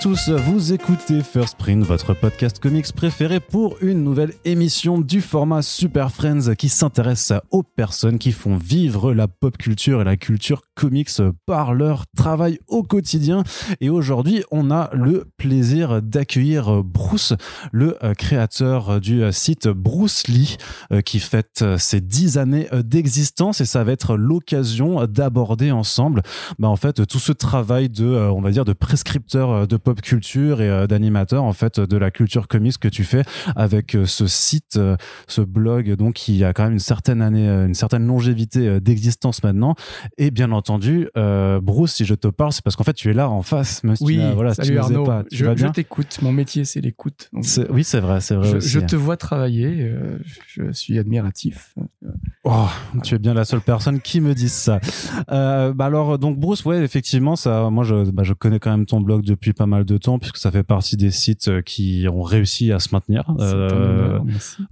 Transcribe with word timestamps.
Tous, 0.00 0.28
vous 0.30 0.72
écoutez 0.72 1.22
First 1.22 1.56
Print, 1.56 1.82
votre 1.82 2.14
podcast 2.14 2.60
comics 2.60 2.92
préféré 2.92 3.40
pour 3.40 3.76
une 3.80 4.04
nouvelle 4.04 4.34
émission 4.44 5.00
du 5.00 5.20
format 5.20 5.62
Super 5.62 6.12
Friends 6.12 6.54
qui 6.56 6.68
s'intéresse 6.68 7.32
aux 7.50 7.62
personnes 7.62 8.18
qui 8.18 8.30
font 8.30 8.56
vivre 8.56 9.12
la 9.12 9.26
pop 9.26 9.56
culture 9.56 10.00
et 10.02 10.04
la 10.04 10.16
culture 10.16 10.62
comics 10.74 11.10
par 11.46 11.74
leur 11.74 12.04
travail 12.16 12.60
au 12.68 12.82
quotidien. 12.82 13.42
Et 13.80 13.90
aujourd'hui, 13.90 14.44
on 14.52 14.70
a 14.70 14.90
le 14.92 15.24
plaisir 15.36 16.00
d'accueillir 16.02 16.84
Bruce, 16.84 17.32
le 17.72 17.96
créateur 18.16 19.00
du 19.00 19.22
site 19.32 19.68
Bruce 19.68 20.28
Lee, 20.28 20.58
euh, 20.92 21.00
qui 21.00 21.18
fête 21.18 21.64
ses 21.78 22.00
dix 22.00 22.38
années 22.38 22.68
d'existence 22.84 23.60
et 23.60 23.64
ça 23.64 23.82
va 23.82 23.92
être 23.92 24.16
l'occasion 24.16 25.06
d'aborder 25.06 25.72
ensemble, 25.72 26.22
bah, 26.58 26.68
en 26.68 26.76
fait, 26.76 27.06
tout 27.06 27.18
ce 27.18 27.32
travail 27.32 27.88
de, 27.88 28.04
euh, 28.04 28.30
on 28.30 28.40
va 28.40 28.50
dire, 28.50 28.64
de 28.64 28.72
prescription 28.72 28.98
scripteur 29.08 29.66
de 29.66 29.76
pop 29.88 30.02
culture 30.02 30.60
et 30.60 30.68
euh, 30.68 30.86
d'animateur 30.86 31.44
en 31.44 31.54
fait 31.54 31.80
de 31.80 31.96
la 31.96 32.10
culture 32.10 32.46
comics 32.46 32.76
que 32.78 32.88
tu 32.88 33.04
fais 33.04 33.22
avec 33.56 33.96
euh, 33.96 34.04
ce 34.04 34.26
site, 34.26 34.76
euh, 34.76 34.98
ce 35.26 35.40
blog 35.40 35.94
donc 35.94 36.16
qui 36.16 36.44
a 36.44 36.52
quand 36.52 36.64
même 36.64 36.74
une 36.74 36.78
certaine 36.78 37.22
année, 37.22 37.48
une 37.48 37.72
certaine 37.72 38.06
longévité 38.06 38.80
d'existence 38.80 39.42
maintenant. 39.42 39.76
Et 40.18 40.30
bien 40.30 40.52
entendu, 40.52 41.08
Bruce, 41.14 41.94
si 41.94 42.04
je 42.04 42.14
te 42.14 42.28
parle, 42.28 42.52
c'est 42.52 42.62
parce 42.62 42.76
qu'en 42.76 42.84
fait 42.84 42.92
tu 42.92 43.08
es 43.08 43.14
là 43.14 43.30
en 43.30 43.40
face. 43.40 43.82
Même 43.82 43.96
si 43.96 44.04
oui, 44.04 44.16
tu 44.16 44.34
voilà, 44.34 44.54
tu 44.54 44.78
Arnaud, 44.78 45.04
pas, 45.04 45.24
tu 45.30 45.38
je, 45.38 45.66
t'écoute. 45.68 46.18
Mon 46.20 46.32
métier 46.32 46.66
c'est 46.66 46.80
l'écoute. 46.82 47.30
Oui, 47.70 47.82
c'est 47.82 48.00
vrai, 48.00 48.20
c'est 48.20 48.34
vrai. 48.34 48.50
Je, 48.50 48.56
aussi. 48.56 48.68
je 48.68 48.80
te 48.80 48.96
vois 48.96 49.16
travailler. 49.16 49.90
je 50.48 50.70
suis 50.72 50.98
admiratif. 50.98 51.74
Oh, 52.44 52.68
tu 53.02 53.14
es 53.14 53.18
bien 53.18 53.32
la 53.32 53.46
seule 53.46 53.62
personne 53.62 54.00
qui 54.00 54.20
me 54.20 54.34
dise 54.34 54.52
ça. 54.52 54.80
bah 55.28 55.74
alors 55.80 56.18
donc 56.18 56.38
Bruce, 56.38 56.62
ouais, 56.66 56.82
effectivement, 56.82 57.36
ça, 57.36 57.70
moi 57.70 57.84
je, 57.84 58.10
bah, 58.10 58.24
je 58.24 58.34
connais 58.34 58.58
quand 58.58 58.70
même 58.70 58.84
ton 58.84 59.00
blog 59.00 59.24
depuis 59.24 59.54
pas 59.54 59.66
mal 59.66 59.77
de 59.84 59.96
temps 59.98 60.18
puisque 60.18 60.36
ça 60.36 60.50
fait 60.50 60.62
partie 60.62 60.96
des 60.96 61.10
sites 61.10 61.48
euh, 61.48 61.62
qui 61.62 62.06
ont 62.10 62.22
réussi 62.22 62.72
à 62.72 62.78
se 62.78 62.88
maintenir 62.92 63.34
euh, 63.38 64.18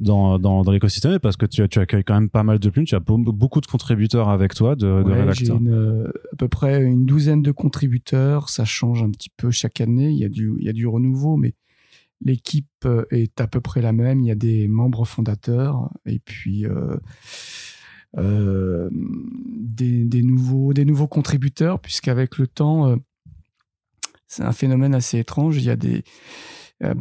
dans, 0.01 0.39
dans, 0.39 0.63
dans 0.63 0.73
l'écosystème 0.73 1.19
parce 1.19 1.37
que 1.37 1.47
tu, 1.47 1.67
tu 1.69 1.79
accueilles 1.79 2.05
quand 2.05 2.15
même 2.15 2.31
pas 2.31 2.43
mal 2.43 2.59
de 2.59 2.71
plumes. 2.71 2.85
Tu 2.85 2.95
as 2.95 3.01
beaucoup 3.01 3.61
de 3.61 3.67
contributeurs 3.67 4.29
avec 4.29 4.55
toi, 4.55 4.77
de, 4.77 5.03
de 5.03 5.13
rédacteurs. 5.13 5.61
Euh, 5.67 6.09
à 6.33 6.37
peu 6.37 6.49
près 6.49 6.83
une 6.83 7.05
douzaine 7.07 7.43
de 7.43 7.53
contributeurs. 7.53 8.49
Ça 8.49 8.65
change 8.65 9.03
un 9.03 9.11
petit 9.11 9.31
peu 9.37 9.51
chaque 9.51 9.81
année. 9.81 10.11
Il 10.11 10.19
y 10.19 10.25
a 10.25 10.29
du, 10.29 10.53
il 10.59 10.65
y 10.65 10.69
a 10.69 10.73
du 10.73 10.87
renouveau, 10.87 11.37
mais 11.37 11.55
l'équipe 12.25 12.89
est 13.11 13.41
à 13.41 13.47
peu 13.47 13.61
près 13.61 13.83
la 13.83 13.93
même. 13.93 14.23
Il 14.23 14.27
y 14.27 14.31
a 14.31 14.37
des 14.37 14.69
membres 14.69 15.05
fondateurs 15.05 15.91
et 16.07 16.19
puis 16.19 16.67
euh, 16.67 16.97
euh, 18.19 18.89
des, 18.93 20.05
des, 20.05 20.23
nouveaux, 20.23 20.73
des 20.73 20.85
nouveaux 20.85 21.09
contributeurs, 21.09 21.81
puisqu'avec 21.81 22.39
le 22.39 22.47
temps, 22.47 22.97
c'est 24.29 24.43
un 24.43 24.53
phénomène 24.53 24.95
assez 24.95 25.19
étrange. 25.19 25.57
Il 25.59 25.65
y 25.65 25.71
a 25.71 25.77
des 25.77 26.05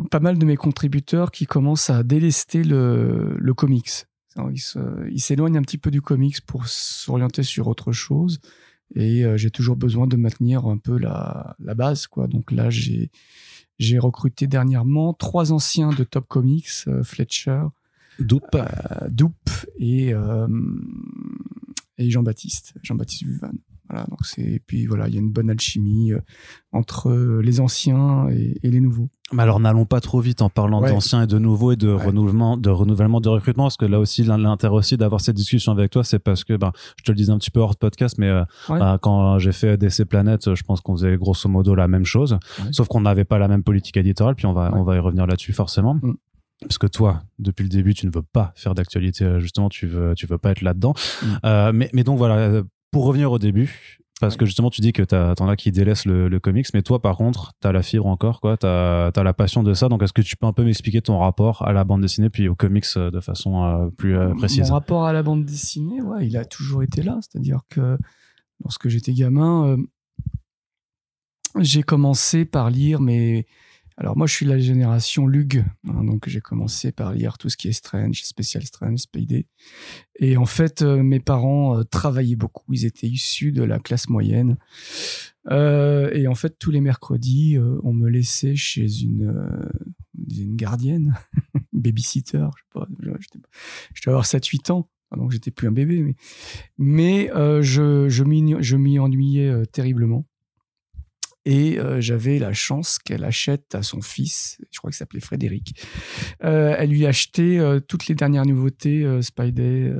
pas 0.10 0.22
mal 0.22 0.38
de 0.38 0.46
mes 0.46 0.56
contributeurs 0.56 1.32
qui 1.32 1.46
commencent 1.46 1.90
à 1.90 2.04
délester 2.04 2.64
le, 2.64 3.36
le 3.38 3.54
comics. 3.54 4.06
Ils 4.38 5.22
s'éloignent 5.22 5.58
un 5.58 5.62
petit 5.62 5.78
peu 5.78 5.92
du 5.92 6.02
comics 6.02 6.42
pour 6.46 6.68
s'orienter 6.68 7.44
sur 7.44 7.68
autre 7.68 7.92
chose. 7.92 8.40
Et 8.94 9.26
euh, 9.26 9.36
j'ai 9.36 9.50
toujours 9.50 9.76
besoin 9.76 10.08
de 10.08 10.16
maintenir 10.16 10.66
un 10.68 10.78
peu 10.78 10.98
la, 10.98 11.56
la 11.60 11.74
base, 11.74 12.08
quoi. 12.08 12.28
Donc 12.28 12.52
là, 12.52 12.70
j'ai 12.70 13.10
j'ai 13.80 13.98
recruté 14.00 14.48
dernièrement 14.48 15.14
trois 15.14 15.52
anciens 15.52 15.90
de 15.90 16.04
Top 16.04 16.28
Comics, 16.28 16.70
euh, 16.88 17.04
Fletcher, 17.04 17.64
Doupe, 18.20 18.56
euh, 18.56 19.10
Doupe 19.10 19.50
et 19.80 20.14
et 21.98 22.10
Jean-Baptiste, 22.10 22.76
Jean-Baptiste 22.84 23.24
Vuvan. 23.24 23.54
Voilà, 23.90 24.06
donc 24.10 24.20
c'est 24.24 24.62
puis 24.66 24.88
voilà, 24.88 25.08
il 25.08 25.14
y 25.14 25.18
a 25.18 25.20
une 25.20 25.32
bonne 25.32 25.50
alchimie 25.50 26.12
euh, 26.12 26.20
entre 26.72 27.10
euh, 27.10 27.42
les 27.44 27.60
anciens 27.60 28.28
et, 28.30 28.58
les 28.64 28.80
nouveaux. 28.80 29.10
Mais 29.32 29.44
alors 29.44 29.60
n'allons 29.60 29.86
pas 29.86 30.02
trop 30.02 30.20
vite 30.20 30.42
en 30.42 30.50
parlant 30.50 30.82
d'anciens 30.82 31.24
et 31.24 31.28
de 31.28 31.38
nouveaux 31.38 31.72
et 31.72 31.76
de 31.76 31.90
renouvellement, 31.90 32.58
de 32.58 32.70
renouvellement 32.70 33.22
de 33.22 33.30
recrutement, 33.30 33.66
parce 33.66 33.78
que 33.78 33.86
là 33.86 34.00
aussi 34.00 34.24
l'intérêt 34.24 34.76
aussi 34.76 34.98
d'avoir 34.98 35.22
cette 35.22 35.36
discussion 35.36 35.72
avec 35.72 35.92
toi, 35.92 36.04
c'est 36.04 36.20
parce 36.20 36.44
que 36.44 36.56
ben 36.56 36.72
je 36.98 37.04
te 37.04 37.12
le 37.12 37.16
disais 37.16 37.32
un 37.32 37.38
petit 37.38 37.52
peu 37.52 37.60
hors 37.60 37.74
de 37.74 37.78
podcast, 37.78 38.18
mais 38.18 38.30
euh, 38.30 38.44
bah, 38.70 38.98
quand 39.02 39.38
j'ai 39.40 39.52
fait 39.52 39.78
DC 39.78 40.06
Planète, 40.06 40.54
je 40.56 40.64
pense 40.64 40.82
qu'on 40.82 40.96
faisait 40.96 41.18
grosso 41.18 41.48
modo 41.48 41.76
la 41.76 41.88
même 41.88 42.06
chose, 42.06 42.38
sauf 42.72 42.88
qu'on 42.88 43.02
n'avait 43.02 43.26
pas 43.26 43.38
la 43.38 43.48
même 43.48 43.64
politique 43.64 43.98
éditoriale, 43.98 44.36
puis 44.36 44.46
on 44.48 44.54
va 44.54 44.72
on 44.74 44.84
va 44.84 44.96
y 44.96 45.00
revenir 45.00 45.28
là-dessus 45.28 45.54
forcément. 45.54 45.96
Mm. 45.96 46.14
parce 46.62 46.78
que 46.78 46.88
toi, 46.88 47.24
depuis 47.38 47.64
le 47.64 47.70
début, 47.70 47.94
tu 47.94 48.08
ne 48.08 48.12
veux 48.14 48.24
pas 48.24 48.52
faire 48.56 48.74
d'actualité, 48.74 49.40
justement, 49.40 49.70
tu 49.70 49.88
veux, 49.88 50.14
tu 50.16 50.26
veux 50.26 50.38
pas 50.38 50.52
être 50.52 50.62
là-dedans. 50.62 50.94
Mm. 50.94 51.26
Euh, 51.46 51.72
mais, 51.74 51.90
mais 51.94 52.04
donc 52.04 52.18
voilà, 52.18 52.64
pour 52.92 53.06
revenir 53.06 53.32
au 53.32 53.40
début, 53.40 54.00
parce 54.22 54.38
que 54.38 54.46
justement, 54.46 54.70
tu 54.70 54.80
dis 54.80 54.94
que 54.94 55.04
t'en 55.04 55.50
as 55.50 55.56
qui 55.58 55.72
délaissent 55.72 56.06
le, 56.06 56.40
comics, 56.40 56.68
mais 56.74 56.82
toi, 56.82 57.02
par 57.02 57.18
contre, 57.18 57.54
t'as 57.60 57.74
la 57.74 57.84
fibre 57.84 58.06
encore, 58.06 58.40
quoi. 58.40 58.56
T'as 58.56 59.08
as 59.08 59.24
la 59.24 59.34
passion 59.34 59.62
de 59.62 59.74
ça. 59.74 59.90
Donc, 59.90 60.04
est-ce 60.04 60.14
que 60.14 60.22
tu 60.22 60.38
peux 60.38 60.46
un 60.46 60.54
peu 60.54 60.64
m'expliquer 60.64 61.02
ton 61.02 61.20
rapport 61.20 61.64
à 61.64 61.74
la 61.74 61.84
bande 61.84 62.02
dessinée 62.02 62.30
puis 62.30 62.48
aux 62.48 62.56
comics 62.56 62.86
euh, 62.96 63.12
de 63.12 63.20
façon 63.20 63.66
euh, 63.66 63.90
plus 63.90 64.18
euh, 64.18 64.34
précise? 64.34 64.70
Mon 64.70 64.76
rapport 64.76 65.06
à 65.06 65.12
la 65.12 65.22
bande 65.22 65.44
dessinée, 65.44 66.02
ouais, 66.02 66.28
il 66.28 66.38
a 66.38 66.46
toujours 66.46 66.82
été 66.82 67.04
là. 67.04 67.20
C'est-à-dire 67.22 67.62
que 67.70 67.98
lorsque 68.64 68.88
j'étais 68.88 69.12
gamin, 69.12 69.76
j'ai 71.60 71.84
commencé 71.84 72.46
par 72.46 72.70
lire 72.70 73.02
mes 73.02 73.46
alors 73.98 74.18
moi, 74.18 74.28
je 74.28 74.34
suis 74.34 74.46
la 74.46 74.60
génération 74.60 75.26
Lug, 75.26 75.64
hein, 75.88 76.04
donc 76.04 76.28
j'ai 76.28 76.42
commencé 76.42 76.92
par 76.92 77.14
lire 77.14 77.38
tout 77.38 77.48
ce 77.48 77.56
qui 77.56 77.70
est 77.70 77.74
Strange, 77.74 78.24
Special 78.24 78.64
Strange, 78.64 79.00
Spidey. 79.00 79.48
Et 80.20 80.36
en 80.36 80.46
fait, 80.46 80.82
euh, 80.82 81.02
mes 81.02 81.22
parents 81.22 81.80
euh, 81.80 81.84
travaillaient 81.84 82.36
beaucoup. 82.36 82.74
Ils 82.74 82.86
étaient 82.86 83.08
issus 83.08 83.54
de 83.54 83.64
la 83.64 83.80
classe 83.80 84.10
moyenne. 84.10 84.58
Euh, 85.50 86.12
et 86.14 86.28
en 86.28 86.36
fait, 86.36 86.58
tous 86.60 86.72
les 86.72 86.82
mercredis, 86.82 87.58
on 87.84 87.94
me 87.94 88.10
laissait 88.10 88.58
chez 88.58 89.04
une, 89.04 89.70
gardienne, 90.56 91.16
babysitter, 91.74 92.48
je 92.76 93.28
sais 93.32 93.40
je 93.94 94.10
avoir 94.10 94.26
7-8 94.26 94.72
ans. 94.72 94.90
Donc 95.16 95.32
j'étais 95.32 95.52
plus 95.52 95.70
un 95.70 95.72
bébé, 95.72 96.16
mais, 96.78 97.30
je 97.62 98.76
m'y 98.76 99.00
ennuyais 99.00 99.66
terriblement. 99.68 100.26
Et 101.46 101.80
euh, 101.80 102.02
j'avais 102.02 102.40
la 102.40 102.54
chance 102.54 102.98
qu'elle 102.98 103.24
achète 103.24 103.76
à 103.76 103.84
son 103.84 104.02
fils, 104.02 104.58
je 104.72 104.80
crois 104.80 104.90
qu'il 104.90 104.98
s'appelait 104.98 105.20
Frédéric. 105.20 105.86
Euh, 106.44 106.76
elle 106.78 106.90
lui 106.90 107.06
achetait 107.06 107.60
euh, 107.60 107.80
toutes 107.80 108.08
les 108.08 108.16
dernières 108.16 108.46
nouveautés 108.46 109.04
euh, 109.04 109.22
Spidey. 109.22 109.94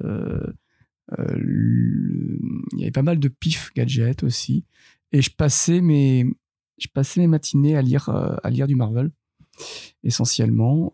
il 1.18 2.78
y 2.78 2.82
avait 2.82 2.92
pas 2.92 3.04
mal 3.04 3.20
de 3.20 3.28
pif 3.28 3.72
gadgets 3.76 4.24
aussi. 4.24 4.66
Et 5.12 5.22
je 5.22 5.30
passais 5.30 5.82
mes, 5.82 6.26
je 6.80 6.88
passais 6.88 7.22
mes 7.22 7.28
matinées 7.28 7.78
à 7.78 7.84
lire, 7.84 8.10
à 8.10 8.50
lire 8.50 8.66
du 8.68 8.76
Marvel 8.76 9.12
essentiellement, 10.04 10.94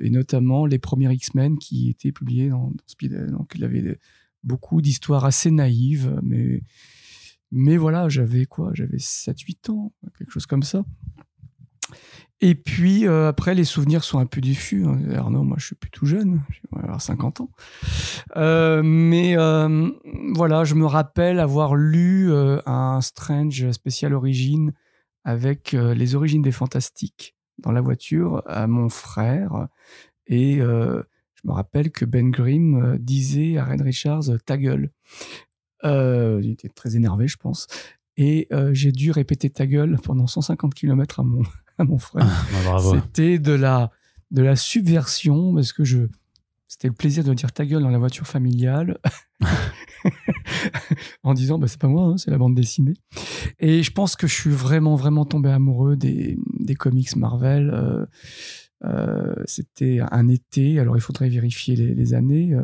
et 0.00 0.10
notamment 0.10 0.66
les 0.66 0.78
premiers 0.78 1.10
X-Men 1.14 1.58
qui 1.58 1.88
étaient 1.88 2.12
publiés 2.12 2.50
dans, 2.50 2.70
dans. 2.70 3.26
Donc 3.28 3.52
il 3.54 3.64
avait 3.64 3.98
beaucoup 4.42 4.82
d'histoires 4.82 5.24
assez 5.24 5.50
naïves, 5.50 6.20
mais 6.22 6.62
mais 7.54 7.76
voilà, 7.76 8.08
j'avais 8.08 8.46
quoi? 8.46 8.72
J'avais 8.74 8.98
7-8 8.98 9.70
ans, 9.70 9.92
quelque 10.18 10.30
chose 10.30 10.46
comme 10.46 10.62
ça. 10.62 10.84
Et 12.40 12.54
puis 12.54 13.06
euh, 13.06 13.28
après, 13.28 13.54
les 13.54 13.64
souvenirs 13.64 14.04
sont 14.04 14.18
un 14.18 14.26
peu 14.26 14.40
diffus. 14.40 14.84
Hein. 14.84 14.98
Arnaud, 15.14 15.44
moi, 15.44 15.56
je 15.58 15.66
suis 15.66 15.76
plus 15.76 15.90
tout 15.90 16.04
jeune, 16.04 16.42
je 16.50 16.60
vais 16.76 16.82
avoir 16.82 17.00
50 17.00 17.40
ans. 17.40 17.50
Euh, 18.36 18.82
mais 18.84 19.36
euh, 19.38 19.90
voilà, 20.34 20.64
je 20.64 20.74
me 20.74 20.84
rappelle 20.84 21.38
avoir 21.38 21.74
lu 21.74 22.30
un 22.66 23.00
Strange 23.00 23.70
spécial 23.70 24.12
origine 24.14 24.72
avec 25.24 25.72
les 25.72 26.14
origines 26.16 26.42
des 26.42 26.52
fantastiques 26.52 27.34
dans 27.58 27.72
la 27.72 27.80
voiture 27.80 28.42
à 28.46 28.66
mon 28.66 28.90
frère. 28.90 29.68
Et 30.26 30.56
je 30.56 31.48
me 31.48 31.52
rappelle 31.52 31.90
que 31.90 32.04
Ben 32.04 32.30
Grimm 32.30 32.98
disait 32.98 33.56
à 33.56 33.64
Red 33.64 33.80
Richards 33.80 34.24
ta 34.44 34.58
gueule. 34.58 34.90
Euh, 35.84 36.40
il 36.42 36.50
était 36.50 36.68
très 36.68 36.96
énervé, 36.96 37.28
je 37.28 37.36
pense. 37.36 37.66
Et 38.16 38.46
euh, 38.52 38.72
j'ai 38.72 38.92
dû 38.92 39.10
répéter 39.10 39.50
ta 39.50 39.66
gueule 39.66 39.98
pendant 40.02 40.26
150 40.26 40.74
km 40.74 41.20
à 41.20 41.24
mon, 41.24 41.42
à 41.78 41.84
mon 41.84 41.98
frère. 41.98 42.26
Ah, 42.68 42.78
C'était 42.78 43.38
de 43.38 43.52
la, 43.52 43.90
de 44.30 44.42
la 44.42 44.56
subversion 44.56 45.54
parce 45.54 45.72
que 45.72 45.84
je, 45.84 46.06
c'était 46.68 46.88
le 46.88 46.94
plaisir 46.94 47.24
de 47.24 47.34
dire 47.34 47.52
ta 47.52 47.66
gueule 47.66 47.82
dans 47.82 47.90
la 47.90 47.98
voiture 47.98 48.26
familiale 48.26 48.98
en 51.22 51.34
disant 51.34 51.58
bah, 51.58 51.66
c'est 51.66 51.80
pas 51.80 51.88
moi, 51.88 52.04
hein, 52.04 52.16
c'est 52.16 52.30
la 52.30 52.38
bande 52.38 52.54
dessinée. 52.54 52.94
Et 53.58 53.82
je 53.82 53.90
pense 53.90 54.16
que 54.16 54.26
je 54.26 54.34
suis 54.34 54.50
vraiment, 54.50 54.94
vraiment 54.94 55.24
tombé 55.24 55.50
amoureux 55.50 55.96
des, 55.96 56.38
des 56.60 56.74
comics 56.74 57.14
Marvel. 57.16 57.70
Euh, 57.70 58.06
euh, 58.84 59.34
c'était 59.46 60.00
un 60.10 60.28
été, 60.28 60.78
alors 60.78 60.96
il 60.96 61.00
faudrait 61.00 61.28
vérifier 61.28 61.74
les, 61.74 61.94
les 61.94 62.14
années, 62.14 62.54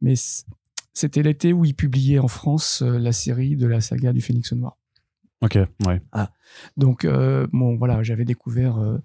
mais 0.00 0.14
c'était 0.96 1.22
l'été 1.22 1.52
où 1.52 1.66
il 1.66 1.74
publiait 1.74 2.18
en 2.18 2.26
France 2.26 2.80
euh, 2.80 2.98
la 2.98 3.12
série 3.12 3.54
de 3.54 3.66
la 3.66 3.82
saga 3.82 4.14
du 4.14 4.22
Phénix 4.22 4.52
Noir. 4.52 4.78
Ok, 5.42 5.58
ouais. 5.86 6.00
Ah. 6.12 6.32
Donc, 6.78 7.04
euh, 7.04 7.46
bon, 7.52 7.76
voilà, 7.76 8.02
j'avais 8.02 8.24
découvert, 8.24 8.78
euh, 8.78 8.96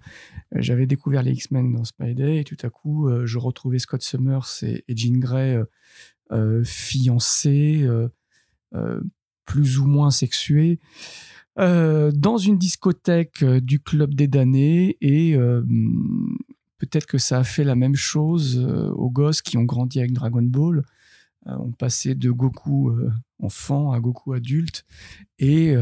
j'avais 0.52 0.86
découvert 0.86 1.22
les 1.22 1.32
X-Men 1.32 1.70
dans 1.70 1.84
Spidey 1.84 2.38
et 2.38 2.44
tout 2.44 2.56
à 2.62 2.70
coup, 2.70 3.10
je 3.26 3.36
retrouvais 3.36 3.78
Scott 3.78 4.00
Summers 4.00 4.62
et, 4.62 4.82
Jean 4.88 5.18
Grey 5.18 5.60
fiancés, 6.64 7.86
plus 9.44 9.78
ou 9.78 9.86
moins 9.86 10.10
sexués. 10.10 10.80
dans 11.58 12.38
une 12.38 12.56
discothèque 12.56 13.44
du 13.44 13.80
club 13.80 14.14
des 14.14 14.28
damnés 14.28 14.96
et 15.02 15.36
peut-être 16.78 17.06
que 17.06 17.18
ça 17.18 17.40
a 17.40 17.44
fait 17.44 17.64
la 17.64 17.74
même 17.74 17.96
chose 17.96 18.58
aux 18.96 19.10
gosses 19.10 19.42
qui 19.42 19.58
ont 19.58 19.64
grandi 19.64 19.98
avec 19.98 20.14
Dragon 20.14 20.42
Ball. 20.42 20.82
On 21.46 21.72
passait 21.72 22.14
de 22.14 22.30
Goku 22.30 22.92
enfant 23.40 23.92
à 23.92 24.00
Goku 24.00 24.32
adulte 24.32 24.84
et 25.38 25.74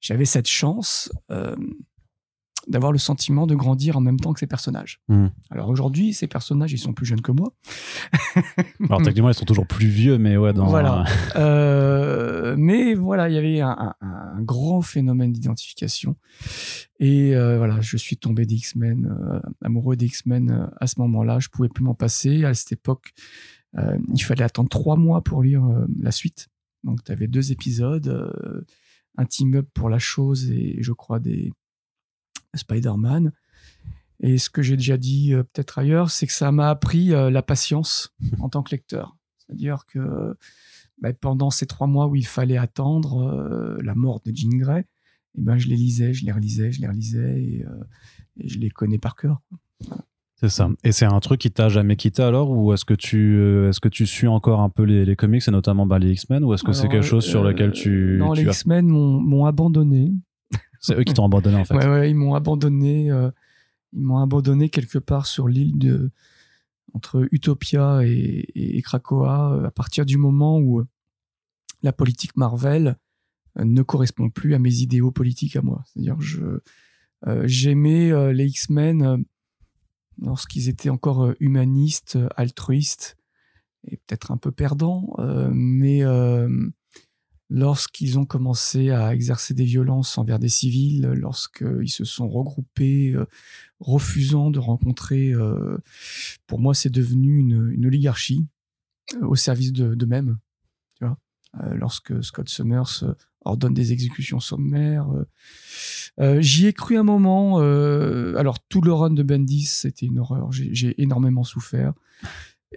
j'avais 0.00 0.24
cette 0.24 0.48
chance 0.48 1.10
d'avoir 2.68 2.92
le 2.92 2.98
sentiment 2.98 3.46
de 3.46 3.54
grandir 3.54 3.96
en 3.96 4.00
même 4.00 4.20
temps 4.20 4.32
que 4.32 4.40
ces 4.40 4.46
personnages. 4.46 5.00
Hmm. 5.08 5.28
Alors 5.50 5.68
aujourd'hui, 5.68 6.12
ces 6.12 6.26
personnages, 6.26 6.72
ils 6.72 6.78
sont 6.78 6.92
plus 6.92 7.06
jeunes 7.06 7.20
que 7.20 7.32
moi. 7.32 7.52
Alors 8.88 9.02
techniquement, 9.02 9.30
ils 9.30 9.34
sont 9.34 9.44
toujours 9.44 9.66
plus 9.66 9.86
vieux, 9.86 10.18
mais 10.18 10.36
ouais, 10.36 10.52
dans... 10.52 10.66
Voilà. 10.66 11.04
Euh, 11.36 12.54
mais 12.56 12.94
voilà, 12.94 13.28
il 13.28 13.34
y 13.34 13.38
avait 13.38 13.60
un, 13.60 13.94
grand 14.40 14.80
phénomène 14.80 15.32
d'identification. 15.32 16.16
Et 16.98 17.34
euh, 17.34 17.58
voilà, 17.58 17.80
je 17.80 17.96
suis 17.96 18.16
tombé 18.16 18.46
des 18.46 18.54
X-Men, 18.56 19.06
euh, 19.06 19.40
amoureux 19.62 19.96
des 19.96 20.06
X-Men 20.06 20.70
à 20.80 20.86
ce 20.86 21.00
moment-là. 21.00 21.38
Je 21.40 21.48
pouvais 21.48 21.68
plus 21.68 21.84
m'en 21.84 21.94
passer. 21.94 22.44
À 22.44 22.54
cette 22.54 22.72
époque, 22.72 23.12
il 23.74 24.22
fallait 24.22 24.44
attendre 24.44 24.68
trois 24.68 24.96
mois 24.96 25.22
pour 25.22 25.42
lire 25.42 25.64
la 25.98 26.12
suite. 26.12 26.48
Donc, 26.84 27.02
tu 27.04 27.12
avais 27.12 27.26
deux 27.26 27.52
épisodes, 27.52 28.32
un 29.16 29.24
team-up 29.24 29.68
pour 29.74 29.88
la 29.88 29.98
chose 29.98 30.50
et 30.50 30.78
je 30.80 30.92
crois 30.92 31.20
des 31.20 31.52
Spider-Man. 32.54 33.32
Et 34.20 34.38
ce 34.38 34.50
que 34.50 34.62
j'ai 34.62 34.76
déjà 34.76 34.96
dit 34.96 35.34
euh, 35.34 35.42
peut-être 35.42 35.78
ailleurs, 35.78 36.10
c'est 36.10 36.26
que 36.26 36.32
ça 36.32 36.52
m'a 36.52 36.70
appris 36.70 37.12
euh, 37.12 37.30
la 37.30 37.42
patience 37.42 38.14
en 38.38 38.48
tant 38.48 38.62
que 38.62 38.70
lecteur. 38.70 39.16
C'est-à-dire 39.38 39.84
que 39.86 40.36
bah, 41.00 41.12
pendant 41.12 41.50
ces 41.50 41.66
trois 41.66 41.88
mois 41.88 42.06
où 42.06 42.14
il 42.14 42.26
fallait 42.26 42.56
attendre 42.56 43.18
euh, 43.18 43.76
la 43.82 43.94
mort 43.94 44.20
de 44.24 44.32
Jean 44.34 44.56
Grey, 44.56 44.86
eh 45.36 45.40
ben, 45.40 45.58
je 45.58 45.66
les 45.66 45.76
lisais, 45.76 46.14
je 46.14 46.24
les 46.24 46.32
relisais, 46.32 46.70
je 46.70 46.80
les 46.80 46.86
relisais 46.86 47.42
et, 47.42 47.64
je 48.44 48.58
les 48.58 48.70
connais 48.70 48.98
par 48.98 49.16
cœur. 49.16 49.42
C'est 50.42 50.48
ça. 50.48 50.68
Et 50.82 50.90
c'est 50.90 51.04
un 51.04 51.20
truc 51.20 51.40
qui 51.40 51.52
t'a 51.52 51.68
jamais 51.68 51.94
quitté 51.94 52.20
alors 52.20 52.50
ou 52.50 52.72
est-ce 52.72 52.84
que 52.84 52.94
tu 52.94 53.40
est-ce 53.68 53.78
que 53.78 53.88
tu 53.88 54.06
suis 54.06 54.26
encore 54.26 54.60
un 54.60 54.70
peu 54.70 54.82
les, 54.82 55.14
comics 55.14 55.46
et 55.46 55.50
notamment 55.52 55.86
bah, 55.86 56.00
les 56.00 56.10
X-Men 56.10 56.42
ou 56.42 56.52
est-ce 56.52 56.64
que 56.64 56.72
c'est 56.72 56.88
quelque 56.88 57.06
chose 57.06 57.24
sur 57.24 57.44
lequel 57.44 57.70
tu 57.70 58.16
Non, 58.18 58.32
les 58.32 58.42
X-Men 58.42 58.88
m'ont 58.88 59.46
abandonné. 59.46 60.12
C'est 60.80 60.98
eux 60.98 61.04
qui 61.04 61.14
t'ont 61.14 61.26
abandonné 61.26 61.58
en 61.58 61.64
fait. 61.64 61.76
Ouais, 61.76 61.86
ouais, 61.86 62.10
ils 62.10 62.16
m'ont 62.16 62.34
abandonné. 62.34 63.08
Euh, 63.12 63.30
ils 63.92 64.02
m'ont 64.02 64.18
abandonné 64.18 64.68
quelque 64.68 64.98
part 64.98 65.26
sur 65.26 65.46
l'île 65.46 65.78
de 65.78 66.10
entre 66.92 67.28
Utopia 67.30 68.00
et, 68.02 68.82
Krakoa 68.82 69.52
euh, 69.52 69.66
à 69.66 69.70
partir 69.70 70.04
du 70.04 70.16
moment 70.16 70.58
où 70.58 70.80
euh, 70.80 70.88
la 71.84 71.92
politique 71.92 72.36
Marvel 72.36 72.96
ne 73.56 73.82
correspond 73.82 74.28
plus 74.28 74.54
à 74.54 74.58
mes 74.58 74.74
idéaux 74.80 75.12
politiques 75.12 75.54
à 75.54 75.62
moi. 75.62 75.84
C'est-à-dire 75.86 76.20
je 76.20 76.58
j'aimais 77.44 78.32
les 78.32 78.46
X-Men 78.46 79.24
lorsqu'ils 80.20 80.68
étaient 80.68 80.90
encore 80.90 81.32
humanistes, 81.40 82.18
altruistes 82.36 83.16
et 83.88 83.96
peut-être 83.96 84.30
un 84.30 84.36
peu 84.36 84.52
perdants, 84.52 85.16
mais 85.50 86.02
lorsqu'ils 87.52 88.18
ont 88.18 88.24
commencé 88.24 88.90
à 88.90 89.12
exercer 89.12 89.52
des 89.52 89.66
violences 89.66 90.16
envers 90.16 90.38
des 90.38 90.48
civils, 90.48 91.02
lorsqu'ils 91.14 91.90
se 91.90 92.04
sont 92.04 92.28
regroupés, 92.28 93.12
euh, 93.12 93.26
refusant 93.78 94.50
de 94.50 94.58
rencontrer, 94.58 95.32
euh, 95.32 95.76
pour 96.46 96.60
moi, 96.60 96.74
c'est 96.74 96.90
devenu 96.90 97.36
une, 97.36 97.84
oligarchie 97.84 98.46
euh, 99.14 99.26
au 99.26 99.36
service 99.36 99.72
d'eux-mêmes. 99.72 100.38
Lorsque 101.74 102.24
Scott 102.24 102.48
Summers 102.48 103.04
ordonne 103.44 103.74
des 103.74 103.92
exécutions 103.92 104.40
sommaires. 104.40 105.08
J'y 106.38 106.66
ai 106.66 106.72
cru 106.72 106.96
un 106.96 107.02
moment. 107.02 107.58
alors, 107.58 108.58
tout 108.68 108.80
le 108.80 108.92
run 108.92 109.10
de 109.10 109.22
Bendis, 109.22 109.66
c'était 109.66 110.06
une 110.06 110.18
horreur. 110.18 110.50
J'ai 110.52 111.00
énormément 111.00 111.44
souffert. 111.44 111.92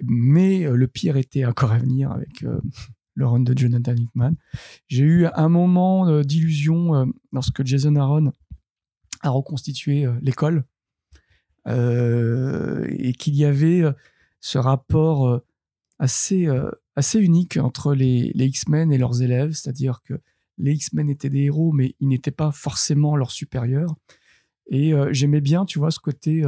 Mais 0.04 0.68
le 0.70 0.88
pire 0.88 1.18
était 1.18 1.46
encore 1.46 1.72
à 1.72 1.78
venir 1.78 2.12
avec 2.12 2.44
le 3.16 3.26
run 3.26 3.40
de 3.40 3.58
Jonathan 3.58 3.96
Hickman. 3.96 4.36
J'ai 4.88 5.04
eu 5.04 5.26
un 5.34 5.50
moment 5.50 6.08
euh, 6.08 6.22
d'illusion 6.22 6.96
euh, 6.96 7.06
lorsque 7.32 7.66
Jason 7.66 7.96
Aaron 7.96 8.32
a 9.22 9.30
reconstitué 9.30 10.06
euh, 10.06 10.14
l'école 10.22 10.66
et 11.68 13.14
qu'il 13.14 13.34
y 13.34 13.44
avait 13.44 13.82
ce 14.40 14.60
rapport 14.60 15.42
assez, 15.98 16.48
assez 16.96 17.20
unique 17.20 17.58
entre 17.58 17.96
les, 17.96 18.32
les 18.36 18.46
X-Men 18.46 18.94
et 18.94 19.00
leurs 19.00 19.24
élèves, 19.24 19.54
c'est-à-dire 19.54 20.04
que 20.04 20.22
les 20.57 20.74
X-Men 20.74 21.10
étaient 21.10 21.30
des 21.30 21.44
héros, 21.44 21.72
mais 21.72 21.96
ils 22.00 22.07
n'étaient 22.07 22.31
pas 22.31 22.52
forcément 22.52 23.16
leurs 23.16 23.31
supérieurs. 23.31 23.96
Et 24.68 24.94
j'aimais 25.12 25.42
bien, 25.42 25.66
tu 25.66 25.78
vois, 25.78 25.92
ce 25.92 26.00
côté. 26.00 26.44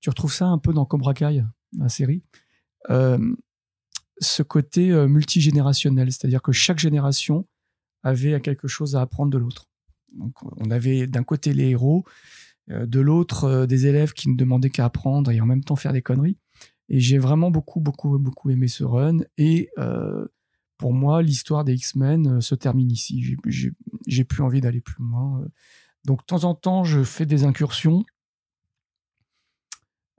tu 0.00 0.10
retrouves 0.10 0.32
ça 0.32 0.46
un 0.46 0.58
peu 0.58 0.72
dans 0.72 0.84
Cobra 0.84 1.14
Kai, 1.14 1.44
la 1.78 1.88
série 1.88 2.22
ce 4.18 4.42
côté 4.42 4.90
euh, 4.90 5.08
multigénérationnel, 5.08 6.10
c'est-à-dire 6.10 6.42
que 6.42 6.52
chaque 6.52 6.78
génération 6.78 7.46
avait 8.02 8.40
quelque 8.40 8.68
chose 8.68 8.96
à 8.96 9.00
apprendre 9.00 9.30
de 9.30 9.38
l'autre. 9.38 9.66
Donc, 10.12 10.34
on 10.42 10.70
avait 10.70 11.06
d'un 11.06 11.24
côté 11.24 11.52
les 11.52 11.70
héros, 11.70 12.04
euh, 12.70 12.86
de 12.86 13.00
l'autre 13.00 13.44
euh, 13.44 13.66
des 13.66 13.86
élèves 13.86 14.12
qui 14.12 14.30
ne 14.30 14.36
demandaient 14.36 14.70
qu'à 14.70 14.86
apprendre 14.86 15.30
et 15.30 15.40
en 15.40 15.46
même 15.46 15.64
temps 15.64 15.76
faire 15.76 15.92
des 15.92 16.02
conneries. 16.02 16.38
Et 16.88 17.00
j'ai 17.00 17.18
vraiment 17.18 17.50
beaucoup, 17.50 17.80
beaucoup, 17.80 18.18
beaucoup 18.18 18.50
aimé 18.50 18.68
ce 18.68 18.84
run. 18.84 19.18
Et 19.38 19.70
pour 20.78 20.92
moi, 20.92 21.22
l'histoire 21.22 21.64
des 21.64 21.74
X-Men 21.74 22.40
se 22.40 22.54
termine 22.54 22.90
ici. 22.90 23.36
J'ai 24.06 24.24
plus 24.24 24.42
envie 24.42 24.60
d'aller 24.60 24.80
plus 24.80 25.02
loin. 25.02 25.46
Donc, 26.04 26.20
de 26.20 26.26
temps 26.26 26.44
en 26.44 26.54
temps, 26.54 26.84
je 26.84 27.02
fais 27.02 27.26
des 27.26 27.44
incursions 27.44 28.04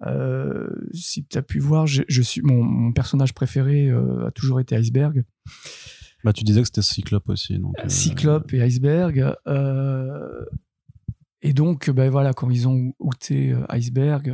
euh, 0.05 0.67
si 0.93 1.25
tu 1.25 1.37
as 1.37 1.41
pu 1.41 1.59
voir, 1.59 1.87
je, 1.87 2.21
suis 2.21 2.41
mon, 2.41 2.91
personnage 2.91 3.33
préféré 3.33 3.87
euh, 3.87 4.27
a 4.27 4.31
toujours 4.31 4.59
été 4.59 4.75
Iceberg. 4.75 5.23
Bah, 6.23 6.33
tu 6.33 6.43
disais 6.43 6.61
que 6.61 6.67
c'était 6.67 6.81
Cyclope 6.81 7.29
aussi. 7.29 7.57
Donc, 7.57 7.75
euh, 7.79 7.89
Cyclope 7.89 8.53
et 8.53 8.61
Iceberg. 8.61 9.35
et 11.41 11.53
donc, 11.53 11.89
ben 11.89 12.09
voilà, 12.09 12.33
quand 12.33 12.49
ils 12.49 12.67
ont 12.67 12.93
outé 12.99 13.55
Iceberg, 13.69 14.33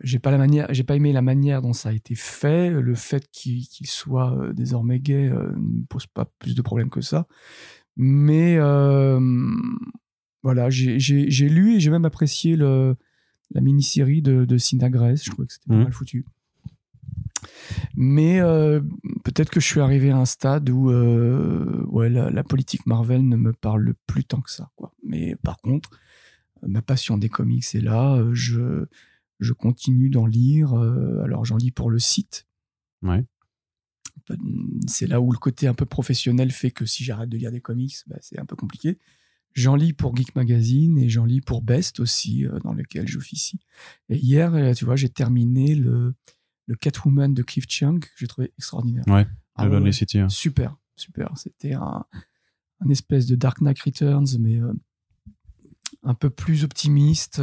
j'ai 0.00 0.18
pas 0.18 0.30
la 0.30 0.38
manière, 0.38 0.66
j'ai 0.70 0.84
pas 0.84 0.96
aimé 0.96 1.12
la 1.12 1.22
manière 1.22 1.62
dont 1.62 1.72
ça 1.72 1.90
a 1.90 1.92
été 1.92 2.14
fait. 2.14 2.70
Le 2.70 2.94
fait 2.94 3.28
qu'il 3.30 3.86
soit 3.86 4.52
désormais 4.54 5.00
gay 5.00 5.30
ne 5.30 5.84
pose 5.88 6.06
pas 6.06 6.26
plus 6.38 6.54
de 6.54 6.62
problèmes 6.62 6.90
que 6.90 7.00
ça. 7.00 7.26
Mais 7.96 8.58
voilà, 10.42 10.70
j'ai 10.70 11.48
lu 11.48 11.76
et 11.76 11.80
j'ai 11.80 11.90
même 11.90 12.04
apprécié 12.04 12.56
le 12.56 12.96
la 13.54 13.60
mini-série 13.60 14.22
de, 14.22 14.44
de 14.44 14.56
Je 14.56 15.30
trouvais 15.30 15.46
que 15.46 15.52
c'était 15.52 15.68
pas 15.68 15.74
mmh. 15.74 15.82
mal 15.82 15.92
foutu. 15.92 16.26
Mais 17.96 18.40
euh, 18.40 18.80
peut-être 19.24 19.50
que 19.50 19.60
je 19.60 19.66
suis 19.66 19.80
arrivé 19.80 20.10
à 20.10 20.16
un 20.16 20.24
stade 20.24 20.70
où 20.70 20.90
euh, 20.90 21.84
ouais, 21.88 22.08
la, 22.08 22.44
politique 22.44 22.86
Marvel 22.86 23.26
ne 23.28 23.36
me 23.36 23.52
parle 23.52 23.94
plus 24.06 24.24
tant 24.24 24.40
que 24.40 24.50
ça. 24.50 24.70
Quoi. 24.76 24.94
Mais 25.02 25.36
par 25.36 25.58
contre, 25.58 25.90
ma 26.66 26.82
passion 26.82 27.18
des 27.18 27.28
comics 27.28 27.74
est 27.74 27.80
là. 27.80 28.24
Je, 28.32 28.86
je 29.42 29.52
continue 29.52 30.08
d'en 30.08 30.26
lire. 30.26 30.72
Euh, 30.74 31.22
alors 31.22 31.44
j'en 31.44 31.56
lis 31.56 31.70
pour 31.70 31.90
le 31.90 31.98
site. 31.98 32.46
Ouais. 33.02 33.24
C'est 34.86 35.06
là 35.06 35.20
où 35.20 35.32
le 35.32 35.38
côté 35.38 35.66
un 35.66 35.74
peu 35.74 35.86
professionnel 35.86 36.50
fait 36.50 36.70
que 36.70 36.86
si 36.86 37.04
j'arrête 37.04 37.28
de 37.28 37.36
lire 37.36 37.50
des 37.50 37.60
comics, 37.60 37.96
bah, 38.06 38.18
c'est 38.20 38.38
un 38.38 38.44
peu 38.44 38.56
compliqué. 38.56 38.98
J'en 39.54 39.76
lis 39.76 39.92
pour 39.92 40.16
Geek 40.16 40.34
Magazine 40.34 40.98
et 40.98 41.08
j'en 41.08 41.24
lis 41.24 41.40
pour 41.40 41.62
Best 41.62 42.00
aussi, 42.00 42.46
euh, 42.46 42.58
dans 42.60 42.72
lequel 42.72 43.06
j'officie. 43.06 43.60
Et 44.08 44.16
hier, 44.16 44.54
euh, 44.54 44.72
tu 44.72 44.84
vois, 44.84 44.96
j'ai 44.96 45.10
terminé 45.10 45.74
le, 45.74 46.14
le 46.66 46.74
Catwoman 46.74 47.34
de 47.34 47.42
Cliff 47.42 47.66
Chiang, 47.68 47.98
que 47.98 48.08
j'ai 48.16 48.26
trouvé 48.26 48.52
extraordinaire. 48.56 49.04
Ouais, 49.08 49.26
ah, 49.56 49.68
ouais, 49.68 49.92
City. 49.92 50.18
Hein. 50.18 50.28
Super, 50.30 50.76
super. 50.96 51.32
C'était 51.36 51.74
un, 51.74 52.04
un, 52.80 52.88
espèce 52.88 53.26
de 53.26 53.36
Dark 53.36 53.60
Knight 53.60 53.78
Returns, 53.80 54.38
mais 54.40 54.58
euh, 54.58 54.72
un 56.02 56.14
peu 56.14 56.30
plus 56.30 56.64
optimiste, 56.64 57.42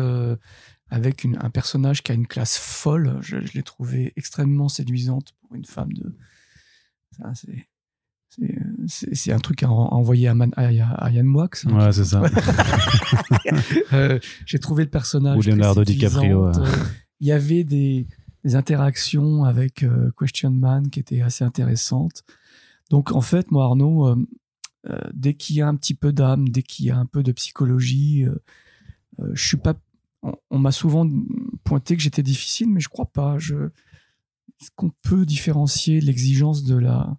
avec 0.90 1.24
une, 1.24 1.38
un 1.42 1.50
personnage 1.50 2.04
qui 2.04 2.12
a 2.12 2.16
une 2.16 2.28
classe 2.28 2.58
folle. 2.58 3.18
Je, 3.22 3.46
je 3.46 3.54
l'ai 3.54 3.64
trouvé 3.64 4.14
extrêmement 4.16 4.70
séduisante 4.70 5.34
pour 5.42 5.56
une 5.56 5.66
femme 5.66 5.94
de. 5.94 6.16
Ça, 7.18 7.34
c'est 7.36 7.68
c'est 8.88 9.32
un 9.32 9.40
truc 9.40 9.64
à, 9.64 9.70
envoyer 9.70 10.28
à, 10.28 10.36
Man, 10.36 10.52
à, 10.56 10.72
Yann 10.72 11.26
Moix. 11.26 11.50
Ouais, 11.66 11.92
c'est 11.92 12.06
ça. 12.06 12.24
Euh, 13.94 14.20
j'ai 14.46 14.60
trouvé 14.60 14.84
le 14.84 14.90
personnage. 14.90 15.38
Ou 15.38 15.42
Leonardo 15.42 15.84
DiCaprio. 15.84 16.48
Euh, 16.48 16.66
il 17.20 17.28
y 17.28 17.32
avait 17.32 17.64
des, 17.64 18.06
interactions 18.54 19.44
avec 19.44 19.84
euh, 19.84 20.12
Question 20.18 20.52
Man 20.52 20.90
qui 20.90 21.00
étaient 21.00 21.22
assez 21.22 21.44
intéressantes. 21.44 22.24
Donc, 22.92 23.12
en 23.12 23.22
fait, 23.22 23.50
moi, 23.52 23.66
Arnaud, 23.66 24.16
dès 25.14 25.34
qu'il 25.34 25.56
y 25.56 25.62
a 25.62 25.68
un 25.68 25.76
petit 25.76 25.96
peu 25.96 26.14
d'âme, 26.14 26.50
dès 26.50 26.62
qu'il 26.62 26.86
y 26.86 26.92
a 26.92 26.98
un 26.98 27.06
peu 27.06 27.24
de 27.24 27.32
psychologie, 27.32 28.26
je 29.34 29.48
suis 29.48 29.58
pas. 29.58 29.74
On, 30.22 30.60
m'a 30.60 30.72
souvent 30.72 31.08
pointé 31.64 31.96
que 31.96 32.02
j'étais 32.02 32.24
difficile, 32.24 32.70
mais 32.70 32.80
je 32.82 32.90
crois 32.90 33.06
pas. 33.12 33.38
Je, 33.40 33.56
est-ce 34.60 34.70
qu'on 34.76 34.92
peut 35.02 35.26
différencier 35.26 36.02
l'exigence 36.02 36.64
de 36.64 36.76
la 36.76 37.18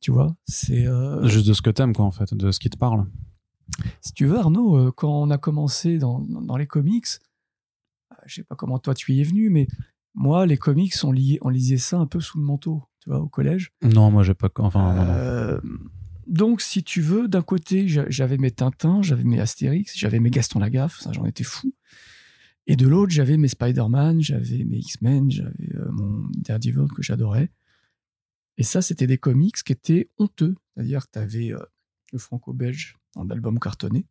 Tu 0.00 0.10
vois, 0.10 0.36
c'est. 0.46 0.86
euh, 0.86 1.26
Juste 1.26 1.46
de 1.46 1.54
ce 1.54 1.62
que 1.62 1.70
t'aimes, 1.70 1.94
quoi, 1.94 2.04
en 2.04 2.10
fait, 2.10 2.34
de 2.34 2.50
ce 2.50 2.58
qui 2.60 2.68
te 2.68 2.76
parle. 2.76 3.06
si 4.02 4.12
tu 4.12 4.26
veux, 4.26 4.38
Arnaud, 4.38 4.76
euh, 4.76 4.92
quand 4.92 5.10
on 5.22 5.30
a 5.30 5.38
commencé 5.38 5.98
dans, 5.98 6.20
dans 6.20 6.56
les 6.58 6.66
comics, 6.66 7.06
euh, 8.12 8.16
je 8.26 8.34
sais 8.34 8.44
pas 8.44 8.56
comment 8.56 8.78
toi 8.78 8.94
tu 8.94 9.14
y 9.14 9.20
es 9.20 9.24
venu, 9.24 9.48
mais 9.48 9.66
moi, 10.12 10.44
les 10.44 10.58
comics, 10.58 10.92
on, 11.02 11.14
on 11.40 11.48
lisait 11.48 11.78
ça 11.78 11.98
un 11.98 12.06
peu 12.06 12.20
sous 12.20 12.38
le 12.38 12.44
manteau, 12.44 12.84
tu 13.00 13.08
vois, 13.08 13.20
au 13.20 13.28
collège. 13.28 13.72
Non, 13.82 14.10
moi, 14.10 14.22
j'ai 14.22 14.34
pas. 14.34 14.50
Enfin, 14.58 14.94
non, 14.94 15.04
non. 15.06 15.60
Euh, 16.26 16.32
donc, 16.32 16.60
si 16.60 16.82
tu 16.82 17.00
veux, 17.00 17.28
d'un 17.28 17.42
côté, 17.42 17.88
j'a- 17.88 18.08
j'avais 18.08 18.38
mes 18.38 18.50
Tintins, 18.50 19.02
j'avais 19.02 19.24
mes 19.24 19.40
Astérix, 19.40 19.96
j'avais 19.96 20.20
mes 20.20 20.30
Gaston 20.30 20.58
Lagaffe, 20.58 20.98
ça 21.00 21.12
j'en 21.12 21.24
étais 21.24 21.44
fou. 21.44 21.74
Et 22.66 22.76
de 22.76 22.86
l'autre, 22.88 23.12
j'avais 23.12 23.36
mes 23.36 23.48
Spider-Man, 23.48 24.22
j'avais 24.22 24.64
mes 24.64 24.78
X-Men, 24.78 25.30
j'avais 25.30 25.74
euh, 25.74 25.90
mon 25.92 26.28
Daredevil 26.36 26.88
que 26.94 27.02
j'adorais. 27.02 27.50
Et 28.56 28.62
ça, 28.62 28.80
c'était 28.82 29.06
des 29.06 29.18
comics 29.18 29.62
qui 29.62 29.72
étaient 29.72 30.10
honteux. 30.18 30.54
C'est-à-dire 30.74 31.06
que 31.06 31.12
tu 31.12 31.18
avais 31.18 31.52
le 32.12 32.18
franco-belge 32.18 32.96
en 33.16 33.28
album 33.28 33.58
cartonné 33.58 34.06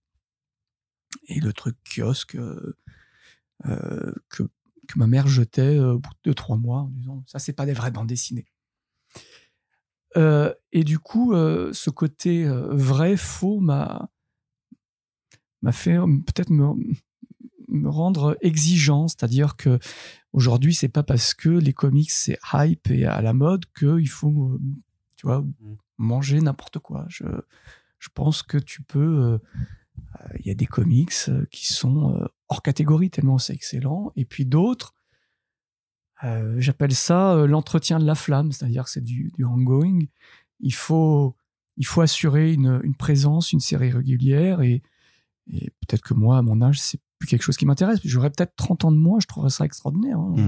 et 1.27 1.39
le 1.39 1.53
truc 1.53 1.77
kiosque 1.83 2.35
euh, 2.35 2.75
euh, 3.65 4.13
que, 4.29 4.43
ma 4.95 5.07
mère 5.07 5.27
jetait 5.27 5.77
euh, 5.77 5.93
au 5.93 5.99
bout 5.99 6.11
de 6.23 6.33
trois 6.33 6.57
mois 6.57 6.81
en 6.81 6.89
disant 6.89 7.23
ça, 7.27 7.39
c'est 7.39 7.53
pas 7.53 7.65
des 7.65 7.73
vraies 7.73 7.91
bandes 7.91 8.07
dessinées. 8.07 8.45
Euh, 10.17 10.53
et 10.71 10.83
du 10.83 10.99
coup, 10.99 11.33
euh, 11.33 11.71
ce 11.73 11.89
côté 11.89 12.45
euh, 12.45 12.67
vrai, 12.73 13.17
faux 13.17 13.59
m'a 13.59 14.09
m'a 15.61 15.71
fait 15.71 15.95
peut-être 16.25 16.49
me, 16.49 16.73
me 17.69 17.89
rendre 17.89 18.37
exigeant, 18.41 19.07
c'est-à-dire 19.07 19.55
que 19.55 19.79
aujourd'hui, 20.33 20.73
c'est 20.73 20.89
pas 20.89 21.03
parce 21.03 21.33
que 21.33 21.49
les 21.49 21.73
comics 21.73 22.11
c'est 22.11 22.37
hype 22.53 22.89
et 22.91 23.05
à 23.05 23.21
la 23.21 23.33
mode 23.33 23.65
qu'il 23.77 24.09
faut, 24.09 24.59
tu 25.15 25.25
vois, 25.25 25.45
manger 25.97 26.41
n'importe 26.41 26.79
quoi. 26.79 27.05
Je, 27.07 27.23
je 27.99 28.09
pense 28.13 28.43
que 28.43 28.57
tu 28.57 28.81
peux. 28.83 28.99
euh, 28.99 29.37
Il 30.39 30.45
y 30.47 30.51
a 30.51 30.55
des 30.55 30.65
comics 30.65 31.13
qui 31.49 31.73
sont 31.73 32.27
hors 32.49 32.61
catégorie 32.61 33.09
tellement 33.09 33.37
c'est 33.37 33.53
excellent, 33.53 34.11
et 34.15 34.25
puis 34.25 34.45
d'autres. 34.45 34.93
Euh, 36.23 36.55
J'appelle 36.59 36.93
ça 36.93 37.33
euh, 37.33 37.47
l'entretien 37.47 37.99
de 37.99 38.05
la 38.05 38.15
flamme, 38.15 38.51
c'est-à-dire 38.51 38.85
que 38.85 38.89
c'est 38.89 39.01
du, 39.03 39.31
du 39.35 39.45
ongoing. 39.45 39.99
Il 40.59 40.73
faut, 40.73 41.35
il 41.77 41.85
faut 41.85 42.01
assurer 42.01 42.53
une, 42.53 42.79
une 42.83 42.95
présence, 42.95 43.51
une 43.53 43.59
série 43.59 43.91
régulière, 43.91 44.61
et, 44.61 44.81
et 45.51 45.69
peut-être 45.81 46.01
que 46.01 46.13
moi, 46.13 46.37
à 46.37 46.41
mon 46.41 46.61
âge, 46.61 46.79
c'est 46.79 46.99
plus 47.19 47.27
quelque 47.27 47.43
chose 47.43 47.57
qui 47.57 47.65
m'intéresse. 47.65 47.99
J'aurais 48.03 48.29
peut-être 48.29 48.55
30 48.55 48.85
ans 48.85 48.91
de 48.91 48.97
moins, 48.97 49.19
je 49.19 49.27
trouverais 49.27 49.49
ça 49.49 49.65
extraordinaire. 49.65 50.19
hein. 50.19 50.33
Je- 50.37 50.43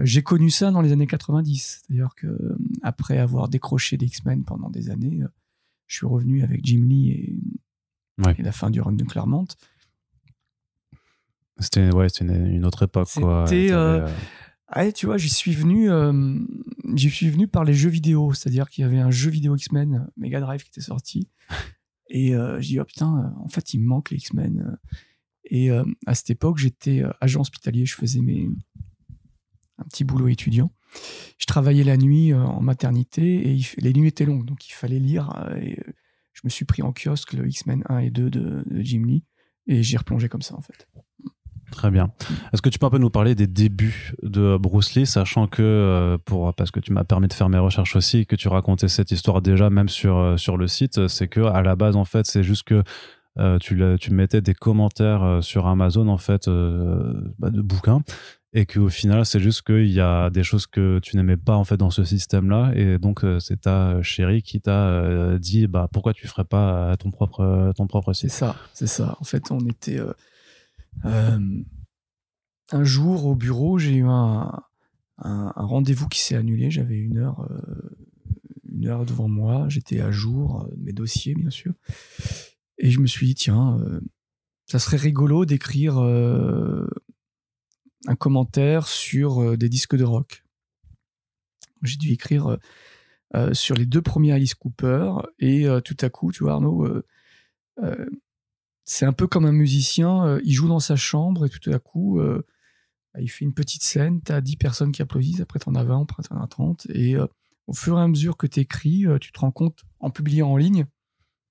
euh, 0.00 0.04
J'ai 0.04 0.22
connu 0.22 0.50
ça 0.50 0.70
dans 0.70 0.80
les 0.82 0.92
années 0.92 1.06
90. 1.06 1.82
C'est-à-dire 1.86 2.14
que 2.14 2.56
après 2.82 3.18
avoir 3.18 3.48
décroché 3.48 3.96
des 3.96 4.06
X-Men 4.06 4.44
pendant 4.44 4.68
des 4.70 4.90
années, 4.90 5.20
je 5.86 5.96
suis 5.96 6.06
revenu 6.06 6.42
avec 6.42 6.64
Jim 6.64 6.84
Lee 6.86 7.10
et, 7.10 7.36
Ouais. 8.24 8.34
et 8.38 8.42
la 8.42 8.52
fin 8.52 8.68
du 8.70 8.80
run 8.80 8.92
de 8.92 9.04
Claremont. 9.04 9.46
C'était 11.58 11.92
ouais, 11.94 12.08
c'était 12.08 12.24
une, 12.34 12.46
une 12.46 12.64
autre 12.64 12.82
époque. 12.84 13.08
C'était, 13.08 13.68
euh, 13.72 14.08
euh, 14.70 14.72
Ah, 14.72 14.92
tu 14.92 15.06
vois, 15.06 15.16
j'y 15.16 15.28
suis 15.28 15.52
venu, 15.52 15.90
euh, 15.90 16.38
j'y 16.94 17.10
suis 17.10 17.30
venu 17.30 17.48
par 17.48 17.64
les 17.64 17.74
jeux 17.74 17.90
vidéo. 17.90 18.32
C'est-à-dire 18.32 18.68
qu'il 18.68 18.82
y 18.82 18.84
avait 18.84 18.98
un 18.98 19.10
jeu 19.10 19.30
vidéo 19.30 19.56
X-Men 19.56 19.94
euh, 19.94 20.10
Mega 20.16 20.40
Drive 20.40 20.62
qui 20.62 20.68
était 20.68 20.80
sorti. 20.80 21.28
Et 22.10 22.34
euh, 22.34 22.60
j'ai 22.60 22.68
dit, 22.68 22.80
oh 22.80 22.84
putain, 22.84 23.18
euh, 23.18 23.44
en 23.44 23.48
fait, 23.48 23.74
il 23.74 23.80
me 23.80 23.86
manque 23.86 24.10
les 24.10 24.16
X-Men. 24.16 24.78
Et 25.44 25.70
euh, 25.70 25.84
à 26.06 26.14
cette 26.14 26.30
époque, 26.30 26.58
j'étais 26.58 27.02
agent 27.20 27.40
hospitalier, 27.40 27.86
je 27.86 27.94
faisais 27.94 28.20
mes... 28.20 28.48
un 29.78 29.84
petit 29.84 30.04
boulot 30.04 30.28
étudiant. 30.28 30.72
Je 31.38 31.46
travaillais 31.46 31.84
la 31.84 31.98
nuit 31.98 32.32
en 32.32 32.62
maternité 32.62 33.22
et 33.22 33.52
il 33.52 33.66
les 33.76 33.92
nuits 33.92 34.08
étaient 34.08 34.24
longues, 34.24 34.46
donc 34.46 34.66
il 34.68 34.72
fallait 34.72 34.98
lire. 34.98 35.30
et 35.60 35.78
je 36.32 36.40
me 36.44 36.48
suis 36.48 36.64
pris 36.64 36.82
en 36.82 36.92
kiosque 36.92 37.34
le 37.34 37.46
X-Men 37.46 37.84
1 37.88 37.98
et 37.98 38.10
2 38.10 38.30
de, 38.30 38.64
de 38.64 38.80
Jim 38.80 39.04
Lee 39.04 39.24
et 39.66 39.82
j'y 39.82 39.96
replongé 39.96 40.28
comme 40.28 40.42
ça, 40.42 40.56
en 40.56 40.62
fait. 40.62 40.88
Très 41.70 41.90
bien. 41.90 42.10
Est-ce 42.52 42.62
que 42.62 42.68
tu 42.68 42.78
peux 42.78 42.86
un 42.86 42.90
peu 42.90 42.98
nous 42.98 43.10
parler 43.10 43.34
des 43.34 43.46
débuts 43.46 44.14
de 44.22 44.56
Bruce 44.56 44.94
Lee, 44.94 45.06
sachant 45.06 45.46
que, 45.46 45.62
euh, 45.62 46.18
pour, 46.24 46.54
parce 46.54 46.70
que 46.70 46.80
tu 46.80 46.92
m'as 46.92 47.04
permis 47.04 47.28
de 47.28 47.32
faire 47.32 47.48
mes 47.48 47.58
recherches 47.58 47.94
aussi, 47.96 48.26
que 48.26 48.36
tu 48.36 48.48
racontais 48.48 48.88
cette 48.88 49.10
histoire 49.10 49.42
déjà 49.42 49.68
même 49.70 49.88
sur, 49.88 50.16
euh, 50.16 50.36
sur 50.36 50.56
le 50.56 50.66
site, 50.66 51.08
c'est 51.08 51.28
que 51.28 51.40
à 51.40 51.62
la 51.62 51.76
base, 51.76 51.96
en 51.96 52.04
fait, 52.04 52.26
c'est 52.26 52.42
juste 52.42 52.64
que 52.64 52.82
euh, 53.38 53.58
tu, 53.58 53.80
tu 54.00 54.12
mettais 54.12 54.40
des 54.40 54.54
commentaires 54.54 55.38
sur 55.42 55.66
Amazon, 55.66 56.08
en 56.08 56.18
fait, 56.18 56.48
bah, 57.38 57.50
de 57.50 57.60
bouquins, 57.60 58.02
et 58.54 58.64
qu'au 58.64 58.88
final, 58.88 59.26
c'est 59.26 59.38
juste 59.38 59.62
qu'il 59.62 59.90
y 59.90 60.00
a 60.00 60.30
des 60.30 60.42
choses 60.42 60.66
que 60.66 60.98
tu 61.00 61.16
n'aimais 61.16 61.36
pas, 61.36 61.54
en 61.54 61.64
fait, 61.64 61.76
dans 61.76 61.90
ce 61.90 62.02
système-là, 62.02 62.72
et 62.74 62.98
donc 62.98 63.24
c'est 63.38 63.60
ta 63.60 64.02
chérie 64.02 64.42
qui 64.42 64.60
t'a 64.60 65.38
dit, 65.38 65.66
bah, 65.66 65.88
pourquoi 65.92 66.14
tu 66.14 66.26
ferais 66.26 66.46
pas 66.46 66.96
ton 66.96 67.10
propre, 67.10 67.72
ton 67.76 67.86
propre 67.86 68.14
C'est 68.14 68.28
site 68.28 68.38
ça, 68.38 68.56
c'est 68.72 68.88
ça. 68.88 69.16
En 69.20 69.24
fait, 69.24 69.52
on 69.52 69.60
était 69.66 70.00
un 71.04 72.84
jour 72.84 73.26
au 73.26 73.34
bureau, 73.34 73.78
j'ai 73.78 73.96
eu 73.96 74.06
un, 74.06 74.62
rendez-vous 75.18 76.08
qui 76.08 76.20
s'est 76.20 76.36
annulé. 76.36 76.70
J'avais 76.70 76.98
une 76.98 77.18
heure, 77.18 77.48
euh, 77.50 77.96
une 78.70 78.86
heure 78.86 79.04
devant 79.04 79.28
moi. 79.28 79.68
J'étais 79.68 80.00
à 80.00 80.10
jour, 80.10 80.62
euh, 80.62 80.74
mes 80.78 80.92
dossiers 80.92 81.34
bien 81.34 81.50
sûr. 81.50 81.74
Et 82.78 82.90
je 82.90 83.00
me 83.00 83.06
suis 83.06 83.26
dit 83.26 83.34
tiens, 83.34 83.78
euh, 83.80 84.00
ça 84.66 84.78
serait 84.78 84.96
rigolo 84.96 85.44
d'écrire 85.44 85.98
euh, 85.98 86.86
un 88.06 88.16
commentaire 88.16 88.86
sur 88.86 89.42
euh, 89.42 89.56
des 89.56 89.68
disques 89.68 89.96
de 89.96 90.04
rock. 90.04 90.44
J'ai 91.82 91.96
dû 91.96 92.12
écrire 92.12 92.46
euh, 92.46 92.56
euh, 93.34 93.54
sur 93.54 93.74
les 93.74 93.86
deux 93.86 94.02
premiers 94.02 94.32
Alice 94.32 94.54
Cooper 94.54 95.12
et 95.38 95.66
euh, 95.66 95.80
tout 95.80 95.96
à 96.00 96.10
coup, 96.10 96.32
tu 96.32 96.44
vois 96.44 96.52
Arnaud. 96.54 96.86
C'est 98.88 99.04
un 99.04 99.12
peu 99.12 99.26
comme 99.26 99.44
un 99.44 99.52
musicien, 99.52 100.24
euh, 100.24 100.40
il 100.44 100.54
joue 100.54 100.66
dans 100.66 100.80
sa 100.80 100.96
chambre 100.96 101.44
et 101.44 101.50
tout 101.50 101.70
à 101.70 101.78
coup, 101.78 102.20
euh, 102.20 102.46
bah, 103.12 103.20
il 103.20 103.28
fait 103.28 103.44
une 103.44 103.52
petite 103.52 103.82
scène, 103.82 104.22
tu 104.22 104.32
as 104.32 104.40
10 104.40 104.56
personnes 104.56 104.92
qui 104.92 105.02
applaudissent, 105.02 105.40
après 105.40 105.58
t'en 105.58 105.74
as 105.74 105.84
20, 105.84 106.02
après 106.02 106.22
t'en 106.22 106.40
as 106.40 106.46
30, 106.46 106.86
et 106.94 107.14
euh, 107.14 107.26
au 107.66 107.74
fur 107.74 107.98
et 107.98 108.02
à 108.02 108.08
mesure 108.08 108.38
que 108.38 108.46
tu 108.46 108.60
écris, 108.60 109.04
tu 109.20 109.30
te 109.30 109.40
rends 109.40 109.50
compte, 109.50 109.84
en 110.00 110.08
publiant 110.08 110.50
en 110.50 110.56
ligne, 110.56 110.86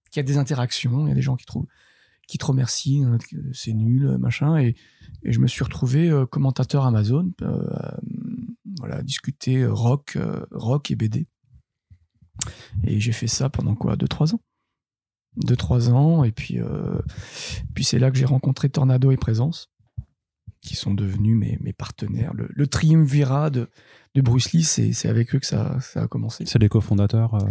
qu'il 0.10 0.20
y 0.20 0.22
a 0.22 0.24
des 0.24 0.39
interactions, 0.39 1.06
il 1.06 1.10
y 1.10 1.12
a 1.12 1.15
des 1.15 1.22
gens 1.22 1.36
qui, 1.36 1.46
trouvent, 1.46 1.67
qui 2.27 2.39
te 2.39 2.46
remercient, 2.46 3.06
c'est 3.53 3.74
nul, 3.74 4.17
machin, 4.17 4.58
et, 4.58 4.75
je 5.24 5.39
me 5.39 5.48
suis 5.48 5.63
retrouvé 5.63 6.12
commentateur 6.32 6.86
Amazon, 6.86 7.32
voilà, 8.79 9.03
discuter 9.03 9.65
rock, 9.67 10.17
rock 10.51 10.89
et 10.89 10.96
BD. 10.96 11.27
Et 12.84 13.00
j'ai 13.00 13.12
fait 13.12 13.27
ça 13.27 13.50
pendant 13.50 13.75
quoi? 13.75 13.96
2-3 13.96 14.36
ans 14.36 14.41
2-3 15.46 15.89
ans, 15.91 16.24
et 16.24 16.32
puis, 16.32 16.60
euh, 16.60 17.00
puis 17.74 17.84
c'est 17.84 18.00
là 18.00 18.12
que 18.12 18.17
j'ai 18.17 18.25
rencontré 18.25 18.70
Tornado 18.70 19.12
et 19.12 19.17
Présence, 19.17 19.72
qui 20.62 20.75
sont 20.75 20.94
devenus 20.94 21.38
mes, 21.38 21.58
mes 21.62 21.74
partenaires. 21.74 22.34
Le, 22.34 22.50
le 22.51 22.67
triumvirat 22.67 23.50
de, 23.50 23.70
de 24.17 24.22
Bruce 24.22 24.51
Lee, 24.51 24.63
c'est 24.63 24.94
c'est 24.94 25.10
avec 25.10 25.36
eux 25.36 25.39
que 25.39 25.46
ça, 25.46 25.79
ça 25.79 26.03
a 26.03 26.08
commencé. 26.08 26.46
C'est 26.48 26.58
les 26.58 26.70
cofondateurs 26.70 27.36
euh, 27.36 27.46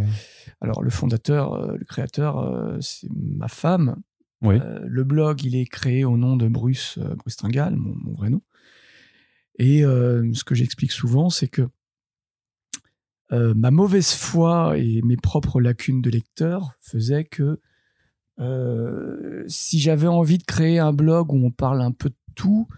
Alors, 0.61 0.83
le 0.83 0.91
fondateur, 0.91 1.55
euh, 1.55 1.77
le 1.77 1.85
créateur, 1.85 2.39
euh, 2.39 2.79
c'est 2.81 3.09
ma 3.15 3.47
femme. 3.47 3.97
Oui. 4.43 4.57
Le 4.85 5.05
blog, 5.05 5.45
il 5.45 5.55
est 5.57 5.67
créé 5.67 6.05
au 6.05 6.17
nom 6.17 6.37
de 6.37 6.47
Bruce, 6.47 6.99
Bruce 7.17 7.37
Tringal, 7.37 7.75
mon, 7.75 7.95
mon 7.95 8.15
vrai 8.15 8.29
nom. 8.29 8.43
Et 9.59 9.81
ce 9.81 10.45
que 10.45 10.55
j'explique 10.55 10.93
souvent, 10.93 11.31
c'est 11.31 11.49
que 11.49 11.67
ma 13.31 13.71
mauvaise 13.71 14.13
foi 14.13 14.77
et 14.77 15.01
mes 15.03 15.17
propres 15.17 15.59
lacunes 15.59 16.03
de 16.03 16.11
lecteur 16.11 16.75
faisaient 16.83 17.25
que 17.25 17.61
euh, 18.39 19.45
si 19.49 19.81
j'avais 19.81 20.07
envie 20.07 20.39
de 20.39 20.45
créer 20.45 20.79
un 20.79 20.93
blog 20.93 21.33
où 21.33 21.37
on 21.45 21.51
parle 21.51 21.81
un 21.81 21.93
peu 21.93 22.11
de 22.11 22.17
tout, 22.35 22.69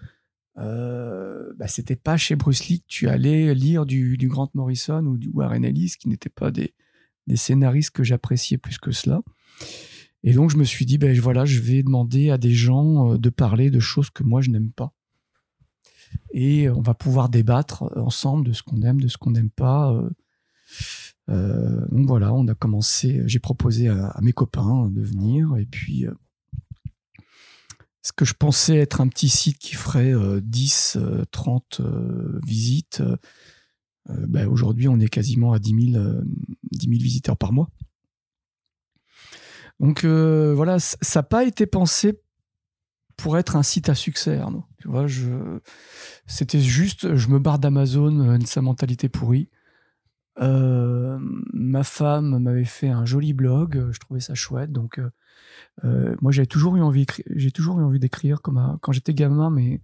euh, 0.58 1.52
bah, 1.56 1.68
c'était 1.68 1.96
pas 1.96 2.16
chez 2.16 2.36
Bruce 2.36 2.68
Lee 2.68 2.80
que 2.80 2.86
tu 2.88 3.08
allais 3.08 3.54
lire 3.54 3.86
du, 3.86 4.16
du 4.16 4.28
Grant 4.28 4.50
Morrison 4.54 5.04
ou 5.04 5.16
du 5.16 5.28
Warren 5.30 5.64
Ellis, 5.64 5.94
qui 5.98 6.08
n'étaient 6.08 6.28
pas 6.28 6.50
des, 6.50 6.74
des 7.26 7.36
scénaristes 7.36 7.90
que 7.90 8.04
j'appréciais 8.04 8.58
plus 8.58 8.78
que 8.78 8.90
cela. 8.90 9.20
Et 10.24 10.32
donc 10.32 10.50
je 10.50 10.56
me 10.56 10.64
suis 10.64 10.84
dit, 10.84 10.98
ben 10.98 11.18
voilà, 11.20 11.44
je 11.44 11.60
vais 11.60 11.82
demander 11.82 12.30
à 12.30 12.38
des 12.38 12.52
gens 12.52 13.12
euh, 13.12 13.18
de 13.18 13.30
parler 13.30 13.70
de 13.70 13.80
choses 13.80 14.10
que 14.10 14.24
moi 14.24 14.40
je 14.40 14.50
n'aime 14.50 14.72
pas. 14.72 14.92
Et 16.32 16.68
on 16.70 16.80
va 16.80 16.94
pouvoir 16.94 17.28
débattre 17.28 17.84
ensemble 17.96 18.46
de 18.46 18.52
ce 18.52 18.62
qu'on 18.62 18.82
aime, 18.82 19.00
de 19.00 19.08
ce 19.08 19.16
qu'on 19.18 19.30
n'aime 19.30 19.50
pas. 19.50 19.92
euh. 19.92 20.10
Euh, 21.28 21.86
donc 21.90 22.06
voilà, 22.06 22.32
on 22.32 22.46
a 22.48 22.54
commencé, 22.54 23.22
j'ai 23.26 23.38
proposé 23.38 23.88
à, 23.88 24.18
mes 24.22 24.32
copains 24.32 24.88
de 24.88 25.02
venir, 25.02 25.56
et 25.56 25.66
puis 25.66 26.06
euh, 26.06 26.14
ce 28.08 28.12
que 28.12 28.24
je 28.24 28.32
pensais 28.32 28.76
être 28.76 29.02
un 29.02 29.08
petit 29.08 29.28
site 29.28 29.58
qui 29.58 29.74
ferait 29.74 30.14
euh, 30.14 30.40
10, 30.42 30.96
euh, 30.96 31.24
30 31.30 31.80
euh, 31.80 32.40
visites, 32.46 33.02
ben, 34.08 34.48
aujourd'hui 34.48 34.88
on 34.88 34.98
est 34.98 35.10
quasiment 35.10 35.52
à 35.52 35.58
10 35.58 35.92
000, 35.92 36.02
euh, 36.02 36.22
10 36.72 36.86
000 36.88 36.98
visiteurs 36.98 37.36
par 37.36 37.52
mois. 37.52 37.68
Donc 39.80 40.04
voilà, 40.04 40.78
ça 40.80 40.96
n'a 41.16 41.22
pas 41.22 41.44
été 41.44 41.66
pensé 41.66 42.18
pour 43.16 43.36
être 43.36 43.54
un 43.54 43.62
site 43.62 43.90
à 43.90 43.94
succès. 43.94 44.40
Tu 44.78 44.88
vois, 44.88 45.06
c'était 46.26 46.60
juste, 46.60 47.14
je 47.14 47.28
me 47.28 47.38
barre 47.38 47.58
d'Amazon, 47.58 48.38
sa 48.46 48.62
mentalité 48.62 49.08
pourrie. 49.08 49.50
Ma 50.38 51.84
femme 51.84 52.38
m'avait 52.38 52.64
fait 52.64 52.88
un 52.88 53.04
joli 53.04 53.32
blog, 53.32 53.88
je 53.90 53.98
trouvais 53.98 54.20
ça 54.20 54.34
chouette. 54.34 54.72
Donc, 54.72 55.00
moi, 55.82 56.32
j'avais 56.32 56.46
toujours 56.46 56.76
eu 56.76 56.82
envie, 56.82 57.06
j'ai 57.34 57.50
toujours 57.50 57.80
eu 57.80 57.82
envie 57.82 57.98
d'écrire. 57.98 58.40
Quand 58.42 58.92
j'étais 58.92 59.14
gamin, 59.14 59.50
mais 59.50 59.80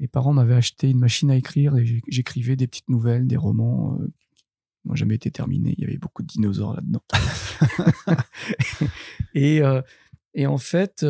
mes 0.00 0.08
parents 0.08 0.32
m'avaient 0.32 0.54
acheté 0.54 0.90
une 0.90 0.98
machine 0.98 1.30
à 1.30 1.36
écrire 1.36 1.76
et 1.76 2.02
j'écrivais 2.08 2.56
des 2.56 2.66
petites 2.66 2.88
nouvelles, 2.88 3.26
des 3.26 3.36
romans 3.36 3.98
qui 4.82 4.88
n'ont 4.88 4.94
jamais 4.94 5.14
été 5.14 5.30
terminés. 5.30 5.74
Il 5.78 5.84
y 5.84 5.86
avait 5.86 5.98
beaucoup 5.98 6.22
de 6.22 6.28
dinosaures 6.28 6.74
là-dedans. 6.74 7.02
et, 9.34 9.60
et 10.34 10.46
en 10.46 10.58
fait, 10.58 11.04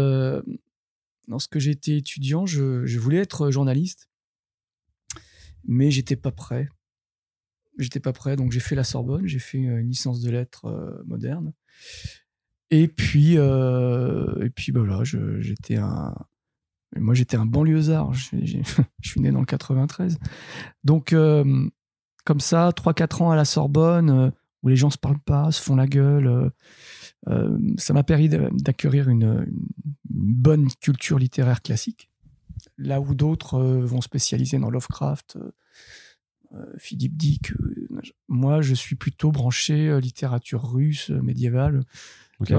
lorsque 1.28 1.58
j'étais 1.58 1.96
étudiant, 1.98 2.46
je, 2.46 2.84
je, 2.86 2.98
voulais 2.98 3.18
être 3.18 3.50
journaliste, 3.50 4.08
mais 5.66 5.90
j'étais 5.90 6.16
pas 6.16 6.32
prêt. 6.32 6.68
J'étais 7.78 8.00
pas 8.00 8.12
prêt, 8.12 8.36
donc 8.36 8.52
j'ai 8.52 8.60
fait 8.60 8.74
la 8.74 8.84
Sorbonne, 8.84 9.26
j'ai 9.26 9.38
fait 9.38 9.58
une 9.58 9.80
licence 9.80 10.20
de 10.20 10.30
lettres 10.30 10.66
euh, 10.66 11.02
moderne. 11.06 11.52
Et 12.70 12.88
puis, 12.88 13.36
euh, 13.36 14.44
et 14.44 14.50
puis 14.50 14.72
bah 14.72 14.80
voilà, 14.80 15.02
j'étais 15.04 15.76
un, 15.76 16.14
moi 16.96 17.14
j'étais 17.14 17.36
un 17.36 17.46
banlieusard. 17.46 18.12
Je, 18.14 18.36
je, 18.42 19.08
suis 19.08 19.20
né 19.20 19.30
dans 19.30 19.40
le 19.40 19.46
93, 19.46 20.18
donc 20.84 21.12
euh, 21.12 21.68
comme 22.24 22.40
ça, 22.40 22.70
3-4 22.70 23.22
ans 23.22 23.30
à 23.30 23.36
la 23.36 23.44
Sorbonne, 23.44 24.32
où 24.62 24.68
les 24.68 24.76
gens 24.76 24.90
se 24.90 24.98
parlent 24.98 25.18
pas, 25.18 25.52
se 25.52 25.60
font 25.60 25.76
la 25.76 25.86
gueule. 25.86 26.50
ça 27.76 27.92
m'a 27.92 28.02
permis 28.02 28.28
d'acquérir 28.28 29.08
une, 29.10 29.46
bonne 30.14 30.68
culture 30.80 31.18
littéraire 31.18 31.62
classique, 31.62 32.10
là 32.78 33.00
où 33.00 33.14
d'autres 33.14 33.60
vont 33.60 34.00
spécialiser 34.00 34.58
dans 34.58 34.70
Lovecraft, 34.70 35.36
euh, 35.36 35.50
Philippe 36.78 37.16
Dick. 37.16 37.52
moi, 38.28 38.60
je 38.60 38.74
suis 38.74 38.96
plutôt 38.96 39.32
branché 39.32 39.88
euh, 39.88 40.00
littérature 40.00 40.62
russe, 40.62 41.10
euh, 41.10 41.20
médiévale. 41.20 41.82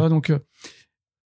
donc, 0.09 0.31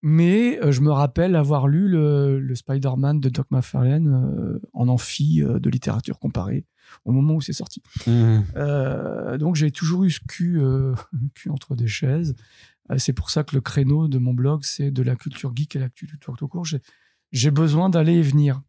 mais 0.01 0.59
je 0.71 0.81
me 0.81 0.91
rappelle 0.91 1.35
avoir 1.35 1.67
lu 1.67 1.89
le, 1.89 2.53
Spider-Man 2.55 3.19
de 3.19 3.29
Doc 3.29 3.47
McFarlane 3.51 4.59
en 4.73 4.87
amphi 4.87 5.41
de 5.41 5.69
littérature 5.69 6.19
comparée 6.19 6.65
au 7.03 7.11
moment 7.11 7.35
où 7.35 7.41
c'est 7.41 7.53
sorti. 7.53 7.83
Mmh. 8.07 9.37
donc 9.37 9.55
j'ai 9.55 9.71
toujours 9.71 10.05
eu 10.05 10.09
ce 10.09 10.21
cul, 10.21 10.61
cul 11.35 11.49
entre 11.49 11.75
des 11.75 11.87
chaises. 11.87 12.33
c'est 12.97 13.11
pour 13.11 13.29
ça 13.29 13.43
que 13.43 13.53
le 13.55 13.61
créneau 13.61 14.07
de 14.07 14.19
mon 14.19 14.33
blog, 14.33 14.63
c'est 14.63 14.89
de 14.89 15.03
la 15.03 15.17
culture 15.17 15.51
geek 15.53 15.75
et 15.75 15.79
la 15.79 15.89
culture 15.89 16.37
tout 16.37 16.47
court. 16.47 16.65
J'ai 17.33 17.51
besoin 17.51 17.89
d'aller 17.89 18.13
et 18.13 18.23
venir. 18.23 18.61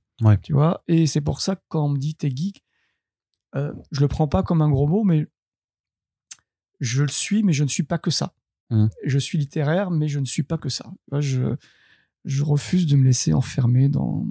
Tu 0.42 0.52
vois 0.52 0.83
Et 0.88 1.07
c'est 1.07 1.21
pour 1.21 1.40
ça 1.40 1.54
que 1.54 1.62
quand 1.69 1.87
on 1.87 1.90
me 1.90 1.99
dit 1.99 2.16
t'es 2.16 2.30
geek, 2.35 2.62
euh, 3.57 3.73
je 3.90 4.00
le 4.00 4.09
prends 4.09 4.28
pas 4.28 4.42
comme 4.42 4.62
un 4.62 4.71
gros 4.71 4.87
mot, 4.87 5.04
mais 5.04 5.26
je 6.80 7.02
le 7.02 7.09
suis, 7.09 7.42
mais 7.42 7.52
je 7.52 7.64
ne 7.64 7.69
suis 7.69 7.83
pas 7.83 7.99
que 7.99 8.11
ça. 8.11 8.35
Mmh. 8.71 8.87
Je 9.04 9.19
suis 9.19 9.38
littéraire, 9.38 9.90
mais 9.90 10.09
je 10.09 10.21
ne 10.21 10.25
suis 10.25 10.42
pas 10.42 10.59
que 10.59 10.69
ça. 10.69 10.92
Je, 11.19 11.57
je 12.25 12.42
refuse 12.45 12.87
de 12.87 12.97
me 12.97 13.04
laisser 13.04 13.33
enfermer 13.33 13.88
dans, 13.88 14.26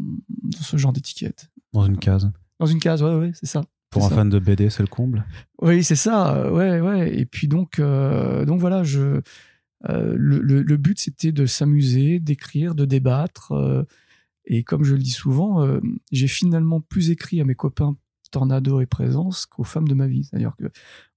ce 0.59 0.77
genre 0.77 0.93
d'étiquette. 0.93 1.49
Dans 1.73 1.85
une 1.85 1.97
case. 1.97 2.31
Dans 2.59 2.65
une 2.65 2.79
case, 2.79 3.03
ouais, 3.03 3.15
ouais, 3.15 3.31
c'est 3.33 3.45
ça. 3.45 3.63
Pour 3.89 4.05
un 4.05 4.09
fan 4.09 4.29
de 4.29 4.39
BD, 4.39 4.69
c'est 4.69 4.83
le 4.83 4.87
comble. 4.87 5.25
Oui, 5.61 5.83
c'est 5.83 5.95
ça, 5.95 6.35
euh, 6.35 6.51
ouais, 6.51 6.79
ouais. 6.79 7.17
Et 7.17 7.25
puis 7.25 7.47
donc, 7.47 7.79
euh, 7.79 8.45
donc 8.45 8.59
voilà, 8.59 8.83
je, 8.83 9.21
le, 9.87 10.39
le, 10.39 10.77
but 10.77 10.99
c'était 10.99 11.31
de 11.31 11.45
s'amuser, 11.45 12.19
d'écrire, 12.19 12.75
de 12.75 12.85
débattre. 12.85 13.51
et 14.45 14.63
comme 14.63 14.83
je 14.83 14.93
le 14.93 15.01
dis 15.01 15.11
souvent, 15.11 15.79
j'ai 16.11 16.27
finalement 16.27 16.81
plus 16.81 17.09
écrit 17.09 17.41
à 17.41 17.45
mes 17.45 17.55
copains 17.55 17.97
Tornado 18.31 18.81
et 18.81 18.85
Présence 18.85 19.45
qu'aux 19.45 19.63
femmes 19.63 19.87
de 19.87 19.93
ma 19.93 20.07
vie. 20.07 20.23
C'est-à-dire 20.23 20.55
que 20.57 20.65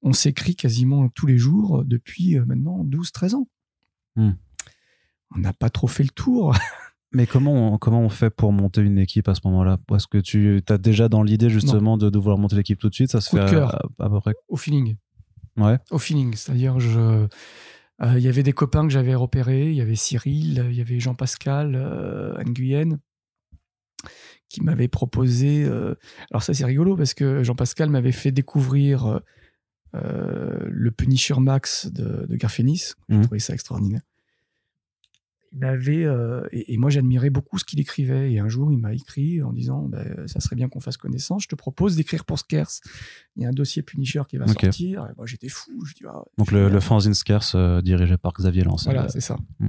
on 0.02 0.12
s'écrit 0.12 0.56
quasiment 0.56 1.08
tous 1.08 1.26
les 1.26 1.38
jours 1.38 1.80
euh, 1.80 1.84
depuis 1.84 2.38
euh, 2.38 2.44
maintenant 2.44 2.84
12-13 2.84 3.34
ans. 3.34 3.48
Hmm. 4.16 4.32
On 5.34 5.38
n'a 5.38 5.52
pas 5.52 5.70
trop 5.70 5.86
fait 5.86 6.02
le 6.02 6.10
tour. 6.10 6.54
Mais 7.12 7.26
comment 7.26 7.74
on, 7.74 7.78
comment 7.78 8.00
on 8.00 8.08
fait 8.08 8.30
pour 8.30 8.52
monter 8.52 8.80
une 8.80 8.98
équipe 8.98 9.28
à 9.28 9.34
ce 9.34 9.40
moment-là? 9.44 9.78
Parce 9.86 10.06
que 10.06 10.18
tu 10.18 10.62
as 10.68 10.78
déjà 10.78 11.08
dans 11.08 11.22
l'idée 11.22 11.50
justement 11.50 11.98
de, 11.98 12.18
vouloir 12.18 12.38
monter 12.38 12.56
l'équipe 12.56 12.78
tout 12.78 12.88
de 12.88 12.94
suite, 12.94 13.10
ça 13.10 13.20
se 13.20 13.28
fait 13.30 13.38
à, 13.38 14.08
peu 14.08 14.20
près 14.20 14.32
Au 14.48 14.56
feeling. 14.56 14.96
Ouais. 15.58 15.78
Au 15.90 15.98
feeling. 15.98 16.34
C'est-à-dire, 16.34 16.80
je. 16.80 16.98
Euh, 16.98 17.28
il 18.16 18.20
y 18.20 18.28
avait 18.28 18.42
des 18.42 18.54
copains 18.54 18.84
que 18.84 18.88
j'avais 18.88 19.14
repérés, 19.14 19.68
il 19.68 19.76
y 19.76 19.82
avait 19.82 19.94
Cyril, 19.94 20.66
il 20.70 20.74
y 20.74 20.80
avait 20.80 20.98
Jean-Pascal, 20.98 21.76
Anne 22.38 22.52
Guyenne, 22.52 22.98
qui 24.52 24.62
m'avait 24.62 24.88
proposé. 24.88 25.64
Euh, 25.64 25.94
alors 26.30 26.42
ça 26.42 26.52
c'est 26.52 26.64
rigolo 26.64 26.94
parce 26.96 27.14
que 27.14 27.42
Jean-Pascal 27.42 27.88
m'avait 27.88 28.12
fait 28.12 28.32
découvrir 28.32 29.06
euh, 29.06 29.18
euh, 29.94 30.68
le 30.70 30.90
Punisher 30.90 31.40
Max 31.40 31.90
de, 31.90 32.26
de 32.26 32.36
Garfénis. 32.36 32.92
J'ai 33.08 33.16
mmh. 33.16 33.22
trouvé 33.22 33.38
ça 33.38 33.54
extraordinaire. 33.54 34.02
Il 35.54 35.58
m'avait 35.58 36.06
et, 36.50 36.78
moi 36.78 36.88
j'admirais 36.88 37.28
beaucoup 37.28 37.58
ce 37.58 37.64
qu'il 37.64 37.78
écrivait 37.78 38.32
et 38.32 38.38
un 38.38 38.48
jour 38.48 38.72
il 38.72 38.78
m'a 38.78 38.94
écrit 38.94 39.42
en 39.42 39.52
disant 39.52 39.82
ben, 39.82 40.26
ça 40.26 40.40
serait 40.40 40.56
bien 40.56 40.70
qu'on 40.70 40.80
fasse 40.80 40.96
connaissance. 40.96 41.42
Je 41.42 41.48
te 41.48 41.54
propose 41.54 41.94
d'écrire 41.94 42.24
pour 42.24 42.38
Skers. 42.38 42.80
Il 43.36 43.42
y 43.42 43.44
a 43.44 43.50
un 43.50 43.52
dossier 43.52 43.82
Punisher 43.82 44.22
qui 44.26 44.38
va 44.38 44.46
sortir. 44.46 45.06
Et 45.10 45.14
moi 45.16 45.26
j'étais 45.26 45.50
fou. 45.50 45.84
Je 45.84 45.92
dis, 45.92 46.04
ah, 46.08 46.22
Donc 46.38 46.52
le, 46.52 46.70
le 46.70 46.80
fanzine 46.80 47.12
Skers 47.12 47.82
dirigé 47.82 48.16
par 48.16 48.32
Xavier 48.32 48.64
Lance. 48.64 48.84
Voilà 48.84 49.08
c'est 49.08 49.20
ça. 49.20 49.36
Mmh. 49.60 49.68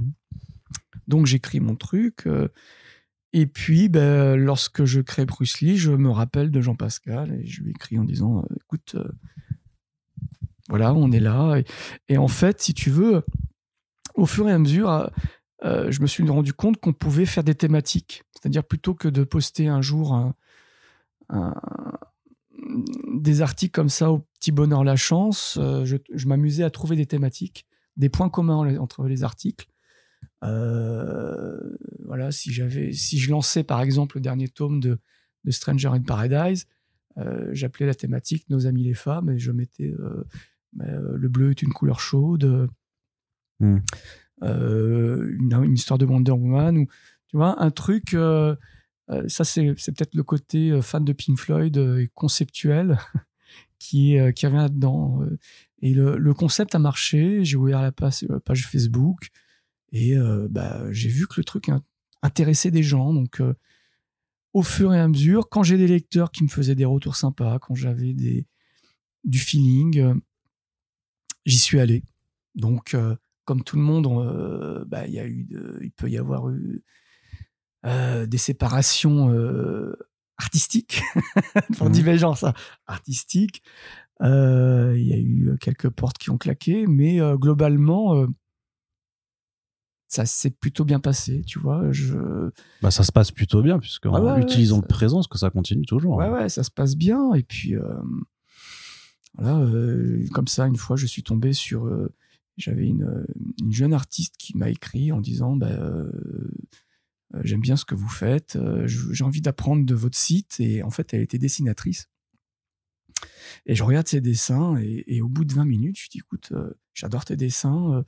Donc 1.06 1.26
j'écris 1.26 1.60
mon 1.60 1.76
truc. 1.76 2.26
Et 3.36 3.46
puis, 3.46 3.88
ben, 3.88 4.36
lorsque 4.36 4.84
je 4.84 5.00
crée 5.00 5.26
Bruce 5.26 5.60
Lee, 5.60 5.76
je 5.76 5.90
me 5.90 6.08
rappelle 6.08 6.52
de 6.52 6.60
Jean-Pascal 6.60 7.32
et 7.32 7.44
je 7.44 7.62
lui 7.62 7.72
écris 7.72 7.98
en 7.98 8.04
disant 8.04 8.38
euh, 8.38 8.54
écoute, 8.64 8.94
euh, 8.94 9.10
voilà, 10.68 10.94
on 10.94 11.10
est 11.10 11.18
là. 11.18 11.60
Et, 12.08 12.16
en 12.16 12.28
fait, 12.28 12.62
si 12.62 12.74
tu 12.74 12.90
veux, 12.90 13.24
au 14.14 14.26
fur 14.26 14.48
et 14.48 14.52
à 14.52 14.58
mesure, 14.60 15.10
euh, 15.64 15.90
je 15.90 16.00
me 16.00 16.06
suis 16.06 16.22
rendu 16.28 16.52
compte 16.52 16.76
qu'on 16.76 16.92
pouvait 16.92 17.26
faire 17.26 17.42
des 17.42 17.56
thématiques. 17.56 18.22
C'est-à-dire, 18.30 18.62
plutôt 18.62 18.94
que 18.94 19.08
de 19.08 19.24
poster 19.24 19.66
un 19.66 19.82
jour 19.82 20.32
des 23.14 23.42
articles 23.42 23.72
comme 23.72 23.88
ça 23.88 24.12
au 24.12 24.20
petit 24.38 24.52
bonheur 24.52 24.84
la 24.84 24.94
chance, 24.94 25.58
je, 25.58 26.28
m'amusais 26.28 26.62
à 26.62 26.70
trouver 26.70 26.94
des 26.94 27.06
thématiques, 27.06 27.66
des 27.96 28.08
points 28.08 28.28
communs 28.28 28.78
entre 28.78 29.08
les 29.08 29.24
articles 29.24 29.66
voilà, 32.14 32.30
si 32.30 32.52
j'avais, 32.52 32.92
si 32.92 33.18
je 33.18 33.32
lançais 33.32 33.64
par 33.64 33.80
exemple 33.80 34.18
le 34.18 34.20
dernier 34.20 34.46
tome 34.46 34.78
de, 34.78 35.00
de 35.42 35.50
Stranger 35.50 35.88
in 35.88 36.02
Paradise, 36.02 36.68
euh, 37.18 37.48
j'appelais 37.50 37.86
la 37.86 37.94
thématique 37.96 38.48
Nos 38.50 38.68
amis 38.68 38.84
les 38.84 38.94
femmes 38.94 39.30
et 39.30 39.38
je 39.40 39.50
mettais 39.50 39.92
euh, 39.98 40.22
le 40.76 41.28
bleu 41.28 41.50
est 41.50 41.62
une 41.62 41.72
couleur 41.72 41.98
chaude, 41.98 42.68
hmm. 43.58 43.78
une, 44.42 45.74
histoire 45.74 45.98
de 45.98 46.04
Wonder 46.04 46.30
Woman 46.30 46.78
ou 46.78 46.86
tu 47.26 47.36
vois 47.36 47.60
un 47.60 47.72
truc. 47.72 48.10
ça 48.10 49.44
c'est, 49.44 49.74
c'est 49.76 49.90
peut-être 49.90 50.14
le 50.14 50.22
côté 50.22 50.80
fan 50.82 51.04
de 51.04 51.12
Pink 51.12 51.36
Floyd 51.36 51.76
et 51.76 52.08
conceptuel 52.14 52.96
qui, 53.80 54.18
qui 54.36 54.46
revient 54.46 54.58
là-dedans. 54.58 55.20
Et 55.82 55.94
le, 55.94 56.16
le, 56.16 56.32
concept 56.32 56.76
a 56.76 56.78
marché. 56.78 57.44
J'ai 57.44 57.56
ouvert 57.56 57.82
la 57.82 57.90
page, 57.90 58.24
page 58.44 58.68
Facebook. 58.68 59.32
Et 59.94 60.16
euh, 60.16 60.48
bah, 60.50 60.82
j'ai 60.90 61.08
vu 61.08 61.28
que 61.28 61.34
le 61.36 61.44
truc 61.44 61.70
intéressait 62.24 62.70
des 62.70 62.82
gens. 62.82 63.12
Donc, 63.12 63.40
euh, 63.40 63.54
au 64.52 64.62
fur 64.62 64.92
et 64.94 64.98
à 64.98 65.06
mesure, 65.06 65.48
quand 65.48 65.62
j'ai 65.62 65.76
des 65.76 65.86
lecteurs 65.86 66.32
qui 66.32 66.42
me 66.42 66.48
faisaient 66.48 66.74
des 66.74 66.84
retours 66.84 67.16
sympas, 67.16 67.58
quand 67.58 67.74
j'avais 67.74 68.14
des, 68.14 68.46
du 69.24 69.38
feeling, 69.38 70.00
euh, 70.00 70.14
j'y 71.44 71.58
suis 71.58 71.78
allé. 71.78 72.02
Donc, 72.54 72.96
comme 73.44 73.64
tout 73.64 73.76
le 73.76 73.82
monde, 73.82 74.86
bah, 74.86 75.08
y 75.08 75.18
a 75.18 75.26
eu 75.26 75.48
il 75.82 75.90
peut 75.90 76.08
y 76.08 76.16
avoir 76.16 76.48
eu 76.50 76.84
des 77.84 78.38
séparations 78.38 79.34
artistiques, 80.38 81.02
pour 81.76 81.88
mmh. 81.88 81.92
divergence 81.92 82.44
artistique. 82.86 83.60
Il 84.20 84.26
y 85.04 85.12
a 85.12 85.18
eu 85.18 85.56
quelques 85.60 85.90
portes 85.90 86.16
qui 86.18 86.30
ont 86.30 86.38
claqué, 86.38 86.86
mais 86.86 87.18
globalement, 87.34 88.24
ça 90.08 90.26
s'est 90.26 90.50
plutôt 90.50 90.84
bien 90.84 91.00
passé, 91.00 91.42
tu 91.46 91.58
vois. 91.58 91.90
Je... 91.90 92.50
Bah, 92.82 92.90
ça 92.90 93.02
se 93.02 93.12
passe 93.12 93.30
plutôt 93.32 93.62
bien, 93.62 93.78
puisque 93.78 94.06
en 94.06 94.38
utilisant 94.38 94.80
le 94.80 94.86
présent, 94.86 95.22
que 95.22 95.38
ça 95.38 95.50
continue 95.50 95.84
toujours. 95.86 96.16
Ouais, 96.16 96.28
ouais, 96.28 96.48
ça 96.48 96.62
se 96.62 96.70
passe 96.70 96.96
bien. 96.96 97.34
Et 97.34 97.42
puis, 97.42 97.74
euh, 97.74 98.02
voilà, 99.34 99.58
euh, 99.60 100.24
comme 100.32 100.48
ça, 100.48 100.66
une 100.66 100.76
fois, 100.76 100.96
je 100.96 101.06
suis 101.06 101.22
tombé 101.22 101.52
sur. 101.52 101.86
Euh, 101.86 102.12
j'avais 102.56 102.86
une, 102.86 103.26
une, 103.60 103.72
jeune 103.72 103.92
artiste 103.92 104.36
qui 104.38 104.56
m'a 104.56 104.70
écrit 104.70 105.10
en 105.10 105.20
disant 105.20 105.56
bah, 105.56 105.76
J'aime 107.42 107.60
bien 107.60 107.74
ce 107.74 107.84
que 107.84 107.96
vous 107.96 108.08
faites, 108.08 108.56
j'ai 108.86 109.24
envie 109.24 109.40
d'apprendre 109.40 109.84
de 109.84 109.94
votre 109.94 110.16
site. 110.16 110.60
Et 110.60 110.84
en 110.84 110.90
fait, 110.90 111.12
elle 111.12 111.22
était 111.22 111.38
dessinatrice. 111.38 112.08
Et 113.66 113.74
je 113.74 113.82
regarde 113.82 114.06
ses 114.06 114.20
dessins, 114.20 114.76
et, 114.76 115.02
et 115.08 115.20
au 115.20 115.28
bout 115.28 115.44
de 115.44 115.52
20 115.52 115.64
minutes, 115.64 115.98
je 115.98 116.08
dis 116.08 116.18
Écoute, 116.18 116.52
j'adore 116.92 117.24
tes 117.24 117.36
dessins 117.36 118.04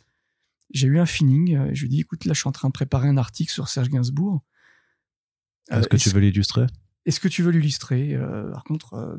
j'ai 0.70 0.88
eu 0.88 0.98
un 0.98 1.06
feeling. 1.06 1.56
Euh, 1.56 1.70
je 1.72 1.80
lui 1.80 1.86
ai 1.86 1.88
dit, 1.88 2.00
écoute, 2.00 2.24
là, 2.24 2.32
je 2.32 2.40
suis 2.40 2.48
en 2.48 2.52
train 2.52 2.68
de 2.68 2.72
préparer 2.72 3.08
un 3.08 3.16
article 3.16 3.52
sur 3.52 3.68
Serge 3.68 3.88
Gainsbourg. 3.88 4.42
Est-ce 5.70 5.88
que 5.88 5.96
tu 5.96 6.10
veux 6.10 6.20
l'illustrer? 6.20 6.66
Est-ce 7.04 7.20
que 7.20 7.28
tu 7.28 7.42
veux 7.42 7.50
l'illustrer? 7.50 8.14
Euh, 8.14 8.50
Par 8.52 8.64
contre, 8.64 8.94
euh, 8.94 9.16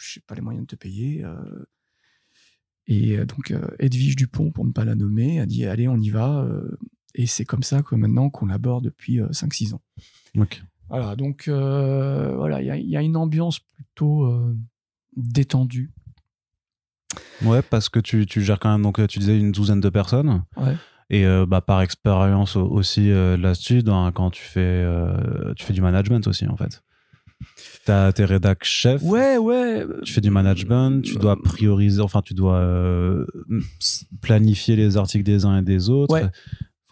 je 0.00 0.18
n'ai 0.18 0.24
pas 0.26 0.34
les 0.34 0.40
moyens 0.40 0.66
de 0.66 0.70
te 0.70 0.76
payer. 0.76 1.24
Et 2.88 3.16
donc 3.26 3.54
Edwige 3.78 4.16
Dupont, 4.16 4.50
pour 4.50 4.64
ne 4.64 4.72
pas 4.72 4.84
la 4.84 4.96
nommer, 4.96 5.40
a 5.40 5.46
dit 5.46 5.64
allez, 5.66 5.86
on 5.86 5.98
y 5.98 6.10
va. 6.10 6.48
et 7.14 7.26
c'est 7.26 7.44
comme 7.44 7.62
ça 7.62 7.80
que 7.82 7.94
maintenant 7.94 8.28
qu'on 8.28 8.46
l'aborde 8.46 8.84
depuis 8.84 9.18
5-6 9.18 9.74
ans. 9.74 9.82
Ok. 10.36 10.62
Voilà, 10.88 11.14
donc 11.14 11.48
voilà, 11.48 12.60
il 12.60 12.88
y, 12.88 12.96
a 12.96 13.02
une 13.02 13.16
ambiance 13.16 13.60
plutôt 13.60 14.52
détendue. 15.16 15.92
Ouais, 17.42 17.62
parce 17.62 17.88
que 17.88 18.00
tu, 18.00 18.26
tu, 18.26 18.42
gères 18.42 18.58
quand 18.58 18.70
même, 18.70 18.82
donc 18.82 19.06
tu 19.06 19.18
disais 19.18 19.38
une 19.38 19.52
douzaine 19.52 19.80
de 19.80 19.88
personnes. 19.88 20.42
Ouais. 20.56 20.76
Et 21.10 21.26
bah, 21.46 21.60
par 21.60 21.82
expérience 21.82 22.56
aussi 22.56 23.10
là-dessus, 23.10 23.82
quand 24.14 24.30
tu 24.30 24.42
fais, 24.42 24.86
tu 25.56 25.64
fais 25.66 25.74
du 25.74 25.82
management 25.82 26.26
aussi, 26.26 26.46
en 26.46 26.56
fait. 26.56 26.82
T'as 27.84 28.12
tes 28.12 28.24
rédacs 28.24 28.64
chefs. 28.64 29.02
Ouais, 29.02 29.36
ouais. 29.38 29.84
Tu 30.04 30.12
fais 30.12 30.20
du 30.20 30.30
management, 30.30 31.02
tu 31.02 31.16
dois 31.16 31.40
prioriser, 31.40 32.00
enfin, 32.00 32.22
tu 32.22 32.34
dois 32.34 32.58
euh, 32.58 33.26
planifier 34.20 34.76
les 34.76 34.96
articles 34.96 35.24
des 35.24 35.44
uns 35.44 35.58
et 35.58 35.62
des 35.62 35.90
autres. 35.90 36.14
Ouais. 36.14 36.28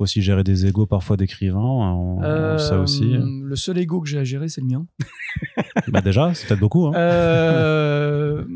Faut 0.01 0.05
aussi 0.05 0.23
gérer 0.23 0.43
des 0.45 0.65
égos 0.65 0.87
parfois 0.87 1.19
d'écrivains, 1.19 2.17
ça 2.59 2.77
Euh, 2.77 2.83
aussi. 2.83 3.19
Le 3.19 3.55
seul 3.55 3.77
ego 3.77 4.01
que 4.01 4.09
j'ai 4.09 4.17
à 4.17 4.25
gérer, 4.25 4.49
c'est 4.49 4.63
le 4.63 4.67
mien. 4.67 4.87
bah 5.89 6.01
déjà, 6.01 6.33
c'est 6.33 6.47
peut-être 6.49 6.61
beaucoup. 6.61 6.87
Hein. 6.87 6.93
Euh, 6.95 8.47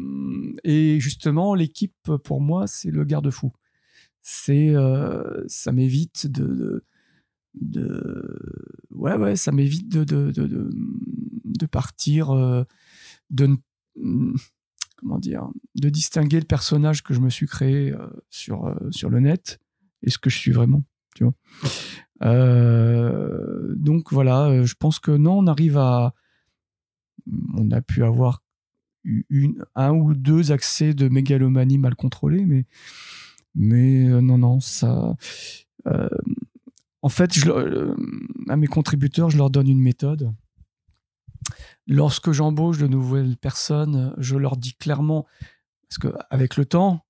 et 0.65 0.99
justement, 1.01 1.55
l'équipe, 1.55 1.93
pour 2.25 2.41
moi, 2.41 2.67
c'est 2.67 2.91
le 2.91 3.05
garde-fou. 3.05 3.53
C'est, 4.23 4.75
euh, 4.75 5.45
ça 5.47 5.71
m'évite 5.71 6.29
de, 6.29 6.47
de, 6.47 6.85
de- 7.61 8.41
ouais, 8.93 9.15
ouais, 9.17 9.37
ça 9.37 9.53
m'évite 9.53 9.93
de, 9.93 10.03
de, 10.05 10.31
de, 11.45 11.67
partir, 11.67 12.31
euh, 12.31 12.65
de, 13.29 13.49
ne- 13.99 14.33
comment 14.97 15.19
dire, 15.19 15.47
de 15.75 15.91
distinguer 15.91 16.41
le 16.41 16.47
personnage 16.47 17.03
que 17.03 17.13
je 17.13 17.21
me 17.21 17.29
suis 17.29 17.47
créé 17.47 17.93
euh, 17.93 18.07
sur, 18.31 18.65
euh, 18.65 18.75
sur 18.91 19.11
le 19.11 19.21
net 19.21 19.61
et 20.03 20.09
ce 20.09 20.17
que 20.17 20.31
je 20.31 20.39
suis 20.39 20.53
vraiment, 20.53 20.85
tu 21.15 21.25
vois. 21.25 21.35
Euh, 22.23 23.75
donc 23.77 24.13
voilà, 24.13 24.47
euh, 24.47 24.65
je 24.65 24.75
pense 24.75 24.99
que 24.99 25.11
non, 25.11 25.39
on 25.39 25.47
arrive 25.47 25.77
à, 25.79 26.15
on 27.55 27.71
a 27.71 27.81
pu 27.81 28.05
avoir 28.05 28.43
une, 29.05 29.65
un 29.75 29.93
ou 29.93 30.15
deux 30.15 30.53
accès 30.53 30.95
de 30.95 31.09
mégalomanie 31.09 31.79
mal 31.79 31.95
contrôlés, 31.95 32.45
mais, 32.45 32.67
mais 33.55 34.09
euh, 34.09 34.21
non, 34.21 34.39
non, 34.39 34.61
ça. 34.61 35.17
euh, 35.87 36.09
en 37.03 37.09
fait, 37.11 37.35
je, 37.35 37.51
à 38.49 38.57
mes 38.57 38.67
contributeurs, 38.67 39.29
je 39.31 39.37
leur 39.37 39.51
donne 39.51 39.69
une 39.69 39.81
méthode. 39.81 40.33
Lorsque 41.87 42.33
j'embauche 42.33 42.79
de 42.79 42.87
nouvelles 42.87 43.37
personnes, 43.37 44.15
je 44.17 44.37
leur 44.37 44.57
dis 44.57 44.75
clairement, 44.75 45.27
parce 45.89 45.99
qu'avec 45.99 46.57
le 46.57 46.65
temps, 46.65 47.05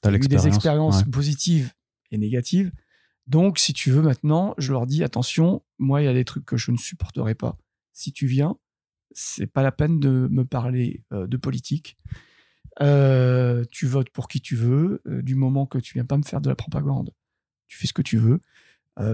T'as 0.00 0.10
j'ai 0.10 0.16
eu 0.16 0.28
des 0.28 0.46
expériences 0.46 0.98
ouais. 0.98 1.10
positives 1.10 1.72
et 2.12 2.18
négatives. 2.18 2.70
Donc, 3.32 3.58
si 3.58 3.72
tu 3.72 3.90
veux 3.90 4.02
maintenant, 4.02 4.54
je 4.58 4.72
leur 4.72 4.86
dis 4.86 5.02
attention, 5.02 5.62
moi, 5.78 6.02
il 6.02 6.04
y 6.04 6.08
a 6.08 6.12
des 6.12 6.26
trucs 6.26 6.44
que 6.44 6.58
je 6.58 6.70
ne 6.70 6.76
supporterai 6.76 7.34
pas. 7.34 7.56
Si 7.94 8.12
tu 8.12 8.26
viens, 8.26 8.58
c'est 9.12 9.46
pas 9.46 9.62
la 9.62 9.72
peine 9.72 9.98
de 10.00 10.28
me 10.30 10.44
parler 10.44 11.02
euh, 11.14 11.26
de 11.26 11.38
politique. 11.38 11.96
Euh, 12.82 13.64
tu 13.70 13.86
votes 13.86 14.10
pour 14.10 14.28
qui 14.28 14.42
tu 14.42 14.54
veux. 14.54 15.00
euh, 15.06 15.22
du 15.22 15.34
moment 15.34 15.64
que 15.64 15.78
tu 15.78 15.94
viens 15.94 16.04
pas 16.04 16.18
me 16.18 16.24
faire 16.24 16.42
de 16.42 16.50
la 16.50 16.54
propagande, 16.54 17.14
tu 17.68 17.78
fais 17.78 17.86
ce 17.86 17.94
que 17.94 18.02
tu 18.02 18.18
veux. 18.18 18.38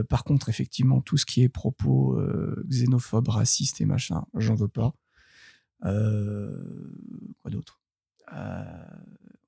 Par 0.08 0.24
contre, 0.24 0.48
effectivement, 0.48 1.00
tout 1.00 1.16
ce 1.16 1.24
qui 1.24 1.44
est 1.44 1.48
propos 1.48 2.20
xénophobes, 2.66 3.28
racistes 3.28 3.80
et 3.80 3.84
machin, 3.84 4.24
j'en 4.34 4.56
veux 4.56 4.66
pas. 4.66 4.92
Quoi 5.82 7.50
d'autre? 7.52 7.80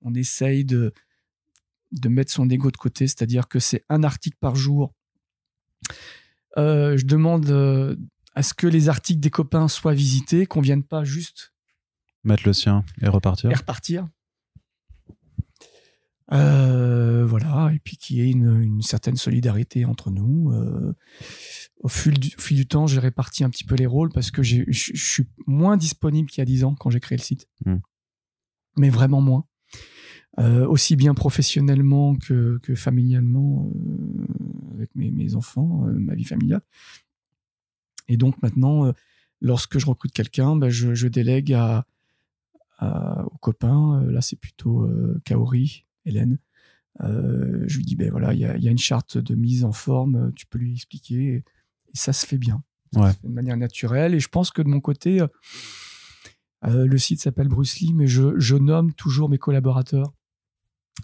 On 0.03 0.15
essaye 0.15 0.65
de, 0.65 0.93
de 1.93 2.09
mettre 2.09 2.33
son 2.33 2.49
ego 2.49 2.71
de 2.71 2.77
côté, 2.77 3.07
c'est-à-dire 3.07 3.49
que 3.49 3.59
c'est 3.59 3.85
un 3.89 4.03
article 4.03 4.37
par 4.41 4.57
jour. 4.57 4.95
Euh, 6.57 6.97
je 6.97 7.07
demande 7.07 7.49
euh, 7.51 7.97
à 8.35 8.43
ce 8.43 8.55
que 8.55 8.67
les 8.67 8.89
articles 8.89 9.21
des 9.21 9.31
copains 9.31 9.69
soient 9.69 9.95
visités, 9.95 10.47
qu'on 10.47 10.61
vienne 10.61 10.85
pas 10.85 11.05
juste 11.05 11.53
Mettre 12.23 12.43
le 12.47 12.53
sien 12.53 12.85
et 13.01 13.09
repartir. 13.09 13.51
et 13.51 13.55
repartir. 13.55 14.09
Euh, 16.33 17.25
voilà, 17.27 17.73
et 17.75 17.81
puis 17.81 17.97
qu'il 17.97 18.19
y 18.19 18.21
ait 18.21 18.31
une, 18.31 18.61
une 18.61 18.83
certaine 18.83 19.17
solidarité 19.17 19.85
entre 19.85 20.11
nous. 20.11 20.53
Au, 21.81 21.89
fil 21.89 22.19
du, 22.21 22.31
au 22.37 22.41
fil 22.41 22.57
du 22.57 22.67
temps, 22.69 22.87
j'ai 22.87 23.01
réparti 23.01 23.43
un 23.43 23.51
petit 23.51 23.65
peu 23.65 23.75
les 23.75 23.87
rôles 23.87 24.11
parce 24.13 24.31
que 24.31 24.43
je 24.43 24.65
suis 24.71 25.27
moins 25.47 25.77
disponible 25.77 26.29
qu'il 26.29 26.41
y 26.41 26.43
a 26.43 26.45
10 26.45 26.65
ans 26.65 26.75
quand 26.75 26.91
j'ai 26.91 27.01
créé 27.01 27.17
le 27.17 27.23
site. 27.23 27.49
Mm. 27.65 27.77
Mais 28.77 28.91
vraiment 28.91 29.21
moins. 29.21 29.47
Euh, 30.39 30.65
aussi 30.67 30.95
bien 30.95 31.13
professionnellement 31.13 32.15
que, 32.15 32.59
que 32.63 32.75
familialement 32.77 33.71
euh, 33.75 34.75
avec 34.75 34.95
mes, 34.95 35.11
mes 35.11 35.35
enfants, 35.35 35.87
euh, 35.89 35.93
ma 35.93 36.15
vie 36.15 36.25
familiale. 36.25 36.63
Et 38.09 38.17
donc 38.17 38.41
maintenant, 38.43 38.93
lorsque 39.41 39.79
je 39.79 39.87
recrute 39.87 40.13
quelqu'un, 40.13 40.55
ben, 40.57 40.69
je, 40.71 40.95
je 40.95 41.09
délègue 41.09 41.53
à, 41.53 41.85
à- 42.79 43.25
aux 43.27 43.39
copains. 43.39 44.03
Là, 44.07 44.21
c'est 44.21 44.37
plutôt 44.37 44.89
Kaori, 45.25 45.85
Hélène. 46.07 46.39
Je 47.01 47.77
lui 47.77 47.85
dis, 47.85 47.97
ben 47.97 48.11
voilà, 48.11 48.33
il 48.33 48.39
y 48.41 48.45
a, 48.45 48.57
y 48.57 48.69
a 48.69 48.71
une 48.71 48.79
charte 48.79 49.19
de 49.19 49.35
mise 49.35 49.65
en 49.65 49.73
forme, 49.73 50.33
tu 50.35 50.47
peux 50.47 50.59
lui 50.59 50.73
expliquer. 50.75 51.23
Et, 51.23 51.35
et 51.37 51.45
ça 51.95 52.13
se 52.13 52.25
fait 52.25 52.39
bien. 52.39 52.63
Ça 52.95 53.01
Ouais. 53.01 53.13
se 53.13 53.17
fait 53.19 53.29
de 53.29 53.33
manière 53.33 53.57
naturelle. 53.57 54.15
Et 54.15 54.21
je 54.21 54.29
pense 54.29 54.51
que 54.53 54.63
de 54.63 54.69
mon 54.69 54.81
côté, 54.81 55.25
le 56.63 56.99
site 56.99 57.21
s'appelle 57.21 57.49
Bruce 57.49 57.81
Lee, 57.81 57.93
mais 57.95 58.07
je, 58.07 58.39
je 58.39 58.57
nomme 58.57 58.93
toujours 58.95 59.29
mes 59.29 59.39
collaborateurs. 59.39 60.13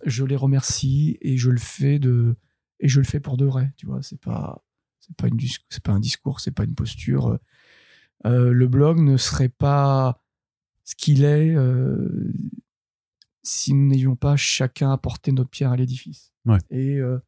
Je 0.04 0.24
les 0.24 0.36
remercie 0.36 1.18
et 1.20 1.36
je 1.36 1.50
le 1.50 1.58
fais 1.58 1.98
de 1.98 2.36
et 2.80 2.88
je 2.88 3.00
le 3.00 3.06
fais 3.06 3.20
pour 3.20 3.36
de 3.36 3.46
vrai. 3.46 3.72
Tu 3.76 3.86
vois, 3.86 4.02
c'est 4.02 4.20
pas 4.20 4.64
c'est 5.00 5.16
pas 5.16 5.28
une 5.28 5.38
c'est 5.68 5.82
pas 5.82 5.92
un 5.92 6.00
discours, 6.00 6.40
c'est 6.40 6.50
pas 6.50 6.64
une 6.64 6.74
posture. 6.74 7.38
Euh, 8.24 8.52
le 8.52 8.68
blog 8.68 8.98
ne 8.98 9.16
serait 9.16 9.48
pas 9.48 10.22
ce 10.84 10.94
qu'il 10.94 11.24
est 11.24 11.54
euh, 11.54 12.32
si 13.42 13.74
nous 13.74 13.88
n'ayons 13.88 14.16
pas 14.16 14.36
chacun 14.36 14.90
apporté 14.90 15.32
notre 15.32 15.50
pierre 15.50 15.72
à 15.72 15.76
l'édifice. 15.76 16.32
Ouais. 16.44 16.58
Et 16.70 16.96
euh, 16.96 17.18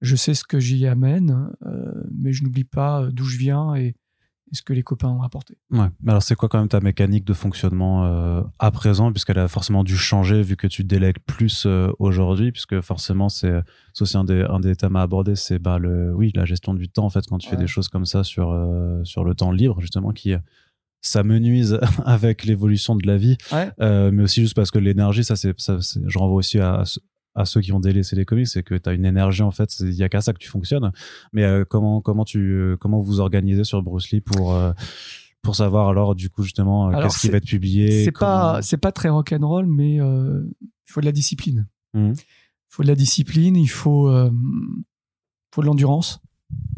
je 0.00 0.16
sais 0.16 0.34
ce 0.34 0.44
que 0.44 0.60
j'y 0.60 0.86
amène, 0.86 1.50
mais 2.12 2.32
je 2.32 2.44
n'oublie 2.44 2.64
pas 2.64 3.08
d'où 3.10 3.24
je 3.24 3.38
viens 3.38 3.74
et, 3.74 3.96
et 4.52 4.54
ce 4.54 4.62
que 4.62 4.72
les 4.72 4.82
copains 4.82 5.08
ont 5.08 5.22
apporté. 5.22 5.56
Ouais. 5.70 5.88
Mais 6.02 6.10
alors, 6.12 6.22
c'est 6.22 6.34
quoi 6.36 6.48
quand 6.48 6.58
même 6.58 6.68
ta 6.68 6.80
mécanique 6.80 7.24
de 7.24 7.32
fonctionnement 7.34 8.04
euh, 8.06 8.42
à 8.58 8.70
présent, 8.70 9.10
puisqu'elle 9.12 9.38
a 9.40 9.48
forcément 9.48 9.82
dû 9.82 9.96
changer 9.96 10.40
vu 10.42 10.56
que 10.56 10.66
tu 10.68 10.84
délègues 10.84 11.18
plus 11.26 11.64
euh, 11.66 11.90
aujourd'hui, 11.98 12.52
puisque 12.52 12.80
forcément, 12.80 13.28
c'est 13.28 13.52
aussi 14.00 14.16
un 14.16 14.24
des, 14.24 14.42
un 14.48 14.60
des 14.60 14.76
thèmes 14.76 14.94
à 14.96 15.02
aborder, 15.02 15.34
c'est 15.34 15.58
bah, 15.58 15.78
le, 15.78 16.14
oui, 16.14 16.30
la 16.34 16.44
gestion 16.44 16.74
du 16.74 16.88
temps, 16.88 17.04
en 17.06 17.10
fait, 17.10 17.26
quand 17.26 17.38
tu 17.38 17.48
fais 17.48 17.56
des 17.56 17.66
choses 17.66 17.88
comme 17.88 18.06
ça 18.06 18.22
sur, 18.22 18.50
euh, 18.52 19.02
sur 19.04 19.24
le 19.24 19.34
temps 19.34 19.50
libre, 19.50 19.80
justement, 19.80 20.12
qui 20.12 20.34
s'amenuise 21.00 21.78
avec 22.04 22.44
l'évolution 22.44 22.96
de 22.96 23.06
la 23.06 23.16
vie, 23.16 23.36
Ouais. 23.52 23.70
Mais 24.12 24.22
aussi 24.22 24.40
juste 24.40 24.54
parce 24.54 24.70
que 24.70 24.78
l'énergie, 24.78 25.24
ça, 25.24 25.36
ça, 25.36 25.52
c'est- 25.56 26.00
je 26.06 26.18
renvoie 26.18 26.36
aussi 26.36 26.58
à, 26.58 26.82
à 26.82 26.84
ceux 27.44 27.60
qui 27.60 27.72
ont 27.72 27.80
délaissé 27.80 28.16
les 28.16 28.24
comics, 28.24 28.48
c'est 28.48 28.62
que 28.62 28.74
tu 28.74 28.88
as 28.88 28.92
une 28.94 29.04
énergie, 29.04 29.42
en 29.42 29.50
fait, 29.50 29.78
il 29.80 29.92
y 29.92 30.02
a 30.02 30.08
qu'à 30.08 30.20
ça 30.20 30.32
que 30.32 30.38
tu 30.38 30.48
fonctionnes. 30.48 30.90
Mais 31.32 31.44
euh, 31.44 31.64
comment, 31.64 32.00
comment, 32.00 32.24
tu, 32.24 32.38
euh, 32.38 32.76
comment 32.76 33.00
vous 33.00 33.20
organisez 33.20 33.64
sur 33.64 33.82
Bruce 33.82 34.10
Lee 34.10 34.20
pour, 34.22 34.54
euh, 34.54 34.72
pour 35.42 35.54
savoir 35.54 35.88
alors, 35.88 36.14
du 36.14 36.30
coup, 36.30 36.42
justement, 36.42 36.90
qu'est-ce 36.90 37.20
qui 37.20 37.28
va 37.28 37.36
être 37.36 37.44
publié 37.46 38.04
C'est 38.04 38.12
comment- 38.12 38.30
pas 38.30 38.62
c'est 38.62 38.78
pas 38.78 38.90
très 38.92 39.08
rock'n'roll, 39.10 39.66
mais 39.66 40.00
euh, 40.00 40.42
il 40.62 40.92
faut 40.92 41.00
de 41.00 41.06
la 41.06 41.12
discipline. 41.12 41.66
Il 41.94 42.14
faut 42.68 42.82
de 42.82 42.88
la 42.88 42.94
discipline, 42.94 43.56
il 43.56 43.68
faut 43.68 44.10
faut 45.54 45.60
de 45.62 45.66
l'endurance. 45.66 46.20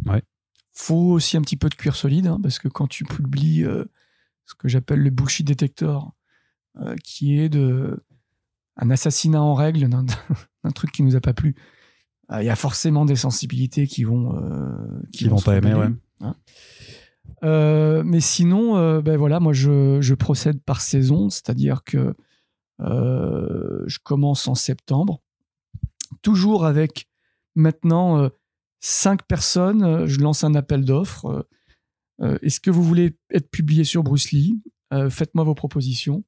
Ouais. 0.07 0.23
Faut 0.73 0.95
aussi 1.13 1.37
un 1.37 1.43
petit 1.43 1.57
peu 1.57 1.69
de 1.69 1.75
cuir 1.75 1.97
solide, 1.97 2.27
hein, 2.29 2.39
parce 2.43 2.59
que 2.59 2.69
quand 2.69 2.87
tu 2.87 3.05
publies 3.05 3.65
ce 4.45 4.55
que 4.57 4.69
j'appelle 4.69 5.01
le 5.01 5.11
bullshit 5.11 5.47
detector, 5.47 6.15
qui 7.03 7.39
est 7.39 7.49
de 7.49 8.05
un 8.79 8.91
assassinat 8.91 9.43
en 9.43 9.55
règle 9.55 9.89
d'un 9.89 10.05
d'un 10.65 10.71
truc 10.71 10.93
qui 10.93 11.03
nous 11.03 11.17
a 11.17 11.21
pas 11.21 11.33
plu, 11.35 11.55
euh, 12.33 12.43
il 12.43 12.47
y 12.47 12.51
a 12.51 12.57
forcément 12.57 13.05
des 13.05 13.17
sensibilités 13.17 13.87
qui 13.87 14.05
vont 14.05 14.37
euh, 14.37 15.01
Qui 15.13 15.29
vont 15.29 15.41
pas 15.41 15.57
aimer, 15.57 15.75
ouais. 15.75 15.89
hein. 16.21 16.35
Euh, 17.45 18.03
mais 18.05 18.21
sinon, 18.21 18.77
euh, 18.77 19.01
ben 19.01 19.17
voilà, 19.17 19.39
moi 19.39 19.53
je, 19.53 20.01
je 20.01 20.15
procède 20.15 20.61
par 20.63 20.81
saison, 20.81 21.31
c'est-à-dire 21.31 21.85
que 21.85 22.15
euh, 22.81 23.85
je 23.87 23.99
commence 24.03 24.49
en 24.49 24.55
septembre, 24.55 25.21
toujours 26.23 26.65
avec 26.65 27.07
maintenant 27.55 28.19
euh, 28.19 28.29
cinq 28.81 29.23
personnes. 29.27 29.83
euh, 29.85 30.07
Je 30.07 30.21
lance 30.21 30.43
un 30.45 30.55
appel 30.55 30.85
d'offres. 30.85 31.27
euh, 31.27 31.43
euh, 32.23 32.39
Est-ce 32.43 32.61
que 32.61 32.71
vous 32.71 32.83
voulez 32.83 33.17
être 33.31 33.51
publié 33.51 33.85
sur 33.85 34.03
Bruce 34.03 34.33
Lee? 34.33 34.61
Euh, 34.93 35.11
Faites-moi 35.11 35.45
vos 35.45 35.55
propositions. 35.55 36.25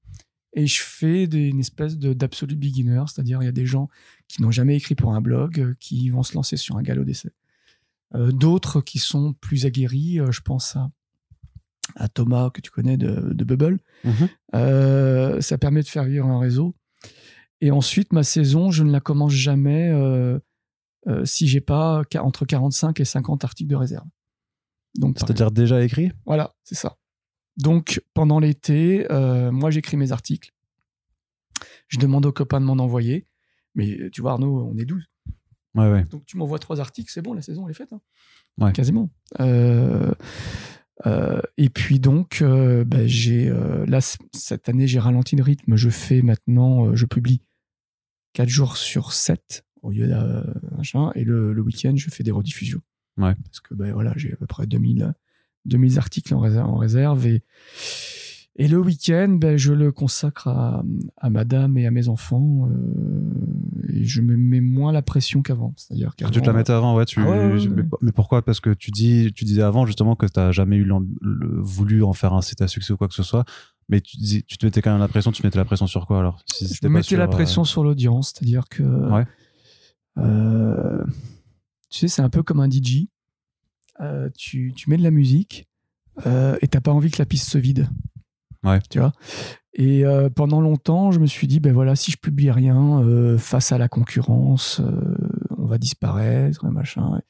Et 0.53 0.67
je 0.67 0.83
fais 0.83 1.27
des, 1.27 1.47
une 1.47 1.61
espèce 1.61 1.97
d'absolu 1.97 2.57
beginner, 2.57 3.03
c'est-à-dire 3.07 3.41
il 3.43 3.45
y 3.45 3.49
a 3.49 3.53
des 3.53 3.67
gens 3.67 3.89
qui 4.27 4.43
n'ont 4.43 4.51
jamais 4.51 4.77
écrit 4.77 4.95
pour 4.95 5.15
un 5.15 5.21
blog, 5.21 5.61
euh, 5.61 5.75
qui 5.79 6.11
vont 6.11 6.23
se 6.23 6.35
lancer 6.35 6.57
sur 6.57 6.77
un 6.77 6.83
galop 6.83 7.05
d'essai. 7.05 7.31
Euh, 8.15 8.33
D'autres 8.33 8.81
qui 8.81 8.99
sont 8.99 9.35
plus 9.35 9.67
aguerris, 9.67 10.19
euh, 10.19 10.33
je 10.33 10.41
pense 10.41 10.75
à, 10.75 10.91
à 11.95 12.09
Thomas 12.09 12.51
que 12.51 12.61
tu 12.61 12.71
connais 12.71 12.97
de, 12.97 13.33
de 13.33 13.45
Bubble. 13.45 13.79
Mhm. 14.05 14.29
Euh, 14.55 15.41
ça 15.41 15.59
permet 15.59 15.83
de 15.83 15.89
faire 15.89 16.05
vivre 16.05 16.27
un 16.27 16.41
réseau. 16.41 16.75
Et 17.61 17.71
ensuite, 17.71 18.13
ma 18.13 18.23
saison, 18.23 18.71
je 18.71 18.83
ne 18.83 18.91
la 18.91 19.01
commence 19.01 19.33
jamais 19.33 19.91
euh, 19.91 20.41
si 21.25 21.47
j'ai 21.47 21.61
pas 21.61 22.03
entre 22.19 22.47
45 22.47 22.99
et 23.01 23.05
50 23.05 23.45
articles 23.45 23.71
de 23.71 23.77
réserve. 23.77 24.07
C'est-à-dire 25.17 25.51
déjà 25.51 25.83
écrit? 25.83 26.11
Voilà, 26.27 26.55
c'est 26.65 26.75
ça. 26.75 26.97
Donc, 27.63 28.01
pendant 28.15 28.39
l'été, 28.39 29.07
euh, 29.11 29.51
moi, 29.51 29.71
j'écris 29.71 29.97
mes 29.97 30.13
articles. 30.13 30.51
Je 31.89 31.99
demande 31.99 32.27
aux 32.27 32.33
copains 32.33 32.61
de 32.61 32.67
m'en 32.67 32.73
envoyer. 32.75 33.27
Mais 33.75 34.11
tu 34.11 34.21
vois, 34.21 34.33
Arnaud, 34.33 34.69
on 34.73 34.77
est 34.79 34.85
12. 34.85 35.05
Ouais, 35.75 35.91
ouais. 35.91 36.05
Donc, 36.05 36.25
tu 36.27 36.37
m'envoies 36.37 36.59
trois 36.59 36.81
articles, 36.81 37.11
c'est 37.13 37.23
bon, 37.23 37.33
la 37.35 37.43
saison, 37.43 37.67
elle 37.67 37.71
est 37.73 37.75
faite. 37.75 37.93
hein. 37.93 38.01
Ouais. 38.59 38.73
Quasiment. 38.73 39.11
Euh, 39.41 40.13
euh, 41.07 41.41
et 41.57 41.71
puis, 41.71 42.01
donc, 42.01 42.43
ben, 42.43 43.07
j'ai, 43.07 43.51
là, 43.87 44.01
cette 44.33 44.69
année, 44.69 44.87
j'ai 44.87 44.99
ralenti 44.99 45.37
le 45.37 45.43
rythme. 45.43 45.77
Je 45.77 45.89
fais 45.91 46.23
maintenant, 46.23 46.95
je 46.95 47.07
publie 47.07 47.43
4 48.35 48.49
jours 48.49 48.77
sur 48.77 49.13
7 49.13 49.65
au 49.83 49.91
lieu 49.91 50.09
d'un. 50.09 50.45
Et 51.15 51.25
le, 51.25 51.53
le 51.53 51.63
week-end, 51.63 51.95
je 51.97 52.11
fais 52.11 52.23
des 52.23 52.31
rediffusions. 52.33 52.83
Ouais. 53.17 53.35
Parce 53.45 53.61
que, 53.61 53.75
ben 53.75 53.93
voilà, 53.93 54.13
j'ai 54.17 54.33
à 54.33 54.37
peu 54.37 54.47
près 54.47 54.67
2000, 54.67 55.15
2000 55.67 55.99
articles 55.99 56.35
en 56.35 56.41
réserve. 56.41 56.69
En 56.69 56.77
réserve 56.77 57.27
et, 57.27 57.43
et 58.57 58.69
le 58.69 58.79
week-end, 58.79 59.37
ben, 59.41 59.57
je 59.57 59.73
le 59.73 59.93
consacre 59.93 60.49
à, 60.49 60.83
à 61.17 61.31
madame 61.31 61.79
et 61.79 61.87
à 61.87 61.91
mes 61.91 62.09
enfants. 62.09 62.69
euh, 62.71 63.93
et 63.93 64.05
je 64.05 64.21
me 64.21 64.37
mets 64.37 64.61
moins 64.61 64.93
la 64.93 65.03
pression 65.03 65.43
qu'avant. 65.43 65.73
C'est-à-dire 65.77 66.15
Quand 66.19 66.31
tu 66.31 66.41
te 66.41 66.47
la 66.47 66.53
mettais 66.53 66.73
avant, 66.73 66.95
ouais, 66.97 67.05
tu... 67.07 67.21
Ah 67.21 67.25
ouais, 67.31 67.39
ouais, 67.53 67.69
mais, 67.69 67.83
ouais. 67.83 67.89
mais 68.03 68.13
pourquoi? 68.13 68.43
Parce 68.43 68.61
que 68.61 68.71
tu, 68.75 68.91
dis, 68.91 69.33
tu 69.35 69.45
disais 69.45 69.63
avant 69.63 69.85
justement 69.87 70.15
que 70.17 70.27
tu 70.27 70.39
n'as 70.39 70.53
jamais 70.53 70.77
eu 70.77 70.85
le- 70.85 71.61
voulu 71.61 72.03
en 72.05 72.13
faire 72.13 72.33
un 72.35 72.43
site 72.43 72.61
à 72.63 72.69
succès 72.69 72.93
ou 72.93 72.97
quoi 72.97 73.09
que 73.09 73.15
ce 73.15 73.23
soit. 73.23 73.45
Mais 73.89 74.01
tu, 74.01 74.17
dis- 74.19 74.45
tu 74.45 74.57
te 74.59 74.65
mettais 74.67 74.81
quand 74.83 74.91
même 74.93 75.01
la 75.01 75.09
pression. 75.09 75.33
Tu 75.33 75.43
mettais 75.43 75.59
la 75.59 75.65
pression 75.65 75.87
sur 75.89 76.07
quoi 76.07 76.21
alors 76.21 76.41
si 76.47 76.67
je 76.67 76.79
me 76.87 76.89
mettais 76.93 77.09
sur, 77.09 77.19
la 77.19 77.25
euh, 77.25 77.29
pression 77.29 77.65
sur 77.65 77.83
l'audience, 77.83 78.33
c'est-à-dire 78.35 78.65
que 78.71 78.83
Ouais. 78.85 79.25
euh, 80.19 81.05
tu 81.89 81.99
sais, 82.01 82.09
c'est 82.09 82.23
un 82.23 82.29
peu 82.31 82.43
comme 82.43 82.61
un 82.61 82.69
DJ. 82.71 83.07
Euh, 84.01 84.29
tu, 84.37 84.73
tu 84.75 84.89
mets 84.89 84.97
de 84.97 85.03
la 85.03 85.11
musique 85.11 85.69
euh, 86.27 86.57
et 86.63 86.69
t'as 86.69 86.81
pas 86.81 86.93
envie 86.93 87.11
que 87.11 87.19
la 87.19 87.27
piste 87.27 87.49
se 87.49 87.59
vide. 87.59 87.89
Ouais. 88.65 88.81
Tu 88.91 88.99
vois? 88.99 89.13
Et 89.75 90.05
euh, 90.05 90.29
pendant 90.29 90.61
longtemps, 90.61 91.13
je 91.13 91.21
me 91.21 91.27
suis 91.27 91.47
dit, 91.47 91.61
ben 91.61 91.73
voilà, 91.73 91.97
si 91.97 92.11
je 92.11 92.17
publie 92.17 92.51
rien 92.51 93.01
euh, 93.03 93.39
face 93.39 93.73
à 93.73 93.79
la 93.79 93.89
concurrence, 93.89 94.81
on 95.57 95.67
va 95.67 95.79
disparaître, 95.79 96.65
et 96.67 96.71
machin. 96.71 97.21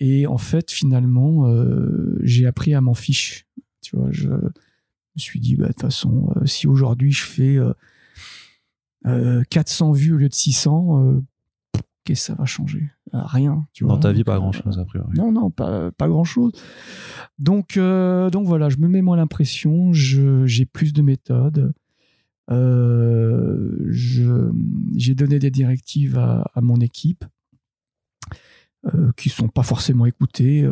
Et 0.00 0.26
en 0.26 0.38
fait, 0.38 0.70
finalement, 0.70 1.44
j'ai 2.22 2.46
appris 2.46 2.74
à 2.74 2.80
m'en 2.80 2.94
fiche. 2.94 3.46
Tu 3.82 3.96
vois, 3.96 4.08
je 4.10 4.28
me 4.28 4.50
suis 5.16 5.40
dit, 5.40 5.56
bah, 5.56 5.66
de 5.66 5.72
toute 5.72 5.82
façon, 5.82 6.32
si 6.44 6.66
aujourd'hui 6.66 7.12
je 7.12 7.24
fais 7.24 7.56
euh, 7.56 7.72
euh, 9.06 9.42
400 9.50 9.92
vues 9.92 10.12
au 10.14 10.16
lieu 10.16 10.28
de 10.28 10.34
600, 10.34 11.02
euh, 11.02 11.20
qu'est-ce 12.08 12.28
que 12.28 12.34
ça 12.34 12.34
va 12.34 12.44
changer 12.46 12.90
Euh, 13.14 13.22
Rien. 13.24 13.66
Tu 13.72 13.84
Dans 13.84 13.98
ta 13.98 14.12
vie, 14.12 14.24
pas 14.24 14.36
Euh, 14.36 14.38
grand-chose 14.40 14.78
a 14.78 14.84
priori. 14.84 15.16
non, 15.16 15.30
non, 15.32 15.50
pas, 15.50 15.90
pas 15.92 16.08
grand-chose. 16.08 16.52
Donc, 17.38 17.76
euh, 17.76 18.30
donc 18.30 18.46
voilà, 18.46 18.68
je 18.68 18.76
me 18.78 18.88
mets 18.88 19.02
moins 19.02 19.16
l'impression, 19.16 19.92
j'ai 19.92 20.64
plus 20.66 20.92
de 20.92 21.02
méthodes. 21.02 21.72
Euh, 22.50 23.76
j'ai 24.96 25.14
donné 25.14 25.38
des 25.38 25.50
directives 25.50 26.16
à, 26.18 26.50
à 26.54 26.60
mon 26.62 26.76
équipe 26.80 27.24
euh, 28.86 29.10
qui 29.16 29.28
sont 29.28 29.48
pas 29.48 29.62
forcément 29.62 30.06
écoutées. 30.06 30.66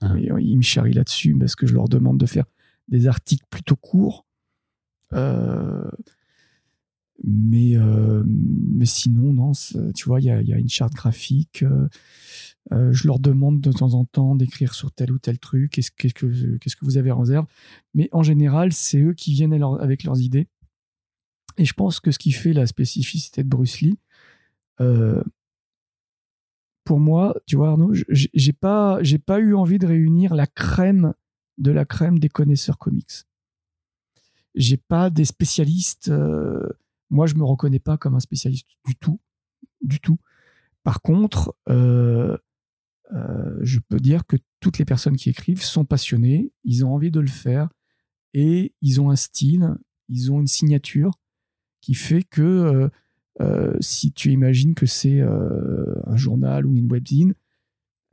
Ah. 0.00 0.14
ils 0.18 0.56
me 0.56 0.62
charrient 0.62 0.94
là-dessus 0.94 1.36
parce 1.38 1.54
que 1.56 1.66
je 1.66 1.74
leur 1.74 1.88
demande 1.88 2.18
de 2.18 2.26
faire 2.26 2.44
des 2.88 3.06
articles 3.06 3.46
plutôt 3.50 3.76
courts. 3.76 4.26
Euh, 5.12 5.88
mais, 7.24 7.76
euh, 7.76 8.22
mais 8.26 8.86
sinon, 8.86 9.32
non, 9.32 9.52
tu 9.94 10.04
vois, 10.06 10.20
il 10.20 10.26
y 10.26 10.30
a, 10.30 10.58
une 10.58 10.68
charte 10.68 10.94
graphique. 10.94 11.62
euh, 11.62 11.88
euh, 12.72 12.92
je 12.92 13.06
leur 13.06 13.18
demande 13.18 13.60
de 13.60 13.72
temps 13.72 13.94
en 13.94 14.04
temps 14.04 14.36
d'écrire 14.36 14.74
sur 14.74 14.92
tel 14.92 15.10
ou 15.10 15.18
tel 15.18 15.38
truc. 15.38 15.72
Qu'est-ce 15.72 15.90
qu'est-ce 15.90 16.14
que, 16.14 16.84
vous 16.84 16.96
avez 16.96 17.10
en 17.10 17.20
réserve 17.20 17.46
Mais 17.94 18.08
en 18.12 18.22
général, 18.22 18.72
c'est 18.72 19.00
eux 19.00 19.14
qui 19.14 19.32
viennent 19.32 19.60
avec 19.80 20.04
leurs 20.04 20.20
idées. 20.20 20.48
Et 21.56 21.64
je 21.64 21.72
pense 21.72 21.98
que 21.98 22.10
ce 22.12 22.18
qui 22.18 22.30
fait 22.30 22.52
la 22.52 22.66
spécificité 22.66 23.42
de 23.42 23.48
Bruce 23.48 23.80
Lee, 23.80 23.98
pour 26.84 27.00
moi, 27.00 27.36
tu 27.46 27.56
vois, 27.56 27.70
Arnaud, 27.70 27.94
j'ai 28.08 28.52
pas, 28.52 29.00
pas 29.26 29.40
eu 29.40 29.54
envie 29.54 29.78
de 29.78 29.86
réunir 29.86 30.34
la 30.34 30.46
crème 30.46 31.14
de 31.58 31.72
la 31.72 31.84
crème 31.84 32.20
des 32.20 32.28
connaisseurs 32.28 32.78
comics. 32.78 33.24
J'ai 34.54 34.76
pas 34.76 35.10
des 35.10 35.24
spécialistes. 35.24 36.10
Moi, 37.10 37.26
je 37.26 37.34
me 37.34 37.44
reconnais 37.44 37.78
pas 37.78 37.96
comme 37.96 38.14
un 38.14 38.20
spécialiste 38.20 38.68
du 38.84 38.96
tout, 38.96 39.20
du 39.80 40.00
tout. 40.00 40.18
Par 40.82 41.02
contre, 41.02 41.56
euh, 41.68 42.36
euh, 43.12 43.58
je 43.60 43.78
peux 43.78 44.00
dire 44.00 44.26
que 44.26 44.36
toutes 44.60 44.78
les 44.78 44.84
personnes 44.84 45.16
qui 45.16 45.30
écrivent 45.30 45.62
sont 45.62 45.84
passionnées, 45.84 46.52
ils 46.64 46.84
ont 46.84 46.94
envie 46.94 47.10
de 47.10 47.20
le 47.20 47.28
faire 47.28 47.68
et 48.34 48.74
ils 48.82 49.00
ont 49.00 49.10
un 49.10 49.16
style, 49.16 49.74
ils 50.08 50.30
ont 50.32 50.40
une 50.40 50.46
signature 50.46 51.12
qui 51.80 51.94
fait 51.94 52.22
que 52.22 52.90
euh, 53.40 53.76
si 53.80 54.12
tu 54.12 54.32
imagines 54.32 54.74
que 54.74 54.86
c'est 54.86 55.20
un 55.20 56.16
journal 56.16 56.66
ou 56.66 56.74
une 56.74 56.90
webzine, 56.90 57.34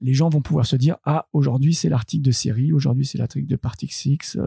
les 0.01 0.13
gens 0.13 0.29
vont 0.29 0.41
pouvoir 0.41 0.65
se 0.65 0.75
dire 0.75 0.97
ah 1.03 1.27
aujourd'hui 1.33 1.73
c'est 1.73 1.89
l'article 1.89 2.23
de 2.23 2.31
série, 2.31 2.73
aujourd'hui 2.73 3.05
c'est 3.05 3.17
l'article 3.17 3.47
de 3.47 3.55
Party 3.55 3.87
Six. 3.87 4.37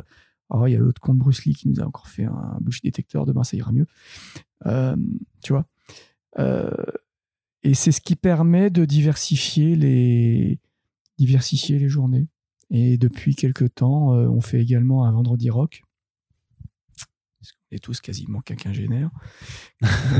Oh, 0.50 0.66
il 0.66 0.72
y 0.72 0.76
a 0.76 0.78
l'autre 0.78 1.00
compte 1.00 1.18
Bruce 1.18 1.44
Lee 1.44 1.54
qui 1.54 1.68
nous 1.68 1.80
a 1.80 1.84
encore 1.84 2.08
fait 2.08 2.24
un 2.24 2.56
bullshit 2.60 2.84
détecteur, 2.84 3.26
demain 3.26 3.44
ça 3.44 3.56
ira 3.56 3.70
mieux. 3.72 3.86
Euh, 4.66 4.96
tu 5.42 5.52
vois 5.52 5.66
Euh, 6.38 6.70
Et 7.62 7.74
c'est 7.74 7.92
ce 7.92 8.00
qui 8.00 8.16
permet 8.16 8.70
de 8.70 8.84
diversifier 8.84 9.76
les, 9.76 10.58
diversifier 11.18 11.78
les 11.78 11.88
journées. 11.88 12.28
Et 12.70 12.96
depuis 12.98 13.34
quelques 13.34 13.74
temps, 13.74 14.14
euh, 14.14 14.28
on 14.28 14.40
fait 14.40 14.60
également 14.60 15.04
un 15.04 15.12
vendredi 15.12 15.50
rock. 15.50 15.82
Parce 17.40 17.52
qu'on 17.52 17.76
est 17.76 17.78
tous 17.78 18.00
quasiment 18.00 18.40
quinquagénaires, 18.40 19.10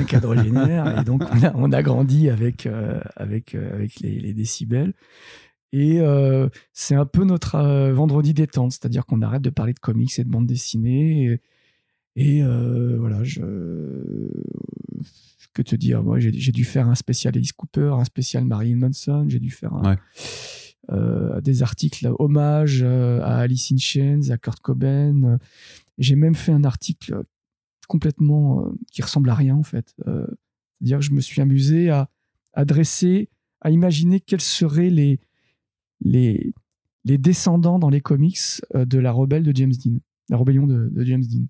quadrogénaires. 0.09 0.99
et 1.01 1.05
donc, 1.05 1.23
on 1.31 1.43
a, 1.43 1.53
on 1.55 1.73
a 1.73 1.83
grandi 1.83 2.31
avec, 2.31 2.67
euh, 2.67 3.01
avec, 3.17 3.55
avec 3.55 4.01
les, 4.01 4.19
les 4.21 4.33
décibels. 4.35 4.95
Et 5.73 6.01
euh, 6.01 6.49
c'est 6.73 6.95
un 6.95 7.05
peu 7.07 7.25
notre 7.25 7.57
euh, 7.57 7.93
vendredi 7.93 8.33
détente, 8.35 8.73
c'est-à-dire 8.73 9.05
qu'on 9.05 9.21
arrête 9.23 9.43
de 9.43 9.51
parler 9.51 9.75
de 9.75 9.79
comics 9.79 10.19
et 10.19 10.25
de 10.25 10.31
bande 10.31 10.47
dessinée. 10.47 11.39
Et, 12.17 12.37
et, 12.39 12.43
euh, 12.43 12.97
voilà, 12.99 13.23
je. 13.25 13.43
Que 15.55 15.63
te 15.63 15.75
dire? 15.77 16.03
Moi, 16.03 16.21
j'ai 16.21 16.53
dû 16.53 16.65
faire 16.65 16.89
un 16.89 16.95
spécial 16.95 17.35
Alice 17.37 17.53
Cooper, 17.53 17.91
un 17.99 18.05
spécial 18.05 18.45
Marilyn 18.45 18.77
Manson, 18.77 19.27
j'ai 19.29 19.41
dû 19.41 19.51
faire 19.51 19.73
un- 19.75 19.97
Ouais. 20.91 21.41
des 21.43 21.63
articles 21.63 22.09
hommage 22.19 22.83
à 22.83 23.39
Alice 23.39 23.73
in 23.73 23.77
Chains, 23.79 24.31
à 24.31 24.39
Kurt 24.39 24.61
Cobain. 24.61 25.39
J'ai 25.99 26.15
même 26.17 26.35
fait 26.37 26.53
un 26.53 26.63
article 26.65 27.23
complètement 27.89 28.73
qui 28.93 29.03
ressemble 29.03 29.31
à 29.31 29.35
rien 29.35 29.57
en 29.57 29.63
fait. 29.65 29.95
C'est-à-dire 29.99 30.99
que 30.99 31.05
je 31.05 31.13
me 31.13 31.21
suis 31.21 31.41
amusé 31.41 31.91
à, 31.91 32.09
à 32.53 32.65
dresser, 32.65 33.29
à 33.61 33.71
imaginer 33.71 34.21
quels 34.21 34.41
seraient 34.41 34.91
les, 34.91 35.19
les, 36.01 36.53
descendants 37.05 37.79
dans 37.79 37.91
les 37.91 38.01
comics 38.01 38.39
euh, 38.75 38.85
de 38.85 38.99
la 38.99 39.13
rebelle 39.13 39.43
de 39.43 39.55
James 39.55 39.73
Dean, 39.73 39.99
la 40.29 40.37
rébellion 40.37 40.67
de, 40.67 41.05
James 41.05 41.25
Dean. 41.25 41.47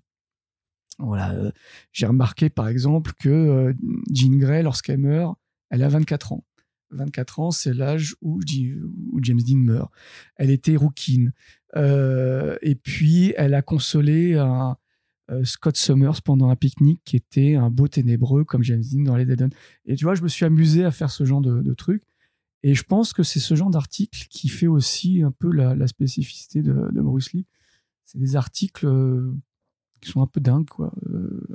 Voilà, 0.99 1.31
euh, 1.31 1.51
j'ai 1.91 2.05
remarqué 2.05 2.49
par 2.49 2.67
exemple 2.67 3.11
que 3.19 3.29
euh, 3.29 3.73
Jean 4.11 4.37
Grey, 4.37 4.63
lorsqu'elle 4.63 4.99
meurt, 4.99 5.37
elle 5.69 5.83
a 5.83 5.89
24 5.89 6.33
ans. 6.33 6.45
24 6.91 7.39
ans, 7.39 7.51
c'est 7.51 7.73
l'âge 7.73 8.15
où, 8.21 8.41
James 8.41 9.39
Dean 9.39 9.57
meurt. 9.57 9.91
Elle 10.37 10.49
était 10.49 10.75
rouquine. 10.75 11.33
Et 11.75 12.75
puis, 12.81 13.33
elle 13.37 13.53
a 13.53 13.61
consolé 13.61 14.35
un, 14.35 14.75
Scott 15.43 15.77
Summers 15.77 16.23
pendant 16.23 16.49
un 16.49 16.55
pique-nique 16.55 17.03
qui 17.05 17.15
était 17.15 17.53
un 17.53 17.69
beau 17.69 17.87
ténébreux 17.87 18.43
comme 18.43 18.63
James 18.63 18.81
Dean 18.81 19.03
dans 19.03 19.15
les 19.15 19.25
Dead 19.25 19.53
Et 19.85 19.95
tu 19.95 20.05
vois, 20.05 20.15
je 20.15 20.23
me 20.23 20.27
suis 20.27 20.45
amusé 20.45 20.83
à 20.83 20.89
faire 20.89 21.11
ce 21.11 21.25
genre 21.25 21.41
de, 21.41 21.61
de. 21.61 21.75
Et 22.63 22.75
je 22.75 22.83
pense 22.83 23.13
que 23.13 23.23
c'est 23.23 23.39
ce 23.39 23.55
genre 23.55 23.69
d'article 23.69 24.27
qui 24.29 24.49
fait 24.49 24.67
aussi 24.67 25.21
un 25.23 25.31
peu 25.31 25.51
la, 25.51 25.75
la 25.75 25.87
spécificité 25.87 26.61
de, 26.61 26.73
de 26.91 27.01
Bruce 27.01 27.31
Lee. 27.33 27.45
C'est 28.05 28.17
des 28.19 28.35
articles 28.35 28.85
euh, 28.85 29.33
qui 30.01 30.09
sont 30.09 30.21
un 30.21 30.27
peu 30.27 30.39
dingues, 30.41 30.67
quoi. 30.69 30.91
Euh, 31.09 31.45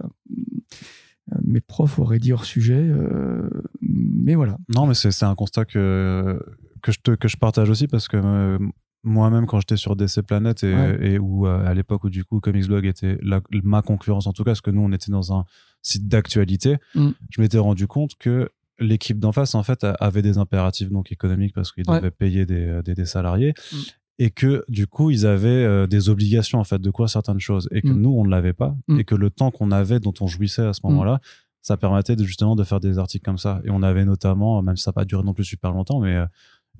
euh, 1.32 1.38
mes 1.44 1.60
profs 1.60 1.98
auraient 1.98 2.18
dit 2.18 2.32
hors 2.32 2.44
sujet, 2.44 2.78
euh, 2.88 3.48
mais 3.80 4.34
voilà. 4.34 4.58
Non, 4.74 4.86
mais 4.86 4.94
c'est 4.94 5.22
un 5.24 5.34
constat 5.34 5.64
que, 5.64 6.38
que, 6.82 6.92
je 6.92 6.98
te, 7.02 7.10
que 7.12 7.28
je 7.28 7.36
partage 7.36 7.70
aussi 7.70 7.86
parce 7.88 8.08
que 8.08 8.58
moi-même, 9.02 9.46
quand 9.46 9.60
j'étais 9.60 9.76
sur 9.76 9.96
DC 9.96 10.22
Planet 10.26 10.62
et, 10.64 10.74
Ouais. 10.74 10.98
et 11.12 11.18
où, 11.18 11.46
à 11.46 11.72
l'époque 11.74 12.04
où 12.04 12.10
du 12.10 12.24
coup 12.24 12.40
Comics 12.40 12.66
Blog 12.66 12.86
était 12.86 13.18
la- 13.22 13.42
ma 13.62 13.82
concurrence, 13.82 14.26
en 14.26 14.32
tout 14.32 14.44
cas, 14.44 14.50
parce 14.52 14.60
que 14.62 14.70
nous, 14.70 14.80
on 14.82 14.92
était 14.92 15.10
dans 15.12 15.32
un 15.34 15.44
site 15.82 16.08
d'actualité, 16.08 16.76
Mm. 16.94 17.10
je 17.30 17.40
m'étais 17.42 17.58
rendu 17.58 17.86
compte 17.86 18.12
que 18.18 18.48
l'équipe 18.78 19.18
d'en 19.18 19.32
face, 19.32 19.54
en 19.54 19.62
fait, 19.62 19.87
avait 20.00 20.22
des 20.22 20.38
impératifs 20.38 20.90
donc 20.90 21.12
économiques 21.12 21.54
parce 21.54 21.72
qu'ils 21.72 21.84
Ouais. 21.88 21.98
devaient 21.98 22.10
payer 22.10 22.46
des, 22.46 22.66
euh, 22.68 22.82
des, 22.82 22.94
des 22.94 23.06
salariés. 23.06 23.54
Mm. 23.72 23.76
Et 24.20 24.30
que 24.30 24.64
du 24.68 24.87
coup, 24.87 25.10
ils 25.10 25.26
avaient 25.26 25.48
euh, 25.48 25.87
des 25.88 26.08
obligations 26.08 26.60
en 26.60 26.64
fait 26.64 26.78
de 26.80 26.90
quoi 26.90 27.08
certaines 27.08 27.40
choses 27.40 27.68
et 27.72 27.82
que 27.82 27.88
Mm. 27.88 28.00
nous, 28.00 28.10
on 28.10 28.24
ne 28.24 28.30
l'avait 28.30 28.52
pas 28.52 28.76
Mm. 28.88 29.00
et 29.00 29.04
que 29.04 29.14
le 29.16 29.30
temps 29.30 29.50
qu'on 29.50 29.70
avait, 29.72 29.98
dont 30.00 30.14
on 30.20 30.26
jouissait 30.28 30.62
à 30.66 30.72
ce 30.72 30.80
moment-là, 30.84 31.20
ça 31.62 31.76
permettait 31.76 32.14
de, 32.14 32.24
justement 32.24 32.54
de 32.56 32.62
faire 32.62 32.78
des 32.78 32.98
articles 32.98 33.24
comme 33.24 33.38
ça. 33.38 33.60
Et 33.64 33.70
on 33.70 33.82
avait 33.82 34.04
notamment, 34.04 34.60
même 34.62 34.76
si 34.76 34.82
ça 34.84 34.90
n'a 34.90 34.92
pas 34.92 35.04
duré 35.04 35.22
non 35.24 35.32
plus 35.34 35.44
super 35.44 35.72
longtemps, 35.72 35.98
mais 36.00 36.14
euh, 36.14 36.26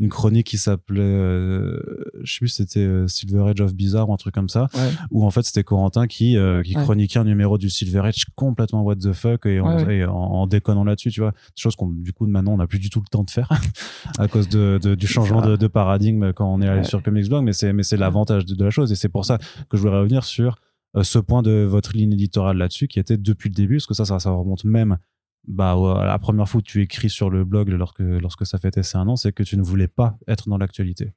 une 0.01 0.09
chronique 0.09 0.47
qui 0.49 0.59
s'appelait, 0.59 1.01
euh, 1.01 1.79
je 2.23 2.33
sais 2.33 2.39
plus, 2.41 2.49
si 2.49 2.55
c'était 2.57 2.81
euh, 2.81 3.07
Silver 3.07 3.49
Age 3.51 3.61
of 3.61 3.75
Bizarre 3.75 4.09
ou 4.09 4.13
un 4.13 4.17
truc 4.17 4.35
comme 4.35 4.49
ça, 4.49 4.69
Ouais. 4.75 4.91
où 5.11 5.25
en 5.25 5.31
fait 5.31 5.43
c'était 5.43 5.63
Corentin 5.63 6.07
qui, 6.07 6.37
euh, 6.37 6.63
qui 6.63 6.77
Ouais. 6.77 6.83
chroniquait 6.83 7.19
un 7.21 7.25
numéro 7.25 7.59
du 7.59 7.71
Silver 7.71 8.01
Age 8.01 8.25
complètement 8.35 8.83
what 8.83 8.97
the 8.97 9.13
fuck 9.13 9.47
et, 9.47 9.61
en, 9.61 9.77
Ouais, 9.77 9.85
ouais. 9.85 9.97
et 9.99 10.05
en, 10.05 10.15
en 10.15 10.47
déconnant 10.47 10.85
là-dessus, 10.85 11.11
tu 11.11 11.21
vois. 11.21 11.31
Des 11.31 11.37
choses 11.61 11.77
qu'on, 11.77 11.89
du 11.89 12.13
coup, 12.13 12.27
maintenant 12.27 12.55
on 12.55 12.57
n'a 12.57 12.67
plus 12.67 12.79
du 12.81 12.91
tout 12.91 13.01
le 13.01 13.07
temps 13.09 13.23
de 13.25 13.31
faire 13.31 13.49
à 14.19 14.27
cause 14.29 14.49
de, 14.49 14.79
de- 14.83 14.95
du 14.95 15.07
changement 15.07 15.43
de, 15.43 15.57
de 15.57 15.67
paradigme 15.67 16.33
quand 16.33 16.53
on 16.53 16.61
est 16.61 16.69
allé 16.69 16.85
sur 16.85 17.03
Comics 17.03 17.29
Blog, 17.29 17.45
mais 17.45 17.53
c'est, 17.53 17.73
mais 17.73 17.83
c'est 17.85 17.97
l'avantage 17.97 18.45
de, 18.47 18.55
de 18.55 18.65
la 18.65 18.71
chose 18.71 18.91
et 18.93 18.97
c'est 18.97 19.09
pour 19.09 19.25
ça 19.25 19.39
que 19.69 19.77
je 19.77 19.83
voulais 19.83 19.97
revenir 19.97 20.25
sur 20.25 20.57
euh, 20.97 21.03
ce 21.03 21.19
point 21.19 21.43
de 21.43 21.65
votre 21.65 21.93
ligne 21.97 22.13
éditoriale 22.13 22.57
là-dessus 22.57 22.89
qui 22.89 22.99
était 22.99 23.17
depuis 23.17 23.49
le 23.49 23.55
début, 23.55 23.77
parce 23.77 23.87
que 23.87 23.95
ça, 23.95 24.05
ça, 24.05 24.19
ça 24.19 24.31
remonte 24.31 24.65
même 24.65 24.99
bah, 25.47 25.77
la 26.05 26.19
première 26.19 26.49
fois 26.49 26.59
où 26.59 26.63
tu 26.63 26.83
écris 26.83 27.11
sur 27.11 27.31
le 27.31 27.45
blog 27.45 27.69
lorsque, 27.69 28.01
lorsque 28.01 28.47
ça 28.47 28.59
fêtait 28.59 28.83
ses 28.83 28.97
un 28.99 29.07
an, 29.09 29.17
c'est 29.17 29.33
que 29.33 29.43
tu 29.43 29.57
ne 29.57 29.63
voulais 29.63 29.89
pas 29.89 30.17
être 30.29 30.49
dans 30.49 30.59
l'actualité. 30.59 31.13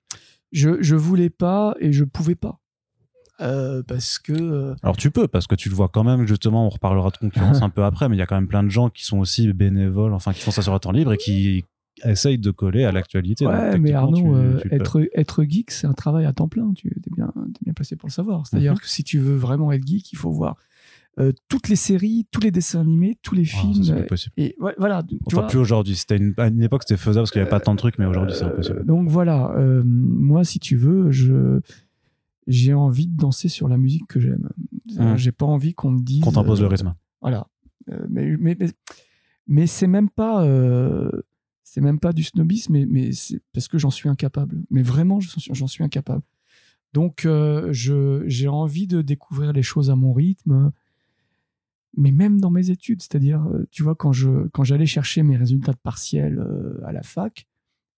Je, 0.51 0.81
je 0.81 0.95
voulais 0.95 1.29
pas 1.29 1.75
et 1.79 1.91
je 1.93 2.03
pouvais 2.03 2.35
pas. 2.35 2.59
Euh, 3.39 3.83
parce 3.83 4.17
que. 4.17 4.33
euh, 4.33 4.75
Alors 4.81 4.97
tu 4.97 5.11
peux, 5.11 5.27
parce 5.27 5.45
que 5.45 5.55
tu 5.55 5.69
le 5.69 5.75
vois 5.75 5.89
quand 5.89 6.03
même, 6.03 6.25
justement, 6.25 6.65
on 6.65 6.69
reparlera 6.69 7.11
de 7.11 7.17
concurrence 7.17 7.61
un 7.61 7.69
peu 7.69 7.83
après, 7.83 8.09
mais 8.09 8.15
il 8.15 8.19
y 8.19 8.21
a 8.21 8.25
quand 8.25 8.35
même 8.35 8.47
plein 8.47 8.63
de 8.63 8.69
gens 8.69 8.89
qui 8.89 9.05
sont 9.05 9.19
aussi 9.19 9.53
bénévoles, 9.53 10.13
enfin 10.13 10.33
qui 10.33 10.41
font 10.41 10.51
ça 10.51 10.61
sur 10.61 10.71
leur 10.71 10.79
temps 10.79 10.91
libre 10.91 11.13
et 11.13 11.17
qui 11.17 11.63
essayent 12.03 12.37
de 12.39 12.51
coller 12.51 12.83
à 12.83 12.91
l'actualité. 12.91 13.45
Donc, 13.45 13.53
Ouais, 13.53 13.77
mais 13.79 13.93
Arnaud, 13.93 14.17
tu- 14.21 14.27
euh, 14.35 14.59
tu 14.61 14.73
être, 14.73 15.07
être 15.13 15.43
geek, 15.43 15.71
c'est 15.71 15.87
un 15.87 15.93
travail 15.93 16.25
à 16.25 16.33
temps 16.33 16.47
plein. 16.47 16.71
Tu 16.73 16.87
es 16.89 17.15
bien, 17.15 17.31
t'es 17.35 17.59
bien 17.63 17.73
placé 17.73 17.95
pour 17.95 18.07
le 18.07 18.13
savoir. 18.13 18.45
C'est-à-dire 18.47 18.73
Mhm. 18.73 18.79
que 18.79 18.87
si 18.87 19.03
tu 19.03 19.19
veux 19.19 19.35
vraiment 19.35 19.71
être 19.71 19.85
geek, 19.85 20.11
il 20.11 20.15
faut 20.17 20.31
voir 20.31 20.55
euh, 21.19 21.31
toutes 21.47 21.67
les 21.69 21.75
séries, 21.75 22.27
tous 22.31 22.41
les 22.41 22.51
dessins 22.51 22.81
animés, 22.81 23.17
tous 23.23 23.33
les 23.35 23.43
Ah, 23.51 23.55
ça, 23.55 23.61
films. 23.61 23.83
c'est 23.83 24.05
possible. 24.07 24.33
et 24.37 24.55
ouais, 24.59 24.75
voilà. 24.77 25.01
tu 25.03 25.17
Enfin, 25.25 25.39
vois, 25.41 25.47
plus 25.47 25.57
aujourd'hui. 25.59 25.95
C'était 25.95 26.17
une, 26.17 26.33
à 26.37 26.47
une 26.47 26.61
époque, 26.61 26.83
c'était 26.87 26.97
faisable 26.97 27.23
parce 27.23 27.31
qu'il 27.31 27.39
n'y 27.39 27.43
avait 27.43 27.49
pas 27.49 27.59
tant 27.59 27.73
de 27.73 27.79
trucs, 27.79 27.97
mais 27.97 28.05
aujourd'hui, 28.05 28.35
c'est 28.37 28.43
euh, 28.45 28.49
impossible. 28.49 28.85
donc 28.85 29.09
voilà, 29.09 29.51
euh, 29.57 29.81
moi, 29.85 30.43
si 30.43 30.59
tu 30.59 30.75
veux, 30.75 31.09
je 31.11 31.59
j'ai 32.45 32.73
envie 32.73 33.07
de 33.07 33.17
danser 33.17 33.49
sur 33.49 33.67
la 33.67 33.77
musique 33.77 34.07
que 34.07 34.19
j'aime. 34.19 34.49
Mhm. 34.97 35.17
J'ai 35.17 35.31
pas 35.33 35.45
envie 35.45 35.73
qu'on 35.73 35.91
me 35.91 36.01
dise. 36.01 36.21
Qu'on 36.21 36.31
t'impose 36.31 36.61
le 36.61 36.67
rythme. 36.67 36.93
Voilà. 37.21 37.47
Mais 38.09 38.35
mais, 38.37 38.55
mais, 38.59 38.69
mais 39.47 39.67
c'est 39.67 39.87
même 39.87 40.09
pas 40.09 40.45
c'est 41.63 41.81
même 41.81 41.99
pas 41.99 42.13
du 42.13 42.23
snobisme, 42.23 42.73
mais, 42.73 42.85
mais 42.85 43.11
c'est 43.11 43.41
parce 43.53 43.67
que 43.67 43.77
j'en 43.77 43.89
suis 43.91 44.07
incapable. 44.07 44.61
Mais 44.71 44.81
vraiment, 44.81 45.19
j'en 45.19 45.39
suis, 45.39 45.53
j'en 45.53 45.67
suis 45.67 45.83
incapable. 45.83 46.21
Donc, 46.93 47.25
euh, 47.25 47.67
je 47.73 48.23
j'ai 48.27 48.47
envie 48.47 48.87
de 48.87 49.01
découvrir 49.01 49.51
les 49.51 49.61
choses 49.63 49.89
à 49.89 49.95
mon 49.95 50.13
rythme. 50.13 50.71
Mais 51.97 52.11
même 52.11 52.39
dans 52.39 52.51
mes 52.51 52.69
études, 52.69 53.01
c'est-à-dire, 53.01 53.43
euh, 53.47 53.67
tu 53.71 53.83
vois, 53.83 53.95
quand 53.95 54.13
je 54.13 54.47
quand 54.49 54.63
j'allais 54.63 54.85
chercher 54.85 55.23
mes 55.23 55.35
résultats 55.35 55.73
de 55.73 55.77
partiel 55.77 56.39
euh, 56.39 56.79
à 56.85 56.91
la 56.91 57.03
fac, 57.03 57.47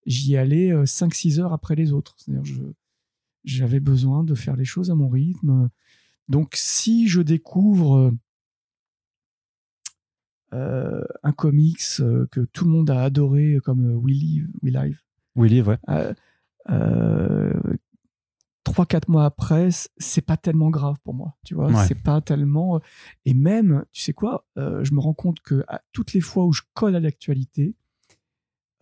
j'y 0.05 0.37
allais 0.37 0.71
5-6 0.85 1.39
heures 1.39 1.53
après 1.53 1.75
les 1.75 1.91
autres. 1.91 2.15
C'est-à-dire, 2.17 2.45
je 2.45 2.63
j'avais 3.43 3.79
besoin 3.79 4.23
de 4.23 4.35
faire 4.35 4.55
les 4.55 4.65
choses 4.65 4.91
à 4.91 4.95
mon 4.95 5.09
rythme. 5.09 5.69
Donc, 6.27 6.53
si 6.55 7.07
je 7.07 7.21
découvre 7.21 8.13
euh, 10.53 11.03
un 11.23 11.31
comics 11.31 11.81
euh, 11.99 12.25
que 12.31 12.41
tout 12.41 12.65
le 12.65 12.71
monde 12.71 12.89
a 12.89 13.03
adoré, 13.03 13.59
comme 13.63 13.91
euh, 13.91 13.95
We 13.95 14.15
Live, 14.15 15.01
We 15.35 15.51
Live, 15.51 15.67
ouais. 15.67 15.77
euh, 15.89 16.13
euh, 16.69 17.53
trois 18.73 18.85
quatre 18.85 19.09
mois 19.09 19.25
après, 19.25 19.69
c'est 19.97 20.21
pas 20.21 20.37
tellement 20.37 20.69
grave 20.69 20.97
pour 21.03 21.13
moi, 21.13 21.35
tu 21.45 21.53
vois. 21.55 21.67
Ouais. 21.71 21.85
C'est 21.87 22.01
pas 22.01 22.21
tellement. 22.21 22.75
euh, 22.77 22.79
Et 23.25 23.33
même, 23.33 23.83
tu 23.91 24.01
sais 24.01 24.13
quoi, 24.13 24.45
euh, 24.57 24.83
je 24.83 24.93
me 24.93 24.99
rends 24.99 25.13
compte 25.13 25.39
que 25.41 25.63
à 25.67 25.81
toutes 25.91 26.13
les 26.13 26.21
fois 26.21 26.45
où 26.45 26.53
je 26.53 26.61
colle 26.73 26.95
à 26.95 26.99
l'actualité, 26.99 27.75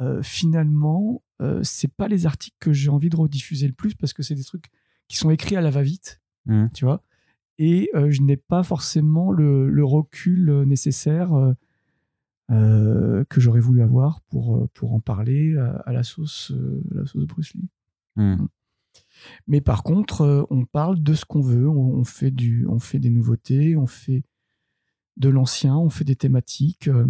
euh, 0.02 0.22
finalement, 0.22 1.24
euh, 1.42 1.62
c'est 1.64 1.92
pas 1.92 2.08
les 2.08 2.26
articles 2.26 2.58
que 2.60 2.72
j'ai 2.74 2.90
envie 2.90 3.10
de 3.10 3.16
rediffuser 3.16 3.68
le 3.68 3.74
plus 3.74 3.96
parce 3.96 4.14
que 4.14 4.22
c'est 4.24 4.36
des 4.36 4.44
trucs 4.44 4.66
qui 5.08 5.18
sont 5.18 5.30
écrits 5.32 5.56
à 5.56 5.62
la 5.62 5.70
va-vite, 5.72 6.22
Mhm. 6.46 6.70
tu 6.74 6.86
vois. 6.86 7.02
Et 7.58 7.90
euh, 7.96 8.12
je 8.12 8.22
n'ai 8.22 8.38
pas 8.38 8.62
forcément 8.64 9.32
le, 9.32 9.68
le 9.70 9.84
recul 9.84 10.64
nécessaire 10.68 11.32
que 12.50 13.42
j'aurais 13.42 13.60
voulu 13.60 13.82
avoir 13.82 14.22
pour, 14.30 14.68
pour 14.74 14.94
en 14.94 15.00
parler 15.00 15.58
à, 15.58 15.72
à 15.86 15.92
la 15.92 16.04
sauce, 16.04 16.54
à 16.92 16.96
la 17.00 17.06
sauce 17.06 17.26
Bruce 17.26 17.54
Lee. 17.56 17.68
Mhm. 18.16 18.48
Mais 19.48 19.62
par 19.62 19.84
contre, 19.84 20.22
euh, 20.22 20.44
on 20.50 20.66
parle 20.66 21.02
de 21.02 21.14
ce 21.14 21.26
qu'on 21.26 21.42
veut, 21.42 21.68
on, 21.68 22.04
fait 22.04 22.32
du, 22.32 22.66
on 22.68 22.80
fait 22.80 23.00
des 23.00 23.10
nouveautés, 23.10 23.76
on 23.76 23.88
fait 23.88 24.24
de 25.18 25.30
l'ancien, 25.30 25.76
on 25.76 25.90
fait 25.90 26.04
des 26.04 26.16
thématiques. 26.16 26.88
euh, 26.88 27.08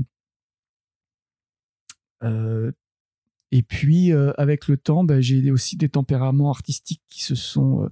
euh, 2.23 2.71
et 3.52 3.63
puis, 3.63 4.12
avec 4.12 4.67
le 4.67 4.76
temps, 4.76 5.06
bah, 5.06 5.21
j'ai 5.21 5.52
aussi 5.52 5.78
des 5.78 5.88
tempéraments 5.88 6.50
artistiques 6.50 7.04
qui 7.08 7.23
se 7.23 7.34
sont, 7.34 7.89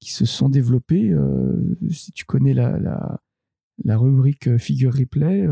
qui 0.00 0.12
se 0.12 0.26
sont 0.26 0.50
développés. 0.50 1.14
si 1.90 2.12
tu 2.12 2.26
connais 2.26 2.52
la, 2.52 2.78
la, 2.78 3.22
la 3.84 3.96
rubrique 3.96 4.58
Figure 4.58 4.92
Replay, 4.92 5.48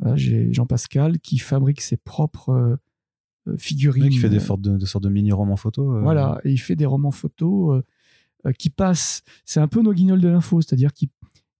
voilà, 0.00 0.16
j'ai 0.16 0.52
Jean-Pascal 0.52 1.20
qui 1.20 1.38
fabrique 1.38 1.82
ses 1.82 1.96
propres 1.96 2.80
figurines. 3.56 4.02
Le 4.04 4.08
mec 4.08 4.12
qui 4.14 4.18
fait 4.18 4.28
des 4.28 4.36
euh, 4.36 4.40
sortes 4.40 4.60
de, 4.60 4.76
des 4.76 4.86
sortes 4.86 5.04
de 5.04 5.08
mini-romans 5.10 5.56
photos. 5.56 5.96
euh, 5.96 6.00
voilà, 6.00 6.40
et 6.44 6.52
il 6.52 6.58
fait 6.58 6.76
des 6.76 6.86
romans 6.86 7.10
photos 7.10 7.76
euh, 7.78 8.48
euh, 8.48 8.52
qui 8.52 8.70
passent. 8.70 9.22
C'est 9.44 9.60
un 9.60 9.68
peu 9.68 9.82
nos 9.82 9.92
guignols 9.92 10.20
de 10.20 10.28
l'info, 10.28 10.60
c'est-à-dire 10.60 10.92
qu'il 10.92 11.08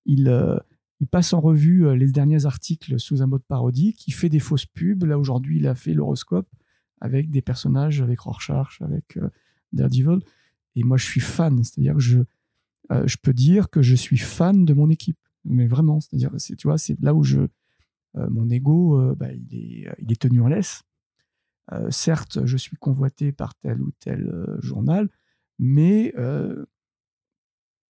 il, 0.06 0.28
euh, 0.28 0.56
il 1.00 1.06
passe 1.06 1.32
en 1.32 1.40
revue 1.40 1.86
euh, 1.86 1.96
les 1.96 2.10
derniers 2.12 2.46
articles 2.46 2.98
sous 3.00 3.22
un 3.22 3.26
mode 3.26 3.42
parodique, 3.42 4.06
il 4.06 4.12
fait 4.12 4.28
des 4.28 4.38
fausses 4.40 4.66
pubs. 4.66 5.04
Là, 5.04 5.18
aujourd'hui, 5.18 5.58
il 5.58 5.66
a 5.66 5.74
fait 5.74 5.94
l'horoscope 5.94 6.48
avec 7.00 7.30
des 7.30 7.42
personnages, 7.42 8.00
avec 8.00 8.20
Rorschach, 8.20 8.80
avec 8.80 9.16
euh, 9.16 9.28
Daredevil. 9.72 10.20
Et 10.76 10.84
moi, 10.84 10.96
je 10.96 11.04
suis 11.04 11.20
fan, 11.20 11.62
c'est-à-dire 11.64 11.94
que 11.94 12.00
je, 12.00 12.18
euh, 12.92 13.06
je 13.06 13.16
peux 13.20 13.32
dire 13.34 13.68
que 13.70 13.82
je 13.82 13.94
suis 13.96 14.18
fan 14.18 14.64
de 14.64 14.72
mon 14.74 14.88
équipe. 14.88 15.18
Mais 15.44 15.66
vraiment, 15.66 15.98
c'est-à-dire, 16.00 16.30
c'est, 16.38 16.54
tu 16.54 16.68
vois, 16.68 16.78
c'est 16.78 16.96
là 17.00 17.12
où 17.14 17.24
je, 17.24 17.40
euh, 18.16 18.30
mon 18.30 18.48
ego, 18.48 19.00
euh, 19.00 19.14
bah, 19.16 19.32
il, 19.32 19.52
est, 19.58 19.88
il 19.98 20.12
est 20.12 20.20
tenu 20.20 20.40
en 20.40 20.46
laisse. 20.46 20.82
Euh, 21.70 21.90
certes, 21.90 22.44
je 22.44 22.56
suis 22.56 22.76
convoité 22.76 23.30
par 23.30 23.54
tel 23.54 23.80
ou 23.80 23.92
tel 24.00 24.26
euh, 24.28 24.60
journal, 24.60 25.08
mais 25.60 26.12
euh, 26.18 26.66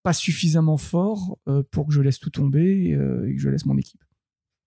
pas 0.03 0.13
suffisamment 0.13 0.77
fort 0.77 1.39
pour 1.71 1.87
que 1.87 1.93
je 1.93 2.03
laisse 2.03 2.19
tout 2.19 2.31
tomber 2.31 2.91
et 2.91 2.97
que 3.35 3.39
je 3.39 3.49
laisse 3.49 3.65
mon 3.67 3.79
équipe. 3.79 4.03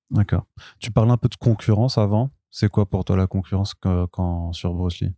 D'accord. 0.09 0.45
Tu 0.79 0.91
parles 0.91 1.11
un 1.11 1.17
peu 1.17 1.27
de 1.27 1.35
concurrence 1.35 1.97
avant. 1.97 2.31
C'est 2.51 2.69
quoi 2.69 2.89
pour 2.89 3.03
toi 3.03 3.17
la 3.17 3.27
concurrence 3.27 3.73
quand, 3.73 4.07
quand- 4.07 4.53
sur 4.53 4.73
Bruce 4.73 5.01
Lee? 5.01 5.13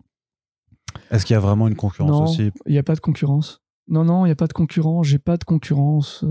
Est-ce 1.12 1.24
qu'il 1.26 1.36
y 1.36 1.38
a 1.38 1.40
vraiment 1.40 1.68
une 1.68 1.76
concurrence 1.76 2.12
Non, 2.12 2.24
aussi? 2.24 2.52
il 2.66 2.72
n'y 2.72 2.80
a 2.80 2.84
pas 2.84 2.96
de 2.96 3.00
concurrence. 3.00 3.62
Non, 3.88 4.04
non, 4.04 4.26
il 4.26 4.30
n'y 4.30 4.34
a 4.34 4.36
pas 4.36 4.48
de 4.48 4.54
concurrence. 4.54 5.06
J'ai 5.06 5.20
pas 5.20 5.38
de 5.38 5.44
concurrence. 5.44 6.26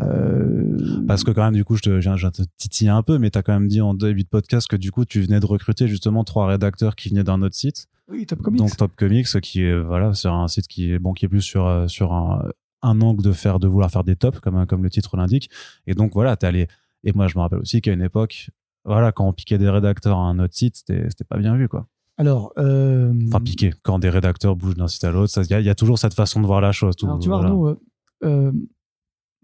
Euh, 0.00 0.04
euh, 0.04 1.04
Parce 1.06 1.24
que 1.24 1.30
quand 1.30 1.44
même, 1.44 1.54
du 1.54 1.64
coup, 1.64 1.76
je 1.76 1.82
te, 1.82 2.00
je 2.00 2.28
te 2.28 2.42
titiller 2.56 2.90
un 2.90 3.02
peu, 3.02 3.18
mais 3.18 3.30
tu 3.30 3.38
as 3.38 3.42
quand 3.42 3.52
même 3.52 3.68
dit 3.68 3.80
en 3.80 3.94
début 3.94 4.22
de 4.24 4.28
podcast 4.28 4.66
que 4.68 4.76
du 4.76 4.90
coup, 4.90 5.04
tu 5.04 5.20
venais 5.20 5.40
de 5.40 5.46
recruter 5.46 5.86
justement 5.88 6.24
trois 6.24 6.46
rédacteurs 6.46 6.96
qui 6.96 7.08
venaient 7.10 7.24
d'un 7.24 7.42
autre 7.42 7.54
site, 7.54 7.86
oui, 8.08 8.26
Top 8.26 8.40
Comics. 8.42 8.58
donc 8.58 8.76
Top 8.76 8.92
Comics, 8.96 9.40
qui 9.40 9.62
est 9.62 9.78
voilà, 9.80 10.12
sur 10.14 10.32
un 10.32 10.48
site 10.48 10.66
qui 10.68 10.92
est 10.92 10.98
bon, 10.98 11.12
qui 11.12 11.24
est 11.24 11.28
plus 11.28 11.40
sur 11.42 11.66
euh, 11.66 11.86
sur 11.88 12.12
un, 12.12 12.42
un 12.82 13.00
angle 13.00 13.22
de 13.22 13.32
faire, 13.32 13.58
de 13.58 13.66
vouloir 13.68 13.90
faire 13.90 14.04
des 14.04 14.16
tops, 14.16 14.40
comme 14.40 14.66
comme 14.66 14.82
le 14.82 14.90
titre 14.90 15.16
l'indique. 15.16 15.48
Et 15.86 15.94
donc 15.94 16.12
voilà, 16.14 16.36
t'es 16.36 16.46
allé. 16.46 16.66
Et 17.04 17.12
moi, 17.12 17.28
je 17.28 17.36
me 17.36 17.42
rappelle 17.42 17.58
aussi 17.60 17.80
qu'à 17.80 17.92
une 17.92 18.02
époque, 18.02 18.50
voilà, 18.84 19.12
quand 19.12 19.26
on 19.28 19.32
piquait 19.32 19.58
des 19.58 19.68
rédacteurs 19.70 20.18
à 20.18 20.22
un 20.22 20.38
autre 20.38 20.54
site, 20.54 20.76
c'était 20.76 21.06
c'était 21.08 21.24
pas 21.24 21.38
bien 21.38 21.56
vu, 21.56 21.68
quoi. 21.68 21.86
Alors, 22.16 22.52
euh, 22.58 23.12
Enfin, 23.28 23.40
piquer. 23.40 23.74
Quand 23.82 23.98
des 23.98 24.08
rédacteurs 24.10 24.54
bougent 24.56 24.76
d'un 24.76 24.86
site 24.88 25.02
à 25.04 25.10
l'autre, 25.10 25.32
il 25.42 25.50
y, 25.50 25.54
a- 25.54 25.60
il 25.60 25.66
y 25.66 25.70
a 25.70 25.74
toujours 25.74 25.98
cette 25.98 26.14
façon 26.14 26.40
de 26.40 26.46
voir 26.46 26.60
la 26.60 26.70
chose. 26.72 26.94
tout- 26.96 27.06
alors, 27.06 27.18
tu 27.18 27.28
vois, 27.28 27.38
voilà. 27.38 27.50
Arnaud, 27.50 27.66
euh, 27.68 27.76
euh, 28.24 28.52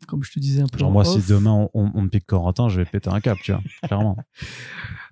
comme 0.07 0.23
je 0.23 0.33
te 0.33 0.39
disais 0.41 0.63
un 0.63 0.67
peu. 0.67 0.79
Genre 0.79 0.89
en 0.89 0.93
moi, 0.93 1.03
off, 1.09 1.23
si 1.23 1.29
demain 1.33 1.69
on, 1.75 2.03
me 2.03 2.09
pique 2.09 2.27
Corentin, 2.27 2.69
je 2.69 2.81
vais 2.81 2.85
péter 2.85 3.11
un 3.11 3.21
câble, 3.21 3.41
tu 3.43 3.53
vois, 3.53 3.63
clairement. 3.83 4.17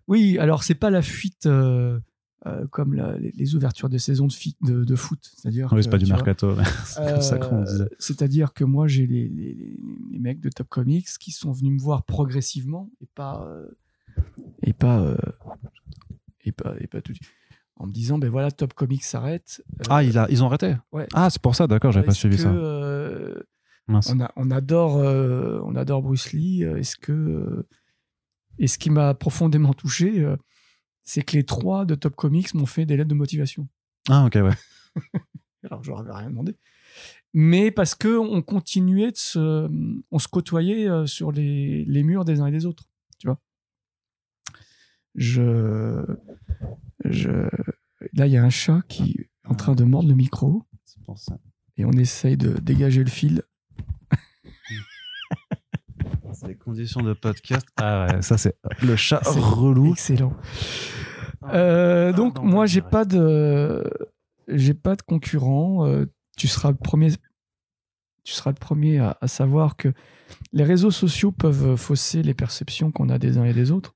Oui, 0.06 0.38
alors 0.38 0.62
c'est 0.64 0.74
pas 0.74 0.90
la 0.90 1.02
fuite 1.02 1.46
euh, 1.46 1.98
euh, 2.46 2.66
comme 2.68 2.94
la- 2.94 3.18
les, 3.18 3.32
les 3.32 3.54
ouvertures 3.54 3.88
de 3.88 3.98
saison 3.98 4.26
de, 4.26 4.32
de, 4.66 4.84
de 4.84 4.96
foot. 4.96 5.18
C'est-à-dire. 5.36 5.68
Oui, 5.72 5.82
c'est 5.82 5.90
pas 5.90 5.98
du 5.98 6.04
vois, 6.06 6.14
mercato, 6.16 6.54
c'est 6.84 7.04
comme 7.12 7.20
ça 7.20 7.38
qu'on 7.38 7.60
Euh, 7.62 7.64
disait. 7.64 7.88
C'est-à-dire 7.98 8.52
que 8.54 8.64
moi, 8.64 8.86
j'ai 8.88 9.06
les, 9.06 9.28
les- 9.28 9.54
les- 9.54 10.18
mecs 10.18 10.40
de 10.40 10.48
Top 10.48 10.68
Comics 10.68 11.06
qui 11.20 11.30
sont 11.30 11.52
venus 11.52 11.72
me 11.72 11.78
voir 11.80 12.04
progressivement 12.04 12.90
et 13.00 13.06
pas 13.14 13.46
et 14.62 14.72
pas 14.72 15.16
et 16.44 16.52
pas 16.52 16.74
et 16.80 16.86
pas 16.86 17.00
tout 17.00 17.12
de 17.12 17.16
suite. 17.18 17.28
en 17.76 17.86
me 17.86 17.92
disant 17.92 18.18
ben 18.18 18.28
voilà 18.30 18.50
Top 18.50 18.72
Comics 18.74 19.04
s'arrête. 19.04 19.62
Euh, 19.80 19.84
Ah, 19.90 20.02
a, 20.18 20.26
ils 20.30 20.42
ont 20.42 20.46
arrêté? 20.46 20.74
ouais. 20.92 21.06
Ah, 21.14 21.30
c'est 21.30 21.40
pour 21.42 21.54
ça, 21.54 21.66
d'accord, 21.66 21.92
j'avais 21.92 22.06
pas 22.06 22.14
suivi 22.14 22.36
que, 22.36 22.42
ça. 22.42 22.50
euh, 22.52 23.40
Mince. 23.88 24.10
on, 24.12 24.20
a- 24.20 24.32
on 24.36 24.50
adore 24.50 24.98
euh, 24.98 25.60
on 25.64 25.74
adore 25.76 26.02
Bruce 26.02 26.32
Lee. 26.32 26.62
Est-ce 26.62 26.96
que 26.96 27.66
et 28.58 28.66
ce 28.66 28.76
qui 28.78 28.90
m'a 28.90 29.14
profondément 29.14 29.72
touché, 29.72 30.20
euh, 30.20 30.36
c'est 31.04 31.22
que 31.22 31.36
les 31.36 31.44
trois 31.44 31.84
de 31.86 31.94
Top 31.94 32.14
Comics 32.16 32.52
m'ont 32.54 32.66
fait 32.66 32.84
des 32.86 32.96
lettres 32.96 33.08
de 33.08 33.14
motivation. 33.14 33.68
Ah, 34.08 34.24
ok, 34.26 34.34
ouais. 34.34 34.54
Alors, 35.64 35.82
je 35.82 35.90
leur 35.90 36.00
avais 36.00 36.12
rien 36.12 36.28
demandé. 36.30 36.56
Mais 37.34 37.70
parce 37.70 37.94
que 37.94 38.18
on 38.18 38.42
continuait 38.42 39.12
de 39.12 39.16
se, 39.16 39.68
on 40.10 40.18
se 40.18 40.28
côtoyait 40.28 40.88
euh, 40.88 41.06
sur 41.06 41.30
les, 41.32 41.84
les 41.84 42.02
murs 42.02 42.24
des 42.24 42.40
uns 42.40 42.46
et 42.46 42.50
des 42.50 42.66
autres. 42.66 42.84
tu 43.18 43.26
vois. 43.28 43.38
Je, 45.14 46.04
je, 47.04 47.30
là, 48.12 48.26
il 48.26 48.32
y 48.32 48.36
a 48.36 48.42
un 48.44 48.50
chat 48.50 48.82
qui 48.88 49.12
est 49.20 49.30
en 49.48 49.54
train 49.54 49.74
de 49.74 49.84
mordre 49.84 50.08
le 50.08 50.14
micro. 50.14 50.64
C'est 50.84 51.02
pour 51.04 51.18
ça. 51.18 51.38
Et 51.76 51.84
on 51.84 51.92
essaye 51.92 52.36
de 52.36 52.58
dégager 52.58 53.02
le 53.04 53.10
fil. 53.10 53.42
C'est 56.32 56.48
les 56.48 56.54
conditions 56.56 57.00
de 57.02 57.12
podcast. 57.14 57.66
Ah 57.76 58.06
ouais, 58.06 58.22
ça 58.22 58.36
c'est 58.38 58.56
le 58.82 58.96
chat 58.96 59.20
relou. 59.26 59.92
Excellent. 59.92 60.32
Euh, 61.52 62.10
Ah, 62.10 62.16
donc 62.16 62.36
non, 62.36 62.44
moi 62.44 62.66
j'ai 62.66 62.82
pas 62.82 63.04
de 63.04 63.88
j'ai 64.48 64.74
pas 64.74 64.96
de 64.96 65.02
concurrent. 65.02 65.86
Euh, 65.86 66.06
tu 66.36 66.48
seras 66.48 66.70
le 66.70 66.76
premier 66.76 67.10
tu 68.24 68.32
seras 68.34 68.50
le 68.50 68.56
premier 68.56 68.98
à, 68.98 69.16
à 69.20 69.28
savoir 69.28 69.76
que 69.76 69.92
les 70.52 70.64
réseaux 70.64 70.90
sociaux 70.90 71.32
peuvent 71.32 71.76
fausser 71.76 72.22
les 72.22 72.34
perceptions 72.34 72.90
qu'on 72.92 73.08
a 73.08 73.18
des 73.18 73.38
uns 73.38 73.44
et 73.44 73.54
des 73.54 73.70
autres. 73.70 73.94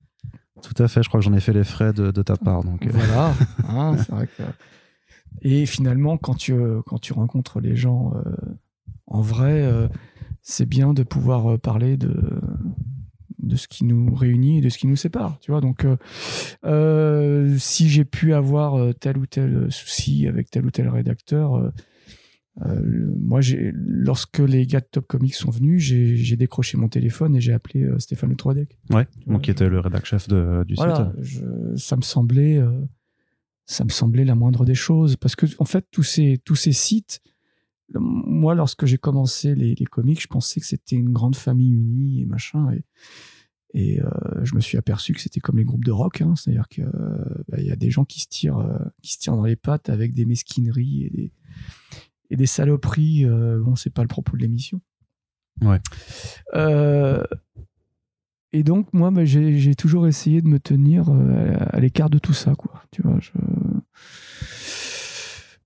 Tout 0.63 0.81
à 0.83 0.89
fait, 0.89 1.03
je 1.03 1.09
crois 1.09 1.21
que 1.21 1.25
j'en 1.25 1.35
ai 1.35 1.41
fait 1.41 1.53
les 1.53 1.65
frais 1.65 1.93
de, 1.93 2.11
de 2.13 2.23
ta 2.23 2.37
part. 2.37 2.63
Donc, 2.65 2.87
euh, 2.87 2.91
Voilà. 2.93 3.35
hein, 3.69 3.93
vrai 4.09 4.29
que- 4.29 4.43
Et 5.43 5.67
finalement, 5.67 6.17
quand 6.17 6.35
tu, 6.35 6.55
quand 6.87 6.99
tu 6.99 7.13
rencontres 7.13 7.61
les 7.61 7.75
gens 7.77 8.13
euh, 8.15 8.23
en 9.07 9.21
vrai, 9.21 9.63
euh, 9.63 9.89
c'est 10.43 10.67
bien 10.67 10.93
de 10.93 11.03
pouvoir 11.03 11.53
euh, 11.53 11.59
parler 11.59 11.97
de, 11.97 12.13
de 13.39 13.57
ce 13.57 13.69
qui 13.69 13.85
nous 13.85 14.15
réunit 14.15 14.59
et 14.59 14.61
de 14.61 14.69
ce 14.69 14.79
qui 14.79 14.87
nous 14.87 14.97
sépare. 14.97 15.39
Tu 15.41 15.51
vois, 15.51 15.61
donc, 15.61 15.85
euh, 15.85 15.97
euh, 16.65 17.57
si 17.59 17.89
j'ai 17.89 18.05
pu 18.05 18.35
avoir 18.35 18.95
tel 18.97 19.19
ou 19.19 19.27
tel 19.27 19.67
souci 19.71 20.27
avec 20.27 20.51
tel 20.51 20.65
ou 20.67 20.71
tel 20.71 20.89
rédacteur, 20.89 21.55
euh, 21.55 21.71
euh, 22.67 23.11
moi, 23.19 23.41
lorsque 23.73 24.39
les 24.41 24.67
gars 24.67 24.81
de 24.81 24.87
Top 24.91 25.07
Comics 25.07 25.35
sont 25.35 25.51
venus, 25.51 25.83
j'ai, 25.83 26.37
décroché 26.37 26.77
mon 26.77 26.89
téléphone 26.89 27.35
et 27.37 27.41
j'ai 27.41 27.53
appelé 27.55 27.89
Stéphane 27.99 28.31
Le 28.31 28.37
Troidec. 28.37 28.77
ouais, 28.91 29.07
donc 29.27 29.43
qui 29.43 29.51
était 29.51 29.69
le 29.69 29.81
rédac 29.81 30.05
chef 30.05 30.29
de, 30.29 30.63
du 30.65 30.75
Voilà, 30.75 31.13
site. 31.17 31.25
je- 31.25 31.77
ça 31.77 31.97
me 31.97 32.03
semblait, 32.03 32.61
ça 33.65 33.85
me 33.85 33.89
semblait 33.91 34.27
la 34.27 34.35
moindre 34.35 34.67
des 34.67 34.75
choses 34.75 35.17
parce 35.17 35.35
que 35.35 35.47
en 35.59 35.65
fait 35.65 35.87
tous 35.91 36.03
ces 36.03 36.39
tous 36.45 36.55
ces 36.57 36.73
sites, 36.73 37.23
moi 37.95 38.55
lorsque 38.55 38.87
j'ai 38.87 38.99
commencé 38.99 39.55
les, 39.55 39.75
les 39.75 39.87
comics, 39.87 40.21
je 40.21 40.27
pensais 40.27 40.61
que 40.61 40.67
c'était 40.67 40.97
une 40.97 41.13
grande 41.13 41.37
famille 41.37 41.73
unie 41.73 42.23
et 42.23 42.27
machin 42.27 42.71
et 42.73 42.85
et 43.75 44.03
euh, 44.03 44.11
je 44.43 44.55
me 44.55 44.61
suis 44.61 44.77
aperçu 44.77 45.15
que 45.15 45.21
c'était 45.21 45.41
comme 45.41 45.57
les 45.57 45.65
groupes 45.65 45.85
de 45.85 45.93
rock, 45.93 46.21
hein, 46.21 46.35
c'est-à-dire 46.37 46.67
euh, 46.79 47.25
bah, 47.49 47.61
y 47.61 47.71
a 47.71 47.77
des 47.77 47.91
gens 47.91 48.05
qui 48.05 48.21
se 48.21 48.29
tirent 48.29 48.59
euh, 48.59 48.79
qui 49.03 49.15
se 49.15 49.19
tirent 49.19 49.37
dans 49.37 49.45
les 49.45 49.57
pattes 49.57 49.89
avec 49.89 50.13
des 50.13 50.27
mesquineries 50.27 51.05
et 51.05 51.11
des 51.11 51.33
et 52.31 52.37
des 52.37 52.47
saloperies. 52.47 53.25
euh, 53.25 53.61
bon, 53.61 53.75
c'est 53.75 53.91
pas 53.91 54.03
le 54.03 54.09
propos 54.09 54.37
de 54.37 54.43
l'émission. 54.43 54.81
Ouais. 55.63 55.81
Et 58.55 58.63
donc, 58.65 58.93
moi, 58.93 59.11
bah, 59.11 59.25
j'ai 59.25 59.75
toujours 59.75 60.07
essayé 60.07 60.43
de 60.43 60.49
me 60.49 60.59
tenir 60.59 61.09
à 61.09 61.81
l'écart 61.81 62.11
de 62.11 62.19
tout 62.19 62.35
ça, 62.35 62.55
quoi. 62.55 62.83
Tu 62.91 63.01
vois, 63.01 63.19
je... 63.19 63.31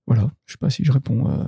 Voilà, 0.07 0.31
je 0.45 0.53
sais 0.53 0.57
pas 0.57 0.69
si 0.69 0.85
je 0.85 0.91
réponds 0.93 1.29
euh, 1.29 1.43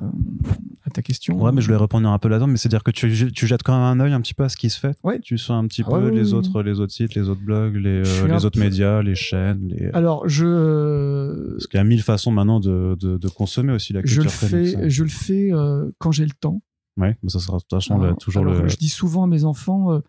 à 0.83 0.89
ta 0.89 1.01
question. 1.01 1.41
Ouais, 1.41 1.53
mais 1.53 1.61
je 1.61 1.67
voulais 1.67 1.77
répondre 1.79 2.09
un 2.09 2.19
peu 2.19 2.27
là-dedans, 2.27 2.47
mais 2.47 2.57
c'est-à-dire 2.57 2.83
que 2.83 2.91
tu, 2.91 3.31
tu 3.31 3.47
jettes 3.47 3.63
quand 3.63 3.71
même 3.71 4.01
un 4.01 4.03
œil 4.03 4.11
un 4.11 4.19
petit 4.19 4.33
peu 4.33 4.43
à 4.43 4.49
ce 4.49 4.57
qui 4.57 4.69
se 4.69 4.77
fait. 4.77 4.97
Ouais. 5.01 5.17
Tu 5.21 5.37
sens 5.37 5.63
un 5.63 5.65
petit 5.65 5.81
Ah 5.85 5.91
peu 5.91 6.09
ouais, 6.09 6.11
les 6.11 6.33
autres, 6.33 6.61
les 6.61 6.81
autres 6.81 6.91
sites, 6.91 7.15
les 7.15 7.29
autres 7.29 7.39
blogs, 7.41 7.75
les, 7.77 8.03
Je 8.03 8.25
euh, 8.25 8.27
les 8.27 8.43
autres 8.43 8.59
peu- 8.59 8.65
médias, 8.65 9.01
les 9.01 9.15
chaînes. 9.15 9.65
Les... 9.69 9.89
Alors, 9.93 10.27
je, 10.27 11.51
Parce 11.53 11.67
qu'il 11.67 11.77
y 11.77 11.81
a 11.81 11.85
mille 11.85 12.03
façons 12.03 12.31
maintenant 12.31 12.59
de, 12.59 12.97
de, 12.99 13.17
de 13.17 13.27
consommer 13.29 13.71
aussi 13.71 13.93
la 13.93 14.01
je 14.03 14.19
culture 14.21 14.23
le 14.45 14.49
comics, 14.49 14.75
hein. 14.75 14.79
fais, 14.81 14.89
je 14.89 15.03
le 15.03 15.09
fais 15.09 15.53
euh, 15.53 15.89
quand 15.97 16.11
j'ai 16.11 16.25
le 16.25 16.31
temps. 16.37 16.61
Ouais, 16.97 17.17
mais 17.23 17.29
ça 17.29 17.39
sera 17.39 17.57
de 17.57 17.61
toute 17.61 17.69
façon 17.69 17.97
le- 17.97 18.07
Alors, 18.07 18.17
toujours 18.17 18.41
alors, 18.45 18.61
le. 18.63 18.67
Je 18.67 18.75
dis 18.75 18.89
souvent 18.89 19.23
à 19.23 19.27
mes 19.27 19.45
enfants, 19.45 19.93
euh, 19.93 19.99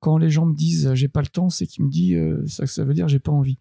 quand 0.00 0.18
les 0.18 0.28
gens 0.28 0.44
me 0.44 0.54
disent 0.54 0.92
j'ai 0.92 1.08
pas 1.08 1.22
le 1.22 1.28
temps, 1.28 1.48
c'est 1.48 1.66
qu'ils 1.66 1.86
me 1.86 1.90
disent 1.90 2.20
ça, 2.46 2.66
ça 2.66 2.84
veut 2.84 2.92
dire 2.92 3.08
j'ai 3.08 3.18
pas 3.18 3.32
envie. 3.32 3.58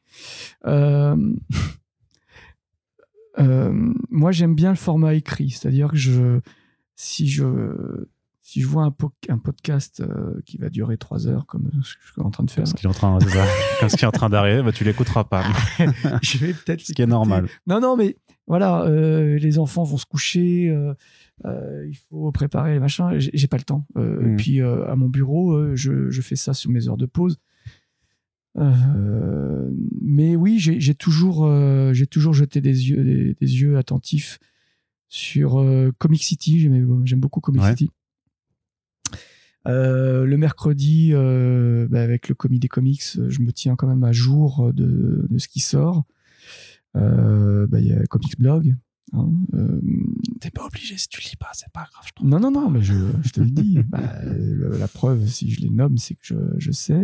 Euh, 3.39 3.71
moi, 4.09 4.31
j'aime 4.31 4.55
bien 4.55 4.69
le 4.69 4.75
format 4.75 5.13
écrit, 5.15 5.49
c'est-à-dire 5.49 5.89
que 5.91 5.97
je, 5.97 6.39
si 6.95 7.27
je, 7.27 8.05
si 8.41 8.61
je 8.61 8.67
vois 8.67 8.83
un, 8.83 8.91
po- 8.91 9.13
un 9.29 9.37
podcast 9.37 10.01
euh, 10.01 10.39
qui 10.45 10.57
va 10.57 10.69
durer 10.69 10.97
trois 10.97 11.27
heures, 11.27 11.45
comme 11.45 11.69
ce 11.83 11.95
que 11.95 12.01
je 12.05 12.11
suis 12.13 12.21
en 12.21 12.29
train 12.29 12.43
de 12.43 12.51
faire, 12.51 12.63
Comme 12.65 12.71
ce 12.71 12.75
qui 12.75 12.85
est 12.85 12.89
en 12.89 12.93
train, 12.93 13.17
est 13.81 14.05
en 14.05 14.11
train 14.11 14.29
d'arriver, 14.29 14.61
bah, 14.63 14.71
tu 14.71 14.83
l'écouteras 14.83 15.23
pas. 15.23 15.43
je 16.21 16.37
vais 16.37 16.53
peut-être 16.53 16.81
Ce 16.81 16.93
qui 16.93 17.01
est 17.01 17.07
normal. 17.07 17.47
non, 17.67 17.79
non, 17.79 17.95
mais 17.97 18.17
voilà, 18.47 18.83
euh, 18.83 19.37
les 19.39 19.57
enfants 19.59 19.83
vont 19.83 19.97
se 19.97 20.05
coucher, 20.05 20.69
euh, 21.45 21.85
il 21.89 21.97
faut 22.09 22.31
préparer 22.31 22.73
les 22.73 22.79
machins. 22.79 23.09
J'ai 23.17 23.47
pas 23.47 23.57
le 23.57 23.63
temps. 23.63 23.85
Euh, 23.97 24.19
Mm. 24.21 24.33
Et 24.33 24.35
puis 24.35 24.61
à 24.61 24.95
mon 24.95 25.09
bureau, 25.09 25.75
je, 25.75 26.09
je 26.11 26.21
fais 26.21 26.35
ça 26.35 26.53
sur 26.53 26.69
mes 26.69 26.87
heures 26.87 26.97
de 26.97 27.05
pause. 27.07 27.39
Euh, 28.57 29.69
mais 30.01 30.35
oui, 30.35 30.59
j'ai 30.59 30.93
toujours, 30.95 31.45
euh, 31.45 31.93
j'ai 31.93 32.05
toujours 32.07 32.33
jeté 32.33 32.61
des 32.61 32.89
yeux, 32.89 33.03
des, 33.03 33.33
des 33.39 33.61
yeux 33.61 33.77
attentifs 33.77 34.37
sur 35.09 35.59
euh, 35.59 35.91
Comic 35.97 36.23
City. 36.23 36.59
J'aime 36.59 37.19
beaucoup 37.19 37.39
Comic 37.39 37.61
Ouais. 37.61 37.69
City. 37.71 37.89
Le 39.65 40.35
mercredi, 40.35 41.11
bah, 41.13 42.01
avec 42.01 42.29
le 42.29 42.35
comité 42.35 42.67
comics, 42.67 43.01
euh, 43.17 43.29
je 43.29 43.41
me 43.41 43.51
tiens 43.51 43.75
quand 43.75 43.87
même 43.87 44.03
à 44.03 44.11
jour 44.11 44.71
de, 44.73 45.25
de 45.29 45.37
ce 45.37 45.47
qui 45.47 45.59
sort. 45.59 46.03
Bah, 46.93 47.79
Il 47.79 47.87
y 47.87 47.93
a 47.93 48.03
Comics 48.05 48.37
Blog. 48.37 48.75
hein, 49.13 49.29
T'es 50.41 50.51
pas 50.51 50.65
obligé 50.65 50.97
si 50.97 51.07
tu 51.07 51.21
lis 51.21 51.37
pas, 51.39 51.49
c'est 51.53 51.71
pas 51.71 51.87
grave, 51.91 52.05
je 52.19 52.25
non, 52.25 52.39
non, 52.39 52.51
non, 52.51 52.69
mais 52.69 52.81
je, 52.83 52.93
je 53.23 53.29
te 53.31 53.39
le 53.41 53.49
dis. 53.49 53.79
Bah, 53.89 54.21
la 54.77 54.87
preuve, 54.87 55.25
si 55.27 55.49
je 55.49 55.61
les 55.61 55.69
nomme, 55.69 55.97
c'est 55.97 56.13
que 56.15 56.21
je, 56.23 56.35
je 56.57 56.71
sais. 56.71 57.01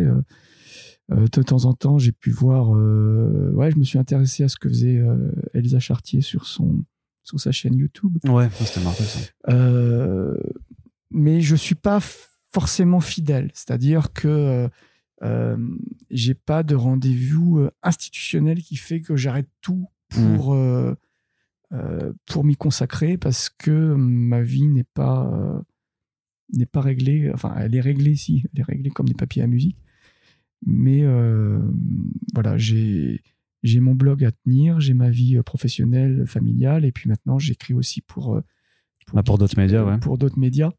Euh, 1.12 1.26
de 1.32 1.42
temps 1.42 1.64
en 1.64 1.72
temps, 1.72 1.98
j'ai 1.98 2.12
pu 2.12 2.30
voir. 2.30 2.74
euh, 2.74 3.50
ouais, 3.54 3.70
je 3.70 3.78
me 3.78 3.84
suis 3.84 3.98
intéressé 3.98 4.44
à 4.44 4.48
ce 4.48 4.56
que 4.56 4.68
faisait 4.68 4.98
euh, 4.98 5.32
Elsa 5.54 5.80
Chartier 5.80 6.20
sur, 6.20 6.46
son, 6.46 6.84
sur 7.22 7.40
sa 7.40 7.52
chaîne 7.52 7.74
YouTube. 7.74 8.18
Ouais, 8.28 8.48
c'était 8.54 8.80
marrant 8.80 8.94
ça. 8.94 9.20
Mais 11.12 11.40
je 11.40 11.56
suis 11.56 11.74
pas 11.74 12.00
forcément 12.52 13.00
fidèle. 13.00 13.50
C'est-à-dire 13.54 14.12
que 14.12 14.68
euh, 15.22 15.56
j'ai 16.10 16.34
pas 16.34 16.62
de 16.62 16.74
rendez-vous 16.74 17.68
institutionnel 17.82 18.62
qui 18.62 18.76
fait 18.76 19.00
que 19.00 19.16
j'arrête 19.16 19.48
tout 19.60 19.88
pour, 20.08 20.54
euh, 20.54 20.94
euh, 21.72 22.12
pour 22.26 22.44
m'y 22.44 22.56
consacrer 22.56 23.18
parce 23.18 23.50
que 23.50 23.94
ma 23.94 24.40
vie 24.40 24.66
n'est 24.66 24.84
pas, 24.84 25.62
n'est 26.52 26.66
pas 26.66 26.80
réglée. 26.80 27.30
Enfin, 27.34 27.54
elle 27.58 27.74
est 27.74 27.80
réglée, 27.80 28.14
si. 28.14 28.44
Elle 28.54 28.60
est 28.60 28.64
réglée 28.64 28.90
comme 28.90 29.08
des 29.08 29.14
papiers 29.14 29.42
à 29.42 29.46
musique. 29.48 29.78
Mais 30.66 31.02
euh, 31.02 31.60
voilà, 32.34 32.56
j'ai. 32.58 33.22
J'ai 33.62 33.80
mon 33.80 33.94
blog 33.94 34.24
à 34.24 34.32
tenir, 34.32 34.80
j'ai 34.80 34.94
ma 34.94 35.10
vie 35.10 35.36
euh, 35.36 35.42
professionnelle, 35.42 36.24
familiale, 36.26 36.86
et 36.86 36.92
puis 36.92 37.10
maintenant 37.10 37.38
j'écris 37.38 37.74
aussi 37.74 38.00
pour, 38.00 38.34
euh, 38.36 38.40
Ah, 39.14 39.22
pour 39.22 39.36
d'autres 39.36 39.58
médias, 39.58 39.84
ouais. 39.84 39.98
pour 39.98 40.16
d'autres 40.16 40.38
médias. 40.38 40.70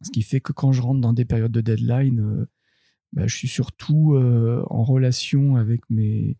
Ce 0.00 0.10
qui 0.10 0.22
fait 0.22 0.40
que 0.40 0.54
quand 0.54 0.72
je 0.72 0.80
rentre 0.80 1.02
dans 1.02 1.12
des 1.12 1.26
périodes 1.26 1.52
de 1.52 1.60
deadline, 1.60 2.20
euh, 2.20 2.46
bah, 3.12 3.26
je 3.26 3.36
suis 3.36 3.46
surtout 3.46 4.14
euh, 4.14 4.64
en 4.70 4.84
relation 4.84 5.56
avec 5.56 5.82
mes, 5.90 6.38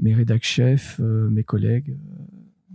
mes 0.00 0.12
rédac 0.12 0.42
chefs, 0.42 0.98
euh, 0.98 1.30
mes 1.30 1.44
collègues. 1.44 1.96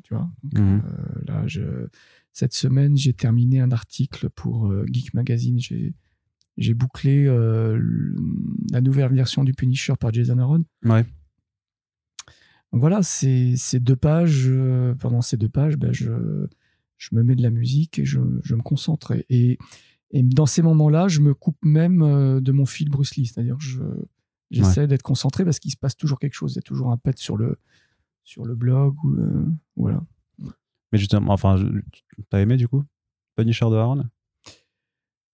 tu 0.04 0.14
vois 0.14 0.32
Donc, 0.44 0.60
Mhm. 0.64 0.82
là, 1.28 1.44
je, 1.48 1.88
cette 2.32 2.54
semaine, 2.54 2.96
j'ai 2.96 3.12
terminé 3.12 3.60
un 3.60 3.72
article 3.74 4.30
pour 4.30 4.72
Geek 4.88 5.14
Magazine. 5.14 5.60
J'ai, 5.60 5.94
j'ai 6.58 6.74
bouclé 6.74 7.26
euh, 7.26 7.82
la 8.72 8.82
nouvelle 8.82 9.14
version 9.14 9.44
du 9.44 9.54
Punisher 9.54 9.94
par 10.00 10.14
Jason 10.14 10.38
Aaron. 10.38 10.66
Ouais. 10.84 11.04
Donc 12.72 12.82
voilà, 12.82 13.04
ces, 13.04 13.56
ces 13.56 13.80
deux 13.80 13.96
pages, 13.96 14.46
euh, 14.48 14.96
pendant 14.96 15.22
ces 15.22 15.38
deux 15.38 15.50
pages, 15.50 15.78
ben, 15.78 15.94
je, 15.94 16.12
je 16.98 17.10
me 17.16 17.24
mets 17.24 17.36
de 17.36 17.44
la 17.44 17.52
musique 17.52 18.00
et 18.00 18.06
je, 18.06 18.20
je 18.44 18.56
me 18.56 18.62
concentre. 18.62 19.14
Et, 19.30 19.58
dans 20.12 20.46
ces 20.46 20.62
moments-là, 20.62 21.08
je 21.08 21.22
me 21.22 21.34
coupe 21.34 21.58
même 21.64 22.04
euh, 22.04 22.40
de 22.40 22.52
mon 22.52 22.66
fil 22.66 22.90
Bruce 22.90 23.16
Lee. 23.16 23.26
C'est-à-dire 23.26 23.58
j'essaie 24.52 24.88
d'être 24.88 25.02
concentré 25.02 25.44
parce 25.44 25.60
qu'il 25.60 25.72
se 25.72 25.78
passe 25.78 25.98
toujours 25.98 26.20
quelque 26.20 26.36
chose. 26.36 26.54
Il 26.54 26.58
y 26.58 26.60
a 26.60 26.64
toujours 26.64 26.92
un 26.92 26.98
pet 26.98 27.18
sur 27.18 27.36
le, 27.36 27.58
sur 28.24 28.46
le 28.46 28.56
blog. 28.56 28.96
Ou, 29.04 29.16
euh, 29.16 29.46
voilà. 29.76 30.04
Mais 30.92 31.00
justement, 31.00 31.34
enfin, 31.34 31.64
t'as 32.30 32.40
aimé 32.42 32.58
du 32.58 32.68
coup 32.68 32.84
Punisher 33.36 33.66
de 33.66 33.76
Aaron? 33.76 34.06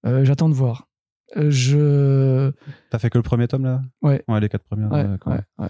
Euh, 0.05 0.23
j'attends 0.23 0.47
de 0.47 0.53
voir. 0.53 0.88
Euh, 1.37 1.51
je. 1.51 2.51
T'as 2.89 2.99
fait 2.99 3.09
que 3.09 3.17
le 3.17 3.23
premier 3.23 3.47
tome 3.47 3.63
là? 3.63 3.81
Ouais. 4.01 4.23
Ouais, 4.27 4.39
les 4.39 4.49
quatre 4.49 4.63
premières. 4.63 4.91
Ouais, 4.91 5.41
ouais. 5.57 5.69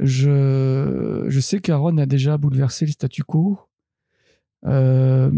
Je, 0.00 1.24
je 1.28 1.40
sais 1.40 1.60
qu'Aaron 1.60 1.98
a 1.98 2.06
déjà 2.06 2.36
bouleversé 2.36 2.86
le 2.86 2.92
statu 2.92 3.22
quo. 3.22 3.60
Euh, 4.64 5.30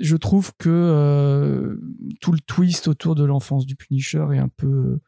je 0.00 0.16
trouve 0.16 0.52
que 0.58 0.68
euh, 0.68 1.76
tout 2.20 2.32
le 2.32 2.40
twist 2.40 2.88
autour 2.88 3.14
de 3.14 3.24
l'enfance 3.24 3.66
du 3.66 3.76
Punisher 3.76 4.26
est 4.32 4.38
un 4.38 4.48
peu. 4.48 5.00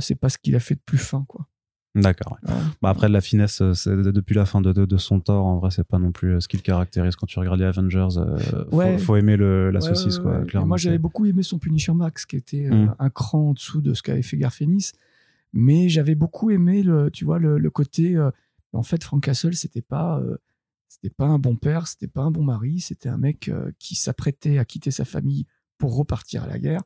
c'est 0.00 0.14
pas 0.16 0.28
ce 0.28 0.38
qu'il 0.38 0.56
a 0.56 0.60
fait 0.60 0.74
de 0.74 0.80
plus 0.84 0.98
fin, 0.98 1.24
quoi. 1.28 1.46
D'accord. 1.94 2.38
ouais. 2.46 2.54
Bah 2.82 2.90
après, 2.90 3.08
de 3.08 3.12
la 3.12 3.20
finesse, 3.20 3.60
euh, 3.62 3.72
depuis 4.12 4.34
la 4.34 4.44
fin 4.46 4.60
de, 4.60 4.72
de, 4.72 4.84
de 4.84 4.96
son 4.98 5.20
tort, 5.20 5.46
en 5.46 5.58
vrai, 5.58 5.70
c'est 5.70 5.86
pas 5.86 5.98
non 5.98 6.12
plus 6.12 6.34
euh, 6.34 6.40
ce 6.40 6.46
qui 6.46 6.56
le 6.56 6.62
caractérise. 6.62 7.16
Quand 7.16 7.26
tu 7.26 7.38
regardes 7.38 7.58
les 7.58 7.64
Avengers, 7.66 8.08
euh, 8.18 8.38
faut, 8.70 8.76
Ouais. 8.76 8.98
faut 8.98 9.16
aimer 9.16 9.36
le, 9.36 9.70
la 9.70 9.80
Ouais, 9.80 9.86
saucisse, 9.88 10.18
quoi, 10.18 10.44
clairement. 10.44 10.68
Moi, 10.68 10.76
j'avais 10.76 10.98
beaucoup 10.98 11.24
aimé 11.26 11.42
son 11.42 11.58
Punisher 11.58 11.92
Max, 11.94 12.24
qui 12.26 12.36
était 12.36 12.66
euh, 12.66 12.86
Mm. 12.86 12.94
un 12.98 13.10
cran 13.10 13.50
en 13.50 13.52
dessous 13.54 13.80
de 13.80 13.94
ce 13.94 14.02
qu'avait 14.02 14.22
fait 14.22 14.36
Garfénis. 14.36 14.92
Mais 15.52 15.88
j'avais 15.88 16.14
beaucoup 16.14 16.50
aimé 16.50 16.82
le, 16.82 17.10
tu 17.10 17.24
vois, 17.24 17.38
le, 17.38 17.58
le 17.58 17.70
côté. 17.70 18.16
euh, 18.16 18.30
en 18.74 18.82
fait, 18.82 19.02
Frank 19.02 19.22
Castle, 19.24 19.54
c'était 19.54 19.80
pas, 19.82 20.22
c'était 20.88 21.08
pas 21.10 21.26
un 21.26 21.38
bon 21.38 21.56
père, 21.56 21.86
c'était 21.88 22.06
pas 22.06 22.20
un 22.22 22.30
bon 22.30 22.44
mari, 22.44 22.80
c'était 22.80 23.08
un 23.08 23.16
mec 23.16 23.50
qui 23.78 23.94
s'apprêtait 23.94 24.58
à 24.58 24.64
quitter 24.66 24.90
sa 24.90 25.06
famille 25.06 25.46
pour 25.78 25.96
repartir 25.96 26.44
à 26.44 26.46
la 26.46 26.58
guerre. 26.58 26.82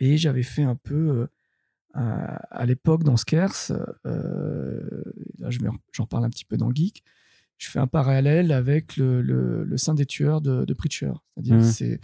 Et 0.00 0.16
j'avais 0.18 0.42
fait 0.42 0.64
un 0.64 0.74
peu, 0.74 1.28
à, 1.94 2.36
à 2.50 2.66
l'époque 2.66 3.04
dans 3.04 3.16
Skers, 3.16 3.72
euh, 4.06 5.02
là 5.38 5.48
j'en 5.92 6.06
parle 6.06 6.24
un 6.24 6.30
petit 6.30 6.44
peu 6.44 6.56
dans 6.56 6.70
Geek, 6.72 7.02
je 7.56 7.68
fais 7.70 7.78
un 7.78 7.86
parallèle 7.86 8.50
avec 8.52 8.96
le, 8.96 9.22
le, 9.22 9.64
le 9.64 9.76
Saint 9.76 9.94
des 9.94 10.06
tueurs 10.06 10.40
de, 10.40 10.64
de 10.64 10.74
Preacher. 10.74 11.12
C'est-à-dire, 11.34 11.54
Mhm. 11.56 11.62
c'est 11.62 12.00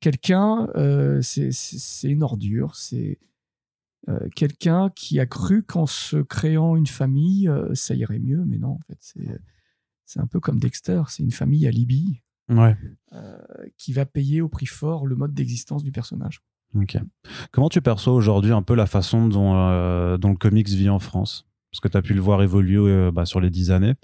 quelqu'un, 0.00 0.68
euh, 0.76 1.22
c'est- 1.22 2.08
une 2.08 2.22
ordure, 2.22 2.74
c'est 2.76 3.18
euh, 4.08 4.28
quelqu'un 4.34 4.90
qui 4.96 5.20
a 5.20 5.26
cru 5.26 5.62
qu'en 5.62 5.86
se 5.86 6.16
créant 6.16 6.74
une 6.76 6.86
famille, 6.86 7.48
euh, 7.48 7.72
ça 7.74 7.94
irait 7.94 8.18
mieux, 8.18 8.44
mais 8.44 8.58
non, 8.58 8.70
en 8.72 8.80
fait, 8.86 8.98
c'est 9.00 9.40
c'est 10.06 10.18
un 10.18 10.26
peu 10.26 10.40
comme 10.40 10.58
Dexter, 10.58 11.02
c'est 11.08 11.22
une 11.22 11.30
famille 11.30 11.68
à 11.68 11.70
Libye 11.70 12.20
Ouais. 12.48 12.76
euh, 13.12 13.38
qui 13.76 13.92
va 13.92 14.06
payer 14.06 14.40
au 14.40 14.48
prix 14.48 14.66
fort 14.66 15.06
le 15.06 15.14
mode 15.14 15.34
d'existence 15.34 15.84
du 15.84 15.92
personnage. 15.92 16.40
Comment 17.52 17.68
tu 17.68 17.80
perçois 17.80 18.12
aujourd'hui 18.12 18.52
un 18.52 18.62
peu 18.62 18.74
la 18.74 18.86
façon 18.86 19.28
dont, 19.28 19.54
euh, 19.56 20.16
le 20.18 20.36
comics 20.36 20.68
vit 20.68 20.88
en 20.88 20.98
France? 20.98 21.46
Parce 21.70 21.80
que 21.80 21.88
tu 21.88 21.96
as 21.96 22.02
pu 22.02 22.14
le 22.14 22.20
voir 22.20 22.42
évoluer 22.42 22.90
euh, 22.90 23.10
bah, 23.12 23.26
sur 23.26 23.40
les 23.40 23.50
dix 23.50 23.70
années, 23.70 23.94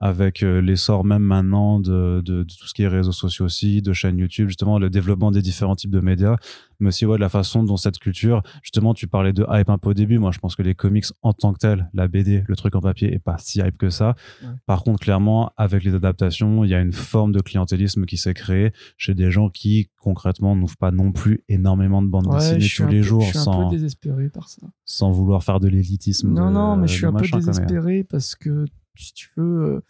avec 0.00 0.42
euh, 0.42 0.60
l'essor 0.62 1.04
même 1.04 1.22
maintenant 1.22 1.78
de, 1.78 2.22
de- 2.24 2.42
de 2.42 2.44
tout 2.44 2.66
ce 2.66 2.72
qui 2.72 2.82
est 2.82 2.88
réseaux 2.88 3.12
sociaux 3.12 3.44
aussi, 3.44 3.82
de 3.82 3.92
chaînes 3.92 4.16
YouTube, 4.18 4.48
justement, 4.48 4.78
le 4.78 4.88
développement 4.88 5.30
des 5.30 5.42
différents 5.42 5.76
types 5.76 5.90
de 5.90 6.00
médias, 6.00 6.36
mais 6.80 6.88
aussi 6.88 7.04
ouais, 7.04 7.16
de 7.16 7.20
la 7.20 7.28
façon 7.28 7.62
dont 7.64 7.76
cette 7.76 7.98
culture, 7.98 8.42
justement, 8.62 8.94
tu 8.94 9.06
parlais 9.06 9.34
de 9.34 9.44
hype 9.50 9.68
un 9.68 9.76
peu 9.76 9.90
au 9.90 9.94
début. 9.94 10.18
Moi, 10.18 10.32
je 10.32 10.38
pense 10.38 10.56
que 10.56 10.62
les 10.62 10.74
comics 10.74 11.04
en 11.20 11.34
tant 11.34 11.52
que 11.52 11.58
tel, 11.58 11.90
la 11.92 12.08
BD, 12.08 12.44
le 12.48 12.56
truc 12.56 12.74
en 12.74 12.80
papier, 12.80 13.12
est 13.12 13.18
pas 13.18 13.36
si 13.38 13.58
hype 13.60 13.76
que 13.76 13.90
ça. 13.90 14.14
Ouais. 14.42 14.48
Par 14.64 14.82
contre, 14.84 15.00
clairement, 15.00 15.52
avec 15.58 15.84
les 15.84 15.94
adaptations, 15.94 16.64
il 16.64 16.70
y 16.70 16.74
a 16.74 16.80
une 16.80 16.92
forme 16.92 17.32
de 17.32 17.40
clientélisme 17.40 18.06
qui 18.06 18.16
s'est 18.16 18.32
créée 18.34 18.72
chez 18.96 19.14
des 19.14 19.30
gens 19.30 19.50
qui, 19.50 19.90
concrètement, 20.00 20.56
n'ouvrent 20.56 20.78
pas 20.78 20.90
non 20.92 21.12
plus 21.12 21.44
énormément 21.50 22.00
de 22.00 22.08
bandes 22.08 22.26
Ouais, 22.28 22.38
dessinées 22.38 22.68
tous 22.74 22.82
un 22.84 22.88
les 22.88 23.00
peu- 23.00 23.02
jours 23.06 23.20
Je 23.22 23.28
suis 23.28 23.38
un 23.38 23.42
sans, 23.42 23.64
peu 23.68 23.76
désespéré 23.76 24.30
par 24.30 24.48
ça. 24.48 24.62
sans 24.86 25.10
vouloir 25.10 25.44
faire 25.44 25.60
de 25.60 25.68
l'élitisme. 25.68 26.32
Non, 26.32 26.46
de- 26.48 26.52
non, 26.54 26.76
mais 26.76 26.86
je 26.88 26.94
suis 26.94 27.04
un 27.06 27.12
peu 27.12 27.26
mais- 27.30 27.38
désespéré 27.38 28.04
parce 28.04 28.34
que, 28.34 28.64
si 29.00 29.12
tu 29.14 29.28
veux, 29.36 29.44
euh, 29.44 29.80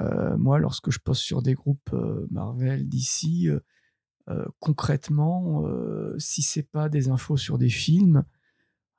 euh, 0.00 0.36
moi, 0.36 0.58
lorsque 0.58 0.90
je 0.90 0.98
poste 0.98 1.22
sur 1.22 1.42
des 1.42 1.54
groupes 1.54 1.90
euh, 1.92 2.26
Marvel, 2.30 2.88
d'ici, 2.88 3.48
concrètement, 4.58 5.64
si 6.18 6.40
c'est 6.42 6.62
pas 6.62 6.88
des 6.88 7.08
infos 7.08 7.36
sur 7.36 7.58
des 7.58 7.68
films, 7.68 8.24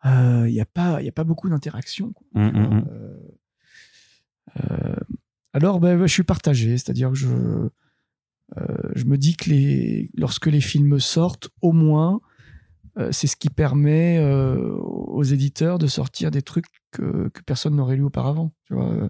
il 0.04 0.52
n'y 0.52 0.62
a, 0.62 0.66
pas- 0.66 1.02
y 1.02 1.10
a 1.10 1.12
pas 1.12 1.24
beaucoup 1.24 1.50
d'interaction. 1.50 2.14
hum. 2.36 2.86
euh, 2.92 3.18
euh, 4.72 4.96
alors, 5.54 5.80
ben, 5.80 6.00
je 6.06 6.14
suis 6.14 6.24
partagé, 6.24 6.78
c'est-à-dire 6.78 7.10
que 7.10 7.16
je, 7.16 7.70
je 8.96 9.06
me 9.06 9.18
dis 9.18 9.36
que 9.36 9.50
les, 9.50 10.12
lorsque 10.16 10.46
les 10.48 10.62
films 10.62 11.00
sortent, 11.00 11.50
au 11.62 11.72
moins, 11.72 12.22
c'est 13.12 13.28
ce 13.28 13.36
qui 13.36 13.50
permet 13.50 14.18
euh, 14.20 14.78
aux 14.78 15.24
éditeurs 15.24 15.80
de 15.80 15.88
sortir 15.88 16.32
des 16.32 16.42
trucs 16.42 16.66
que, 16.92 17.30
que 17.30 17.42
personne 17.46 17.76
n'aurait 17.76 17.98
lu 17.98 18.04
auparavant. 18.04 18.54
Tu 18.66 18.74
vois, 18.74 19.10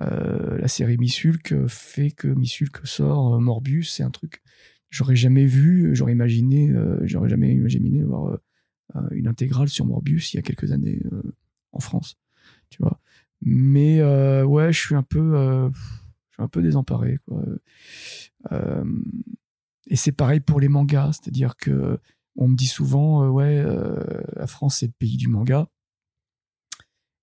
Euh, 0.00 0.58
la 0.58 0.68
série 0.68 0.98
Missulk 0.98 1.66
fait 1.66 2.10
que 2.10 2.28
Missulk 2.28 2.86
sort 2.86 3.34
euh, 3.34 3.40
Morbius, 3.40 3.94
c'est 3.94 4.04
un 4.04 4.10
truc 4.10 4.42
j'aurais 4.90 5.16
jamais 5.16 5.44
vu, 5.46 5.94
j'aurais 5.94 6.12
imaginé, 6.12 6.70
euh, 6.70 7.00
j'aurais 7.02 7.28
jamais 7.28 7.52
imaginé 7.52 8.02
voir 8.04 8.26
euh, 8.28 8.36
euh, 8.96 9.08
une 9.10 9.26
intégrale 9.26 9.68
sur 9.68 9.86
Morbius 9.86 10.32
il 10.32 10.36
y 10.36 10.40
a 10.40 10.42
quelques 10.42 10.72
années 10.72 11.02
euh, 11.12 11.22
en 11.72 11.80
France. 11.80 12.16
Tu 12.70 12.78
vois. 12.82 13.00
Mais 13.40 14.00
euh, 14.00 14.44
ouais, 14.44 14.72
je 14.72 14.78
suis 14.78 14.94
un 14.94 15.02
peu, 15.02 15.34
euh, 15.36 15.68
je 15.70 16.34
suis 16.34 16.42
un 16.42 16.48
peu 16.48 16.62
désemparé. 16.62 17.18
Quoi. 17.26 17.42
Euh, 18.52 18.84
et 19.88 19.96
c'est 19.96 20.12
pareil 20.12 20.40
pour 20.40 20.60
les 20.60 20.68
mangas, 20.68 21.12
c'est-à-dire 21.14 21.56
que 21.56 21.98
on 22.38 22.46
me 22.48 22.56
dit 22.56 22.68
souvent, 22.68 23.24
euh, 23.24 23.28
ouais, 23.28 23.58
euh, 23.58 24.22
la 24.36 24.46
France 24.46 24.78
c'est 24.78 24.86
le 24.86 24.92
pays 24.92 25.16
du 25.16 25.28
manga. 25.28 25.68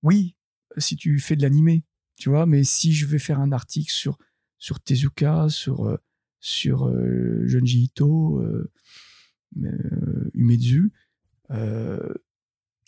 Oui, 0.03 0.35
si 0.77 0.97
tu 0.97 1.19
fais 1.19 1.37
de 1.37 1.41
l'animé, 1.41 1.83
tu 2.17 2.29
vois, 2.29 2.45
mais 2.45 2.63
si 2.63 2.93
je 2.93 3.07
vais 3.07 3.17
faire 3.17 3.39
un 3.39 3.51
article 3.51 3.91
sur 3.91 4.17
sur 4.57 4.79
Tezuka, 4.81 5.47
sur 5.49 5.85
euh, 5.85 5.97
sur 6.41 6.87
euh, 6.87 7.47
Junji 7.47 7.85
Ito, 7.85 8.43
Umezu, 10.33 10.91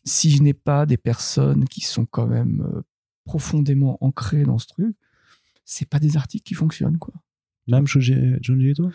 si 0.03 0.29
je 0.29 0.43
n'ai 0.43 0.53
pas 0.53 0.85
des 0.85 0.97
personnes 0.97 1.65
qui 1.65 1.81
sont 1.81 2.05
quand 2.05 2.27
même 2.27 2.83
profondément 3.23 3.97
ancrées 4.01 4.43
dans 4.43 4.57
ce 4.57 4.67
truc, 4.67 4.95
c'est 5.63 5.89
pas 5.89 5.99
des 5.99 6.17
articles 6.17 6.43
qui 6.43 6.55
fonctionnent 6.55 6.99
quoi. 6.99 7.13
Même 7.67 7.87
Junji 7.87 8.13
Ito? 8.41 8.91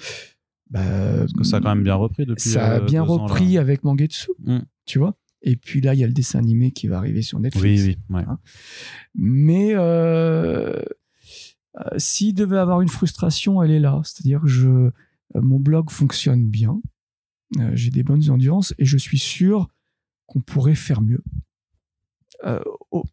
Bah, 0.72 0.80
Parce 1.18 1.32
que 1.34 1.44
ça 1.44 1.58
a 1.58 1.60
quand 1.60 1.74
même 1.74 1.84
bien 1.84 1.94
repris 1.94 2.24
depuis. 2.26 2.48
ça 2.48 2.66
a 2.72 2.80
euh, 2.80 2.84
bien 2.84 3.02
ans, 3.02 3.06
repris 3.26 3.58
avec 3.58 3.84
Mangetsu, 3.84 4.30
Mm. 4.44 4.58
tu 4.86 4.98
vois. 4.98 5.14
Et 5.42 5.56
puis 5.56 5.80
là, 5.80 5.92
il 5.94 6.00
y 6.00 6.04
a 6.04 6.06
le 6.06 6.12
dessin 6.12 6.38
animé 6.38 6.70
qui 6.70 6.86
va 6.86 6.96
arriver 6.98 7.20
sur 7.22 7.38
Netflix. 7.40 7.82
Oui, 7.84 7.96
oui. 8.10 8.16
ouais. 8.16 8.24
Mais 9.14 9.72
euh, 9.74 10.80
euh, 11.78 11.98
s'il 11.98 12.34
devait 12.34 12.58
avoir 12.58 12.80
une 12.80 12.88
frustration, 12.88 13.62
elle 13.62 13.70
est 13.72 13.80
là. 13.80 14.00
C'est-à-dire 14.04 14.40
que 14.40 14.46
je, 14.48 14.68
euh, 14.68 14.90
mon 15.34 15.58
blog 15.60 15.90
fonctionne 15.90 16.46
bien, 16.46 16.80
j'ai 17.74 17.90
des 17.90 18.02
bonnes 18.02 18.30
audiences 18.30 18.72
et 18.78 18.86
je 18.86 18.96
suis 18.96 19.18
sûr 19.18 19.68
qu'on 20.26 20.40
pourrait 20.40 20.74
faire 20.74 21.02
mieux. 21.02 21.22
Euh, 22.44 22.60
au- 22.90 23.04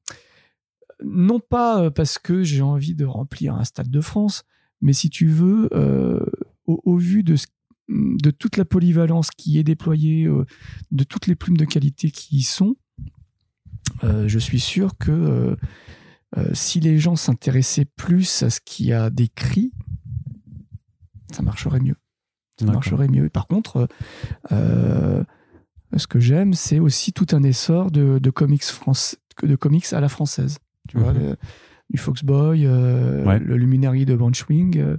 non 1.03 1.39
pas 1.41 1.91
parce 1.91 2.17
que 2.19 2.43
j'ai 2.43 2.61
envie 2.61 2.95
de 2.95 3.05
remplir 3.05 3.55
un 3.55 3.63
stade 3.65 3.89
de 3.89 4.01
France, 4.01 4.43
mais 4.81 4.93
si 4.93 5.09
tu 5.09 5.27
veux, 5.27 5.67
euh, 5.73 6.25
au, 6.69 6.81
au 6.83 6.97
vu 6.97 7.23
de, 7.23 7.35
ce- 7.35 7.47
de 7.89 8.31
toute 8.31 8.57
la 8.57 8.65
polyvalence 8.65 9.29
qui 9.31 9.57
est 9.57 9.63
déployée, 9.63 10.25
euh, 10.25 10.45
de 10.91 11.03
toutes 11.03 11.27
les 11.27 11.35
plumes 11.35 11.57
de 11.57 11.65
qualité 11.65 12.11
qui 12.11 12.37
y 12.37 12.41
sont, 12.43 12.75
euh, 14.03 14.27
je 14.27 14.37
suis 14.39 14.59
sûr 14.59 14.97
que 14.97 15.57
euh, 16.37 16.49
si 16.53 16.79
les 16.79 16.99
gens 16.99 17.15
s'intéressaient 17.15 17.85
plus 17.85 18.43
à 18.43 18.49
ce 18.51 18.59
qu'il 18.63 18.85
y 18.85 18.93
a 18.93 19.09
décrit, 19.09 19.71
ça 21.31 21.41
marcherait 21.41 21.79
mieux. 21.79 21.95
Ça 22.59 22.65
marcherait 22.65 23.07
mieux. 23.07 23.25
Et 23.25 23.29
par 23.29 23.47
contre, 23.47 23.87
ce 24.51 26.07
que 26.07 26.19
j'aime, 26.19 26.53
c'est 26.53 26.79
aussi 26.79 27.13
tout 27.13 27.27
un 27.31 27.41
essor 27.43 27.89
de, 27.91 28.19
de 28.19 28.29
comics 28.29 28.63
France, 28.63 29.17
de 29.41 29.55
comics 29.55 29.91
à 29.93 29.99
la 30.01 30.09
française. 30.09 30.57
Tu 30.87 30.97
vois, 30.97 31.13
Mhm. 31.13 31.19
le- 31.19 31.35
du 31.89 31.97
Foxboy, 31.97 32.65
euh, 32.67 33.25
Ouais. 33.25 33.39
le 33.39 33.57
Luminary 33.57 34.05
de 34.05 34.15
Bunchwing, 34.15 34.77
euh, 34.77 34.97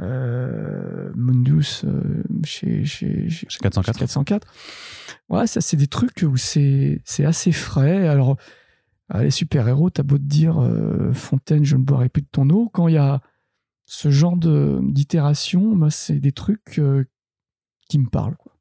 euh, 0.00 1.10
Mundus 1.14 1.82
euh, 1.84 2.22
chez, 2.44 2.84
chez, 2.84 3.28
chez, 3.28 3.46
Chez 3.48 3.58
404. 3.60 3.98
404. 3.98 4.46
Ouais, 5.28 5.46
ça, 5.46 5.60
c'est 5.60 5.76
des 5.76 5.86
trucs 5.86 6.24
où 6.26 6.36
c'est 6.36 7.00
c'est 7.04 7.24
assez 7.24 7.52
frais. 7.52 8.08
Alors, 8.08 8.36
ah, 9.08 9.22
les 9.22 9.30
super-héros, 9.30 9.90
t'as 9.90 10.02
beau 10.02 10.18
te 10.18 10.22
dire 10.22 10.58
euh, 10.60 11.12
Fontaine, 11.12 11.64
je 11.64 11.76
ne 11.76 11.82
boirai 11.82 12.08
plus 12.08 12.22
de 12.22 12.28
ton 12.30 12.48
eau. 12.50 12.68
Quand 12.72 12.88
il 12.88 12.94
y 12.94 12.98
a 12.98 13.20
ce 13.86 14.10
genre 14.10 14.36
de- 14.36 14.80
d'itération, 14.82 15.60
moi, 15.76 15.90
c'est 15.90 16.18
des 16.18 16.32
trucs 16.32 16.78
euh, 16.78 17.04
qui 17.88 17.98
me 17.98 18.08
parlent. 18.08 18.36
Quoi. 18.36 18.52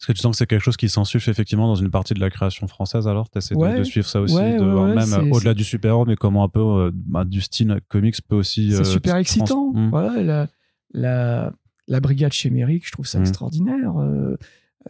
Est-ce 0.00 0.06
que 0.06 0.12
tu 0.12 0.20
sens 0.20 0.32
que 0.32 0.38
c'est 0.38 0.46
quelque 0.46 0.62
chose 0.62 0.76
qui 0.76 0.88
s'ensuffle 0.88 1.28
effectivement 1.28 1.66
dans 1.66 1.74
une 1.74 1.90
partie 1.90 2.14
de 2.14 2.20
la 2.20 2.30
création 2.30 2.68
française 2.68 3.08
alors? 3.08 3.28
Tu 3.30 3.38
essaies 3.38 3.54
Ouais. 3.56 3.74
de, 3.74 3.78
de 3.78 3.84
suivre 3.84 4.06
ça 4.06 4.20
aussi, 4.20 4.34
Ouais, 4.36 4.56
de 4.56 4.64
même 4.94 5.00
c'est- 5.04 5.30
au-delà 5.30 5.54
du 5.54 5.64
super-héros, 5.64 6.06
mais 6.06 6.16
comment 6.16 6.44
un 6.44 6.48
peu 6.48 6.60
euh, 6.60 6.90
bah, 6.94 7.24
du 7.24 7.40
style 7.40 7.80
comics 7.88 8.16
peut 8.28 8.36
aussi. 8.36 8.72
C'est 8.72 8.84
super 8.84 9.12
trans- 9.12 9.18
excitant. 9.20 9.72
Ouais, 9.92 10.22
la, 10.22 10.46
la, 10.92 11.52
la 11.86 12.00
brigade 12.00 12.32
chimérique, 12.32 12.86
je 12.86 12.92
trouve 12.92 13.06
ça 13.06 13.18
Mm. 13.18 13.22
extraordinaire. 13.22 13.96
Euh, 13.98 14.36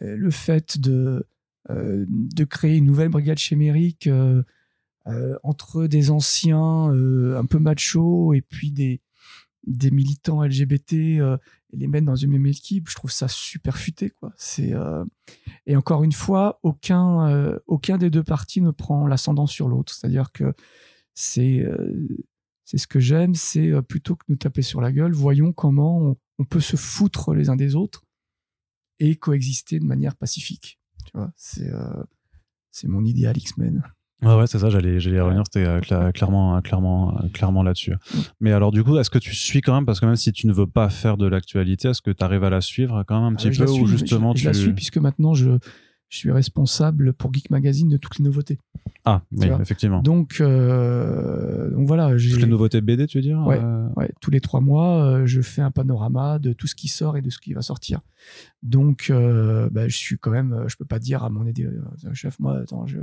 euh, 0.02 0.16
le 0.16 0.30
fait 0.30 0.78
de, 0.78 1.26
euh, 1.70 2.04
de 2.08 2.44
créer 2.44 2.76
une 2.76 2.84
nouvelle 2.84 3.08
brigade 3.08 3.38
chimérique 3.38 4.06
euh, 4.06 4.42
entre 5.42 5.86
des 5.86 6.10
anciens 6.10 6.90
un 6.90 7.46
peu 7.46 7.58
machos 7.58 8.34
et 8.34 8.42
puis 8.42 8.70
des, 8.70 9.00
des 9.66 9.90
militants 9.90 10.42
LGBT 10.44 10.92
et 10.92 11.36
les 11.72 11.86
mettre 11.86 12.04
dans 12.06 12.14
une 12.14 12.32
même 12.32 12.46
équipe, 12.46 12.90
je 12.90 12.94
trouve 12.94 13.10
ça 13.10 13.26
super 13.26 13.78
futé. 13.78 14.10
Quoi. 14.10 14.32
C'est, 14.36 14.74
Et 15.66 15.76
encore 15.76 16.04
une 16.04 16.12
fois, 16.12 16.60
aucun, 16.62 17.58
aucun 17.66 17.96
des 17.96 18.10
deux 18.10 18.22
partis 18.22 18.60
ne 18.60 18.70
prend 18.70 19.06
l'ascendant 19.06 19.46
sur 19.46 19.68
l'autre. 19.68 19.94
C'est-à-dire 19.94 20.30
que 20.30 20.52
c'est 21.14 21.66
c'est 22.70 22.76
ce 22.76 22.86
que 22.86 23.00
j'aime, 23.00 23.34
c'est 23.34 23.70
euh, 23.72 23.80
plutôt 23.80 24.14
que 24.14 24.24
nous 24.28 24.36
taper 24.36 24.60
sur 24.60 24.82
la 24.82 24.92
gueule, 24.92 25.12
voyons 25.12 25.52
comment 25.54 25.98
on, 26.02 26.16
on 26.38 26.44
peut 26.44 26.60
se 26.60 26.76
foutre 26.76 27.32
les 27.32 27.48
uns 27.48 27.56
des 27.56 27.74
autres 27.74 28.04
et 28.98 29.16
coexister 29.16 29.78
de 29.78 29.86
manière 29.86 30.14
pacifique. 30.16 30.78
Tu 31.06 31.12
vois, 31.14 31.32
c'est 31.34 31.72
euh, 31.72 32.02
c'est 32.70 32.86
mon 32.86 33.04
idéal 33.06 33.38
X-Men. 33.38 33.82
Ouais, 34.20 34.34
ouais, 34.34 34.46
c'est 34.46 34.58
ça, 34.58 34.68
j'allais, 34.68 35.00
j'allais 35.00 35.20
revenir, 35.20 35.44
c'était 35.46 35.64
euh, 35.66 35.80
cla- 35.80 36.12
clairement, 36.12 36.60
clairement, 36.60 37.18
clairement 37.32 37.62
là-dessus. 37.62 37.94
Mais 38.40 38.52
alors, 38.52 38.70
du 38.70 38.84
coup, 38.84 38.98
est-ce 38.98 39.08
que 39.10 39.18
tu 39.18 39.34
suis 39.34 39.62
quand 39.62 39.74
même, 39.74 39.86
parce 39.86 40.00
que 40.00 40.06
même 40.06 40.16
si 40.16 40.32
tu 40.32 40.46
ne 40.46 40.52
veux 40.52 40.66
pas 40.66 40.90
faire 40.90 41.16
de 41.16 41.26
l'actualité, 41.26 41.88
est-ce 41.88 42.02
que 42.02 42.10
tu 42.10 42.22
arrives 42.22 42.44
à 42.44 42.50
la 42.50 42.60
suivre 42.60 43.02
quand 43.04 43.14
même 43.22 43.32
un 43.32 43.36
petit 43.36 43.48
Ah, 43.48 43.52
je 43.52 43.64
peu, 43.64 43.70
ou 43.70 43.86
justement 43.86 44.32
je, 44.34 44.38
tu. 44.38 44.42
je 44.42 44.48
la 44.48 44.54
suis 44.54 44.72
puisque 44.74 44.98
maintenant 44.98 45.32
je, 45.34 45.52
je 46.08 46.16
suis 46.18 46.30
responsable 46.30 47.12
pour 47.12 47.32
Geek 47.32 47.50
Magazine 47.50 47.88
de 47.88 47.96
toutes 47.98 48.18
les 48.18 48.24
nouveautés. 48.24 48.58
Ah, 49.04 49.22
oui, 49.32 49.46
effectivement. 49.60 50.00
Donc, 50.02 50.38
euh, 50.40 51.70
donc 51.70 51.86
voilà, 51.86 52.10
Toutes 52.12 52.40
les 52.40 52.46
nouveautés 52.46 52.80
BD, 52.80 53.06
tu 53.06 53.18
veux 53.18 53.22
dire 53.22 53.40
Ouais. 53.46 53.58
euh, 53.62 53.88
ouais, 53.96 54.10
tous 54.20 54.30
les 54.30 54.40
trois 54.40 54.60
mois, 54.60 55.04
euh, 55.04 55.26
je 55.26 55.40
fais 55.40 55.62
un 55.62 55.70
panorama 55.70 56.38
de 56.38 56.52
tout 56.52 56.66
ce 56.66 56.74
qui 56.74 56.88
sort 56.88 57.16
et 57.16 57.22
de 57.22 57.30
ce 57.30 57.38
qui 57.38 57.52
va 57.52 57.62
sortir. 57.62 58.00
Donc, 58.62 59.08
euh, 59.10 59.68
bah, 59.70 59.88
je 59.88 59.96
suis 59.96 60.18
quand 60.18 60.30
même, 60.30 60.64
je 60.66 60.76
peux 60.76 60.84
pas 60.84 60.98
dire 60.98 61.24
à 61.24 61.30
mon 61.30 61.46
aidé, 61.46 61.64
euh, 61.64 61.80
chef, 62.14 62.38
moi, 62.38 62.58
attends, 62.58 62.86
je, 62.86 62.98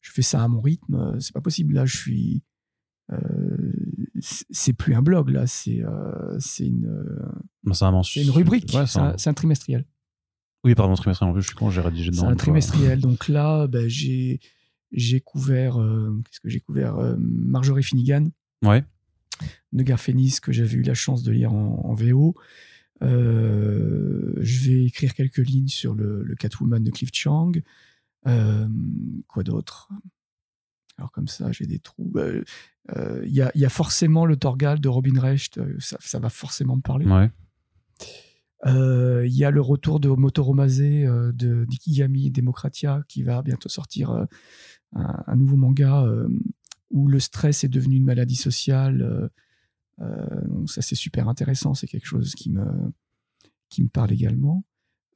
je 0.00 0.10
fais 0.12 0.22
ça 0.22 0.42
à 0.42 0.48
mon 0.48 0.60
rythme, 0.60 1.18
c'est 1.20 1.32
pas 1.34 1.40
possible. 1.42 1.74
Là, 1.74 1.84
je 1.86 1.96
suis, 1.96 2.42
c'est 4.50 4.72
plus 4.72 4.94
un 4.94 5.02
blog 5.02 5.28
là, 5.30 5.46
c'est 5.46 5.82
c'est 6.38 6.66
une, 6.66 6.88
bah, 7.62 7.74
c'est 7.74 7.84
un 7.84 8.00
une 8.22 8.30
rubrique, 8.30 8.72
Ouais, 8.74 8.86
c'est 8.86 8.98
un, 8.98 9.14
c'est 9.18 9.28
un 9.30 9.34
trimestriel. 9.34 9.84
Oui, 10.64 10.74
pardon, 10.74 10.94
trimestriel 10.94 11.30
en 11.30 11.32
plus, 11.34 11.42
je 11.42 11.46
suis 11.48 11.56
con, 11.56 11.70
j'ai 11.70 11.80
rédigé 11.80 12.10
dedans. 12.10 12.22
C'est 12.26 12.32
un 12.32 12.36
trimestriel. 12.36 13.00
Donc 13.00 13.28
là, 13.28 13.66
bah, 13.66 13.86
j'ai 13.88 14.40
j'ai 14.92 15.20
couvert, 15.20 15.80
euh, 15.80 16.20
qu'est-ce 16.24 16.40
que 16.40 16.48
j'ai 16.50 16.60
couvert 16.60 16.96
Euh, 16.98 17.16
Marjorie 17.18 17.82
Finnegan. 17.82 18.28
Ouais. 18.62 18.84
de 19.72 19.82
Garfénis 19.82 20.36
que 20.40 20.52
j'avais 20.52 20.74
eu 20.74 20.82
la 20.82 20.94
chance 20.94 21.22
de 21.24 21.32
lire 21.32 21.52
en, 21.52 21.80
en 21.84 21.94
VO. 21.94 22.34
Euh, 23.02 24.34
je 24.40 24.68
vais 24.70 24.84
écrire 24.84 25.14
quelques 25.14 25.38
lignes 25.38 25.68
sur 25.68 25.94
le, 25.94 26.22
le 26.22 26.34
Catwoman 26.36 26.82
de 26.82 26.90
Cliff 26.90 27.10
Chang. 27.12 27.52
Quoi 28.24 29.42
d'autre? 29.42 29.88
Alors 30.98 31.10
comme 31.10 31.26
ça, 31.28 31.50
j'ai 31.52 31.66
des 31.66 31.78
trous. 31.80 32.12
Euh, 32.16 32.44
Il 33.24 33.32
y, 33.32 33.40
a, 33.40 33.50
il 33.54 33.60
y 33.60 33.64
a 33.64 33.68
forcément 33.70 34.26
le 34.26 34.36
Torgal 34.36 34.78
de 34.80 34.88
Robin 34.88 35.18
Recht, 35.18 35.60
ça, 35.80 35.96
ça 36.00 36.18
va 36.18 36.28
forcément 36.28 36.76
me 36.76 36.82
parler. 36.82 37.06
Ouais. 37.06 37.30
Euh, 38.66 39.26
Il 39.26 39.34
y 39.34 39.44
a 39.44 39.50
le 39.50 39.60
retour 39.60 40.00
de 40.00 40.08
Motoromase 40.08 40.80
euh, 40.80 41.32
de 41.32 41.64
d'Ikigami 41.64 42.30
Democratia 42.30 43.02
qui 43.08 43.22
va 43.22 43.42
bientôt 43.42 43.68
sortir 43.68 44.10
euh, 44.10 44.24
un, 44.92 45.36
nouveau 45.36 45.56
manga 45.56 46.06
où 46.90 47.08
le 47.08 47.18
stress 47.18 47.64
est 47.64 47.68
devenu 47.68 47.96
une 47.96 48.04
maladie 48.04 48.36
sociale. 48.36 49.30
ça 50.66 50.82
c'est 50.82 50.94
super 50.94 51.28
intéressant, 51.28 51.74
c'est 51.74 51.86
quelque 51.86 52.06
chose 52.06 52.34
qui 52.34 52.50
me 52.50 52.92
qui 53.68 53.82
me 53.82 53.88
parle 53.88 54.12
également. 54.12 54.64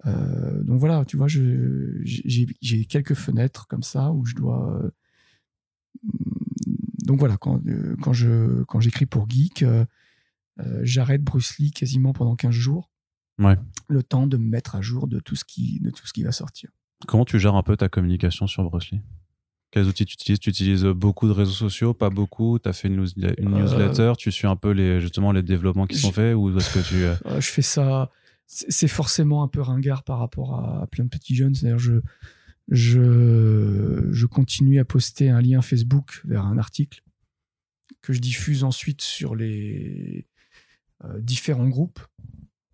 Donc 0.05 0.79
voilà, 0.79 1.05
tu 1.05 1.17
vois, 1.17 1.27
j'ai 1.29 2.85
quelques 2.89 3.15
fenêtres 3.15 3.67
comme 3.67 3.83
ça 3.83 4.13
où 4.13 4.25
je 4.25 4.35
dois. 4.35 4.91
donc 7.05 7.19
voilà, 7.19 7.37
quand, 7.37 7.61
euh, 7.67 7.97
quand 7.99 8.81
j'écris 8.81 9.07
pour 9.07 9.29
Geek, 9.29 9.65
j'arrête 10.83 11.23
Bruce 11.23 11.59
Lee 11.59 11.71
quasiment 11.71 12.13
pendant 12.13 12.37
15 12.37 12.51
jours. 12.51 12.91
Ouais. 13.39 13.57
Le 13.89 14.03
temps 14.03 14.27
de 14.27 14.37
me 14.37 14.47
mettre 14.49 14.77
à 14.77 14.81
jour 14.83 15.07
de 15.07 15.21
tout 15.21 15.37
ce 15.37 15.45
qui 15.45 15.79
de 15.81 15.91
tout 15.91 16.07
ce 16.07 16.13
qui 16.13 16.23
va 16.23 16.33
sortir. 16.33 16.71
Comment 17.07 17.25
tu 17.25 17.39
gères 17.39 17.55
un 17.55 17.63
peu 17.63 17.77
ta 17.77 17.89
communication 17.89 18.47
sur 18.47 18.63
Bruce 18.65 18.91
Lee? 18.91 19.01
Quels 19.71 19.87
outils 19.87 20.07
tu 20.07 20.15
utilises? 20.15 20.39
Tu 20.41 20.49
utilises 20.51 20.85
beaucoup 20.85 21.27
de 21.27 21.33
réseaux 21.33 21.53
sociaux, 21.53 21.93
pas 21.93 22.09
beaucoup? 22.09 22.59
Tu 22.59 22.69
as 22.69 22.73
fait 22.73 22.89
une, 22.89 22.97
news- 22.97 23.09
une 23.39 23.55
Euh, 23.55 23.63
newsletter? 23.63 24.13
Tu 24.17 24.33
suis 24.33 24.47
un 24.47 24.57
peu 24.57 24.71
les, 24.71 25.01
justement 25.01 25.33
les 25.33 25.43
développements 25.43 25.87
qui 25.87 25.99
sont 25.99 26.13
faits 26.13 26.35
Ou 26.35 26.57
est-ce 26.57 26.73
que 26.73 26.89
tu. 26.89 26.95
euh, 27.05 27.15
je 27.41 27.47
fais 27.49 27.63
ça. 27.63 28.11
C'est 28.47 28.89
forcément 28.89 29.43
un 29.43 29.49
peu 29.49 29.61
ringard 29.61 30.05
par 30.05 30.19
rapport 30.21 30.55
à, 30.55 30.83
à 30.83 30.87
plein 30.87 31.05
de 31.05 31.11
petits 31.11 31.35
jeunes. 31.35 31.55
C'est-à-dire, 31.55 31.79
je, 31.81 32.01
je, 32.69 34.09
je 34.13 34.27
continue 34.27 34.79
à 34.79 34.85
poster 34.85 35.29
un 35.31 35.41
lien 35.41 35.63
Facebook 35.63 36.23
vers 36.25 36.45
un 36.45 36.57
article 36.59 37.03
que 38.03 38.13
je 38.13 38.21
diffuse 38.21 38.65
ensuite 38.65 39.03
sur 39.03 39.35
les 39.35 40.27
euh, 41.05 41.21
différents 41.21 41.69
groupes. 41.69 42.01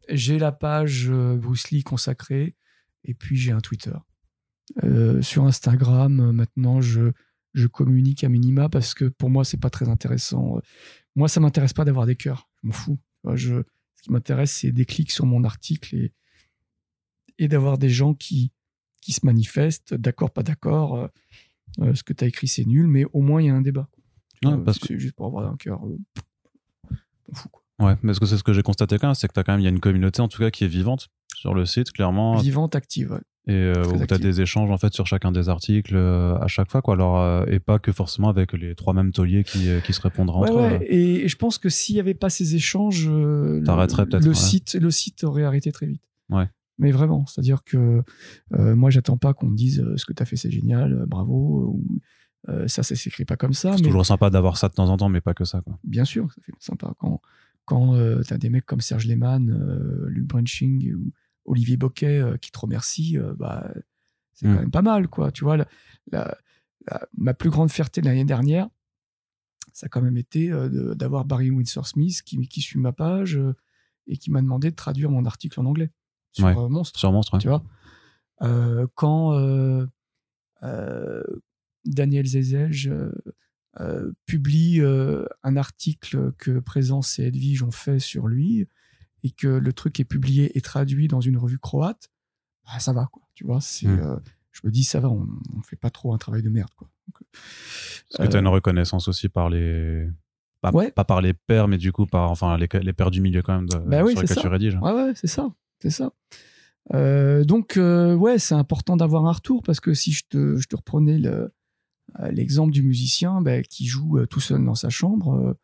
J'ai 0.08 0.38
la 0.38 0.52
page 0.52 1.08
euh, 1.10 1.36
Bruce 1.36 1.70
Lee 1.70 1.82
consacrée 1.82 2.54
et 3.04 3.14
puis 3.14 3.36
j'ai 3.36 3.52
un 3.52 3.60
Twitter. 3.60 3.94
Euh, 4.84 5.20
sur 5.22 5.44
Instagram, 5.44 6.20
euh, 6.20 6.32
maintenant, 6.32 6.80
je, 6.80 7.12
je 7.54 7.66
communique 7.66 8.24
à 8.24 8.28
minima 8.28 8.68
parce 8.68 8.94
que 8.94 9.04
pour 9.06 9.30
moi, 9.30 9.44
c'est 9.44 9.60
pas 9.60 9.70
très 9.70 9.88
intéressant. 9.88 10.58
Moi, 11.14 11.28
ça 11.28 11.40
m'intéresse 11.40 11.72
pas 11.72 11.84
d'avoir 11.84 12.06
des 12.06 12.16
cœurs. 12.16 12.48
Je 12.62 12.68
m'en 12.68 12.72
fous. 12.72 12.98
Je, 13.34 13.62
ce 13.96 14.02
qui 14.02 14.10
m'intéresse, 14.12 14.52
c'est 14.52 14.72
des 14.72 14.84
clics 14.84 15.12
sur 15.12 15.26
mon 15.26 15.44
article 15.44 15.94
et, 15.94 16.12
et 17.38 17.48
d'avoir 17.48 17.78
des 17.78 17.90
gens 17.90 18.14
qui, 18.14 18.52
qui 19.00 19.12
se 19.12 19.24
manifestent, 19.26 19.94
d'accord, 19.94 20.30
pas 20.30 20.42
d'accord. 20.42 21.08
euh, 21.80 21.94
ce 21.94 22.02
que 22.02 22.12
tu 22.12 22.24
as 22.24 22.26
écrit, 22.26 22.48
c'est 22.48 22.64
nul, 22.64 22.86
mais 22.86 23.04
au 23.12 23.20
moins, 23.20 23.40
il 23.42 23.46
y 23.46 23.50
a 23.50 23.54
un 23.54 23.62
débat. 23.62 23.88
Parce 24.64 24.78
si 24.78 24.86
c'est 24.88 24.98
juste 24.98 25.14
pour 25.14 25.26
avoir 25.26 25.50
un 25.50 25.56
cœur. 25.56 25.84
euh, 25.86 25.98
m'en 27.28 27.34
fous, 27.34 27.48
quoi. 27.48 27.61
Ouais, 27.82 27.96
est-ce 28.08 28.20
que 28.20 28.26
c'est 28.26 28.36
ce 28.36 28.42
que 28.44 28.52
j'ai 28.52 28.62
constaté 28.62 28.96
quand 28.98 29.08
même 29.08 29.14
C'est 29.14 29.28
que 29.28 29.32
t'as 29.32 29.42
quand 29.42 29.52
même, 29.52 29.60
il 29.60 29.64
y 29.64 29.66
a 29.66 29.70
une 29.70 29.80
communauté 29.80 30.22
en 30.22 30.28
tout 30.28 30.38
cas 30.38 30.50
qui 30.50 30.64
est 30.64 30.68
vivante 30.68 31.08
sur 31.34 31.52
le 31.54 31.66
site, 31.66 31.90
clairement. 31.92 32.36
Vivante, 32.36 32.76
active. 32.76 33.10
ouais. 33.12 33.18
et 33.48 33.52
euh, 33.54 33.84
où 33.86 34.06
tu 34.06 34.14
as 34.14 34.18
des 34.18 34.40
échanges 34.40 34.70
en 34.70 34.76
fait 34.78 34.92
sur 34.94 35.06
chacun 35.08 35.32
des 35.32 35.48
articles 35.48 35.96
euh, 35.96 36.36
à 36.38 36.46
chaque 36.46 36.70
fois 36.70 36.80
quoi 36.80 36.94
alors 36.94 37.18
euh, 37.18 37.44
et 37.48 37.58
pas 37.58 37.80
que 37.80 37.90
forcément 37.90 38.28
avec 38.28 38.52
les 38.52 38.76
trois 38.76 38.92
mêmes 38.94 39.10
tauliers 39.10 39.42
qui, 39.42 39.66
qui 39.84 39.92
se 39.92 40.00
répondront 40.00 40.42
Ouais, 40.42 40.50
entre 40.50 40.58
eux. 40.60 40.62
ouais, 40.78 40.86
et, 40.88 41.24
et 41.24 41.28
je 41.28 41.36
pense 41.36 41.58
que 41.58 41.68
s'il 41.68 41.96
n'y 41.96 42.00
avait 42.00 42.14
pas 42.14 42.30
ces 42.30 42.54
échanges, 42.54 43.08
le- 43.08 43.60
ouais. 44.28 44.34
site, 44.34 44.74
le 44.80 44.90
site 44.92 45.24
aurait 45.24 45.42
arrêté 45.42 45.72
très 45.72 45.86
vite. 45.86 46.02
Ouais. 46.30 46.48
Mais 46.78 46.92
vraiment, 46.92 47.26
c'est-à-dire 47.26 47.64
que 47.64 48.02
moi, 48.50 48.90
j'attends 48.90 49.16
pas 49.18 49.34
qu'on 49.34 49.46
me 49.48 49.56
dise 49.56 49.84
ce 49.96 50.04
que 50.04 50.12
tu 50.12 50.22
as 50.22 50.26
fait, 50.26 50.36
c'est 50.36 50.50
génial, 50.50 51.04
bravo, 51.08 51.74
ou 51.74 52.00
ça, 52.66 52.82
ça 52.82 52.94
s'écrit 52.96 53.24
pas 53.24 53.36
comme 53.36 53.52
ça. 53.54 53.72
c'est 53.72 53.82
Mais 53.82 53.86
toujours 53.88 54.06
sympa 54.06 54.30
d'avoir 54.30 54.56
ça 54.56 54.68
de 54.68 54.74
temps 54.74 54.88
en 54.88 54.96
temps 54.96 55.08
mais 55.08 55.20
pas 55.20 55.34
que 55.34 55.44
ça 55.44 55.60
quoi 55.62 55.78
bien 55.84 56.04
sûr, 56.04 56.32
ça 56.32 56.40
fait 56.42 56.52
sympa 56.60 56.92
quand, 56.98 57.20
quand 57.64 57.94
tu 58.26 58.32
as 58.34 58.38
des 58.38 58.50
mecs 58.50 58.66
comme 58.66 58.80
Serge 58.80 59.06
Lehmann, 59.06 59.50
euh, 59.50 60.08
Luc 60.08 60.26
Brunching 60.26 60.94
ou 60.94 61.12
Olivier 61.44 61.76
Boquet 61.76 62.20
euh, 62.20 62.36
qui 62.36 62.50
te 62.50 62.58
remercient, 62.58 63.18
euh, 63.18 63.34
bah, 63.34 63.72
c'est 64.34 64.46
quand 64.46 64.54
même 64.60 64.70
pas 64.70 64.82
mal, 64.82 65.08
quoi. 65.08 65.30
Tu 65.30 65.44
vois, 65.44 65.56
la- 65.56 65.68
la- 66.10 66.36
la- 66.88 67.06
ma 67.16 67.34
plus 67.34 67.50
grande 67.50 67.70
fierté 67.70 68.00
de 68.00 68.06
l'année 68.06 68.24
dernière, 68.24 68.68
ça 69.72 69.86
a 69.86 69.88
quand 69.88 70.02
même 70.02 70.16
été 70.16 70.50
euh, 70.50 70.94
d'avoir 70.94 71.24
Barry 71.24 71.50
Windsor 71.50 71.86
Smith 71.86 72.22
qui, 72.22 72.38
qui 72.48 72.60
suit 72.60 72.78
ma 72.80 72.92
page 72.92 73.36
euh, 73.36 73.54
et 74.06 74.16
qui 74.16 74.30
m'a 74.30 74.42
demandé 74.42 74.70
de 74.70 74.76
traduire 74.76 75.10
mon 75.10 75.24
article 75.24 75.60
en 75.60 75.64
anglais 75.66 75.90
sur 76.32 76.44
Ouais. 76.46 76.56
euh, 76.56 76.68
Monstre 76.68 76.98
sur 76.98 77.12
Monstre 77.12 77.34
ouais. 77.34 77.40
tu 77.40 77.48
vois. 77.48 77.62
Euh, 78.42 78.86
quand 78.96 79.32
euh, 79.38 79.86
euh, 80.64 81.22
Daniel 81.84 82.26
Zezej 82.26 82.88
euh, 83.80 84.12
publie 84.26 84.80
euh, 84.80 85.24
un 85.42 85.56
article 85.56 86.32
que 86.38 86.58
Présence 86.58 87.18
et 87.18 87.24
Edwige 87.24 87.62
ont 87.62 87.70
fait 87.70 87.98
sur 87.98 88.28
lui 88.28 88.66
et 89.24 89.30
que 89.30 89.48
le 89.48 89.72
truc 89.72 89.98
est 90.00 90.04
publié 90.04 90.56
et 90.56 90.60
traduit 90.60 91.08
dans 91.08 91.20
une 91.20 91.38
revue 91.38 91.58
croate, 91.58 92.10
bah, 92.66 92.78
ça 92.80 92.92
va, 92.92 93.06
quoi. 93.10 93.22
Tu 93.34 93.44
vois, 93.44 93.60
c'est, 93.60 93.86
Mm. 93.88 94.00
euh, 94.00 94.16
je 94.52 94.60
me 94.64 94.70
dis, 94.70 94.84
ça 94.84 95.00
va, 95.00 95.08
on, 95.08 95.26
on 95.56 95.62
fait 95.62 95.76
pas 95.76 95.90
trop 95.90 96.12
un 96.12 96.18
travail 96.18 96.42
de 96.42 96.50
merde, 96.50 96.70
quoi. 96.76 96.90
Donc, 97.08 97.22
parce 98.10 98.26
que 98.28 98.30
tu 98.30 98.36
as 98.36 98.40
une 98.40 98.48
reconnaissance 98.48 99.08
aussi 99.08 99.28
par 99.28 99.48
les 99.50 100.06
pas, 100.60 100.70
Ouais. 100.72 100.92
pas 100.92 101.04
par 101.04 101.20
les 101.20 101.32
pairs 101.34 101.66
mais 101.66 101.76
du 101.78 101.90
coup 101.90 102.06
par 102.06 102.30
enfin 102.30 102.56
les, 102.56 102.68
les 102.82 102.92
pairs 102.92 103.10
du 103.10 103.20
milieu 103.20 103.42
quand 103.42 103.56
même 103.56 103.68
de, 103.68 103.78
Bah 103.78 104.04
oui, 104.04 104.12
sur 104.12 104.20
lesquels 104.22 104.36
tu 104.36 104.46
rédiges 104.46 104.76
Ouais, 104.80 104.92
ouais, 104.92 105.12
c'est 105.16 105.26
ça. 105.26 105.48
C'est 105.80 105.90
ça. 105.90 106.12
Donc, 107.44 107.74
ouais, 107.76 108.38
c'est 108.38 108.54
important 108.54 108.96
d'avoir 108.96 109.26
un 109.26 109.32
retour 109.32 109.62
parce 109.62 109.80
que 109.80 109.94
si 109.94 110.12
je 110.12 110.24
te, 110.28 110.56
je 110.56 110.66
te 110.68 110.76
reprenais 110.76 111.18
le- 111.18 111.52
l'exemple 112.30 112.72
du 112.72 112.82
musicien 112.82 113.40
bah, 113.40 113.62
qui 113.62 113.86
joue 113.86 114.18
euh, 114.18 114.26
tout 114.26 114.40
seul 114.40 114.64
dans 114.64 114.74
sa 114.74 114.90
chambre, 114.90 115.34
euh, 115.34 115.54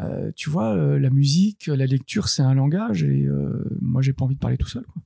euh, 0.00 0.30
tu 0.34 0.48
vois, 0.48 0.74
euh, 0.74 0.98
la 0.98 1.10
musique, 1.10 1.66
la 1.66 1.84
lecture, 1.84 2.28
c'est 2.28 2.42
un 2.42 2.54
langage 2.54 3.02
et 3.02 3.26
euh, 3.26 3.62
moi, 3.82 4.00
j'ai 4.00 4.12
pas 4.14 4.24
envie 4.24 4.34
de 4.36 4.40
parler 4.40 4.56
tout 4.56 4.68
seul. 4.68 4.84
Quoi. 4.84 5.02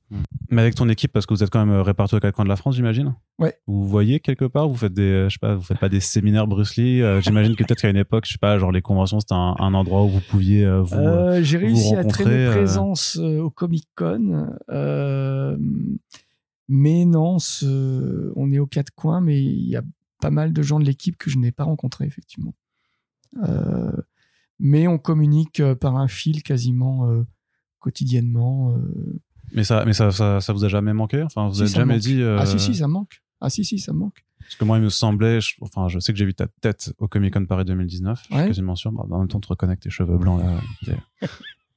mais 0.49 0.61
avec 0.61 0.75
ton 0.75 0.87
équipe 0.87 1.11
parce 1.11 1.25
que 1.25 1.33
vous 1.33 1.43
êtes 1.43 1.49
quand 1.49 1.65
même 1.65 1.81
répartis 1.81 2.15
aux 2.15 2.19
quatre 2.19 2.35
coins 2.35 2.45
de 2.45 2.49
la 2.49 2.55
France 2.55 2.75
j'imagine? 2.75 3.13
Ouais. 3.39 3.57
vous 3.67 3.85
voyez 3.87 4.19
quelque 4.21 4.45
part? 4.45 4.69
Vous 4.69 4.75
faites 4.77 4.93
des 4.93 5.01
euh, 5.01 5.27
je 5.29 5.33
sais 5.33 5.39
pas 5.39 5.55
vous 5.55 5.63
faites 5.63 5.79
pas 5.79 5.89
des 5.89 5.99
séminaires 5.99 6.47
Bruce 6.47 6.77
Lee? 6.77 7.01
Euh, 7.01 7.19
j'imagine 7.19 7.55
que 7.55 7.63
peut-être 7.63 7.81
qu'à 7.81 7.89
une 7.89 7.97
époque 7.97 8.25
je 8.25 8.33
sais 8.33 8.37
pas 8.37 8.57
genre 8.59 8.71
les 8.71 8.81
conventions 8.83 9.19
c'était 9.19 9.33
un, 9.33 9.55
un 9.59 9.73
endroit 9.73 10.03
où 10.05 10.09
vous 10.09 10.21
pouviez 10.21 10.63
euh, 10.63 10.81
vous 10.81 10.95
euh, 10.95 11.39
Euh, 11.39 11.43
j'ai 11.43 11.57
réussi 11.57 11.95
à 11.95 12.05
traîner 12.05 12.45
euh, 12.45 12.51
présence 12.51 13.17
euh, 13.19 13.41
au 13.41 13.49
Comic 13.49 13.89
Con, 13.95 14.47
euh, 14.69 15.57
mais 16.69 17.05
non, 17.05 17.39
ce- 17.39 18.31
on 18.35 18.51
est 18.51 18.59
aux 18.59 18.67
quatre 18.67 18.91
coins, 18.95 19.19
mais 19.21 19.41
il 19.43 19.67
y 19.67 19.75
a 19.75 19.83
pas 20.25 20.31
mal 20.31 20.53
de 20.53 20.61
gens 20.61 20.79
de 20.79 20.85
l'équipe 20.85 21.17
que 21.17 21.29
je 21.29 21.37
n'ai 21.37 21.51
pas 21.51 21.63
rencontrés, 21.63 22.05
effectivement. 22.05 22.53
Euh, 23.43 23.91
mais 24.59 24.87
on 24.87 24.97
communique 24.97 25.59
euh, 25.59 25.75
par 25.75 25.97
un 25.97 26.07
fil 26.07 26.41
quasiment 26.43 27.07
euh, 27.09 27.25
quotidiennement. 27.79 28.75
euh. 28.75 29.19
mais 29.53 29.63
ça 29.63 29.83
mais 29.85 29.93
ça, 29.93 30.11
ça 30.11 30.39
ça 30.41 30.53
vous 30.53 30.63
a 30.63 30.69
jamais 30.69 30.93
manqué? 30.93 31.21
Enfin 31.23 31.47
vous 31.49 31.55
Si, 31.55 31.61
avez 31.61 31.71
jamais 31.71 31.93
manque. 31.95 32.01
dit 32.01 32.23
Ah 32.23 32.45
si, 32.45 32.59
si, 32.59 32.75
ça 32.75 32.87
manque. 32.87 33.21
Ah 33.41 33.49
si, 33.49 33.63
si, 33.65 33.79
ça 33.79 33.91
manque. 33.93 34.23
Parce 34.39 34.55
que 34.57 34.63
moi, 34.65 34.77
il 34.77 34.83
me 34.83 34.89
semblait, 34.89 35.41
je- 35.41 35.55
enfin, 35.61 35.87
je 35.87 35.97
sais 35.99 36.13
que 36.13 36.19
j'ai 36.19 36.25
vu 36.25 36.35
ta 36.35 36.45
tête 36.61 36.93
au 36.99 37.07
Comic 37.07 37.33
Con 37.33 37.45
Paris 37.47 37.65
2019, 37.65 38.23
je 38.29 38.33
Ouais. 38.35 38.39
suis 38.41 38.47
quasiment 38.49 38.75
sûr. 38.75 38.91
Bah, 38.91 39.03
en 39.09 39.19
même 39.19 39.27
temps, 39.27 39.39
tu 39.39 39.47
reconnais 39.47 39.71
avec 39.71 39.79
tes 39.81 39.89
cheveux 39.89 40.17
blancs 40.19 40.39
là. 40.41 40.59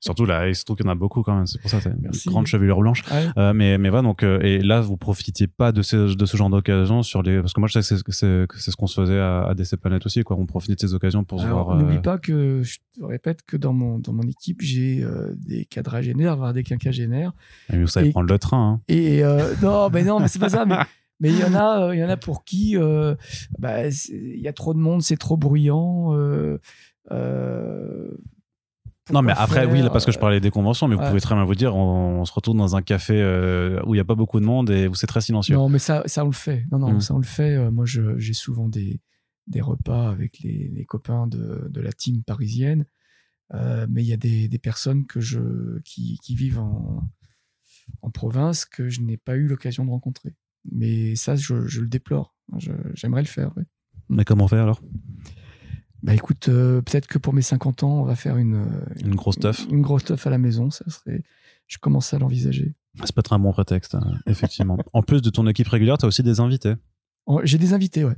Surtout 0.01 0.26
là, 0.26 0.49
il 0.49 0.55
se 0.55 0.64
trouve 0.64 0.76
qu'il 0.76 0.86
y 0.86 0.88
en 0.88 0.92
a 0.92 0.94
beaucoup 0.94 1.22
quand 1.22 1.34
même. 1.34 1.46
C'est 1.46 1.61
pour 1.61 1.68
ça, 1.70 1.80
t'as 1.82 1.90
une 1.90 1.96
Merci. 2.03 2.28
grande 2.28 2.46
chevelure 2.46 2.78
blanche. 2.78 3.03
Euh, 3.36 3.53
mais 3.53 3.78
mais 3.78 3.88
voilà 3.88 4.03
donc 4.03 4.22
euh, 4.22 4.38
et 4.42 4.61
là 4.61 4.80
vous 4.80 4.96
profitiez 4.96 5.49
pas 5.49 5.72
de 5.72 5.82
ce 5.82 6.14
de 6.14 6.24
ce 6.26 6.36
genre 6.36 6.51
d'occasion 6.51 7.03
sur 7.03 7.22
les 7.22 7.40
parce 7.40 7.53
que 7.53 7.59
moi 7.61 7.68
je 7.68 7.80
sais 7.80 7.80
que 7.80 7.86
c'est 7.96 8.03
que 8.05 8.12
c'est 8.12 8.46
que 8.49 8.61
c'est 8.61 8.70
ce 8.70 8.76
qu'on 8.76 8.86
se 8.86 9.01
faisait 9.01 9.18
à, 9.18 9.44
à 9.49 9.55
DC 9.55 9.76
Planet 9.76 10.07
aussi 10.07 10.22
quoi 10.22 10.36
on 10.36 10.46
profitait 10.46 10.76
de 10.76 10.80
ces 10.80 10.94
occasions 10.94 11.24
pour 11.24 11.40
se 11.40 11.46
voir 11.49 11.70
euh, 11.70 11.78
n'oublie 11.80 11.99
pas 12.01 12.16
que 12.18 12.62
je 12.62 12.78
te 12.96 13.05
répète 13.05 13.42
que 13.44 13.57
dans 13.57 13.72
mon 13.72 13.99
dans 13.99 14.12
mon 14.12 14.22
équipe 14.22 14.61
j'ai 14.62 15.05
des 15.36 15.64
quadragénaires, 15.64 16.36
voire 16.36 16.53
des 16.53 16.62
quinquagénaires. 16.62 17.32
et 17.72 17.78
vous 17.78 17.88
savez 17.88 18.09
et- 18.09 18.12
prendre 18.12 18.28
le 18.30 18.38
train 18.38 18.74
hein. 18.74 18.80
Et 18.88 19.22
non, 19.62 19.90
mais 19.90 20.05
non, 20.05 20.20
mais 20.20 20.28
c'est 20.28 20.38
pas 20.38 20.49
ça. 20.49 20.64
Mais 20.64 20.76
mais 21.20 21.30
il 21.30 21.38
y 21.40 21.44
en 21.44 21.55
a, 21.57 21.92
il 21.92 21.99
y 21.99 22.05
en 22.05 22.09
a 22.09 22.16
pour 22.16 22.44
qui 22.44 22.76
bah, 23.59 23.88
il 23.88 24.40
y 24.40 24.46
a 24.46 24.53
trop 24.53 24.74
de 24.74 24.78
monde, 24.78 25.03
c'est 25.03 25.16
trop 25.16 25.36
bruyant. 25.36 26.14
euh, 26.16 26.59
non 29.12 29.22
mais 29.22 29.32
après 29.36 29.64
oui 29.66 29.80
là, 29.82 29.90
parce 29.90 30.04
que 30.04 30.12
je 30.12 30.18
parlais 30.18 30.40
des 30.40 30.50
conventions 30.50 30.88
mais 30.88 30.94
vous 30.96 31.02
pouvez 31.06 31.20
très 31.20 31.34
bien 31.34 31.44
vous 31.44 31.54
dire 31.54 31.74
on, 31.74 32.20
on 32.20 32.24
se 32.24 32.32
retrouve 32.32 32.56
dans 32.56 32.76
un 32.76 32.82
café 32.82 33.14
euh, 33.20 33.80
où 33.86 33.94
il 33.94 33.98
y 33.98 34.00
a 34.00 34.04
pas 34.04 34.14
beaucoup 34.14 34.40
de 34.40 34.44
monde 34.44 34.70
et 34.70 34.88
où 34.88 34.94
c'est 34.94 35.06
très 35.06 35.20
silencieux 35.20 35.54
Non, 35.56 35.68
mais 35.68 35.78
ça, 35.78 36.02
ça 36.06 36.24
on 36.24 36.28
le 36.28 36.32
fait. 36.34 36.66
Non, 36.72 36.78
non, 36.78 36.92
Mm. 36.94 37.00
ça 37.00 37.14
on 37.14 37.18
le 37.18 37.24
fait. 37.24 37.56
Euh, 37.56 37.70
moi, 37.70 37.84
j'ai 37.86 38.32
souvent 38.34 38.68
des, 38.68 39.00
des 39.46 39.61
repas 39.61 40.11
avec 40.11 40.40
les, 40.40 40.68
les 40.74 40.84
copains 40.84 41.26
de, 41.26 41.68
de 41.70 41.80
la 41.80 41.92
team 41.92 42.22
parisienne. 42.22 42.84
Euh, 43.54 43.86
mais 43.88 44.02
il 44.02 44.06
y 44.09 44.12
a 44.12 44.16
des, 44.18 44.46
des 44.48 44.59
personnes 44.59 45.06
que 45.06 45.20
je, 45.20 45.78
qui, 45.84 46.18
qui 46.22 46.34
vivent 46.34 46.59
en, 46.59 47.02
en 48.02 48.11
province 48.11 48.66
que 48.66 48.88
je 48.90 49.00
n'ai 49.00 49.16
pas 49.16 49.36
eu 49.36 49.46
l'occasion 49.46 49.84
de 49.86 49.90
rencontrer. 49.90 50.34
Mais 50.70 51.14
ça, 51.16 51.34
je, 51.34 51.66
je 51.66 51.80
le 51.80 51.88
déplore. 51.88 52.34
J'aimerais 52.94 53.22
le 53.22 53.28
faire. 53.28 53.56
ouais. 53.56 53.64
mais 54.11 54.24
comment 54.24 54.48
faire 54.48 54.64
alors? 54.64 54.82
Bah 56.03 56.14
écoute, 56.14 56.49
euh, 56.49 56.80
peut-être 56.80 57.07
que 57.07 57.18
pour 57.18 57.32
mes 57.32 57.42
50 57.42 57.82
ans, 57.82 58.01
on 58.01 58.05
va 58.05 58.14
faire 58.14 58.36
une, 58.36 58.66
une 59.05 59.14
grosse 59.14 59.34
stuff 59.36 59.66
une, 59.70 59.82
grosse 59.82 60.03
stuff 60.03 60.26
à 60.26 60.30
la 60.30 60.38
maison. 60.38 60.70
Ça 60.70 60.88
serait, 60.88 61.22
je 61.66 61.78
commence 61.78 62.14
à 62.14 62.18
l'envisager. 62.18 62.74
c'est 63.05 63.14
peut-être 63.14 63.32
un 63.32 63.38
bon 63.38 63.53
prétexte 63.53 63.94
hein, 63.94 64.18
effectivement 64.26 64.78
en 64.92 65.03
plus 65.03 65.22
de 65.22 65.30
ton 65.30 65.46
équipe 65.46 65.68
régulière 65.68 65.99
tu 65.99 66.05
as 66.05 66.09
aussi 66.09 66.22
des 66.22 66.40
invités 66.40 66.74
J'ai 67.44 67.59
des 67.59 67.72
invités, 67.74 68.05
ouais. 68.05 68.16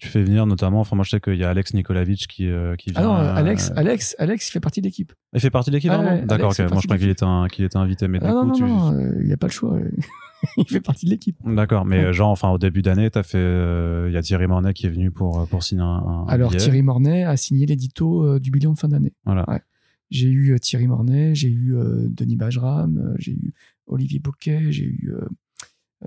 Tu 0.00 0.08
fais 0.08 0.22
venir 0.22 0.46
notamment 0.46 0.80
enfin 0.80 0.96
moi 0.96 1.04
je 1.04 1.10
sais 1.10 1.20
qu'il 1.20 1.36
y 1.36 1.44
a 1.44 1.50
Alex 1.50 1.74
Nikolaevich 1.74 2.26
qui 2.26 2.48
euh, 2.48 2.74
qui 2.76 2.90
vient 2.90 3.00
Ah 3.02 3.04
non, 3.04 3.14
euh, 3.16 3.34
Alex, 3.34 3.72
Alex, 3.76 4.16
Alex, 4.18 4.48
il 4.48 4.52
fait 4.52 4.60
partie 4.60 4.80
de 4.80 4.86
l'équipe. 4.86 5.12
il 5.34 5.40
fait 5.40 5.50
partie 5.50 5.70
de 5.70 5.76
l'équipe 5.76 5.90
Ah 5.92 6.18
d'accord 6.22 6.46
Alex 6.46 6.56
fait 6.56 6.64
ok. 6.64 6.70
moi 6.72 6.80
je 6.80 6.86
crois 6.86 6.98
qu'il 6.98 7.08
était 7.10 7.64
était 7.64 7.76
invité 7.76 8.08
mais 8.08 8.18
du 8.18 8.24
Ah 8.26 8.32
non, 8.32 8.40
coup 8.42 8.46
non, 8.48 8.52
tu 8.54 8.62
non, 8.64 8.92
euh, 8.94 9.12
il 9.20 9.26
n'y 9.26 9.32
a 9.32 9.36
pas 9.36 9.46
le 9.46 9.52
choix. 9.52 9.78
il 10.56 10.64
fait 10.66 10.80
partie 10.80 11.04
de 11.04 11.10
l'équipe. 11.10 11.36
D'accord, 11.44 11.84
mais 11.84 11.98
Ouais. 11.98 12.04
euh, 12.06 12.12
genre, 12.14 12.30
enfin, 12.30 12.48
au 12.48 12.56
début 12.56 12.80
d'année, 12.80 13.10
t'as 13.10 13.22
fait, 13.22 13.36
euh, 13.36 14.06
il 14.08 14.14
y 14.14 14.16
a 14.16 14.22
Thierry 14.22 14.46
Mornay 14.46 14.72
qui 14.72 14.86
est 14.86 14.90
venu 14.90 15.10
pour 15.10 15.38
euh, 15.40 15.44
pour 15.44 15.62
signer 15.62 15.82
un, 15.82 15.86
un 15.86 16.24
Alors, 16.28 16.48
billet. 16.48 16.60
Thierry 16.62 16.80
Mornay 16.82 17.24
a 17.24 17.36
signé 17.36 17.66
l'édito 17.66 18.24
euh, 18.24 18.40
du 18.40 18.50
bilan 18.50 18.72
de 18.72 18.78
fin 18.78 18.88
d'année. 18.88 19.12
Voilà. 19.26 19.44
Ouais. 19.50 19.60
J'ai 20.08 20.28
eu 20.28 20.52
euh, 20.54 20.58
Thierry 20.58 20.86
Mornay, 20.88 21.34
j'ai 21.34 21.50
eu 21.50 21.76
euh, 21.76 22.06
Denis 22.08 22.36
Bajram, 22.36 22.96
euh, 22.96 23.14
j'ai 23.18 23.32
eu 23.32 23.52
Olivier 23.86 24.18
Boquet, 24.18 24.72
j'ai 24.72 24.84
eu 24.86 25.12
euh, 25.14 25.20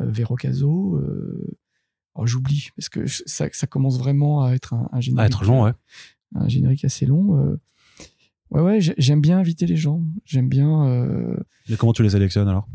euh, 0.02 0.06
Véro 0.10 0.36
Caso. 0.36 1.00
Euh, 2.16 2.22
oh, 2.22 2.28
J'oublie, 2.28 2.70
parce 2.76 2.90
que 2.90 3.06
ça, 3.08 3.48
ça 3.52 3.68
commence 3.68 3.98
vraiment 3.98 4.44
à 4.44 4.54
être 4.54 4.74
un, 4.74 4.90
un 4.92 5.02
générique. 5.02 5.24
À 5.24 5.26
être 5.28 5.44
long, 5.46 5.64
ouais. 5.64 5.74
Un 6.36 6.48
générique 6.48 6.84
assez 6.86 7.06
long. 7.06 7.38
euh. 7.40 7.60
Ouais, 8.50 8.62
ouais, 8.62 8.82
j'ai- 8.82 8.94
j'aime 8.98 9.22
bien 9.22 9.40
inviter 9.40 9.66
les 9.66 9.76
gens. 9.78 10.02
J'aime 10.26 10.48
bien. 10.50 10.86
euh, 10.88 11.36
Mais 11.70 11.76
comment 11.78 11.94
tu 11.94 12.04
les 12.04 12.10
sélectionnes 12.12 12.48
alors? 12.48 12.68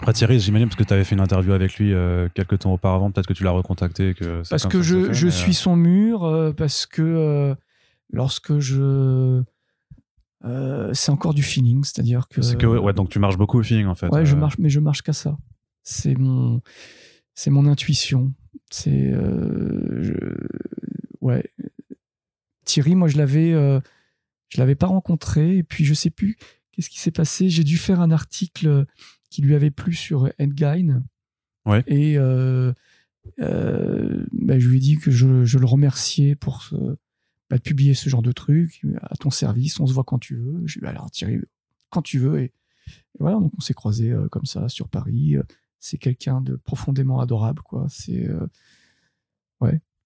Après 0.00 0.12
Thierry, 0.12 0.38
j'imagine 0.38 0.68
parce 0.68 0.76
que 0.78 0.84
tu 0.84 0.92
avais 0.94 1.02
fait 1.02 1.16
une 1.16 1.20
interview 1.20 1.52
avec 1.52 1.76
lui 1.78 1.92
euh, 1.92 2.28
quelques 2.32 2.60
temps 2.60 2.72
auparavant, 2.72 3.10
peut-être 3.10 3.26
que 3.26 3.32
tu 3.32 3.42
l'as 3.42 3.50
recontacté. 3.50 4.14
Que 4.14 4.42
parce 4.48 4.66
que 4.66 4.80
je, 4.80 5.06
fait, 5.06 5.14
je 5.14 5.26
mais, 5.26 5.32
suis 5.32 5.54
son 5.54 5.74
mur, 5.74 6.22
euh, 6.24 6.52
parce 6.52 6.86
que 6.86 7.02
euh, 7.02 7.54
lorsque 8.12 8.60
je. 8.60 9.42
euh, 10.44 10.90
c'est 10.94 11.10
encore 11.10 11.34
du 11.34 11.42
feeling, 11.42 11.82
c'est-à-dire 11.82 12.28
que. 12.28 12.38
euh, 12.40 12.44
C'est 12.44 12.56
que 12.58 12.66
ouais, 12.66 12.92
donc 12.92 13.08
tu 13.08 13.18
marches 13.18 13.36
beaucoup 13.36 13.58
au 13.58 13.62
feeling 13.64 13.86
en 13.86 13.96
fait. 13.96 14.08
Ouais, 14.10 14.24
je 14.24 14.36
Euh, 14.36 14.38
marche, 14.38 14.56
mais 14.58 14.70
je 14.70 14.78
marche 14.78 15.02
qu'à 15.02 15.12
ça. 15.12 15.36
C'est 15.82 16.14
mon, 16.14 16.60
c'est 17.38 17.50
mon 17.50 17.66
intuition. 17.66 18.34
C'est, 18.68 19.12
euh, 19.12 20.02
je- 20.02 20.46
ouais. 21.20 21.48
Thierry, 22.64 22.96
moi, 22.96 23.06
je 23.06 23.16
l'avais, 23.16 23.52
euh, 23.52 23.78
je 24.48 24.58
l'avais 24.58 24.74
pas 24.74 24.88
rencontré, 24.88 25.58
et 25.58 25.62
puis 25.62 25.84
je 25.84 25.94
sais 25.94 26.10
plus 26.10 26.36
qu'est-ce 26.72 26.90
qui 26.90 26.98
s'est 26.98 27.12
passé. 27.12 27.48
J'ai 27.48 27.62
dû 27.62 27.76
faire 27.78 28.00
un 28.00 28.10
article 28.10 28.86
qui 29.30 29.42
lui 29.42 29.54
avait 29.54 29.70
plu 29.70 29.92
sur 29.94 30.30
Endgame. 30.40 31.04
Ouais. 31.64 31.84
Et 31.86 32.18
euh, 32.18 32.72
euh, 33.38 34.26
ben, 34.32 34.58
je 34.58 34.68
lui 34.68 34.78
ai 34.78 34.80
dit 34.80 34.96
que 34.98 35.12
je, 35.12 35.44
je 35.44 35.58
le 35.58 35.66
remerciais 35.66 36.34
pour 36.34 36.62
ce, 36.62 36.74
bah, 37.50 37.56
de 37.58 37.62
publier 37.62 37.94
ce 37.94 38.08
genre 38.08 38.22
de 38.22 38.32
truc 38.32 38.82
à 39.02 39.14
ton 39.14 39.30
service. 39.30 39.78
On 39.78 39.86
se 39.86 39.92
voit 39.92 40.04
quand 40.04 40.18
tu 40.18 40.34
veux. 40.34 40.62
Je 40.66 40.80
lui 40.80 40.86
ai 40.86 40.90
dit, 40.90 40.96
alors 40.96 41.10
Thierry, 41.12 41.38
quand 41.90 42.02
tu 42.02 42.18
veux. 42.18 42.40
Et, 42.40 42.44
et 42.46 42.52
voilà, 43.20 43.38
donc 43.38 43.52
on 43.56 43.60
s'est 43.60 43.74
croisés 43.74 44.10
euh, 44.10 44.28
comme 44.28 44.44
ça 44.46 44.68
sur 44.68 44.88
Paris. 44.88 45.36
C'est 45.80 45.98
quelqu'un 45.98 46.40
de 46.40 46.56
profondément 46.56 47.20
adorable, 47.20 47.62
quoi. 47.62 47.86
C'est 47.88 48.28
euh, 48.28 48.46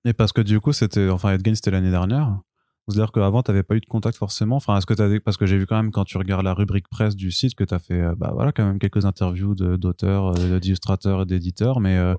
Et 0.04 0.12
parce 0.12 0.32
que 0.32 0.40
du 0.40 0.60
coup, 0.60 0.72
c'était, 0.72 1.08
enfin, 1.08 1.32
Ed 1.32 1.44
Gein, 1.44 1.54
c'était 1.54 1.70
l'année 1.70 1.90
dernière. 1.90 2.40
C'est-à-dire 2.88 3.12
qu'avant, 3.12 3.42
tu 3.42 3.50
n'avais 3.50 3.62
pas 3.62 3.76
eu 3.76 3.80
de 3.80 3.86
contact 3.86 4.18
forcément. 4.18 4.56
Enfin, 4.56 4.76
est-ce 4.76 4.86
que 4.86 4.94
t'as 4.94 5.08
des... 5.08 5.20
parce 5.20 5.36
que 5.36 5.46
j'ai 5.46 5.56
vu 5.56 5.66
quand 5.66 5.76
même 5.76 5.92
quand 5.92 6.04
tu 6.04 6.18
regardes 6.18 6.44
la 6.44 6.52
rubrique 6.52 6.88
presse 6.88 7.14
du 7.14 7.30
site 7.30 7.54
que 7.54 7.62
tu 7.62 7.72
as 7.72 7.78
fait, 7.78 8.00
euh, 8.00 8.14
bah 8.16 8.32
voilà, 8.34 8.50
quand 8.50 8.66
même 8.66 8.80
quelques 8.80 9.04
interviews 9.04 9.54
d'auteurs, 9.54 10.36
euh, 10.36 10.58
d'illustrateurs 10.58 11.22
et 11.22 11.26
d'éditeurs, 11.26 11.78
mais 11.78 11.96
euh, 11.96 12.16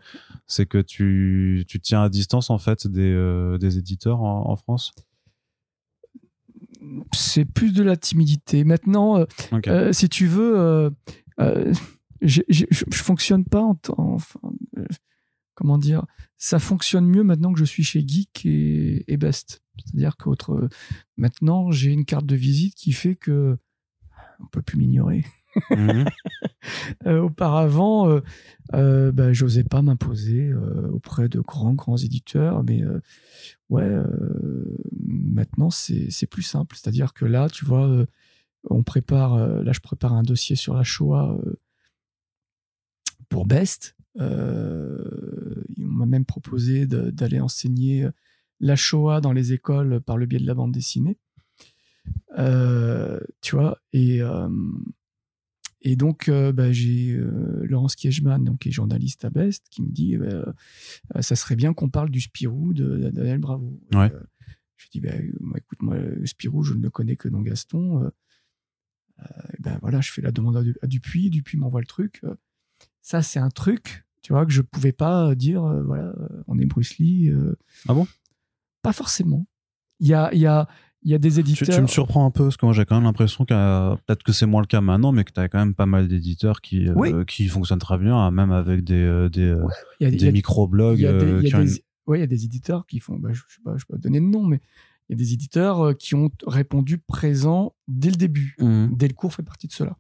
c'est 0.48 0.66
que 0.66 0.78
tu, 0.78 1.66
tu 1.68 1.82
tiens 1.82 2.04
à 2.04 2.10
distance 2.10 2.50
en 2.50 2.58
fait 2.58 2.88
des, 2.88 3.12
euh, 3.14 3.58
des 3.58 3.78
éditeurs 3.78 4.22
en, 4.22 4.50
en 4.50 4.56
France? 4.56 4.94
c'est 7.14 7.46
plus 7.46 7.74
de 7.74 7.82
la 7.82 7.96
timidité. 7.96 8.66
Maintenant, 8.66 9.26
euh, 9.68 9.94
si 9.94 10.10
tu 10.10 10.28
veux, 10.28 10.92
euh, 12.24 12.26
euh, 12.26 12.44
j'ai- 12.50 12.68
je 12.72 12.84
je 12.92 13.04
fonctionne 13.04 13.46
pas 13.46 13.62
en, 13.62 13.78
enfin, 13.98 14.40
euh, 14.78 14.86
comment 15.56 15.78
dire, 15.78 16.06
ça 16.38 16.60
fonctionne 16.60 17.06
mieux 17.08 17.24
maintenant 17.24 17.54
que 17.54 17.60
je 17.60 17.66
suis 17.66 17.84
chez 17.84 18.04
Geek 18.08 18.46
et, 18.46 19.12
et 19.12 19.18
Best. 19.18 19.62
C'est-à-dire 19.86 20.18
qu'autre, 20.18 20.68
maintenant 21.18 21.72
j'ai 21.72 21.92
une 21.92 22.06
carte 22.06 22.26
de 22.26 22.36
visite 22.36 22.76
qui 22.76 22.92
fait 22.92 23.16
que 23.16 23.58
on 24.40 24.48
peut 24.48 24.62
plus 24.62 24.78
m'ignorer. 24.78 25.26
Mhm. 25.70 26.06
Euh, 27.06 27.20
auparavant, 27.24 28.10
euh, 28.10 28.22
euh, 28.74 29.12
bah, 29.12 29.34
j'osais 29.34 29.66
pas 29.66 29.82
m'imposer 29.82 30.50
euh, 30.50 30.88
auprès 30.92 31.28
de 31.28 31.42
grands 31.42 31.74
grands 31.74 31.98
éditeurs, 31.98 32.64
mais 32.64 32.82
euh, 32.84 33.02
ouais, 33.70 33.84
euh, 33.84 34.78
maintenant 35.06 35.70
c'est 35.70 36.10
c'est 36.10 36.26
plus 36.26 36.42
simple. 36.44 36.76
C'est-à-dire 36.78 37.14
que 37.14 37.26
là, 37.26 37.50
tu 37.50 37.66
vois, 37.66 37.88
euh, 37.90 38.06
on 38.70 38.82
prépare, 38.82 39.34
euh, 39.34 39.62
là 39.64 39.74
je 39.74 39.82
prépare 39.82 40.14
un 40.14 40.24
dossier 40.24 40.56
sur 40.56 40.74
la 40.74 40.84
Shoah 40.84 41.38
euh, 41.46 41.56
pour 43.34 43.48
Best. 43.48 43.96
Euh, 44.20 45.64
on 45.80 45.88
m'a 45.88 46.06
même 46.06 46.24
proposé 46.24 46.86
d'aller 46.86 47.40
enseigner 47.40 48.08
la 48.60 48.76
Shoah 48.76 49.22
dans 49.22 49.34
les 49.34 49.54
écoles 49.54 50.02
par 50.02 50.18
le 50.18 50.28
biais 50.28 50.40
de 50.40 50.46
la 50.46 50.54
bande 50.54 50.72
dessinée. 50.72 51.18
Euh, 52.38 53.20
tu 53.42 53.56
vois, 53.56 53.80
et 53.92 54.22
euh, 54.22 54.50
et 55.82 55.96
donc, 55.96 56.30
euh, 56.30 56.52
bah, 56.52 56.72
j'ai 56.72 57.14
euh, 57.14 57.66
Laurence 57.66 57.96
Kiechman, 57.96 58.44
donc, 58.44 58.60
qui 58.60 58.70
est 58.70 58.72
journaliste 58.72 59.26
à 59.26 59.32
Best, 59.32 59.66
qui 59.72 59.82
me 59.82 59.90
dit 59.90 60.16
euh, 60.16 60.46
euh, 61.16 61.22
ça 61.22 61.36
serait 61.36 61.56
bien 61.56 61.74
qu'on 61.74 61.90
parle 61.90 62.12
du 62.12 62.22
Spirou 62.22 62.74
de, 62.74 62.98
de 62.98 63.10
Daniel 63.10 63.40
Bravo. 63.40 63.82
Ouais. 63.94 64.12
Euh, 64.14 64.20
je 64.78 64.90
dis 64.92 65.02
bah, 65.02 65.10
euh, 65.12 65.58
écoute, 65.58 65.82
moi, 65.82 65.98
le 65.98 66.26
Spirou, 66.28 66.62
je 66.64 66.76
ne 66.76 66.84
le 66.84 66.92
connais 66.92 67.16
que 67.16 67.30
dans 67.30 67.42
Gaston. 67.42 68.04
Euh, 68.04 68.10
euh, 69.22 69.26
ben 69.60 69.80
voilà, 69.82 70.02
je 70.02 70.12
fais 70.12 70.22
la 70.22 70.32
demande 70.32 70.76
à 70.82 70.88
Dupuis, 70.88 71.32
Dupuis 71.32 71.58
m'envoie 71.58 71.82
le 71.82 71.88
truc. 71.88 72.22
Euh, 73.04 73.08
ça, 73.08 73.22
c'est 73.22 73.40
un 73.40 73.50
truc, 73.50 74.06
tu 74.22 74.34
vois, 74.34 74.46
que 74.46 74.52
je 74.52 74.62
pouvais 74.62 74.92
pas 74.94 75.36
dire 75.36 75.64
euh, 75.64 75.84
voilà, 75.84 76.06
euh, 76.06 76.44
on 76.48 76.58
est 76.60 76.66
Bruce 76.66 76.98
Lee. 76.98 77.30
euh. 77.30 77.56
Ah 77.88 77.94
bon? 77.94 78.08
Pas 78.82 78.94
forcément. 78.94 79.46
Il 80.00 80.08
y 80.08 80.14
a, 80.14 80.34
il 80.34 80.40
y, 80.40 80.48
a, 80.48 80.68
il 81.04 81.12
y 81.12 81.14
a 81.16 81.18
des 81.18 81.40
éditeurs. 81.40 81.76
tu 81.76 81.82
me 81.82 81.88
surprends 81.88 82.26
un 82.26 82.32
peu 82.32 82.44
parce 82.46 82.58
que 82.58 82.66
moi 82.66 82.74
j'ai 82.74 82.84
quand 82.86 82.96
même 82.96 83.04
l'impression 83.06 83.46
que 83.46 83.54
euh, 83.54 83.96
peut-être 84.06 84.24
que 84.24 84.32
c'est 84.34 84.46
moins 84.46 84.62
le 84.62 84.68
cas 84.68 84.82
maintenant, 84.82 85.12
mais 85.12 85.24
que 85.24 85.32
tu 85.32 85.40
as 85.40 85.48
quand 85.48 85.60
même 85.60 85.76
pas 85.76 85.86
mal 85.86 86.08
d'éditeurs 86.08 86.62
qui, 86.62 86.88
euh, 86.90 87.24
qui 87.26 87.48
fonctionnent 87.48 87.80
très 87.80 87.98
bien, 87.98 88.16
hein, 88.16 88.32
même 88.32 88.52
avec 88.52 88.84
des, 88.84 88.96
euh, 88.96 89.30
des, 89.30 89.42
euh, 89.42 89.66
y 90.00 90.06
a- 90.06 90.10
y 90.10 90.18
des 90.18 90.32
micro-blogs. 90.32 90.98
Il 91.00 91.04
y 91.04 91.08
a 91.08 91.14
des, 91.14 91.26
euh, 91.26 91.42
une- 91.62 91.70
ouais, 92.08 92.20
il 92.20 92.22
y 92.22 92.24
a 92.24 92.26
éditeurs 92.46 92.86
qui 92.86 93.00
font, 93.00 93.18
bah, 93.18 93.30
je 93.32 93.40
ne 93.42 93.50
sais 93.50 93.62
pas, 93.64 93.78
je 93.78 93.86
peux 93.86 93.94
pas 93.96 94.00
donner 94.00 94.20
de 94.20 94.26
nom, 94.26 94.44
mais 94.44 94.60
il 95.10 95.14
y 95.14 95.16
a 95.16 95.18
des 95.18 95.34
éditeurs 95.34 95.82
euh, 95.82 95.94
qui 95.94 96.16
ont 96.16 96.30
répondu 96.48 96.98
présent 96.98 97.74
dès 97.88 98.10
le 98.10 98.16
début. 98.18 98.56
Mhm. 98.60 98.96
Delcourt 98.96 99.34
fait 99.34 99.44
partie 99.44 99.68
de 99.68 99.74
cela. 99.74 99.98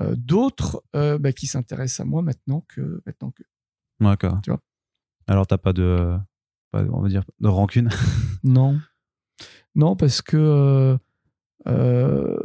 Euh, 0.00 0.14
D'autres 0.16 0.82
euh, 0.94 1.18
bah, 1.18 1.32
qui 1.32 1.46
s'intéressent 1.46 2.00
à 2.00 2.04
moi 2.04 2.22
maintenant 2.22 2.64
que 2.68 3.02
maintenant 3.06 3.30
que. 3.30 3.42
D'accord. 4.00 4.38
Tu 4.42 4.50
vois? 4.50 4.60
Alors 5.26 5.46
t'as 5.46 5.58
pas 5.58 5.72
de, 5.72 6.16
pas, 6.70 6.82
on 6.92 7.00
va 7.00 7.08
dire, 7.08 7.24
de 7.40 7.48
rancune? 7.48 7.88
Non, 8.44 8.78
non 9.74 9.96
parce 9.96 10.22
que 10.22 10.96
euh, 11.66 12.36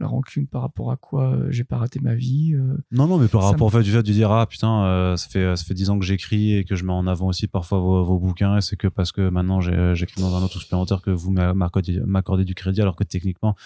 la 0.00 0.06
rancune 0.06 0.46
par 0.46 0.62
rapport 0.62 0.90
à 0.92 0.96
quoi 0.96 1.32
euh, 1.34 1.50
j'ai 1.50 1.64
pas 1.64 1.76
raté 1.76 1.98
ma 2.00 2.14
vie. 2.14 2.54
euh, 2.54 2.78
Non, 2.92 3.06
non, 3.08 3.18
mais 3.18 3.26
par 3.28 3.42
rapport 3.42 3.66
au 3.66 3.70
fait 3.70 3.82
du 3.82 3.90
fait 3.90 4.02
de 4.02 4.12
dire 4.12 4.30
ah 4.30 4.46
putain, 4.46 4.84
euh, 4.84 5.16
ça 5.16 5.28
fait 5.28 5.56
ça 5.56 5.64
fait 5.64 5.74
dix 5.74 5.90
ans 5.90 5.98
que 5.98 6.04
j'écris 6.04 6.54
et 6.54 6.64
que 6.64 6.76
je 6.76 6.84
mets 6.84 6.92
en 6.92 7.06
avant 7.08 7.26
aussi 7.26 7.48
parfois 7.48 7.80
vos, 7.80 8.04
vos 8.04 8.18
bouquins 8.18 8.56
et 8.56 8.60
c'est 8.60 8.76
que 8.76 8.86
parce 8.88 9.10
que 9.12 9.28
maintenant 9.28 9.60
j'écris 9.60 10.20
dans 10.22 10.34
un 10.36 10.42
autre 10.42 10.60
supplémentaire 10.60 11.02
que 11.02 11.10
vous 11.10 11.32
m'a- 11.32 11.52
m'accordez 11.52 12.00
m'accordez 12.06 12.44
du 12.44 12.54
crédit 12.54 12.80
alors 12.80 12.94
que 12.96 13.04
techniquement 13.04 13.56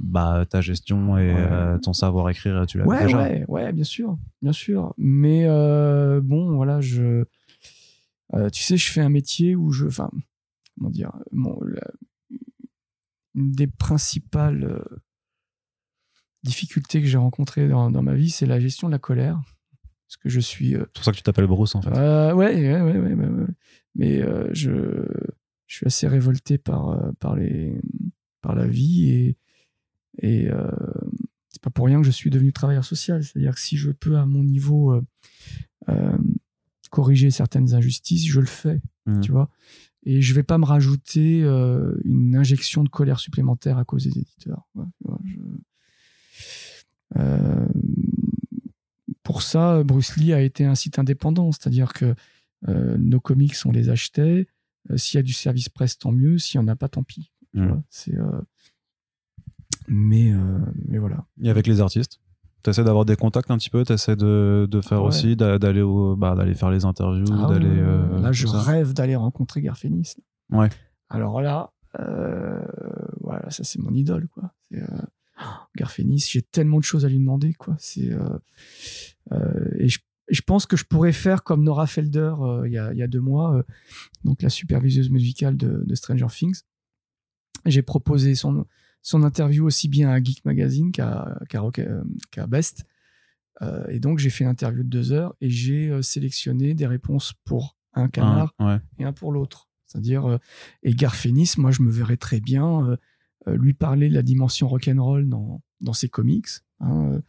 bah, 0.00 0.44
ta 0.48 0.60
gestion 0.60 1.16
et 1.18 1.28
Ouais. 1.32 1.34
euh, 1.50 1.78
ton 1.78 1.92
savoir 1.92 2.28
écrire, 2.30 2.64
tu 2.66 2.78
l'as 2.78 2.86
Ouais, 2.86 3.02
déjà. 3.02 3.18
ouais, 3.22 3.44
ouais, 3.48 3.72
bien 3.72 3.84
sûr, 3.84 4.18
bien 4.42 4.52
sûr. 4.52 4.94
Mais 4.98 5.44
euh, 5.46 6.20
bon, 6.22 6.54
voilà, 6.56 6.80
je, 6.80 7.24
euh, 8.34 8.50
tu 8.50 8.62
sais, 8.62 8.76
je 8.76 8.90
fais 8.90 9.00
un 9.00 9.08
métier 9.08 9.56
où 9.56 9.70
je, 9.72 9.86
enfin, 9.86 10.10
comment 10.76 10.90
dire, 10.90 11.12
mon, 11.32 11.58
la- 11.62 11.90
une 13.34 13.52
des 13.52 13.66
principales 13.66 14.84
difficultés 16.42 17.00
que 17.00 17.06
j'ai 17.06 17.18
rencontrées 17.18 17.68
dans, 17.68 17.90
dans 17.90 18.02
ma 18.02 18.14
vie, 18.14 18.30
c'est 18.30 18.46
la 18.46 18.60
gestion 18.60 18.88
de 18.88 18.92
la 18.92 18.98
colère, 18.98 19.40
parce 20.06 20.16
que 20.16 20.28
je 20.28 20.40
suis, 20.40 20.70
C'est 20.72 20.92
pour 20.94 21.04
ça 21.04 21.12
que 21.12 21.16
tu 21.16 21.22
t'appelles 21.22 21.46
Bruce, 21.46 21.74
en 21.74 21.82
fait. 21.82 21.90
ouais, 21.90 22.32
ouais, 22.32 22.80
ouais, 22.80 23.46
mais 23.94 24.20
je, 24.54 25.04
je 25.66 25.76
suis 25.76 25.86
assez 25.86 26.06
révolté 26.08 26.56
par, 26.58 27.12
par, 27.20 27.36
les, 27.36 27.80
par 28.40 28.54
la 28.54 28.66
vie 28.66 29.10
et, 29.10 29.36
et 30.20 30.48
euh, 30.50 30.70
c'est 31.50 31.62
pas 31.62 31.70
pour 31.70 31.86
rien 31.86 32.00
que 32.00 32.06
je 32.06 32.10
suis 32.10 32.30
devenu 32.30 32.52
travailleur 32.52 32.84
social. 32.84 33.22
C'est-à-dire 33.24 33.54
que 33.54 33.60
si 33.60 33.76
je 33.76 33.90
peux, 33.90 34.16
à 34.18 34.26
mon 34.26 34.42
niveau, 34.44 34.92
euh, 34.92 35.02
euh, 35.88 36.16
corriger 36.90 37.30
certaines 37.30 37.74
injustices, 37.74 38.26
je 38.26 38.40
le 38.40 38.46
fais, 38.46 38.80
Mhm. 39.06 39.20
tu 39.20 39.30
vois. 39.32 39.48
Et 40.04 40.22
je 40.22 40.32
vais 40.34 40.42
pas 40.42 40.58
me 40.58 40.64
rajouter 40.64 41.42
euh, 41.42 41.94
une 42.04 42.34
injection 42.36 42.82
de 42.84 42.88
colère 42.88 43.18
supplémentaire 43.20 43.76
à 43.78 43.84
cause 43.84 44.04
des 44.04 44.18
éditeurs. 44.18 44.66
Ouais, 44.74 44.84
je- 45.24 45.38
pour 49.22 49.42
ça, 49.42 49.82
Bruce 49.84 50.16
Lee 50.16 50.32
a 50.32 50.40
été 50.40 50.64
un 50.64 50.74
site 50.74 50.98
indépendant, 50.98 51.52
c'est-à-dire 51.52 51.92
que 51.92 52.14
nos 52.66 53.20
comics, 53.20 53.54
on 53.66 53.70
les 53.72 53.88
achetait. 53.90 54.48
S'il 54.96 55.18
y 55.18 55.20
a 55.20 55.22
du 55.22 55.32
service 55.34 55.68
presse, 55.68 55.98
tant 55.98 56.12
mieux. 56.12 56.38
S'il 56.38 56.58
n'y 56.60 56.64
en 56.64 56.68
a 56.68 56.76
pas, 56.76 56.88
tant 56.88 57.02
pis. 57.02 57.30
Mm. 57.54 57.66
vois, 57.68 57.82
C'est. 57.90 58.14
euh, 58.14 58.40
Mais, 59.88 60.32
euh, 60.32 60.58
mais 60.86 60.98
voilà. 60.98 61.24
Et 61.42 61.50
avec 61.50 61.66
les 61.66 61.80
artistes 61.80 62.20
Tu 62.64 62.70
essaies 62.70 62.84
d'avoir 62.84 63.04
des 63.04 63.16
contacts 63.16 63.50
un 63.50 63.56
petit 63.56 63.70
peu, 63.70 63.84
tu 63.84 63.92
essaies 63.92 64.16
de, 64.16 64.66
de 64.70 64.80
faire 64.80 65.00
Ouais. 65.02 65.08
aussi, 65.08 65.36
d'a- 65.36 65.58
d'aller 65.58 65.80
au- 65.82 66.16
bah, 66.16 66.34
faire 66.54 66.70
les 66.70 66.84
interviews, 66.84 67.24
Ah 67.32 67.46
d'aller. 67.48 67.68
euh, 67.68 68.20
là, 68.20 68.32
je 68.32 68.46
ça. 68.48 68.60
rêve 68.62 68.92
d'aller 68.92 69.14
rencontrer 69.16 69.62
Garfénis. 69.62 70.14
Ouais. 70.50 70.68
Alors 71.08 71.40
là, 71.40 71.70
euh, 72.00 72.60
voilà, 73.20 73.48
ça 73.50 73.62
c'est 73.64 73.78
mon 73.80 73.92
idole, 73.94 74.26
quoi. 74.28 74.52
Euh, 74.74 74.80
Garfénis, 75.76 76.26
j'ai 76.30 76.42
tellement 76.42 76.78
de 76.78 76.84
choses 76.84 77.04
à 77.04 77.08
lui 77.08 77.18
demander, 77.18 77.54
quoi. 77.54 77.76
C'est 77.78 78.10
et, 79.78 79.88
je, 79.88 79.98
je 80.28 80.40
pense 80.42 80.66
que 80.66 80.76
je 80.76 80.84
pourrais 80.84 81.12
faire 81.12 81.44
comme 81.44 81.62
Nora 81.62 81.86
Felder 81.86 82.34
il 82.66 82.72
y, 82.72 82.78
a, 82.78 82.92
il 82.92 82.98
y 82.98 83.02
a 83.02 83.06
deux 83.08 83.20
mois, 83.20 83.62
donc 84.24 84.42
la 84.42 84.48
superviseuse 84.50 85.10
musicale 85.10 85.56
de, 85.56 85.84
de 85.86 85.94
Stranger 85.94 86.26
Things. 86.28 86.62
J'ai 87.66 87.82
proposé 87.82 88.34
son, 88.34 88.66
son 89.08 89.22
interview 89.22 89.64
aussi 89.64 89.88
bien 89.88 90.10
à 90.10 90.22
Geek 90.22 90.44
Magazine 90.44 90.92
qu'à 90.92 91.38
Rock- 91.54 91.78
euh, 91.78 92.04
Best. 92.46 92.84
Euh, 93.62 93.86
et 93.88 94.00
donc 94.00 94.18
j'ai 94.18 94.28
fait 94.28 94.44
une 94.44 94.50
interview 94.50 94.82
de 94.82 94.88
deux 94.88 95.12
heures 95.12 95.34
et 95.40 95.48
j'ai 95.48 95.88
euh, 95.88 96.02
sélectionné 96.02 96.74
des 96.74 96.86
réponses 96.86 97.32
pour 97.46 97.78
un 97.94 98.08
canard 98.08 98.54
ouais. 98.60 98.76
et 98.98 99.04
un 99.04 99.14
pour 99.14 99.32
l'autre. 99.32 99.70
C'est-à-dire, 99.86 100.26
euh, 100.26 100.36
et 100.82 100.92
Garfénis, 100.92 101.52
moi, 101.56 101.70
je 101.70 101.80
me 101.80 101.90
verrais 101.90 102.18
très 102.18 102.38
bien 102.40 102.98
lui 103.46 103.72
parler 103.72 104.10
de 104.10 104.14
la 104.14 104.20
dimension 104.20 104.68
rock'n'roll 104.68 105.26
dans, 105.26 105.62
dans 105.80 105.94
ses 105.94 106.10
comics. 106.10 106.48
Hein, 106.80 107.22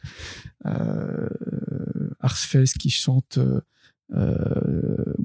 Arsfest 2.20 2.74
qui 2.78 2.90
chante 2.90 3.38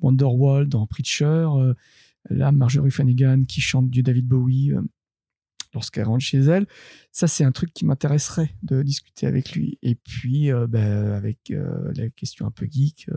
Wonderwall 0.01 0.69
dans 0.69 0.87
Preacher. 0.87 1.49
là, 2.29 2.53
Marjorie 2.53 2.91
Finnegan 2.91 3.43
qui 3.43 3.59
chante 3.59 3.89
du 3.89 4.03
David 4.03 4.25
Bowie 4.25 4.71
lorsqu'elle 5.75 6.05
rentre 6.05 6.23
chez 6.23 6.39
elle. 6.39 6.65
Ça, 7.11 7.27
c'est 7.27 7.43
un 7.43 7.51
truc 7.51 7.71
qui 7.73 7.85
m'intéresserait 7.85 8.55
de 8.63 8.81
discuter 8.81 9.27
avec 9.27 9.51
lui. 9.51 9.77
Et 9.83 9.93
puis, 9.95 10.51
euh, 10.51 10.65
ben, 10.67 11.11
avec 11.11 11.51
euh, 11.51 11.91
la 11.95 12.09
question 12.09 12.47
un 12.47 12.51
peu 12.51 12.65
geek. 12.65 13.09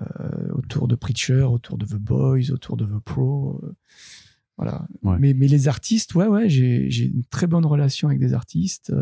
euh, 0.00 0.52
autour 0.52 0.88
de 0.88 0.96
Preacher, 0.96 1.42
autour 1.42 1.78
de 1.78 1.86
The 1.86 1.94
Boys, 1.94 2.50
autour 2.50 2.76
de 2.76 2.86
The 2.86 3.00
Pro. 3.00 3.62
voilà. 4.56 4.86
Ouais. 5.02 5.16
Mais, 5.20 5.34
mais 5.34 5.48
les 5.48 5.68
artistes, 5.68 6.14
ouais, 6.14 6.26
ouais, 6.26 6.48
j'ai 6.48 6.90
j'ai 6.90 7.06
une 7.06 7.24
très 7.24 7.46
bonne 7.46 7.66
relation 7.66 8.08
avec 8.08 8.20
des 8.20 8.32
artistes. 8.32 8.92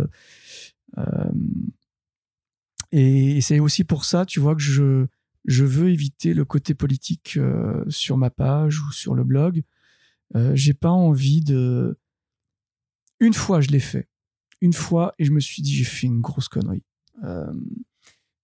et 2.92 3.40
c'est 3.40 3.60
aussi 3.60 3.84
pour 3.84 4.04
ça, 4.04 4.24
tu 4.24 4.40
vois, 4.40 4.54
que 4.54 4.62
je, 4.62 5.06
je 5.44 5.64
veux 5.64 5.90
éviter 5.90 6.34
le 6.34 6.44
côté 6.44 6.74
politique 6.74 7.38
sur 7.88 8.16
ma 8.16 8.30
page 8.30 8.80
ou 8.80 8.92
sur 8.92 9.14
le 9.14 9.24
blog. 9.24 9.62
Euh, 10.34 10.52
j'ai 10.54 10.74
pas 10.74 10.90
envie 10.90 11.40
de. 11.40 11.98
Une 13.20 13.32
fois, 13.34 13.60
je 13.60 13.68
l'ai 13.68 13.80
fait. 13.80 14.08
Une 14.60 14.72
fois, 14.72 15.14
et 15.18 15.24
je 15.24 15.32
me 15.32 15.40
suis 15.40 15.62
dit, 15.62 15.74
j'ai 15.74 15.84
fait 15.84 16.06
une 16.06 16.20
grosse 16.20 16.48
connerie. 16.48 16.84
Euh, 17.24 17.52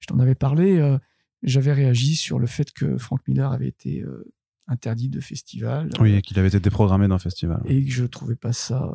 je 0.01 0.07
t'en 0.07 0.19
avais 0.19 0.35
parlé. 0.35 0.79
euh, 0.79 0.99
j'avais 1.43 1.73
réagi 1.73 2.17
sur 2.17 2.39
le 2.39 2.47
fait 2.47 2.73
que 2.73 2.97
Frank 2.99 3.21
Miller 3.27 3.51
avait 3.53 3.69
été 3.69 4.03
euh, 4.03 4.33
interdit 4.67 5.09
de 5.09 5.21
festival. 5.21 5.91
Oui, 6.01 6.15
et 6.15 6.23
qu'il 6.23 6.39
avait 6.39 6.49
été 6.49 6.61
déprogrammé 6.61 7.09
d'un 7.09 7.19
festival. 7.19 7.63
Et 7.67 7.85
que 7.85 7.91
je 7.91 8.05
trouvais 8.05 8.37
pas 8.37 8.53
ça 8.53 8.93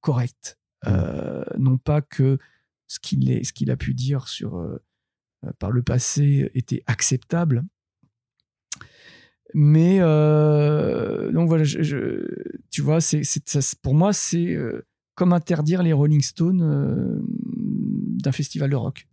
correct. 0.00 0.58
Euh, 0.86 1.44
non 1.58 1.76
pas 1.76 2.00
que 2.00 2.38
ce 2.86 2.98
qu'il 2.98 3.70
a 3.70 3.76
pu 3.76 3.92
dire 3.92 4.28
sur, 4.28 4.66
par 5.58 5.70
le 5.70 5.82
passé 5.82 6.50
était 6.54 6.82
acceptable. 6.86 7.64
Mais 9.54 9.98
euh, 10.00 11.30
donc 11.32 11.48
voilà, 11.48 11.64
je- 11.64 11.82
je- 11.82 12.26
tu 12.70 12.82
vois, 12.82 13.00
c'est, 13.00 13.22
pour 13.82 13.94
moi, 13.94 14.12
c'est 14.12 14.54
euh, 14.54 14.84
comme 15.14 15.32
interdire 15.32 15.82
les 15.82 15.92
Rolling 15.92 16.20
Stones 16.22 16.62
euh, 16.62 17.18
d'un 18.22 18.32
festival 18.32 18.70
de 18.70 18.76
rock. 18.76 19.06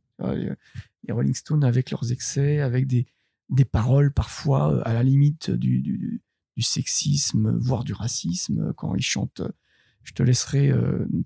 Les 1.07 1.13
Rolling 1.13 1.33
Stones 1.33 1.63
avec 1.63 1.91
leurs 1.91 2.11
excès, 2.11 2.59
avec 2.59 2.87
des, 2.87 3.05
des 3.49 3.65
paroles 3.65 4.11
parfois 4.11 4.81
à 4.85 4.93
la 4.93 5.03
limite 5.03 5.51
du, 5.51 5.79
du, 5.79 6.21
du 6.55 6.61
sexisme, 6.63 7.57
voire 7.59 7.83
du 7.83 7.93
racisme, 7.93 8.73
quand 8.75 8.93
ils 8.95 9.01
chantent. 9.03 9.41
Je 10.03 10.13
te 10.13 10.23
laisserai 10.23 10.71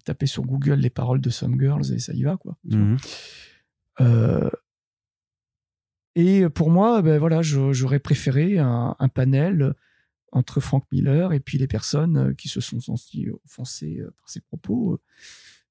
taper 0.06 0.26
sur 0.26 0.44
Google 0.44 0.74
les 0.80 0.90
paroles 0.90 1.22
de 1.22 1.30
Some 1.30 1.60
Girls 1.60 1.92
et 1.94 2.00
ça 2.00 2.14
y 2.14 2.24
va, 2.24 2.38
quoi. 2.38 2.58
Mhm. 6.16 6.22
Euh, 6.24 6.46
et 6.46 6.50
pour 6.50 6.70
moi, 6.72 7.02
ben 7.02 7.18
voilà, 7.18 7.42
j'aurais 7.42 8.00
préféré 8.00 8.58
un, 8.60 8.96
panel 9.14 9.74
entre 10.32 10.60
Frank 10.62 10.86
Miller 10.92 11.34
et 11.34 11.40
puis 11.42 11.58
les 11.58 11.68
personnes 11.68 12.18
euh, 12.18 12.34
qui 12.34 12.48
se 12.48 12.62
sont 12.62 12.80
senties 12.80 13.28
offensées 13.46 14.00
euh, 14.00 14.12
par 14.18 14.30
ses 14.30 14.40
propos, 14.42 14.94
euh, 14.94 15.00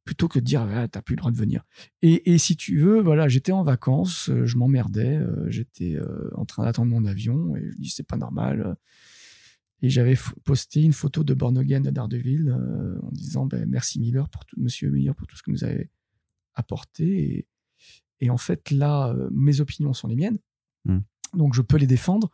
plutôt 0.04 0.28
que 0.28 0.38
de 0.38 0.44
dire 0.44 0.62
ah, 0.62 0.86
t'as 0.88 1.00
plus 1.02 1.14
le 1.14 1.18
droit 1.20 1.30
de 1.30 1.36
venir. 1.36 1.64
Et, 2.02 2.32
et 2.32 2.38
si 2.38 2.56
tu 2.56 2.78
veux, 2.80 3.00
voilà, 3.00 3.28
j'étais 3.28 3.52
en 3.52 3.62
vacances, 3.62 4.28
euh, 4.28 4.44
je 4.46 4.56
m'emmerdais, 4.58 5.16
euh, 5.16 5.48
j'étais 5.50 5.96
euh, 5.96 6.30
en 6.34 6.44
train 6.44 6.64
d'attendre 6.64 6.90
mon 6.90 7.04
avion 7.06 7.56
et 7.56 7.70
je 7.70 7.76
dis 7.78 7.90
c'est 7.90 8.06
pas 8.06 8.16
normal. 8.18 8.60
euh. 8.66 8.74
Et 9.82 9.88
j'avais 9.88 10.16
posté 10.44 10.82
une 10.82 10.92
photo 10.92 11.24
de 11.24 11.32
Born 11.32 11.56
Again 11.56 11.84
à 11.86 11.90
Daredevil 11.90 12.50
euh, 12.50 12.98
en 13.02 13.10
disant 13.12 13.46
ben, 13.46 13.64
merci 13.66 13.98
Miller 13.98 14.28
pour 14.28 14.44
tout, 14.44 14.60
Monsieur 14.60 14.90
Miller 14.90 15.14
pour 15.14 15.26
tout 15.26 15.36
ce 15.36 15.42
que 15.42 15.50
vous 15.50 15.64
avez 15.64 15.90
apporté. 16.54 17.38
Et, 17.38 17.46
et 18.20 18.30
en 18.30 18.36
fait, 18.36 18.70
là, 18.70 19.08
euh, 19.08 19.28
mes 19.32 19.60
opinions 19.60 19.92
sont 19.92 20.08
les 20.08 20.16
miennes. 20.16 20.38
Mm. 20.84 20.98
Donc, 21.34 21.54
je 21.54 21.62
peux 21.62 21.76
les 21.76 21.86
défendre. 21.86 22.30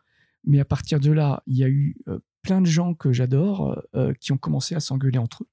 Mais 0.47 0.61
à 0.61 0.65
partir 0.65 0.99
de 0.99 1.11
là, 1.11 1.43
il 1.45 1.57
y 1.57 1.63
a 1.63 1.67
eu 1.67 1.97
euh, 2.07 2.19
plein 2.41 2.61
de 2.61 2.65
gens 2.65 2.93
que 2.93 3.11
j'adore 3.11 3.83
euh, 3.95 4.13
qui 4.13 4.31
ont 4.31 4.37
commencé 4.37 4.75
à 4.75 4.79
s'engueuler 4.79 5.19
entre 5.19 5.43
eux. 5.43 5.47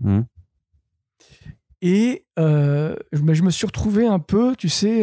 Mhm. 0.00 0.26
Et 1.80 2.26
euh, 2.38 2.94
je, 3.12 3.18
je 3.18 3.42
me 3.42 3.50
suis 3.50 3.66
retrouvé 3.66 4.06
un 4.06 4.18
peu, 4.18 4.54
tu 4.56 4.68
sais, 4.68 5.02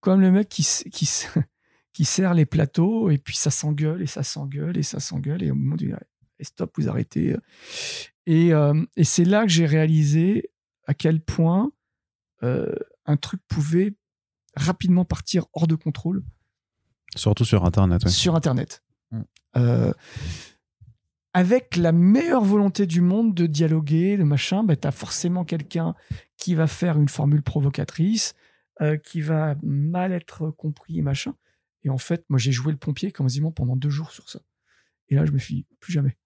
comme 0.00 0.20
le 0.20 0.30
mec 0.30 0.48
qui, 0.48 0.66
qui, 0.90 1.08
qui 1.92 2.04
sert 2.04 2.32
les 2.32 2.46
plateaux 2.46 3.10
et 3.10 3.18
puis 3.18 3.36
ça 3.36 3.50
s'engueule 3.50 4.02
et 4.02 4.06
ça 4.06 4.22
s'engueule 4.22 4.78
et 4.78 4.82
ça 4.82 5.00
s'engueule. 5.00 5.42
Et 5.42 5.50
au 5.50 5.54
moment 5.54 5.76
du 5.76 5.92
stop, 6.40 6.72
vous 6.78 6.88
arrêtez. 6.88 7.36
Et, 8.26 8.52
et 8.96 9.04
c'est 9.04 9.24
là 9.24 9.42
que 9.42 9.48
j'ai 9.48 9.66
réalisé 9.66 10.50
à 10.86 10.94
quel 10.94 11.20
point 11.20 11.72
un 13.06 13.16
truc 13.16 13.40
pouvait 13.48 13.94
rapidement 14.54 15.04
partir 15.04 15.46
hors 15.52 15.66
de 15.66 15.74
contrôle 15.74 16.22
Surtout 17.14 17.44
sur 17.44 17.64
Internet. 17.64 18.04
ouais. 18.04 18.10
sur 18.10 18.34
Internet. 18.34 18.82
Mm. 19.10 19.20
Euh, 19.56 19.92
avec 21.32 21.76
la 21.76 21.92
meilleure 21.92 22.44
volonté 22.44 22.86
du 22.86 23.00
monde 23.00 23.34
de 23.34 23.46
dialoguer, 23.46 24.16
de 24.16 24.24
machin, 24.24 24.64
bah, 24.64 24.74
tu 24.74 24.88
as 24.88 24.90
forcément 24.90 25.44
quelqu'un 25.44 25.94
qui 26.36 26.54
va 26.54 26.66
faire 26.66 26.98
une 26.98 27.08
formule 27.08 27.42
provocatrice, 27.42 28.34
euh, 28.80 28.96
qui 28.96 29.20
va 29.20 29.54
mal 29.62 30.12
être 30.12 30.50
compris 30.50 31.02
machin. 31.02 31.34
Et 31.82 31.90
en 31.90 31.98
fait, 31.98 32.24
moi, 32.28 32.38
j'ai 32.38 32.52
joué 32.52 32.72
le 32.72 32.78
pompier 32.78 33.12
quasiment 33.12 33.52
pendant 33.52 33.76
deux 33.76 33.90
jours 33.90 34.12
sur 34.12 34.28
ça. 34.28 34.40
Et 35.08 35.14
là, 35.14 35.24
je 35.24 35.32
me 35.32 35.38
suis 35.38 35.54
dit, 35.54 35.66
plus 35.78 35.92
jamais. 35.92 36.16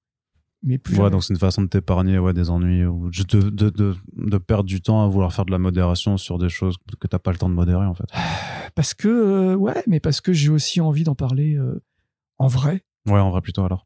Mais 0.62 0.76
plus 0.78 0.98
Ouais, 0.98 1.08
donc 1.10 1.24
c'est 1.24 1.32
une 1.32 1.40
façon 1.40 1.62
de 1.62 1.68
t'épargner 1.68 2.18
ouais, 2.18 2.34
des 2.34 2.50
ennuis 2.50 2.84
ou 2.84 3.10
juste 3.10 3.34
de, 3.34 3.48
de, 3.48 3.70
de, 3.70 3.96
de 4.16 4.38
perdre 4.38 4.64
du 4.64 4.82
temps 4.82 5.02
à 5.02 5.08
vouloir 5.08 5.32
faire 5.32 5.46
de 5.46 5.52
la 5.52 5.58
modération 5.58 6.18
sur 6.18 6.38
des 6.38 6.50
choses 6.50 6.76
que 6.98 7.06
t'as 7.06 7.18
pas 7.18 7.32
le 7.32 7.38
temps 7.38 7.48
de 7.48 7.54
modérer 7.54 7.86
en 7.86 7.94
fait. 7.94 8.04
Parce 8.74 8.94
que, 8.94 9.08
euh, 9.08 9.54
ouais, 9.56 9.82
mais 9.88 9.98
parce 9.98 10.20
que 10.20 10.32
j'ai 10.32 10.48
aussi 10.48 10.80
envie 10.80 11.02
d'en 11.02 11.16
parler 11.16 11.56
euh, 11.56 11.82
en 12.38 12.46
vrai. 12.46 12.84
Ouais, 13.06 13.18
en 13.18 13.30
vrai 13.30 13.40
plutôt 13.40 13.64
alors. 13.64 13.84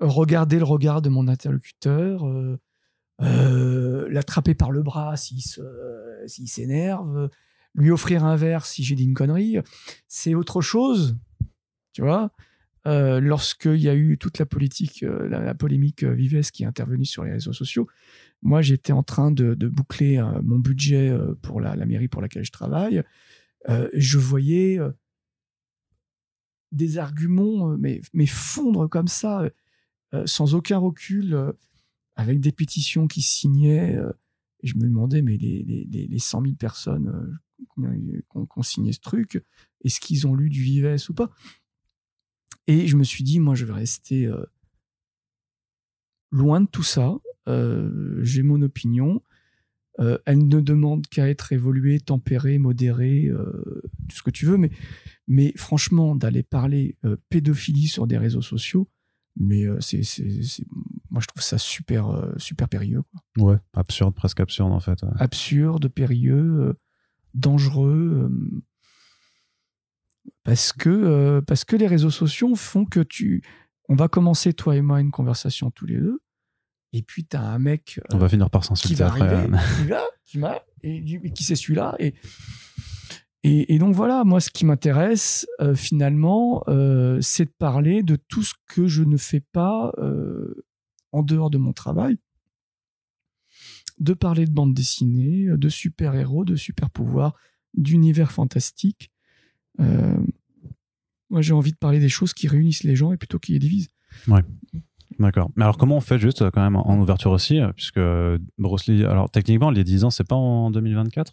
regarder 0.00 0.58
le 0.58 0.64
regard 0.64 1.00
de 1.00 1.08
mon 1.08 1.28
interlocuteur, 1.28 2.26
euh, 3.22 4.08
l'attraper 4.10 4.54
par 4.54 4.70
le 4.70 4.82
bras 4.82 5.16
s'il 5.16 5.40
s'il 6.26 6.48
s'énerve, 6.48 7.30
lui 7.74 7.90
offrir 7.90 8.24
un 8.24 8.36
verre 8.36 8.66
si 8.66 8.84
j'ai 8.84 8.94
dit 8.96 9.04
une 9.04 9.14
connerie. 9.14 9.58
C'est 10.08 10.34
autre 10.34 10.60
chose, 10.60 11.16
tu 11.94 12.02
vois. 12.02 12.30
Euh, 12.86 13.20
Lorsqu'il 13.20 13.80
y 13.80 13.88
a 13.88 13.94
eu 13.94 14.16
toute 14.16 14.38
la 14.38 14.46
politique, 14.46 15.02
euh, 15.02 15.28
la, 15.28 15.54
polémique 15.54 16.04
euh, 16.04 16.14
Vives 16.14 16.50
qui 16.50 16.62
est 16.62 16.66
intervenue 16.66 17.04
sur 17.04 17.24
les 17.24 17.32
réseaux 17.32 17.52
sociaux, 17.52 17.88
moi 18.42 18.62
j'étais 18.62 18.92
en 18.92 19.02
train 19.02 19.30
de, 19.32 19.54
boucler 19.54 20.18
euh, 20.18 20.40
mon 20.42 20.58
budget 20.58 21.12
pour 21.42 21.60
la, 21.60 21.74
mairie 21.84 22.08
pour 22.08 22.22
laquelle 22.22 22.44
je 22.44 22.52
travaille. 22.52 23.02
Je 23.94 24.18
voyais 24.18 24.78
des 26.70 26.98
arguments 26.98 27.76
mais, 27.76 28.00
fondre 28.26 28.88
comme 28.88 29.08
ça, 29.08 29.50
sans 30.24 30.54
aucun 30.54 30.78
recul, 30.78 31.52
avec 32.14 32.38
des 32.38 32.52
pétitions 32.52 33.08
qui 33.08 33.22
signaient. 33.22 33.94
et 34.62 34.66
je 34.66 34.76
me 34.76 34.82
demandais, 34.82 35.22
mais 35.22 35.36
les, 35.36 35.64
les, 35.64 35.84
les, 35.90 36.06
les 36.06 36.18
100 36.18 36.42
000 36.42 36.54
personnes 36.54 37.38
qui 37.74 37.80
ont, 37.80 38.46
qui 38.46 38.58
ont 38.58 38.62
signé 38.62 38.92
ce 38.92 39.00
truc, 39.00 39.42
est-ce 39.82 39.98
qu'ils 39.98 40.28
ont 40.28 40.36
lu 40.36 40.48
du 40.48 40.62
Vives 40.62 40.96
ou 41.08 41.14
pas? 41.14 41.30
Et 42.66 42.86
je 42.86 42.96
me 42.96 43.04
suis 43.04 43.22
dit, 43.24 43.38
moi, 43.38 43.54
je 43.54 43.64
vais 43.64 43.72
rester 43.72 44.26
euh, 44.26 44.44
loin 46.30 46.60
de 46.60 46.66
tout 46.66 46.82
ça. 46.82 47.16
Euh, 47.48 48.18
J'ai 48.22 48.42
mon 48.42 48.60
opinion. 48.62 49.22
Euh, 49.98 50.18
elle 50.26 50.46
ne 50.48 50.60
demande 50.60 51.06
qu'à 51.06 51.28
être 51.28 51.52
évoluée, 51.52 52.00
tempérée, 52.00 52.58
modérée, 52.58 53.30
tout 54.08 54.16
ce 54.16 54.22
que 54.22 54.30
tu 54.30 54.44
veux. 54.44 54.58
Mais, 54.58 54.70
mais 55.26 55.52
franchement, 55.56 56.14
d'aller 56.14 56.42
parler 56.42 56.96
pédophilie 57.30 57.86
sur 57.88 58.06
des 58.06 58.18
réseaux 58.18 58.42
sociaux, 58.42 58.88
mais 59.38 59.64
c'est, 59.80 60.02
moi 61.10 61.20
je 61.22 61.26
trouve 61.26 61.42
ça 61.42 61.56
super, 61.56 62.34
super 62.36 62.68
périlleux. 62.68 63.02
quoi. 63.02 63.52
Ouais, 63.52 63.56
absurde, 63.74 64.14
presque 64.14 64.40
absurde 64.40 64.72
en 64.72 64.80
fait. 64.80 65.02
ouais. 65.02 65.08
Absurde, 65.16 65.88
périlleux, 65.88 66.74
dangereux. 67.32 68.30
Euh, 70.26 70.30
parce, 70.44 70.72
que, 70.72 70.88
euh, 70.90 71.40
parce 71.40 71.64
que 71.64 71.76
les 71.76 71.86
réseaux 71.86 72.10
sociaux 72.10 72.54
font 72.54 72.84
que 72.84 73.00
tu. 73.00 73.42
On 73.88 73.94
va 73.94 74.08
commencer, 74.08 74.52
toi 74.52 74.76
et 74.76 74.82
moi, 74.82 75.00
une 75.00 75.10
conversation 75.10 75.70
tous 75.70 75.86
les 75.86 75.98
deux. 75.98 76.20
Et 76.92 77.02
puis, 77.02 77.24
tu 77.26 77.36
as 77.36 77.42
un 77.42 77.58
mec 77.58 78.00
On 78.12 78.18
va 78.18 78.28
finir 78.28 78.50
par 78.50 78.64
s'insulter 78.64 79.02
après. 79.02 79.20
euh. 79.22 79.56
qui 80.24 80.38
m'a, 80.38 80.60
et 80.82 80.96
et 80.96 81.30
qui 81.32 81.44
c'est 81.44 81.56
celui-là. 81.56 81.94
Et, 81.98 82.14
et, 83.42 83.74
et 83.74 83.78
donc 83.78 83.94
voilà, 83.94 84.24
moi, 84.24 84.40
ce 84.40 84.50
qui 84.50 84.64
m'intéresse 84.64 85.46
euh, 85.60 85.74
finalement, 85.74 86.64
euh, 86.68 87.20
c'est 87.20 87.44
de 87.44 87.54
parler 87.58 88.02
de 88.02 88.16
tout 88.16 88.42
ce 88.42 88.54
que 88.66 88.88
je 88.88 89.04
ne 89.04 89.16
fais 89.16 89.40
pas 89.40 89.92
euh, 89.98 90.64
en 91.12 91.22
dehors 91.22 91.50
de 91.50 91.58
mon 91.58 91.72
travail, 91.72 92.18
de 94.00 94.14
parler 94.14 94.46
de 94.46 94.50
bande 94.50 94.74
dessinée, 94.74 95.46
de 95.56 95.68
super-héros, 95.68 96.44
de 96.44 96.56
super-pouvoirs, 96.56 97.34
d'univers 97.74 98.32
fantastique. 98.32 99.12
Euh, 99.80 100.16
moi, 101.30 101.42
j'ai 101.42 101.52
envie 101.52 101.72
de 101.72 101.76
parler 101.76 101.98
des 101.98 102.08
choses 102.08 102.32
qui 102.34 102.48
réunissent 102.48 102.84
les 102.84 102.96
gens 102.96 103.12
et 103.12 103.16
plutôt 103.16 103.38
qui 103.38 103.52
les 103.52 103.58
divisent. 103.58 103.88
D'accord. 105.18 105.50
Mais 105.56 105.64
alors, 105.64 105.76
comment 105.78 105.96
on 105.96 106.00
fait 106.00 106.18
juste 106.18 106.42
euh, 106.42 106.50
quand 106.50 106.62
même 106.62 106.76
en 106.76 106.98
ouverture 106.98 107.30
aussi 107.30 107.60
euh, 107.60 107.72
Puisque 107.72 108.00
Bruce 108.58 108.86
Lee, 108.86 109.04
alors 109.04 109.30
techniquement, 109.30 109.70
les 109.70 109.84
10 109.84 110.04
ans, 110.04 110.10
c'est 110.10 110.26
pas 110.26 110.36
en 110.36 110.70
2024 110.70 111.32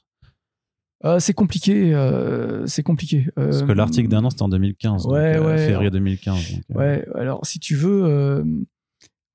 Euh, 1.05 1.19
c'est 1.19 1.33
compliqué, 1.33 1.93
euh, 1.93 2.65
c'est 2.65 2.83
compliqué. 2.83 3.27
Parce 3.35 3.63
que 3.63 3.71
l'article 3.71 4.07
d'un 4.07 4.23
an, 4.23 4.29
c'était 4.29 4.43
en 4.43 4.49
2015. 4.49 5.05
ouais, 5.07 5.37
donc, 5.37 5.47
ouais. 5.47 5.67
Février 5.67 5.91
2015. 5.91 6.51
donc, 6.53 6.77
Ouais, 6.77 7.05
alors 7.15 7.45
si 7.45 7.59
tu 7.59 7.75
veux, 7.75 8.43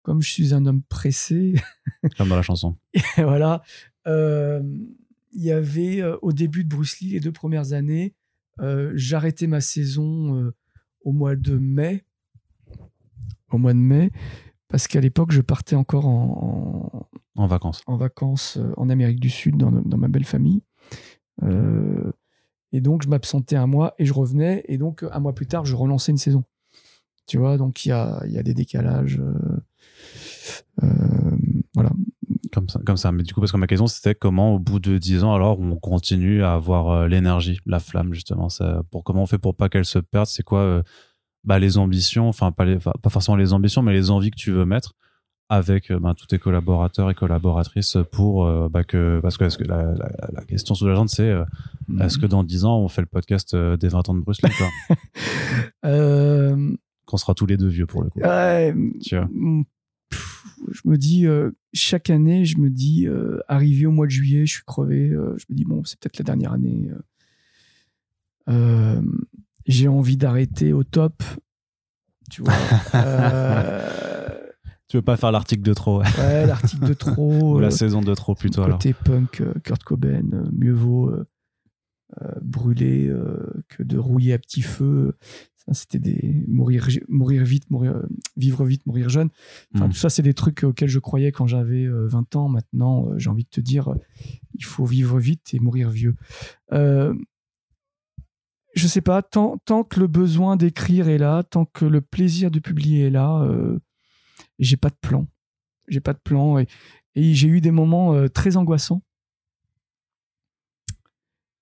comme 0.02 0.22
je 0.22 0.30
suis 0.30 0.54
un 0.54 0.64
homme 0.66 0.82
pressé, 0.88 1.54
Comme 2.16 2.28
dans 2.28 2.36
la 2.36 2.42
chanson. 2.42 2.76
voilà, 3.16 3.62
il 4.06 5.42
y 5.42 5.52
avait 5.52 6.02
au 6.22 6.32
début 6.32 6.64
de 6.64 6.68
Bruce 6.70 7.00
Lee, 7.00 7.10
les 7.10 7.20
deux 7.20 7.32
premières 7.32 7.74
années, 7.74 8.14
j'arrêtais 8.94 9.46
ma 9.46 9.60
saison 9.60 10.36
euh, 10.36 10.54
au 11.02 11.12
mois 11.12 11.36
de 11.36 11.56
mai. 11.58 12.04
Au 13.50 13.58
mois 13.58 13.72
de 13.72 13.78
mai, 13.78 14.10
parce 14.68 14.86
qu'à 14.88 15.00
l'époque, 15.00 15.32
je 15.32 15.40
partais 15.40 15.74
encore 15.76 16.06
en, 16.06 17.08
En 17.34 17.46
vacances. 17.46 17.80
en 17.86 17.96
vacances 17.96 18.58
euh, 18.58 18.72
en 18.76 18.90
Amérique 18.90 19.20
du 19.20 19.30
Sud 19.30 19.56
dans, 19.56 19.70
dans 19.72 19.96
ma 19.96 20.08
belle 20.08 20.24
famille. 20.26 20.60
Euh, 21.42 22.12
et 22.72 22.82
donc, 22.82 23.02
je 23.02 23.08
m'absentais 23.08 23.56
un 23.56 23.66
mois 23.66 23.94
et 23.98 24.04
je 24.04 24.12
revenais. 24.12 24.62
Et 24.68 24.76
donc, 24.76 25.02
un 25.10 25.18
mois 25.20 25.34
plus 25.34 25.46
tard, 25.46 25.64
je 25.64 25.74
relançais 25.74 26.12
une 26.12 26.18
saison. 26.18 26.44
Tu 27.26 27.38
vois, 27.38 27.56
donc 27.56 27.84
il 27.86 27.90
y 27.90 27.92
a, 27.92 28.22
y 28.26 28.36
a 28.38 28.42
des 28.42 28.54
décalages. 28.54 29.18
euh, 29.18 29.60
euh, 30.82 31.36
voilà. 31.74 31.90
Comme 32.58 32.68
ça, 32.68 32.80
comme 32.84 32.96
ça. 32.96 33.12
Mais 33.12 33.22
du 33.22 33.32
coup, 33.34 33.40
parce 33.40 33.52
que 33.52 33.56
ma 33.56 33.66
question, 33.66 33.86
c'était 33.86 34.14
comment, 34.14 34.54
au 34.54 34.58
bout 34.58 34.80
de 34.80 34.98
10 34.98 35.24
ans, 35.24 35.34
alors, 35.34 35.58
on 35.60 35.76
continue 35.76 36.42
à 36.42 36.52
avoir 36.54 36.90
euh, 36.90 37.08
l'énergie, 37.08 37.58
la 37.66 37.80
flamme, 37.80 38.12
justement. 38.12 38.48
Ça, 38.48 38.82
pour 38.90 39.04
comment 39.04 39.22
on 39.22 39.26
fait 39.26 39.38
pour 39.38 39.56
pas 39.56 39.68
qu'elle 39.68 39.84
se 39.84 39.98
perde? 39.98 40.26
C'est 40.26 40.42
quoi 40.42 40.60
euh, 40.60 40.82
bah, 41.44 41.58
les 41.58 41.78
ambitions, 41.78 42.28
enfin, 42.28 42.52
pas, 42.52 42.64
les, 42.64 42.76
pas 42.78 43.10
forcément 43.10 43.36
les 43.36 43.52
ambitions, 43.52 43.82
mais 43.82 43.92
les 43.92 44.10
envies 44.10 44.30
que 44.30 44.36
tu 44.36 44.50
veux 44.52 44.64
mettre 44.64 44.94
avec 45.50 45.90
euh, 45.90 45.98
bah, 45.98 46.12
tous 46.14 46.26
tes 46.26 46.38
collaborateurs 46.38 47.10
et 47.10 47.14
collaboratrices 47.14 47.96
pour 48.12 48.44
euh, 48.44 48.68
bah, 48.68 48.84
que. 48.84 49.18
Parce 49.22 49.38
que, 49.38 49.44
que 49.56 49.64
la, 49.64 49.94
la, 49.94 50.10
la 50.32 50.44
question 50.44 50.74
sous-jacente, 50.74 51.08
c'est 51.08 51.30
euh, 51.30 51.44
est-ce 52.00 52.18
que 52.18 52.26
dans 52.26 52.44
10 52.44 52.64
ans, 52.66 52.78
on 52.80 52.88
fait 52.88 53.00
le 53.00 53.06
podcast 53.06 53.56
des 53.56 53.88
20 53.88 54.08
ans 54.10 54.14
de 54.14 54.22
Euh, 55.84 56.74
Qu'on 57.06 57.16
sera 57.16 57.32
tous 57.32 57.46
les 57.46 57.56
deux 57.56 57.68
vieux 57.68 57.86
pour 57.86 58.02
le 58.02 58.10
coup. 58.10 58.20
ouais, 58.20 58.74
Tu 59.02 59.16
vois? 59.16 59.28
Je 60.70 60.80
me 60.84 60.96
dis, 60.96 61.26
euh, 61.26 61.50
chaque 61.72 62.10
année, 62.10 62.44
je 62.44 62.58
me 62.58 62.70
dis, 62.70 63.06
euh, 63.06 63.38
arrivé 63.48 63.86
au 63.86 63.90
mois 63.90 64.06
de 64.06 64.10
juillet, 64.10 64.46
je 64.46 64.54
suis 64.54 64.64
crevé. 64.64 65.10
euh, 65.10 65.36
je 65.38 65.44
me 65.50 65.56
dis, 65.56 65.64
bon, 65.64 65.84
c'est 65.84 65.98
peut-être 65.98 66.18
la 66.18 66.24
dernière 66.24 66.52
année. 66.52 66.90
J'ai 69.66 69.88
envie 69.88 70.16
d'arrêter 70.16 70.72
au 70.72 70.82
top. 70.82 71.22
Tu 72.30 72.42
vois. 72.42 72.54
Tu 74.88 74.96
veux 74.96 75.02
pas 75.02 75.18
faire 75.18 75.32
l'article 75.32 75.62
de 75.62 75.74
trop, 75.74 76.00
ouais. 76.00 76.06
ouais, 76.18 76.46
l'article 76.46 76.88
de 76.88 76.94
trop. 76.94 77.56
Ou 77.56 77.60
la 77.60 77.66
euh, 77.66 77.70
saison 77.70 78.00
de 78.00 78.14
trop 78.14 78.34
plutôt, 78.34 78.62
alors. 78.62 78.78
côté 78.78 78.94
punk, 78.94 79.42
Kurt 79.62 79.84
Cobain, 79.84 80.22
mieux 80.50 80.72
vaut 80.72 81.10
euh, 81.10 81.26
brûler 82.40 83.08
euh, 83.08 83.38
que 83.68 83.82
de 83.82 83.98
rouiller 83.98 84.32
à 84.32 84.38
petit 84.38 84.62
feu. 84.62 85.16
C'était 85.72 85.98
des 85.98 86.44
mourir, 86.48 86.88
mourir 87.08 87.44
vite, 87.44 87.70
mourir, 87.70 87.96
euh, 87.96 88.02
vivre 88.38 88.64
vite, 88.64 88.86
mourir 88.86 89.10
jeune. 89.10 89.28
Enfin, 89.74 89.86
Mm. 89.86 89.90
tout 89.90 89.96
ça, 89.98 90.08
c'est 90.08 90.22
des 90.22 90.32
trucs 90.32 90.64
auxquels 90.64 90.88
je 90.88 90.98
croyais 90.98 91.30
quand 91.30 91.46
j'avais 91.46 91.84
euh, 91.84 92.06
20 92.06 92.36
ans. 92.36 92.48
Maintenant, 92.48 93.10
euh, 93.10 93.18
j'ai 93.18 93.28
envie 93.28 93.44
de 93.44 93.50
te 93.50 93.60
dire, 93.60 93.88
euh, 93.88 93.96
il 94.54 94.64
faut 94.64 94.86
vivre 94.86 95.18
vite 95.18 95.52
et 95.52 95.60
mourir 95.60 95.90
vieux. 95.90 96.14
Euh, 96.72 97.12
je 98.74 98.86
sais 98.86 99.00
pas, 99.02 99.22
tant, 99.22 99.58
tant 99.66 99.84
que 99.84 100.00
le 100.00 100.06
besoin 100.06 100.56
d'écrire 100.56 101.08
est 101.08 101.18
là, 101.18 101.42
tant 101.42 101.64
que 101.66 101.84
le 101.84 102.00
plaisir 102.00 102.50
de 102.50 102.60
publier 102.60 103.06
est 103.06 103.10
là, 103.10 103.42
euh, 103.42 103.78
j'ai 104.58 104.76
pas 104.78 104.88
de 104.90 104.96
plan. 105.00 105.26
J'ai 105.88 106.00
pas 106.00 106.12
de 106.14 106.20
plan. 106.20 106.58
Et, 106.58 106.66
et 107.14 107.34
j'ai 107.34 107.48
eu 107.48 107.60
des 107.60 107.72
moments 107.72 108.14
euh, 108.14 108.28
très 108.28 108.56
angoissants. 108.56 109.02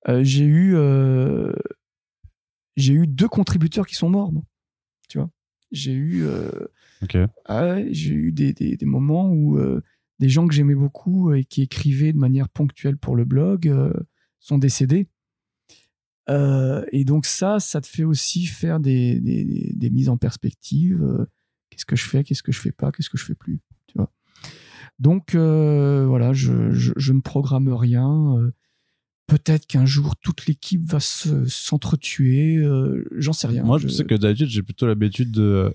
Euh, 0.09 0.22
j'ai 0.22 0.44
eu, 0.44 0.76
euh, 0.76 1.52
j'ai 2.76 2.92
eu 2.92 3.07
deux 3.07 3.28
contributeurs 3.28 3.86
qui 3.86 3.96
sont 3.96 4.09
morts, 4.09 4.32
moi. 4.32 4.44
Tu 5.09 5.18
vois, 5.18 5.30
j'ai 5.72 5.92
eu, 5.92 6.24
euh, 6.24 6.50
ah 7.44 7.76
j'ai 7.90 8.14
eu 8.14 8.32
des, 8.32 8.52
des, 8.52 8.76
des 8.76 8.86
moments 8.86 9.30
où 9.30 9.59
euh, 9.59 9.82
des 10.18 10.28
gens 10.28 10.46
que 10.46 10.54
j'aimais 10.54 10.74
beaucoup 10.74 11.32
et 11.32 11.44
qui 11.44 11.62
écrivaient 11.62 12.12
de 12.12 12.18
manière 12.18 12.48
ponctuelle 12.48 12.96
pour 12.96 13.16
le 13.16 13.24
blog 13.24 13.68
euh, 13.68 13.92
sont 14.40 14.59
décédés. 14.59 15.09
Et 16.28 17.04
donc 17.04 17.24
ça, 17.24 17.61
ça 17.61 17.80
te 17.80 17.86
fait 17.86 18.02
aussi 18.02 18.46
faire 18.46 18.80
des, 18.80 19.20
des, 19.20 19.72
des 19.76 19.90
mises 19.90 20.09
en 20.09 20.16
perspective. 20.16 21.26
qu'est-ce 21.70 21.86
que 21.86 21.94
je 21.94 22.04
fais, 22.04 22.24
qu'est-ce 22.24 22.42
que 22.42 22.50
je 22.52 22.61
fais 22.61 22.72
pas, 22.72 22.90
qu'est-ce 22.90 23.11
que 23.11 23.18
je 23.18 23.24
fais 23.24 23.36
plus, 23.36 23.61
tu 23.86 23.96
vois? 23.96 24.12
Donc 24.98 25.36
voilà, 25.36 26.32
je, 26.32 26.72
je, 26.72 26.92
je 26.96 27.12
ne 27.12 27.20
programme 27.20 27.68
rien. 27.68 28.52
Euh, 29.30 29.34
Peut-être 29.36 29.66
qu'un 29.66 29.86
jour 29.86 30.16
toute 30.16 30.46
l'équipe 30.46 30.84
va 30.84 31.00
se- 31.00 31.46
s'entretuer. 31.46 32.56
euh, 32.58 33.04
J'en 33.16 33.32
sais 33.32 33.46
rien. 33.46 33.62
Moi, 33.64 33.78
je 33.78 33.88
sais 33.88 34.04
que 34.04 34.14
d'habitude, 34.14 34.48
j'ai 34.48 34.62
plutôt 34.62 34.86
l'habitude 34.86 35.30
de, 35.32 35.74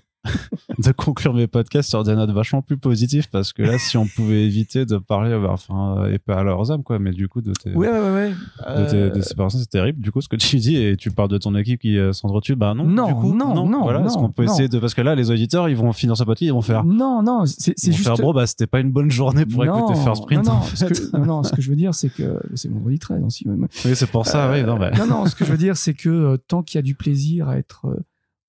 de 0.78 0.92
conclure 0.92 1.34
mes 1.34 1.46
podcasts 1.46 1.88
sur 1.88 2.04
des 2.04 2.14
notes 2.14 2.30
vachement 2.30 2.62
plus 2.62 2.76
positives 2.76 3.28
parce 3.30 3.52
que 3.52 3.62
là, 3.62 3.78
si 3.78 3.96
on 3.96 4.06
pouvait 4.06 4.44
éviter 4.44 4.86
de 4.86 4.96
parler, 4.98 5.30
bah, 5.30 5.50
enfin, 5.50 6.06
et 6.10 6.18
pas 6.18 6.36
à 6.36 6.42
leurs 6.44 6.70
âmes, 6.70 6.82
quoi, 6.82 6.98
mais 6.98 7.10
du 7.12 7.28
coup, 7.28 7.40
de 7.40 7.52
tes, 7.52 7.74
Ouais, 7.74 7.88
ouais, 7.88 8.00
ouais. 8.12 8.30
de, 8.30 8.90
tes- 8.90 8.96
Euh, 8.96 9.10
de 9.10 9.20
ces 9.20 9.34
personnes, 9.34 9.60
c'est 9.60 9.70
terrible. 9.70 10.00
Du 10.00 10.12
coup, 10.12 10.20
ce 10.20 10.28
que 10.28 10.36
tu 10.36 10.56
dis, 10.58 10.76
et 10.76 10.96
tu 10.96 11.10
parles 11.10 11.28
de 11.28 11.38
ton 11.38 11.54
équipe 11.56 11.80
qui 11.80 11.98
euh, 11.98 12.12
s'entretue, 12.12 12.54
bah 12.54 12.74
non, 12.74 12.84
Non, 12.84 13.06
du 13.08 13.14
coup, 13.14 13.34
non, 13.34 13.66
non, 13.66 13.82
voilà, 13.82 14.00
parce 14.00 14.14
non, 14.14 14.22
qu'on 14.22 14.30
peut 14.30 14.44
non. 14.44 14.52
essayer 14.52 14.68
de, 14.68 14.78
parce 14.78 14.94
que 14.94 15.00
là, 15.02 15.14
les 15.14 15.30
auditeurs, 15.30 15.68
ils 15.68 15.76
vont 15.76 15.92
finir 15.92 16.16
ce 16.16 16.24
podcast, 16.24 16.42
ils 16.48 16.52
vont 16.52 16.62
faire, 16.62 16.84
Non, 16.84 17.22
non, 17.22 17.44
c'est 17.46 17.74
juste. 17.92 18.04
faire, 18.04 18.14
bro, 18.16 18.32
bah, 18.32 18.46
c'était 18.46 18.66
pas 18.66 18.80
une 18.80 18.90
bonne 18.92 19.10
journée 19.10 19.44
pour 19.46 19.64
non, 19.64 19.76
écouter 19.88 19.98
First 20.00 20.24
Print. 20.26 20.44
Non, 20.46 20.54
non, 20.54 20.62
ce 20.62 20.84
que, 20.84 21.16
non, 21.16 21.26
non, 21.26 21.42
ce 21.42 21.52
que 21.52 21.60
je 21.62 21.70
veux 21.70 21.76
dire, 21.76 21.94
c'est 21.94 22.08
que 22.10 22.38
c'est 22.54 22.70
vendredi 22.70 22.98
13 22.98 23.22
aussi. 23.24 23.48
ouais. 23.48 23.56
Oui, 23.84 23.96
c'est 23.96 24.10
pour 24.10 24.26
ça, 24.26 24.46
Euh, 24.50 24.54
oui, 24.60 24.66
non, 24.66 24.78
bah. 24.78 24.90
non, 24.96 25.06
non, 25.06 25.26
ce 25.26 25.34
que 25.34 25.44
je 25.44 25.50
veux 25.50 25.58
dire, 25.58 25.76
c'est 25.76 25.94
que 25.94 26.08
euh, 26.08 26.36
tant 26.36 26.62
qu'il 26.62 26.78
y 26.78 26.80
a 26.80 26.82
du 26.82 26.94
plaisir 26.94 27.48
à 27.48 27.56
être 27.58 27.86
euh, 27.86 27.96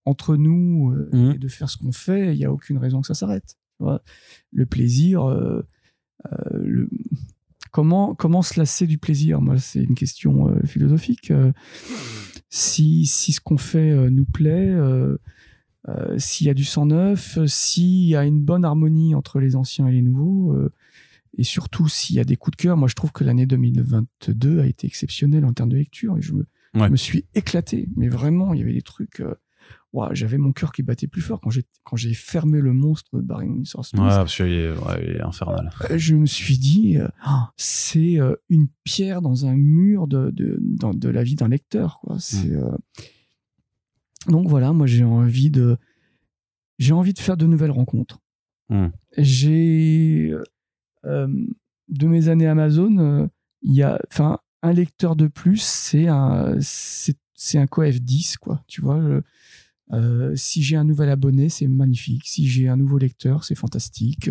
entre 0.05 0.35
nous 0.37 0.91
euh, 0.91 1.09
Mhm. 1.13 1.31
et 1.35 1.37
de 1.37 1.47
faire 1.47 1.69
ce 1.69 1.77
qu'on 1.77 1.91
fait, 1.91 2.33
il 2.33 2.37
n'y 2.39 2.45
a 2.45 2.51
aucune 2.51 2.77
raison 2.77 3.01
que 3.01 3.07
ça 3.07 3.13
s'arrête. 3.13 3.57
Le 4.51 4.65
plaisir, 4.65 5.23
euh, 5.29 5.61
le, 6.53 6.89
comment, 7.71 8.15
comment 8.15 8.41
se 8.41 8.59
lasser 8.59 8.87
du 8.87 8.97
plaisir? 8.97 9.41
Moi, 9.41 9.57
c'est 9.57 9.83
une 9.83 9.95
question 9.95 10.55
philosophique. 10.65 11.31
si, 12.49 13.05
si 13.05 13.31
ce 13.33 13.41
qu'on 13.41 13.57
fait 13.57 14.09
nous 14.09 14.25
plaît, 14.25 14.73
s'il 16.17 16.47
y 16.47 16.49
a 16.49 16.53
du 16.53 16.63
sang 16.63 16.85
neuf, 16.85 17.37
s'il 17.47 18.05
y 18.07 18.15
a 18.15 18.23
une 18.25 18.41
bonne 18.41 18.63
harmonie 18.63 19.15
entre 19.15 19.39
les 19.39 19.55
anciens 19.55 19.87
et 19.87 19.91
les 19.91 20.01
nouveaux, 20.01 20.55
et 21.37 21.43
surtout 21.43 21.89
s'il 21.89 22.15
y 22.15 22.19
a 22.19 22.23
des 22.23 22.37
coups 22.37 22.55
de 22.57 22.61
cœur, 22.61 22.77
moi 22.77 22.87
je 22.87 22.93
trouve 22.95 23.11
que 23.11 23.23
l'année 23.23 23.45
2022 23.47 24.59
a 24.61 24.65
été 24.67 24.87
exceptionnelle 24.87 25.43
en 25.45 25.51
termes 25.53 25.69
de 25.69 25.77
lecture 25.77 26.17
et 26.17 26.21
je 26.21 26.33
me, 26.33 26.45
me 26.75 26.95
suis 26.95 27.25
éclaté. 27.35 27.89
Mais 27.97 28.07
vraiment, 28.07 28.53
il 28.53 28.59
y 28.59 28.63
avait 28.63 28.73
des 28.73 28.81
trucs. 28.81 29.21
Euh, 29.95 30.09
j'avais 30.13 30.37
mon 30.37 30.51
cœur 30.51 30.71
qui 30.71 30.81
battait 30.81 31.07
plus 31.07 31.21
fort 31.21 31.39
quand 31.39 31.51
j'ai 31.51 31.63
quand 31.83 31.95
j'ai 31.95 32.13
fermé 32.13 32.59
le 32.59 32.73
monstre 32.73 33.17
de 33.17 33.21
Barry 33.21 33.47
Windsor 33.47 33.85
Ouais, 33.93 33.99
parce 33.99 34.35
qu'il 34.35 34.51
est, 34.51 35.21
infernal. 35.21 35.69
Euh, 35.91 35.97
je 35.97 36.15
me 36.15 36.25
suis 36.25 36.57
dit, 36.57 36.97
euh, 36.97 37.07
ah, 37.21 37.51
c'est 37.57 38.19
une 38.49 38.67
pierre 38.83 39.21
dans 39.21 39.45
un 39.45 39.55
mur 39.55 40.07
de 40.07 40.31
de, 40.31 40.57
de 40.59 41.09
la 41.09 41.23
vie 41.23 41.35
d'un 41.35 41.49
lecteur. 41.49 41.99
Quoi. 42.01 42.17
C'est 42.19 42.49
mm. 42.49 42.77
donc 44.29 44.47
voilà, 44.47 44.73
moi 44.73 44.87
j'ai 44.87 45.03
envie 45.03 45.51
de 45.51 45.77
j'ai 46.79 46.93
envie 46.93 47.13
de 47.13 47.19
faire 47.19 47.37
de 47.37 47.45
nouvelles 47.45 47.71
rencontres. 47.71 48.19
Mm. 48.69 48.87
J'ai 49.17 50.33
euh, 51.05 51.27
de 51.89 52.07
mes 52.07 52.29
années 52.29 52.47
Amazon, 52.47 52.97
euh, 52.97 53.27
il 53.61 53.73
y 53.73 53.83
a, 53.83 53.99
enfin, 54.11 54.39
un 54.61 54.73
lecteur 54.73 55.15
de 55.15 55.27
plus, 55.27 55.61
c'est 55.61 56.07
un, 56.07 56.55
c'est 56.61 57.17
un 57.57 57.67
coef 57.67 58.01
10, 58.01 58.37
quoi. 58.37 58.63
Tu 58.67 58.81
vois. 58.81 59.21
Euh, 59.91 60.35
si 60.35 60.63
j'ai 60.63 60.75
un 60.75 60.83
nouvel 60.83 61.09
abonné, 61.09 61.49
c'est 61.49 61.67
magnifique. 61.67 62.23
Si 62.25 62.47
j'ai 62.47 62.67
un 62.67 62.77
nouveau 62.77 62.97
lecteur, 62.97 63.43
c'est 63.43 63.55
fantastique. 63.55 64.29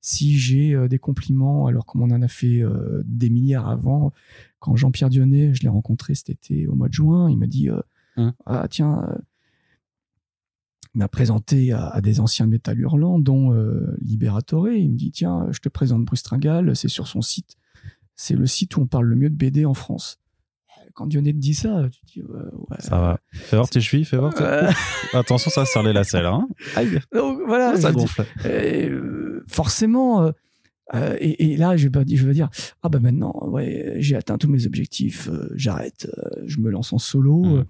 si 0.00 0.38
j'ai 0.38 0.76
des 0.88 0.98
compliments, 0.98 1.66
alors 1.66 1.86
comme 1.86 2.02
on 2.02 2.10
en 2.10 2.22
a 2.22 2.28
fait 2.28 2.62
des 3.04 3.30
milliards 3.30 3.68
avant, 3.68 4.12
quand 4.58 4.76
Jean-Pierre 4.76 5.08
Dionnet, 5.08 5.54
je 5.54 5.62
l'ai 5.62 5.68
rencontré 5.68 6.14
cet 6.14 6.30
été 6.30 6.66
au 6.66 6.74
mois 6.74 6.88
de 6.88 6.92
juin, 6.94 7.30
il 7.30 7.38
m'a 7.38 7.46
dit 7.46 7.68
mmh. 8.16 8.30
Ah, 8.46 8.66
tiens, 8.70 9.02
m'a 10.94 11.08
présenté 11.08 11.72
à, 11.72 12.00
des 12.00 12.20
anciens 12.20 12.46
métal 12.46 12.78
hurlants, 12.78 13.18
dont 13.18 13.52
euh, 13.52 13.96
Liberatore. 14.00 14.70
Il 14.70 14.92
me 14.92 14.96
dit 14.96 15.10
Tiens, 15.10 15.48
je 15.50 15.58
te 15.58 15.68
présente 15.68 16.04
Bruce 16.04 16.22
Tringal, 16.22 16.74
c'est 16.76 16.88
sur 16.88 17.06
son 17.06 17.20
site. 17.20 17.56
C'est 18.16 18.36
le 18.36 18.46
site 18.46 18.76
où 18.76 18.80
on 18.80 18.86
parle 18.86 19.06
le 19.06 19.16
mieux 19.16 19.30
de 19.30 19.36
BD 19.36 19.64
en 19.64 19.74
France. 19.74 20.20
Quand 20.94 21.06
Dionnet 21.06 21.32
te 21.32 21.38
dit 21.38 21.54
ça, 21.54 21.88
tu 21.90 22.04
dis 22.06 22.22
ouais, 22.22 22.76
Ça 22.78 22.98
va. 22.98 23.20
Fais 23.32 23.56
voir 23.56 23.68
tes 23.68 23.80
chevilles, 23.80 24.04
fais 24.04 24.16
voir. 24.16 24.32
Attention, 25.12 25.50
ça 25.50 25.64
serre 25.64 25.82
les 25.82 25.92
lacets 25.92 26.18
Hein 26.18 26.48
Aïe. 26.76 27.00
Donc 27.12 27.40
voilà. 27.46 27.76
Ça 27.76 27.92
gonfle. 27.92 28.24
Euh, 28.44 29.42
forcément. 29.48 30.32
Euh, 30.94 31.16
et, 31.18 31.56
là, 31.56 31.76
je 31.76 31.88
vais, 31.88 32.04
je 32.06 32.26
vais 32.26 32.34
dire, 32.34 32.50
ah 32.82 32.88
bah 32.88 33.00
maintenant, 33.00 33.32
ouais, 33.48 33.96
j'ai 33.98 34.16
atteint 34.16 34.38
tous 34.38 34.50
mes 34.50 34.66
objectifs, 34.66 35.30
j'arrête, 35.54 36.08
je 36.44 36.58
me 36.58 36.70
lance 36.70 36.92
en 36.92 36.98
solo. 36.98 37.42
Hmm. 37.42 37.64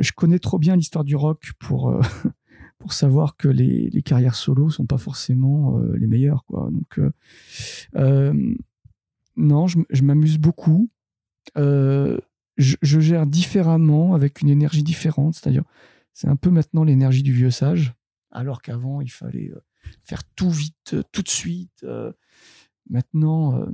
je 0.00 0.12
connais 0.12 0.38
trop 0.38 0.58
bien 0.58 0.76
l'histoire 0.76 1.04
du 1.04 1.16
rock 1.16 1.52
pour 1.58 1.98
pour 2.84 2.92
savoir 2.92 3.36
que 3.38 3.48
les, 3.48 3.88
les 3.88 4.02
carrières 4.02 4.34
solo 4.34 4.68
sont 4.68 4.84
pas 4.84 4.98
forcément 4.98 5.78
euh, 5.78 5.96
les 5.96 6.06
meilleures 6.06 6.44
quoi 6.44 6.68
donc 6.70 6.98
euh, 6.98 7.10
euh, 7.96 8.54
non 9.36 9.66
je, 9.66 9.78
je 9.88 10.02
m'amuse 10.02 10.36
beaucoup 10.36 10.88
je, 12.56 12.76
je, 12.82 13.00
gère 13.00 13.26
différemment 13.26 14.14
avec 14.14 14.42
une 14.42 14.48
énergie 14.48 14.82
différente 14.82 15.34
c'est-à-dire 15.34 15.64
c'est 16.12 16.28
un 16.28 16.36
peu 16.36 16.50
maintenant 16.50 16.84
l'énergie 16.84 17.22
du 17.22 17.32
vieux 17.32 17.50
sage 17.50 17.94
alors 18.30 18.62
qu'avant 18.62 19.00
il 19.00 19.10
fallait 19.10 19.52
faire 20.02 20.22
tout 20.34 20.50
vite 20.50 20.96
tout 21.12 21.22
de 21.22 21.28
suite 21.28 21.84
maintenant 22.88 23.66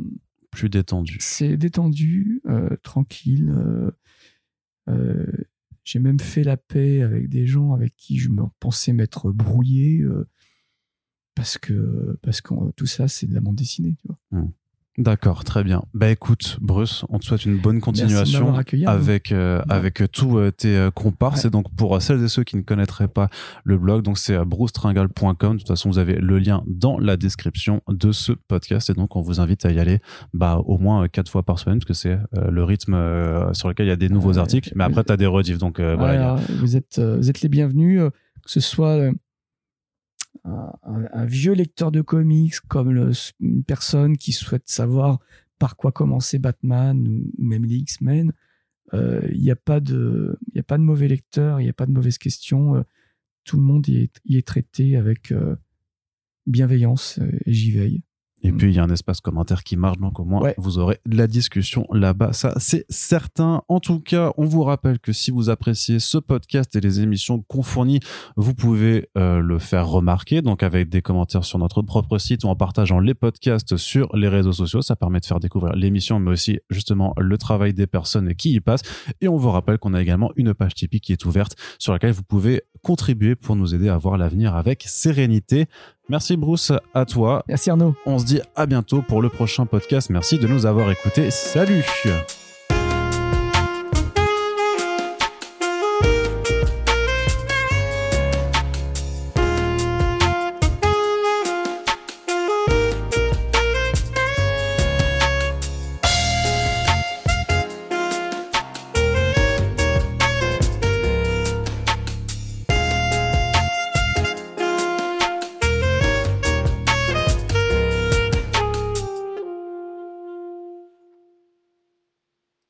plus 0.50 0.68
détendu 0.68 1.18
c'est 1.20 1.56
détendu 1.56 2.42
tranquille 2.82 3.54
j'ai 5.84 5.98
même 5.98 6.20
fait 6.20 6.44
la 6.44 6.56
paix 6.56 7.02
avec 7.02 7.28
des 7.28 7.46
gens 7.46 7.72
avec 7.72 7.96
qui 7.96 8.18
je 8.18 8.28
me 8.28 8.44
pensais 8.60 8.92
m'être 8.92 9.32
brouillé 9.32 10.00
euh, 10.00 10.28
parce 11.34 11.58
que 11.58 12.18
parce 12.22 12.40
que 12.40 12.54
tout 12.72 12.86
ça 12.86 13.08
c'est 13.08 13.26
de 13.26 13.34
la 13.34 13.40
bande 13.40 13.56
dessinée, 13.56 13.96
tu 13.98 14.06
vois. 14.06 14.18
Mmh. 14.30 14.52
D'accord, 14.98 15.44
très 15.44 15.62
bien. 15.62 15.84
Bah 15.94 16.10
écoute, 16.10 16.58
Bruce, 16.60 17.04
on 17.10 17.20
te 17.20 17.24
souhaite 17.24 17.44
une 17.44 17.58
bonne 17.58 17.80
continuation 17.80 18.54
avec 18.86 19.30
euh, 19.30 19.62
avec 19.68 20.02
tous 20.10 20.38
euh, 20.38 20.50
tes 20.50 20.76
euh, 20.76 20.90
comparses. 20.90 21.44
Et 21.44 21.50
donc 21.50 21.72
pour 21.76 22.02
celles 22.02 22.22
et 22.24 22.28
ceux 22.28 22.42
qui 22.42 22.56
ne 22.56 22.62
connaîtraient 22.62 23.08
pas 23.08 23.30
le 23.62 23.78
blog, 23.78 24.02
donc 24.02 24.18
c'est 24.18 24.36
brucetringal.com. 24.44 25.54
De 25.54 25.58
toute 25.58 25.68
façon, 25.68 25.90
vous 25.90 25.98
avez 25.98 26.16
le 26.16 26.40
lien 26.40 26.64
dans 26.66 26.98
la 26.98 27.16
description 27.16 27.82
de 27.88 28.10
ce 28.10 28.32
podcast. 28.32 28.90
Et 28.90 28.94
donc 28.94 29.14
on 29.14 29.20
vous 29.20 29.40
invite 29.40 29.64
à 29.64 29.70
y 29.70 29.78
aller 29.78 30.00
bah, 30.34 30.60
au 30.66 30.76
moins 30.76 31.06
quatre 31.06 31.30
fois 31.30 31.44
par 31.44 31.60
semaine, 31.60 31.78
parce 31.78 31.86
que 31.86 31.94
c'est 31.94 32.18
le 32.34 32.64
rythme 32.64 32.94
sur 33.52 33.68
lequel 33.68 33.86
il 33.86 33.90
y 33.90 33.92
a 33.92 33.96
des 33.96 34.08
nouveaux 34.08 34.38
articles. 34.38 34.72
Mais 34.74 34.84
après, 34.84 35.04
tu 35.04 35.12
as 35.12 35.16
des 35.16 35.26
rediffs. 35.26 35.58
Donc 35.58 35.80
voilà. 35.80 36.36
Vous 36.58 36.76
êtes 36.76 36.98
vous 36.98 37.30
êtes 37.30 37.42
les 37.42 37.48
bienvenus, 37.48 38.00
que 38.00 38.50
ce 38.50 38.60
soit 38.60 39.12
un, 40.44 41.24
vieux 41.26 41.52
lecteur 41.52 41.92
de 41.92 42.00
comics 42.00 42.60
comme 42.68 43.12
une 43.40 43.64
personne 43.64 44.16
qui 44.16 44.32
souhaite 44.32 44.68
savoir 44.68 45.20
par 45.58 45.76
quoi 45.76 45.92
commencer 45.92 46.38
Batman 46.38 47.06
ou, 47.06 47.30
même 47.38 47.64
les 47.64 47.76
X-Men, 47.76 48.32
euh, 48.94 49.20
il 49.30 49.40
n'y 49.40 49.50
a 49.50 49.56
pas 49.56 49.80
de, 49.80 50.38
a 50.56 50.62
pas 50.62 50.78
de 50.78 50.82
mauvais 50.82 51.08
lecteur, 51.08 51.60
il 51.60 51.64
n'y 51.64 51.70
a 51.70 51.74
pas 51.74 51.86
de 51.86 51.92
mauvaise 51.92 52.18
question. 52.18 52.76
Euh, 52.76 52.82
tout 53.44 53.56
le 53.56 53.62
monde 53.62 53.86
y 53.88 53.98
est, 53.98 54.20
y 54.24 54.36
est 54.36 54.46
traité 54.46 54.96
avec 54.96 55.32
euh, 55.32 55.56
bienveillance 56.46 57.18
et 57.46 57.52
j'y 57.52 57.72
veille. 57.72 58.02
Et 58.42 58.52
mm. 58.52 58.56
puis, 58.56 58.70
il 58.70 58.76
y 58.76 58.78
a 58.78 58.84
un 58.84 58.90
espace 58.90 59.20
commentaire 59.20 59.62
qui 59.64 59.76
marche, 59.76 59.98
donc 59.98 60.18
au 60.20 60.24
moins, 60.24 60.52
vous 60.58 60.78
aurez 60.78 60.98
de 61.06 61.16
la 61.16 61.26
discussion 61.26 61.86
là-bas. 61.92 62.32
Ça, 62.32 62.54
c'est 62.58 62.84
certain. 62.88 63.62
En 63.68 63.80
tout 63.80 64.00
cas, 64.00 64.32
on 64.36 64.44
vous 64.44 64.62
rappelle 64.62 64.98
que 64.98 65.12
si 65.12 65.30
vous 65.30 65.50
appréciez 65.50 65.98
ce 65.98 66.18
podcast 66.18 66.74
et 66.76 66.80
les 66.80 67.00
émissions 67.00 67.42
qu'on 67.48 67.62
fournit, 67.62 68.00
vous 68.36 68.54
pouvez 68.54 69.08
euh, 69.18 69.40
le 69.40 69.58
faire 69.58 69.86
remarquer, 69.86 70.42
donc 70.42 70.62
avec 70.62 70.88
des 70.88 71.02
commentaires 71.02 71.44
sur 71.44 71.58
notre 71.58 71.82
propre 71.82 72.18
site 72.18 72.44
ou 72.44 72.48
en 72.48 72.56
partageant 72.56 72.98
les 72.98 73.14
podcasts 73.14 73.76
sur 73.76 74.14
les 74.16 74.28
réseaux 74.28 74.52
sociaux. 74.52 74.82
Ça 74.82 74.96
permet 74.96 75.20
de 75.20 75.26
faire 75.26 75.40
découvrir 75.40 75.74
l'émission, 75.74 76.18
mais 76.20 76.30
aussi 76.30 76.60
justement 76.70 77.14
le 77.18 77.38
travail 77.38 77.74
des 77.74 77.86
personnes 77.86 78.34
qui 78.34 78.52
y 78.52 78.60
passent. 78.60 78.82
Et 79.20 79.28
on 79.28 79.36
vous 79.36 79.50
rappelle 79.50 79.78
qu'on 79.78 79.94
a 79.94 80.02
également 80.02 80.30
une 80.36 80.54
page 80.54 80.74
Tipeee 80.74 81.00
qui 81.00 81.12
est 81.12 81.24
ouverte 81.24 81.56
sur 81.78 81.92
laquelle 81.92 82.12
vous 82.12 82.22
pouvez 82.22 82.62
contribuer 82.82 83.34
pour 83.34 83.56
nous 83.56 83.74
aider 83.74 83.88
à 83.88 83.98
voir 83.98 84.16
l'avenir 84.16 84.54
avec 84.54 84.84
sérénité. 84.86 85.66
Merci 86.10 86.36
Bruce, 86.36 86.72
à 86.92 87.04
toi. 87.04 87.44
Merci 87.46 87.70
Arnaud. 87.70 87.94
On 88.04 88.18
se 88.18 88.24
dit 88.24 88.40
à 88.56 88.66
bientôt 88.66 89.00
pour 89.00 89.22
le 89.22 89.28
prochain 89.28 89.64
podcast. 89.64 90.10
Merci 90.10 90.38
de 90.38 90.48
nous 90.48 90.66
avoir 90.66 90.90
écoutés. 90.90 91.30
Salut 91.30 91.84